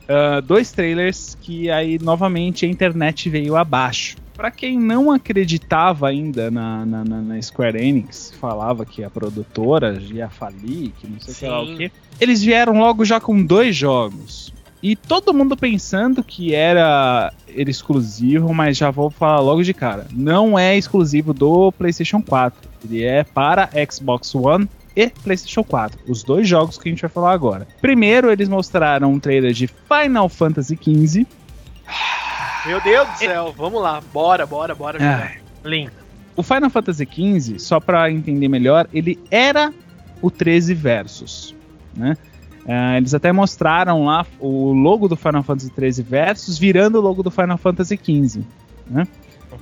ah, 0.08 0.40
dois 0.42 0.72
trailers 0.72 1.36
que 1.42 1.70
aí 1.70 2.00
novamente 2.00 2.66
a 2.66 2.70
internet 2.70 3.30
veio 3.30 3.56
abaixo. 3.56 4.16
Pra 4.38 4.52
quem 4.52 4.80
não 4.80 5.12
acreditava 5.12 6.08
ainda 6.08 6.50
na, 6.52 6.86
na, 6.86 7.04
na- 7.04 7.42
Square 7.42 7.78
Enix, 7.84 8.32
falava 8.40 8.86
que 8.86 9.04
a 9.04 9.10
produtora 9.10 10.00
ia 10.00 10.30
falir, 10.30 10.92
que 11.02 11.08
não 11.08 11.20
sei 11.20 11.34
o 11.34 11.38
que 11.38 11.46
lá 11.48 11.62
o 11.62 11.66
Sim. 11.66 11.76
que, 11.78 11.92
eles 12.22 12.42
vieram 12.44 12.78
logo 12.80 13.04
já 13.04 13.20
com 13.20 13.44
dois 13.44 13.76
jogos. 13.76 14.54
E 14.82 14.96
todo 14.96 15.34
mundo 15.34 15.58
pensando 15.58 16.24
que 16.24 16.54
era, 16.54 17.34
era 17.56 17.70
exclusivo, 17.70 18.54
mas 18.54 18.78
já 18.78 18.92
vou 18.92 19.10
falar 19.10 19.40
logo 19.40 19.64
de 19.64 19.74
cara. 19.74 20.06
Não 20.14 20.58
é 20.58 20.78
exclusivo 20.78 21.34
do 21.34 21.72
PlayStation 21.72 22.22
4. 22.22 22.70
Ele 22.86 23.04
é 23.04 23.24
para 23.24 23.68
Xbox 23.92 24.36
One 24.36 24.70
e 24.96 25.10
PlayStation 25.10 25.64
4. 25.64 26.00
Os 26.08 26.24
dois 26.24 26.48
jogos 26.48 26.78
que 26.78 26.88
a 26.88 26.92
gente 26.92 27.02
vai 27.02 27.10
falar 27.10 27.32
agora. 27.32 27.68
Primeiro, 27.82 28.32
eles 28.32 28.48
mostraram 28.48 29.12
um 29.12 29.20
trailer 29.20 29.52
de 29.52 29.66
Final 29.68 30.30
Fantasy 30.30 30.78
XV. 30.80 31.26
Meu 32.68 32.82
Deus 32.82 33.07
do 33.07 33.18
céu, 33.18 33.53
vamos 33.57 33.82
lá, 33.82 34.01
bora, 34.13 34.45
bora, 34.45 34.76
bora. 34.76 34.99
jogar. 34.99 35.38
Lindo. 35.63 35.93
O 36.36 36.43
Final 36.43 36.70
Fantasy 36.70 37.07
XV, 37.09 37.59
só 37.59 37.80
pra 37.80 38.11
entender 38.11 38.49
melhor, 38.49 38.88
ele 38.93 39.18
era 39.32 39.74
o 40.22 40.30
13 40.30 40.74
Versus, 40.74 41.55
né? 41.95 42.18
Ah, 42.68 42.97
eles 42.97 43.13
até 43.13 43.32
mostraram 43.32 44.03
lá 44.03 44.26
o 44.38 44.74
logo 44.74 45.07
do 45.07 45.15
Final 45.15 45.43
Fantasy 45.43 45.70
13 45.70 46.03
Versus 46.03 46.57
virando 46.57 46.97
o 46.97 47.01
logo 47.01 47.24
do 47.24 47.32
Final 47.32 47.57
Fantasy 47.57 47.97
XV, 47.97 48.43
né? 48.86 49.07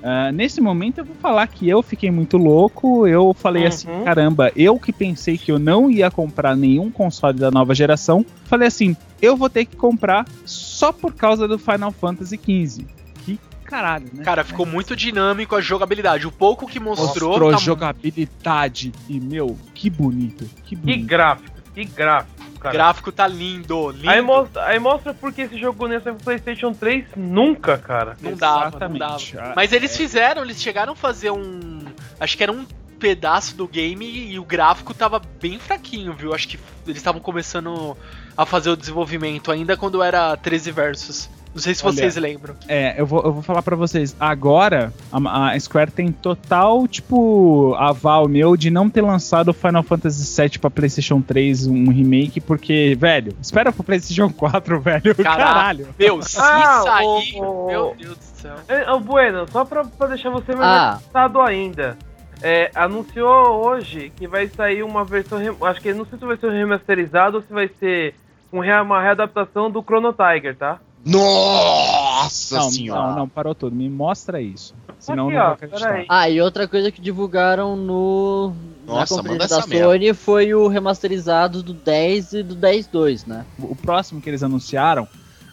Ah, 0.03 0.31
nesse 0.31 0.61
momento 0.61 0.99
eu 0.99 1.05
vou 1.05 1.15
falar 1.15 1.47
que 1.47 1.67
eu 1.67 1.81
fiquei 1.81 2.11
muito 2.11 2.37
louco, 2.37 3.07
eu 3.07 3.33
falei 3.33 3.63
Uhum. 3.63 3.67
assim, 3.67 3.87
caramba, 4.03 4.51
eu 4.55 4.79
que 4.79 4.91
pensei 4.93 5.37
que 5.37 5.51
eu 5.51 5.57
não 5.59 5.89
ia 5.89 6.09
comprar 6.11 6.55
nenhum 6.55 6.91
console 6.91 7.39
da 7.39 7.49
nova 7.51 7.73
geração, 7.73 8.25
falei 8.45 8.67
assim, 8.67 8.95
eu 9.21 9.35
vou 9.35 9.49
ter 9.49 9.65
que 9.65 9.75
comprar 9.75 10.25
só 10.45 10.91
por 10.91 11.13
causa 11.13 11.47
do 11.47 11.57
Final 11.57 11.91
Fantasy 11.91 12.37
XV. 12.37 12.85
Que 13.25 13.39
caralho, 13.63 14.05
né? 14.13 14.23
Cara, 14.23 14.43
ficou 14.43 14.65
muito 14.65 14.95
dinâmico 14.95 15.55
a 15.55 15.61
jogabilidade. 15.61 16.27
O 16.27 16.31
pouco 16.31 16.67
que 16.67 16.79
mostrou. 16.79 17.29
Mostrou 17.31 17.51
tá- 17.51 17.57
jogabilidade 17.57 18.91
e, 19.09 19.19
meu, 19.19 19.57
que 19.73 19.89
bonito. 19.89 20.45
Que 20.63 20.69
Que 20.69 20.75
bonito. 20.75 21.05
gráfico, 21.07 21.57
que 21.73 21.85
gráfico, 21.85 22.31
O 22.69 22.71
cara. 22.71 22.73
gráfico 22.73 23.11
tá 23.11 23.27
lindo, 23.27 23.91
lindo. 23.91 24.09
Aí 24.09 24.21
mostra, 24.21 24.65
aí 24.65 24.79
mostra 24.79 25.13
porque 25.13 25.43
esse 25.43 25.57
jogo 25.57 25.87
nesse 25.87 26.11
PlayStation 26.13 26.73
3 26.73 27.05
nunca, 27.15 27.77
cara. 27.77 28.17
Não 28.21 28.33
dava, 28.33 28.59
não 28.61 28.67
Exatamente. 28.69 29.35
dava. 29.35 29.49
Ah, 29.51 29.53
Mas 29.55 29.71
eles 29.71 29.95
fizeram, 29.95 30.43
eles 30.43 30.61
chegaram 30.61 30.93
a 30.93 30.95
fazer 30.95 31.31
um. 31.31 31.79
Acho 32.19 32.35
que 32.37 32.43
era 32.43 32.51
um 32.51 32.65
pedaço 32.99 33.55
do 33.55 33.67
game 33.67 34.05
e 34.05 34.39
o 34.39 34.43
gráfico 34.43 34.93
tava 34.93 35.19
bem 35.41 35.59
fraquinho, 35.59 36.13
viu? 36.13 36.33
Acho 36.33 36.47
que 36.47 36.59
eles 36.87 36.97
estavam 36.97 37.21
começando 37.21 37.95
a 38.37 38.45
fazer 38.45 38.69
o 38.69 38.75
desenvolvimento 38.77 39.51
ainda 39.51 39.77
quando 39.77 40.01
era 40.01 40.35
13 40.37 40.71
versus. 40.71 41.29
Não 41.55 41.61
sei 41.61 41.73
se 41.73 41.85
Olha, 41.85 41.95
vocês 41.95 42.17
lembram. 42.17 42.53
É, 42.67 42.99
eu 42.99 43.05
vou, 43.05 43.23
eu 43.23 43.31
vou 43.31 43.41
falar 43.41 43.61
pra 43.61 43.77
vocês. 43.77 44.13
Agora, 44.19 44.91
a, 45.09 45.51
a 45.51 45.57
Square 45.59 45.89
tem 45.89 46.11
total, 46.11 46.85
tipo, 46.85 47.73
aval 47.79 48.27
meu 48.27 48.57
de 48.57 48.69
não 48.69 48.89
ter 48.89 49.01
lançado 49.01 49.47
o 49.47 49.53
Final 49.53 49.81
Fantasy 49.81 50.41
VII 50.41 50.59
pra 50.59 50.69
PlayStation 50.69 51.21
3, 51.21 51.65
um 51.67 51.89
remake, 51.89 52.41
porque, 52.41 52.97
velho, 52.99 53.33
espera 53.41 53.71
pro 53.71 53.85
PlayStation 53.85 54.29
4, 54.29 54.79
velho. 54.83 55.15
Caraca. 55.15 55.23
Caralho. 55.45 55.87
Meu, 55.97 56.21
se 56.21 56.37
Ah, 56.37 56.81
sair. 56.83 57.39
o- 57.41 57.67
Meu 57.67 57.95
Deus 57.97 58.17
do 58.17 58.23
céu. 58.23 58.55
É, 58.67 58.91
ô, 58.91 58.99
Bueno, 58.99 59.45
só 59.49 59.63
pra, 59.63 59.85
pra 59.85 60.07
deixar 60.07 60.31
você 60.31 60.53
mais 60.53 60.67
Ah. 60.67 60.91
assustado 60.95 61.39
ainda. 61.39 61.97
É, 62.41 62.69
anunciou 62.75 63.65
hoje 63.65 64.11
que 64.17 64.27
vai 64.27 64.49
sair 64.49 64.83
uma 64.83 65.05
versão. 65.05 65.39
Acho 65.61 65.79
que 65.79 65.93
não 65.93 66.05
sei 66.05 66.19
se 66.19 66.25
vai 66.25 66.35
ser 66.35 66.51
remasterizado 66.51 67.37
ou 67.37 67.43
se 67.43 67.53
vai 67.53 67.69
ser 67.79 68.13
um 68.51 68.59
uma 68.81 69.01
readaptação 69.01 69.71
do 69.71 69.81
Chrono 69.81 70.13
Tiger, 70.13 70.53
tá? 70.55 70.79
Nossa 71.05 72.55
Não, 72.57 72.71
senhora. 72.71 73.01
não, 73.09 73.15
não, 73.15 73.29
parou 73.29 73.53
tudo. 73.53 73.75
Me 73.75 73.89
mostra 73.89 74.41
isso. 74.41 74.73
Senão 74.99 75.27
Aqui, 75.27 75.35
eu 75.35 75.39
não 75.39 75.43
ó, 75.43 75.47
vou 75.47 75.53
acreditar. 75.55 76.05
Ah, 76.09 76.29
e 76.29 76.41
outra 76.41 76.67
coisa 76.67 76.91
que 76.91 76.99
divulgaram 77.01 77.75
no 77.75 78.53
Nossa, 78.87 79.15
na 79.15 79.21
conferência 79.21 79.49
da 79.49 79.57
essa 79.59 79.67
merda. 79.67 79.85
Sony 79.85 80.13
foi 80.13 80.53
o 80.53 80.67
remasterizado 80.67 81.61
do 81.61 81.73
10 81.73 82.33
e 82.33 82.43
do 82.43 82.55
10.2, 82.55 83.27
né? 83.27 83.45
O 83.59 83.75
próximo 83.75 84.19
que 84.19 84.29
eles 84.29 84.41
anunciaram, 84.41 85.07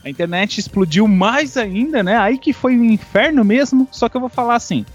a 0.04 0.08
internet 0.08 0.58
explodiu 0.58 1.06
mais 1.06 1.56
ainda, 1.56 2.02
né? 2.02 2.16
Aí 2.16 2.38
que 2.38 2.52
foi 2.52 2.76
um 2.76 2.84
inferno 2.84 3.44
mesmo. 3.44 3.86
Só 3.90 4.08
que 4.08 4.16
eu 4.16 4.20
vou 4.20 4.30
falar 4.30 4.54
assim. 4.54 4.86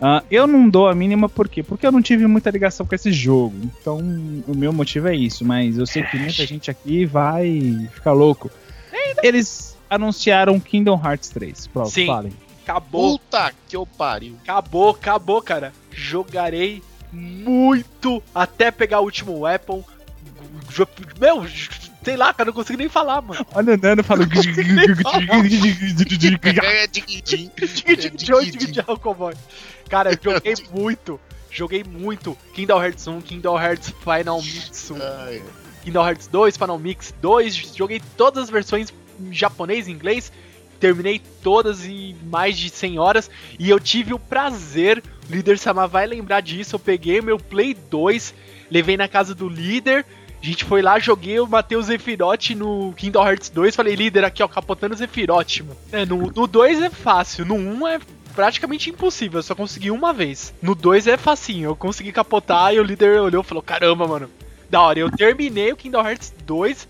ah, 0.00 0.22
eu 0.30 0.46
não 0.46 0.68
dou 0.68 0.88
a 0.88 0.94
mínima 0.94 1.28
por 1.28 1.48
quê? 1.48 1.62
Porque 1.62 1.86
eu 1.86 1.92
não 1.92 2.02
tive 2.02 2.26
muita 2.26 2.50
ligação 2.50 2.84
com 2.84 2.94
esse 2.94 3.10
jogo. 3.12 3.54
Então, 3.62 3.98
o 4.46 4.54
meu 4.54 4.72
motivo 4.74 5.08
é 5.08 5.16
isso. 5.16 5.42
Mas 5.44 5.78
eu 5.78 5.86
sei 5.86 6.02
que 6.02 6.18
muita 6.18 6.44
gente 6.44 6.70
aqui 6.70 7.06
vai 7.06 7.88
ficar 7.94 8.12
louco. 8.12 8.50
Eles 9.22 9.71
anunciaram 9.94 10.58
Kingdom 10.58 11.00
Hearts 11.02 11.28
3. 11.30 11.66
Pronto, 11.68 11.90
Sim. 11.90 12.06
falem. 12.06 12.32
Acabou, 12.62 13.18
Puta 13.18 13.52
que 13.68 13.76
eu 13.76 13.86
pariu. 13.86 14.36
acabou, 14.42 14.90
acabou, 14.90 15.42
cara. 15.42 15.72
Jogarei 15.90 16.82
muito 17.12 18.22
até 18.34 18.70
pegar 18.70 19.00
o 19.00 19.04
último 19.04 19.40
weapon. 19.40 19.84
Meu, 21.20 21.44
sei 22.04 22.16
lá, 22.16 22.32
cara, 22.32 22.46
não 22.46 22.54
consigo 22.54 22.78
nem 22.78 22.88
falar, 22.88 23.20
mano. 23.20 23.44
Olha 23.52 23.74
o 23.74 23.76
Nano 23.76 24.04
falando. 24.04 24.30
Cara, 29.88 30.10
joguei 30.22 30.54
muito. 30.72 31.20
Joguei 31.50 31.84
muito 31.84 32.38
Kingdom 32.54 32.82
Hearts 32.82 33.06
1, 33.06 33.20
Kingdom 33.20 33.60
Hearts 33.60 33.92
Final 34.02 34.40
Mix 34.40 34.90
1, 34.90 34.96
Ai, 35.26 35.42
Kingdom 35.84 36.06
Hearts 36.06 36.26
2, 36.28 36.56
Final 36.56 36.78
Mix 36.78 37.14
2. 37.20 37.54
Joguei 37.76 38.00
todas 38.16 38.44
as 38.44 38.50
versões 38.50 38.90
japonês 39.30 39.88
e 39.88 39.92
inglês. 39.92 40.32
Terminei 40.80 41.20
todas 41.42 41.84
em 41.84 42.16
mais 42.24 42.58
de 42.58 42.68
100 42.68 42.98
horas. 42.98 43.30
E 43.58 43.70
eu 43.70 43.78
tive 43.78 44.12
o 44.12 44.18
prazer, 44.18 45.02
líder 45.30 45.58
Sama 45.58 45.86
vai 45.86 46.06
lembrar 46.06 46.40
disso. 46.40 46.74
Eu 46.74 46.80
peguei 46.80 47.20
meu 47.20 47.38
Play 47.38 47.74
2, 47.74 48.34
levei 48.70 48.96
na 48.96 49.06
casa 49.06 49.34
do 49.34 49.48
líder. 49.48 50.04
A 50.42 50.44
gente 50.44 50.64
foi 50.64 50.82
lá, 50.82 50.98
joguei, 50.98 51.38
o 51.38 51.82
Zephyroth 51.82 52.50
no 52.56 52.92
Kingdom 52.94 53.24
Hearts 53.24 53.48
2. 53.48 53.76
Falei, 53.76 53.94
líder, 53.94 54.24
aqui 54.24 54.42
ó, 54.42 54.48
capotando 54.48 54.92
o 54.92 54.98
Zephyroth, 54.98 55.60
mano. 55.60 55.76
É, 55.92 56.04
no, 56.04 56.32
no 56.32 56.48
2 56.48 56.82
é 56.82 56.90
fácil, 56.90 57.44
no 57.44 57.54
1 57.54 57.86
é 57.86 58.00
praticamente 58.34 58.90
impossível, 58.90 59.38
eu 59.38 59.42
só 59.42 59.54
consegui 59.54 59.90
uma 59.90 60.12
vez. 60.12 60.52
No 60.60 60.74
2 60.74 61.06
é 61.06 61.16
facinho, 61.16 61.70
eu 61.70 61.76
consegui 61.76 62.10
capotar 62.10 62.74
e 62.74 62.80
o 62.80 62.82
líder 62.82 63.20
olhou 63.20 63.42
e 63.42 63.46
falou: 63.46 63.62
caramba, 63.62 64.08
mano, 64.08 64.28
da 64.68 64.80
hora. 64.80 64.98
Eu 64.98 65.10
terminei 65.10 65.72
o 65.72 65.76
Kingdom 65.76 66.00
Hearts 66.00 66.34
2 66.44 66.88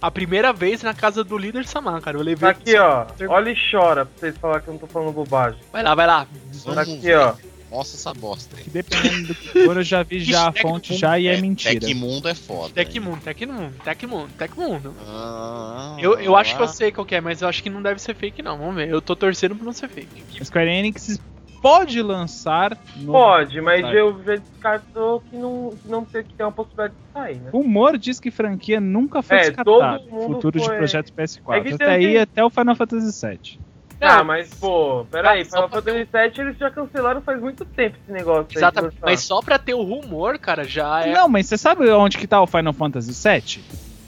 a 0.00 0.10
primeira 0.10 0.52
vez 0.52 0.82
na 0.82 0.94
casa 0.94 1.24
do 1.24 1.36
líder 1.38 1.66
Samar, 1.66 2.00
cara. 2.00 2.16
Eu 2.18 2.22
levei. 2.22 2.40
Tá 2.40 2.50
aqui, 2.50 2.76
ó. 2.76 3.06
Olha 3.28 3.50
e 3.50 3.56
chora 3.70 4.04
pra 4.06 4.18
vocês 4.18 4.36
falarem 4.36 4.62
que 4.62 4.68
eu 4.68 4.72
não 4.74 4.78
tô 4.80 4.86
falando 4.86 5.12
bobagem. 5.12 5.58
Vai 5.72 5.82
lá, 5.82 5.94
vai 5.94 6.06
lá. 6.06 6.24
Tá 6.24 6.30
vamos 6.64 6.78
aqui, 6.78 6.96
ver. 6.98 7.18
ó. 7.18 7.34
Mostra 7.70 7.98
essa 7.98 8.14
bosta 8.14 8.56
aí. 8.56 8.62
Que 8.62 8.70
dependendo 8.70 9.26
do 9.28 9.34
que 9.34 9.48
for, 9.64 9.76
eu 9.76 9.82
já 9.82 10.02
vi 10.04 10.20
já 10.20 10.48
a 10.48 10.52
fonte 10.52 10.94
já 10.96 11.18
e 11.18 11.26
é 11.26 11.40
mentira. 11.40 11.80
Tecmundo 11.80 12.28
é 12.28 12.34
foda. 12.34 12.72
Tecmundo, 12.72 13.20
Tecmundo, 13.22 13.72
Tecmundo, 13.84 14.28
Tecmundo. 14.38 14.94
Ah, 15.04 15.96
Eu, 15.98 16.18
eu 16.20 16.36
acho 16.36 16.56
que 16.56 16.62
eu 16.62 16.68
sei 16.68 16.92
qual 16.92 17.04
que 17.04 17.16
é, 17.16 17.20
mas 17.20 17.42
eu 17.42 17.48
acho 17.48 17.62
que 17.62 17.68
não 17.68 17.82
deve 17.82 18.00
ser 18.00 18.14
fake, 18.14 18.40
não. 18.40 18.56
Vamos 18.56 18.76
ver. 18.76 18.88
Eu 18.88 19.02
tô 19.02 19.16
torcendo 19.16 19.56
pra 19.56 19.64
não 19.64 19.72
ser 19.72 19.88
fake. 19.88 20.44
Square 20.44 20.70
Enix 20.70 21.18
pode 21.60 22.00
lançar 22.02 22.76
no 22.96 23.12
Pode, 23.12 23.60
mas 23.60 23.84
eu 23.94 24.22
já 24.24 24.36
descartou 24.36 25.20
que 25.20 25.36
não, 25.36 25.72
que 25.82 25.88
não 25.88 26.04
tem, 26.04 26.22
que 26.22 26.34
tem 26.34 26.46
uma 26.46 26.52
possibilidade 26.52 26.94
de 26.94 27.12
sair, 27.12 27.36
né? 27.36 27.50
O 27.52 27.60
humor 27.60 27.96
diz 27.98 28.18
que 28.20 28.30
franquia 28.30 28.80
nunca 28.80 29.22
foi 29.22 29.36
É, 29.36 29.40
descartada. 29.50 30.02
Futuro 30.08 30.58
de 30.58 30.66
foi- 30.66 30.76
projeto 30.76 31.12
PS4. 31.12 31.54
É 31.56 31.60
que 31.60 31.74
Até 31.74 31.84
tem- 31.84 32.06
aí, 32.06 32.18
até 32.18 32.44
o 32.44 32.50
Final 32.50 32.74
Fantasy 32.76 33.26
VII. 33.26 33.58
Ah, 33.98 34.22
mas 34.22 34.52
pô, 34.54 35.06
peraí, 35.10 35.42
só 35.44 35.50
Final 35.56 35.68
pra 35.70 35.80
Fantasy 35.82 36.08
VII 36.12 36.40
eles 36.46 36.58
já 36.58 36.70
cancelaram 36.70 37.22
faz 37.22 37.40
muito 37.40 37.64
tempo 37.64 37.96
esse 38.02 38.12
negócio. 38.12 38.44
de 38.44 38.58
Exatamente. 38.58 38.96
Mas 39.02 39.20
só 39.20 39.40
pra 39.40 39.58
ter 39.58 39.72
o 39.72 39.82
rumor, 39.82 40.38
cara, 40.38 40.64
já 40.64 41.00
é. 41.02 41.12
Não, 41.14 41.28
mas 41.28 41.46
você 41.46 41.56
sabe 41.56 41.88
onde 41.90 42.18
que 42.18 42.26
tá 42.26 42.40
o 42.42 42.46
Final 42.46 42.74
Fantasy 42.74 43.12
VII? 43.12 43.64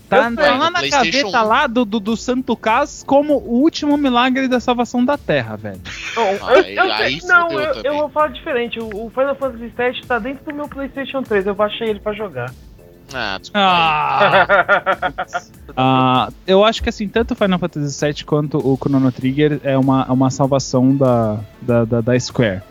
Tá, 0.08 0.30
tá 0.32 0.56
lá 0.56 0.70
na 0.70 0.80
gaveta 0.88 1.40
1. 1.40 1.44
lá 1.44 1.66
do, 1.66 1.84
do, 1.84 2.00
do 2.00 2.16
Santo 2.16 2.56
Cas 2.56 3.04
como 3.06 3.34
o 3.34 3.60
último 3.60 3.96
milagre 3.98 4.48
da 4.48 4.58
salvação 4.58 5.04
da 5.04 5.18
Terra, 5.18 5.56
velho. 5.56 5.80
Não, 6.16 6.50
eu, 6.54 6.62
eu 6.64 7.26
não, 7.26 7.50
eu, 7.52 7.74
eu 7.82 7.96
vou 7.98 8.08
falar 8.08 8.28
diferente. 8.28 8.78
O, 8.80 9.10
Final 9.10 9.34
Fantasy 9.34 9.72
VII 9.76 10.06
tá 10.06 10.18
dentro 10.18 10.44
do 10.44 10.54
meu 10.54 10.68
PlayStation 10.68 11.22
3. 11.22 11.46
Eu 11.46 11.54
baixei 11.54 11.88
ele 11.88 12.00
pra 12.00 12.12
jogar. 12.12 12.50
Ah. 13.12 13.38
Ah, 13.54 14.46
Ah, 15.76 16.28
eu 16.46 16.64
acho 16.64 16.82
que 16.82 16.88
assim, 16.88 17.08
tanto 17.08 17.32
o 17.32 17.36
Final 17.36 17.58
Fantasy 17.58 18.04
VII 18.04 18.24
quanto 18.24 18.58
o 18.58 18.76
Chrono 18.76 19.12
Trigger 19.12 19.60
é 19.62 19.78
uma, 19.78 20.06
é 20.08 20.12
uma 20.12 20.30
salvação 20.30 20.96
da, 20.96 21.38
da, 21.62 21.84
da, 21.84 22.00
da 22.00 22.18
Square. 22.18 22.62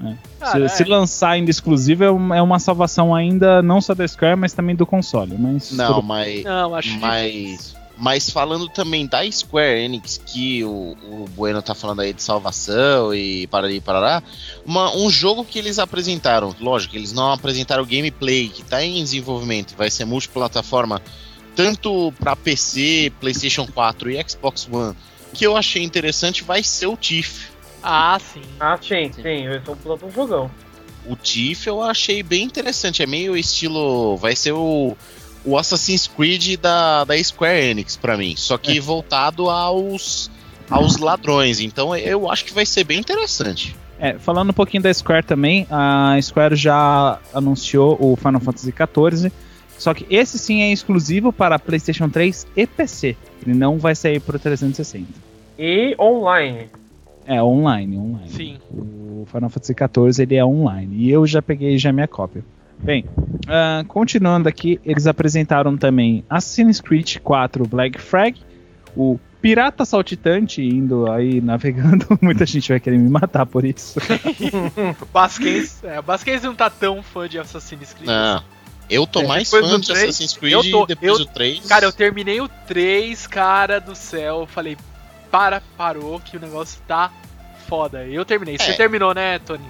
Né? 0.00 0.16
Cara, 0.38 0.68
se, 0.68 0.76
se 0.78 0.82
é. 0.82 0.86
lançar 0.86 1.30
ainda 1.30 1.50
exclusivo, 1.50 2.02
é 2.04 2.10
uma, 2.10 2.36
é 2.36 2.42
uma 2.42 2.58
salvação 2.58 3.14
ainda 3.14 3.60
não 3.62 3.80
só 3.80 3.94
da 3.94 4.06
Square, 4.08 4.36
mas 4.36 4.52
também 4.52 4.74
do 4.74 4.86
console. 4.86 5.36
Mas 5.38 5.70
Não, 5.72 5.94
tudo- 5.94 6.02
mas. 6.06 6.42
Não, 6.42 6.74
acho 6.74 6.98
Mas, 6.98 7.74
mas 7.98 8.30
falando 8.30 8.66
também 8.68 9.06
da 9.06 9.30
Square 9.30 9.78
Enix, 9.84 10.18
que 10.24 10.64
o, 10.64 10.96
o 11.02 11.26
Bueno 11.36 11.60
tá 11.60 11.74
falando 11.74 12.00
aí 12.00 12.14
de 12.14 12.22
salvação 12.22 13.14
e 13.14 13.46
parari 13.48 13.76
e 13.76 13.80
parará, 13.80 14.22
uma- 14.64 14.96
um 14.96 15.10
jogo 15.10 15.44
que 15.44 15.58
eles 15.58 15.78
apresentaram, 15.78 16.54
lógico, 16.60 16.96
eles 16.96 17.12
não 17.12 17.30
apresentaram 17.32 17.82
o 17.82 17.86
gameplay, 17.86 18.48
que 18.48 18.64
tá 18.64 18.82
em 18.82 19.02
desenvolvimento, 19.04 19.74
vai 19.76 19.90
ser 19.90 20.06
multiplataforma, 20.06 21.02
tanto 21.54 22.10
para 22.18 22.34
PC, 22.34 23.12
PlayStation 23.20 23.66
4 23.66 24.10
e 24.10 24.24
Xbox 24.26 24.66
One, 24.72 24.96
que 25.34 25.46
eu 25.46 25.56
achei 25.56 25.82
interessante 25.82 26.42
vai 26.42 26.62
ser 26.62 26.86
o 26.86 26.96
Tiff. 26.96 27.50
Ah, 27.82 28.18
sim. 28.20 28.42
Ah, 28.58 28.78
sim, 28.80 29.10
sim. 29.12 29.46
Eu 29.46 29.64
sou 29.64 29.74
um 29.74 29.76
puta 29.76 30.06
um 30.06 30.10
jogão. 30.10 30.50
O 31.06 31.16
Tiff 31.16 31.66
eu 31.66 31.82
achei 31.82 32.22
bem 32.22 32.44
interessante, 32.44 33.02
é 33.02 33.06
meio 33.06 33.36
estilo, 33.36 34.16
vai 34.16 34.36
ser 34.36 34.52
o 34.52 34.96
o 35.42 35.56
Assassin's 35.56 36.06
Creed 36.06 36.58
da, 36.58 37.04
da 37.04 37.22
Square 37.22 37.70
Enix 37.70 37.96
pra 37.96 38.16
mim, 38.16 38.34
só 38.36 38.58
que 38.58 38.78
voltado 38.78 39.48
aos 39.48 40.30
aos 40.68 40.98
ladrões. 40.98 41.60
Então 41.60 41.96
eu 41.96 42.30
acho 42.30 42.44
que 42.44 42.52
vai 42.52 42.66
ser 42.66 42.84
bem 42.84 42.98
interessante. 42.98 43.74
É, 43.98 44.18
falando 44.18 44.50
um 44.50 44.54
pouquinho 44.54 44.82
da 44.82 44.92
Square 44.92 45.24
também, 45.24 45.66
a 45.70 46.18
Square 46.20 46.56
já 46.56 47.18
anunciou 47.34 47.96
o 48.00 48.16
Final 48.16 48.40
Fantasy 48.40 48.72
XIV, 48.72 49.32
só 49.78 49.92
que 49.92 50.06
esse 50.10 50.38
sim 50.38 50.62
é 50.62 50.72
exclusivo 50.72 51.32
para 51.32 51.58
PlayStation 51.58 52.08
3 52.08 52.46
e 52.56 52.66
PC. 52.66 53.16
Ele 53.46 53.54
não 53.54 53.78
vai 53.78 53.94
sair 53.94 54.20
para 54.20 54.36
o 54.36 54.38
360. 54.38 55.06
E 55.58 55.94
online. 55.98 56.70
É 57.32 57.40
online, 57.42 57.96
online. 57.96 58.28
Sim. 58.28 58.58
O 58.72 59.24
Final 59.32 59.48
Fantasy 59.50 59.72
XIV 59.74 60.22
ele 60.24 60.34
é 60.34 60.44
online. 60.44 60.96
E 60.96 61.10
eu 61.10 61.24
já 61.26 61.40
peguei 61.40 61.78
já 61.78 61.92
minha 61.92 62.08
cópia. 62.08 62.44
Bem, 62.78 63.04
ah, 63.46 63.84
continuando 63.86 64.48
aqui, 64.48 64.80
eles 64.84 65.06
apresentaram 65.06 65.76
também 65.76 66.24
Assassin's 66.28 66.80
Creed 66.80 67.18
4 67.18 67.68
Black 67.68 68.00
Flag, 68.00 68.40
o 68.96 69.18
Pirata 69.40 69.84
Saltitante 69.84 70.60
indo 70.62 71.10
aí 71.10 71.40
navegando. 71.40 72.06
Muita 72.20 72.44
gente 72.46 72.68
vai 72.70 72.80
querer 72.80 72.98
me 72.98 73.08
matar 73.08 73.46
por 73.46 73.64
isso. 73.64 74.00
Basquens, 75.12 75.82
é, 75.84 76.00
Basquens 76.02 76.42
não 76.42 76.54
tá 76.54 76.68
tão 76.70 77.02
fã 77.02 77.28
de 77.28 77.38
Assassin's 77.38 77.92
Creed. 77.92 78.06
Não, 78.08 78.42
eu 78.88 79.06
tô 79.06 79.20
É, 79.20 79.26
mais 79.26 79.50
fã 79.50 79.60
de 79.78 79.92
Assassin's 79.92 80.32
Creed 80.36 80.52
eu 80.52 80.70
tô- 80.70 80.86
depois 80.86 81.12
eu- 81.12 81.18
do 81.18 81.26
3. 81.26 81.66
Cara, 81.66 81.84
eu 81.84 81.92
terminei 81.92 82.40
o 82.40 82.48
3, 82.66 83.26
cara 83.26 83.78
do 83.78 83.94
céu. 83.94 84.46
Falei, 84.50 84.76
para, 85.30 85.62
parou, 85.76 86.20
que 86.20 86.36
o 86.36 86.40
negócio 86.40 86.80
tá 86.86 87.12
foda. 87.68 88.04
Eu 88.06 88.24
terminei. 88.24 88.58
Você 88.58 88.72
É. 88.72 88.74
terminou, 88.74 89.14
né, 89.14 89.38
Tony? 89.38 89.64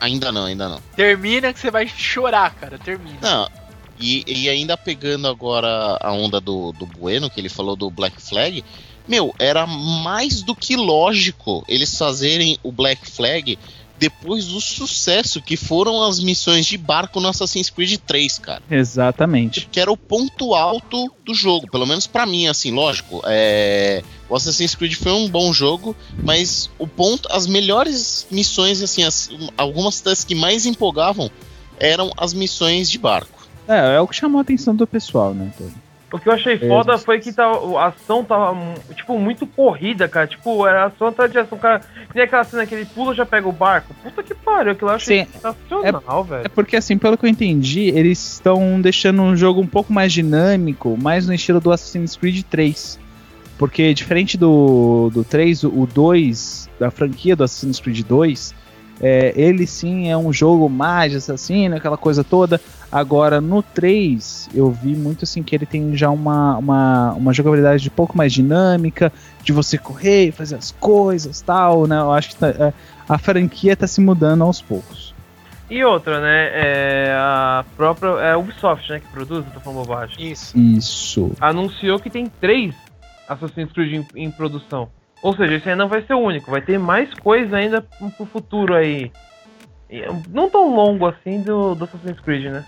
Ainda 0.00 0.30
não, 0.32 0.44
ainda 0.44 0.68
não. 0.68 0.80
Termina 0.96 1.52
que 1.52 1.58
você 1.60 1.70
vai 1.70 1.86
chorar, 1.88 2.54
cara. 2.54 2.78
Termina. 2.78 3.18
Não. 3.22 3.48
E, 3.98 4.24
e 4.26 4.48
ainda 4.48 4.76
pegando 4.76 5.28
agora 5.28 5.96
a 6.00 6.12
onda 6.12 6.40
do, 6.40 6.72
do 6.72 6.84
Bueno, 6.84 7.30
que 7.30 7.40
ele 7.40 7.48
falou 7.48 7.76
do 7.76 7.88
Black 7.90 8.20
Flag, 8.20 8.64
meu, 9.06 9.34
era 9.38 9.66
mais 9.66 10.42
do 10.42 10.54
que 10.54 10.74
lógico 10.76 11.64
eles 11.68 11.96
fazerem 11.96 12.58
o 12.62 12.72
Black 12.72 13.08
Flag 13.08 13.56
depois 13.98 14.46
do 14.46 14.60
sucesso 14.60 15.40
que 15.40 15.56
foram 15.56 16.02
as 16.02 16.18
missões 16.20 16.66
de 16.66 16.76
barco 16.76 17.20
no 17.20 17.28
Assassin's 17.28 17.70
Creed 17.70 17.98
3, 18.06 18.38
cara. 18.38 18.62
Exatamente. 18.70 19.68
Que 19.70 19.78
era 19.80 19.90
o 19.90 19.96
ponto 19.96 20.54
alto 20.54 21.12
do 21.24 21.34
jogo, 21.34 21.70
pelo 21.70 21.86
menos 21.86 22.06
pra 22.06 22.26
mim, 22.26 22.46
assim, 22.46 22.70
lógico. 22.72 23.22
É... 23.26 24.02
O 24.28 24.34
Assassin's 24.36 24.74
Creed 24.74 24.94
foi 24.94 25.12
um 25.12 25.28
bom 25.28 25.52
jogo, 25.52 25.94
mas 26.22 26.68
o 26.78 26.86
ponto, 26.86 27.28
as 27.30 27.46
melhores 27.46 28.26
missões, 28.30 28.82
assim, 28.82 29.02
as- 29.04 29.30
algumas 29.56 30.00
das 30.00 30.24
que 30.24 30.34
mais 30.34 30.66
empolgavam 30.66 31.30
eram 31.78 32.10
as 32.16 32.32
missões 32.32 32.90
de 32.90 32.98
barco. 32.98 33.46
É, 33.68 33.96
é 33.96 34.00
o 34.00 34.08
que 34.08 34.16
chamou 34.16 34.38
a 34.38 34.42
atenção 34.42 34.74
do 34.74 34.86
pessoal, 34.86 35.32
né, 35.34 35.52
Tony? 35.56 35.72
O 36.14 36.18
que 36.20 36.28
eu 36.28 36.32
achei 36.32 36.56
foda 36.56 36.96
foi 36.96 37.18
que 37.18 37.32
tá, 37.32 37.44
a 37.44 37.86
ação 37.86 38.22
tava, 38.22 38.56
tipo, 38.94 39.18
muito 39.18 39.48
corrida, 39.48 40.08
cara. 40.08 40.28
Tipo, 40.28 40.64
era 40.64 40.84
ação 40.84 41.08
atrás 41.08 41.32
de 41.32 41.38
ação, 41.40 41.58
cara. 41.58 41.80
Nem 42.14 42.22
aquela 42.22 42.44
cena 42.44 42.64
que 42.64 42.72
ele 42.72 42.84
pula 42.84 43.12
e 43.12 43.16
já 43.16 43.26
pega 43.26 43.48
o 43.48 43.52
barco. 43.52 43.92
Puta 44.00 44.22
que 44.22 44.32
pariu, 44.32 44.70
aquilo 44.70 44.90
eu 44.90 44.94
achei 44.94 45.24
Sim. 45.24 45.32
sensacional, 45.32 46.24
É 46.30 46.36
velho. 46.36 46.50
porque, 46.50 46.76
assim, 46.76 46.96
pelo 46.96 47.18
que 47.18 47.26
eu 47.26 47.28
entendi, 47.30 47.88
eles 47.88 48.34
estão 48.34 48.80
deixando 48.80 49.22
um 49.22 49.34
jogo 49.34 49.60
um 49.60 49.66
pouco 49.66 49.92
mais 49.92 50.12
dinâmico, 50.12 50.96
mais 50.96 51.26
no 51.26 51.34
estilo 51.34 51.58
do 51.60 51.72
Assassin's 51.72 52.14
Creed 52.14 52.44
3. 52.48 52.96
Porque, 53.58 53.92
diferente 53.92 54.38
do, 54.38 55.10
do 55.12 55.24
3, 55.24 55.64
o 55.64 55.84
2, 55.92 56.70
da 56.78 56.92
franquia 56.92 57.34
do 57.34 57.42
Assassin's 57.42 57.80
Creed 57.80 58.02
2, 58.06 58.54
é, 59.00 59.32
ele 59.36 59.66
sim 59.66 60.08
é 60.08 60.16
um 60.16 60.32
jogo 60.32 60.68
mais 60.68 61.12
assassino, 61.14 61.74
aquela 61.76 61.96
coisa 61.96 62.22
toda. 62.22 62.60
Agora, 62.94 63.40
no 63.40 63.60
3, 63.60 64.50
eu 64.54 64.70
vi 64.70 64.94
muito 64.94 65.24
assim 65.24 65.42
que 65.42 65.52
ele 65.52 65.66
tem 65.66 65.96
já 65.96 66.10
uma, 66.10 66.56
uma, 66.58 67.12
uma 67.14 67.32
jogabilidade 67.32 67.88
um 67.88 67.90
pouco 67.92 68.16
mais 68.16 68.32
dinâmica, 68.32 69.12
de 69.42 69.52
você 69.52 69.76
correr, 69.76 70.30
fazer 70.30 70.54
as 70.54 70.70
coisas 70.70 71.40
tal, 71.40 71.88
né? 71.88 71.98
Eu 71.98 72.12
acho 72.12 72.28
que 72.28 72.36
tá- 72.36 72.50
é, 72.50 72.72
a 73.08 73.18
franquia 73.18 73.76
tá 73.76 73.88
se 73.88 74.00
mudando 74.00 74.44
aos 74.44 74.62
poucos. 74.62 75.12
E 75.68 75.82
outra, 75.82 76.20
né? 76.20 76.50
É 76.52 77.16
a 77.18 77.64
própria. 77.76 78.10
É 78.20 78.32
a 78.34 78.38
Ubisoft, 78.38 78.88
né? 78.88 79.00
Que 79.00 79.08
produz, 79.08 79.44
eu 79.44 79.52
tô 79.52 79.58
falando 79.58 79.84
bobagem. 79.84 80.30
Isso. 80.30 80.56
Isso. 80.56 81.32
Anunciou 81.40 81.98
que 81.98 82.08
tem 82.08 82.26
três 82.40 82.76
Assassin's 83.28 83.72
Creed 83.72 84.04
em, 84.14 84.24
em 84.26 84.30
produção. 84.30 84.88
Ou 85.20 85.34
seja, 85.34 85.54
esse 85.54 85.68
aí 85.68 85.74
não 85.74 85.88
vai 85.88 86.02
ser 86.02 86.14
o 86.14 86.20
único, 86.20 86.48
vai 86.48 86.60
ter 86.62 86.78
mais 86.78 87.12
coisa 87.14 87.56
ainda 87.56 87.82
pro 88.16 88.24
futuro 88.24 88.72
aí. 88.72 89.10
Não 90.28 90.48
tão 90.48 90.74
longo 90.76 91.06
assim 91.06 91.40
do, 91.42 91.74
do 91.74 91.84
Assassin's 91.86 92.20
Creed, 92.20 92.52
né? 92.52 92.64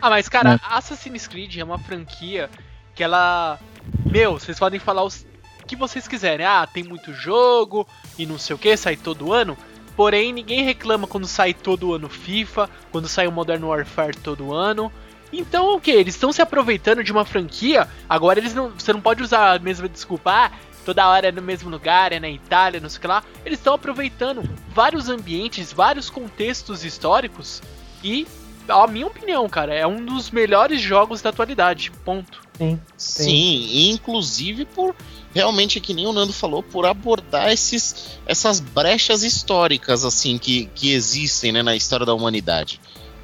Ah, 0.00 0.10
mas 0.10 0.28
cara, 0.28 0.60
Assassin's 0.68 1.26
Creed 1.26 1.58
é 1.58 1.64
uma 1.64 1.78
franquia 1.78 2.50
que 2.94 3.02
ela. 3.02 3.58
Meu, 4.04 4.38
vocês 4.38 4.58
podem 4.58 4.80
falar 4.80 5.04
os 5.04 5.26
que 5.66 5.76
vocês 5.76 6.06
quiserem. 6.06 6.44
Ah, 6.46 6.66
tem 6.66 6.84
muito 6.84 7.12
jogo 7.12 7.86
e 8.18 8.26
não 8.26 8.38
sei 8.38 8.54
o 8.54 8.58
que, 8.58 8.76
sai 8.76 8.96
todo 8.96 9.32
ano. 9.32 9.56
Porém, 9.96 10.32
ninguém 10.32 10.64
reclama 10.64 11.06
quando 11.06 11.26
sai 11.26 11.52
todo 11.52 11.94
ano 11.94 12.08
FIFA, 12.08 12.68
quando 12.90 13.08
sai 13.08 13.26
o 13.26 13.32
Modern 13.32 13.64
Warfare 13.64 14.16
todo 14.16 14.52
ano. 14.52 14.92
Então, 15.32 15.74
o 15.74 15.80
que? 15.80 15.90
Eles 15.90 16.14
estão 16.14 16.32
se 16.32 16.42
aproveitando 16.42 17.02
de 17.02 17.12
uma 17.12 17.24
franquia. 17.24 17.88
Agora 18.08 18.38
eles 18.38 18.54
não. 18.54 18.70
Você 18.70 18.92
não 18.92 19.00
pode 19.00 19.22
usar 19.22 19.54
a 19.54 19.58
mesma 19.58 19.88
desculpa. 19.88 20.30
Ah, 20.30 20.50
toda 20.84 21.08
hora 21.08 21.28
é 21.28 21.32
no 21.32 21.42
mesmo 21.42 21.70
lugar, 21.70 22.12
é 22.12 22.20
na 22.20 22.28
Itália, 22.28 22.80
não 22.80 22.88
sei 22.88 22.98
o 22.98 23.00
que 23.00 23.06
lá. 23.06 23.22
Eles 23.44 23.58
estão 23.58 23.74
aproveitando 23.74 24.42
vários 24.68 25.08
ambientes, 25.08 25.72
vários 25.72 26.10
contextos 26.10 26.84
históricos 26.84 27.62
e 28.04 28.26
a 28.68 28.86
minha 28.86 29.06
opinião, 29.06 29.48
cara, 29.48 29.74
é 29.74 29.86
um 29.86 30.04
dos 30.04 30.30
melhores 30.30 30.80
jogos 30.80 31.20
da 31.22 31.30
atualidade. 31.30 31.90
Ponto. 32.04 32.40
Sim. 32.58 32.80
Sim, 32.96 33.66
e 33.70 33.90
inclusive 33.90 34.64
por 34.64 34.94
realmente 35.34 35.80
que 35.80 35.94
nem 35.94 36.06
o 36.06 36.12
Nando 36.12 36.32
falou, 36.32 36.62
por 36.62 36.84
abordar 36.86 37.50
esses, 37.50 38.18
essas 38.26 38.60
brechas 38.60 39.22
históricas 39.22 40.04
assim 40.04 40.36
que, 40.38 40.66
que 40.74 40.92
existem 40.92 41.50
né, 41.52 41.62
na 41.62 41.74
história 41.74 42.04
da 42.04 42.12
humanidade. 42.14 42.80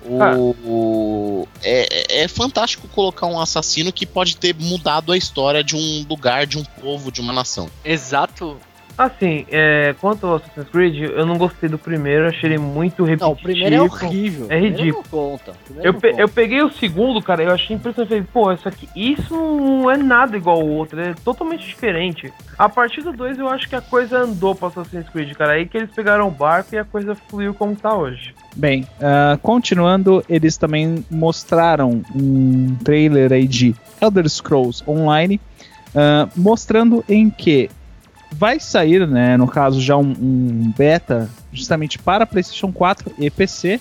O, 0.07 0.23
Ah. 0.23 0.35
o- 0.39 1.49
é, 1.63 2.23
é 2.23 2.29
fantástico 2.29 2.89
colocar 2.89 3.27
um 3.27 3.39
assassino 3.39 3.93
que 3.93 4.07
pode 4.07 4.37
ter 4.37 4.55
mudado 4.55 5.13
a 5.13 5.17
história 5.19 5.63
de 5.63 5.77
um 5.77 6.07
lugar, 6.09 6.47
de 6.47 6.57
um 6.57 6.65
povo, 6.65 7.13
de 7.13 7.21
uma 7.21 7.33
nação. 7.33 7.69
Exato. 7.85 8.59
Assim, 8.99 9.47
é, 9.53 9.95
quanto 10.01 10.27
ao 10.27 10.35
Assassin's 10.37 10.69
Creed, 10.71 11.03
eu 11.03 11.25
não 11.25 11.39
gostei 11.39 11.69
do 11.69 11.79
primeiro, 11.79 12.27
achei 12.27 12.51
ele 12.51 12.59
muito 12.59 13.05
repetitivo. 13.05 13.27
Não, 13.27 13.33
o 13.33 13.37
primeiro 13.37 13.75
é 13.77 13.81
horrível. 13.81 14.47
É 14.51 14.59
ridículo. 14.59 15.05
Não 15.05 15.11
conta. 15.39 15.53
Eu, 15.81 15.93
não 15.93 16.01
pe- 16.01 16.11
conta. 16.11 16.21
eu 16.23 16.29
peguei 16.29 16.63
o 16.63 16.73
segundo, 16.73 17.23
cara, 17.23 17.45
eu 17.45 17.53
achei 17.53 17.77
impressionante. 17.77 18.09
Falei, 18.09 18.25
pô, 18.33 18.53
isso 18.53 18.67
aqui, 18.69 18.89
isso 18.97 19.33
não 19.37 19.89
é 19.89 19.97
nada 19.97 20.37
igual 20.37 20.61
ao 20.61 20.67
outro, 20.67 21.01
é 21.01 21.15
totalmente 21.25 21.65
diferente. 21.65 22.33
A 22.59 22.69
partir 22.69 23.03
do 23.03 23.13
2 23.13 23.39
eu 23.39 23.49
acho 23.49 23.69
que 23.69 23.77
a 23.77 23.81
coisa 23.81 24.19
andou 24.19 24.53
pra 24.53 24.67
Assassin's 24.67 25.09
Creed, 25.11 25.33
cara. 25.35 25.53
Aí 25.53 25.65
que 25.67 25.77
eles 25.77 25.91
pegaram 25.95 26.27
o 26.27 26.31
barco 26.33 26.75
e 26.75 26.79
a 26.79 26.85
coisa 26.85 27.15
fluiu 27.15 27.55
como 27.55 27.77
tá 27.77 27.95
hoje. 27.97 28.35
Bem, 28.57 28.85
ah, 29.01 29.39
continuando, 29.41 30.25
eles 30.29 30.57
também 30.57 31.05
mostraram 31.09 32.03
um 32.17 32.75
trailer 32.85 33.33
aí 33.33 33.47
de 33.47 33.77
Elder 34.01 34.29
Scrolls 34.29 34.83
Online, 34.89 35.41
ah, 35.95 36.29
mostrando 36.35 37.05
em 37.09 37.31
que 37.31 37.71
vai 38.31 38.61
sair, 38.61 39.07
né, 39.07 39.37
no 39.37 39.47
caso 39.47 39.81
já 39.81 39.97
um, 39.97 40.15
um 40.21 40.73
beta 40.77 41.29
justamente 41.53 41.99
para 41.99 42.27
PlayStation 42.27 42.73
4 42.73 43.15
e 43.19 43.31
PC, 43.31 43.81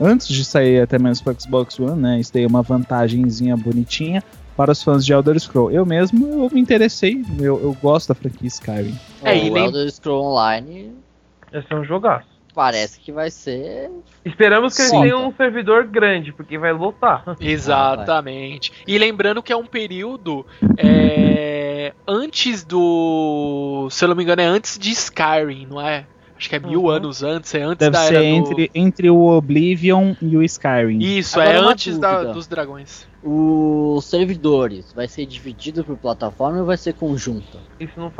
antes 0.00 0.28
de 0.28 0.44
sair 0.44 0.80
até 0.80 0.98
mesmo 0.98 1.24
para 1.24 1.38
Xbox 1.38 1.78
One, 1.78 2.00
né? 2.00 2.20
Isso 2.20 2.32
daí 2.32 2.44
é 2.44 2.46
uma 2.46 2.62
vantagenzinha 2.62 3.56
bonitinha 3.56 4.22
para 4.56 4.72
os 4.72 4.82
fãs 4.82 5.04
de 5.04 5.12
Elder 5.12 5.38
Scrolls. 5.38 5.74
Eu 5.74 5.86
mesmo 5.86 6.26
eu 6.44 6.50
me 6.52 6.60
interessei, 6.60 7.24
eu, 7.38 7.60
eu 7.60 7.76
gosto 7.80 8.08
da 8.08 8.14
franquia 8.14 8.48
Skyrim. 8.48 8.98
É, 9.22 9.36
e 9.36 9.50
o 9.50 9.56
Elder 9.56 9.90
Scroll 9.90 10.24
Online 10.24 10.92
Esse 11.52 11.72
é 11.72 11.76
um 11.76 11.84
jogaço. 11.84 12.35
Parece 12.56 12.98
que 12.98 13.12
vai 13.12 13.30
ser. 13.30 13.90
Esperamos 14.24 14.74
que 14.74 14.80
eles 14.80 14.90
Sim. 14.90 15.02
tenham 15.02 15.28
um 15.28 15.32
servidor 15.36 15.84
grande, 15.86 16.32
porque 16.32 16.56
vai 16.58 16.72
lotar. 16.72 17.22
Exatamente. 17.38 18.72
e 18.86 18.96
lembrando 18.98 19.42
que 19.42 19.52
é 19.52 19.56
um 19.56 19.66
período 19.66 20.44
é, 20.78 21.92
antes 22.08 22.64
do. 22.64 23.88
Se 23.90 24.04
eu 24.04 24.08
não 24.08 24.16
me 24.16 24.22
engano, 24.22 24.40
é 24.42 24.46
antes 24.46 24.78
de 24.78 24.90
Skyrim, 24.90 25.66
não 25.66 25.80
é? 25.80 26.06
Acho 26.38 26.50
que 26.50 26.56
é 26.56 26.58
mil 26.58 26.82
Uhum. 26.82 26.90
anos 26.90 27.22
antes, 27.22 27.54
é 27.54 27.62
antes 27.62 27.78
Deve 27.78 27.92
da 27.92 28.04
ser 28.04 28.16
era 28.16 28.24
entre, 28.24 28.70
entre 28.74 29.08
o 29.08 29.24
Oblivion 29.26 30.14
e 30.20 30.36
o 30.36 30.42
Skyrim. 30.42 30.98
do. 30.98 31.04
Isso, 31.04 31.40
Agora 31.40 31.56
é 31.56 31.60
uma 31.62 31.70
antes 31.72 31.98
da- 31.98 32.24
dos 32.24 32.46
dragões. 32.46 33.06
Os 33.24 34.04
servidores 34.04 34.92
vai 34.94 35.08
ser 35.08 35.24
dividido 35.24 35.82
por 35.82 35.96
plataforma 35.96 36.58
ou 36.60 36.66
vai 36.66 36.76
ser 36.76 36.92
conjunto? 36.92 37.58
Isso 37.80 37.98
não 37.98 38.10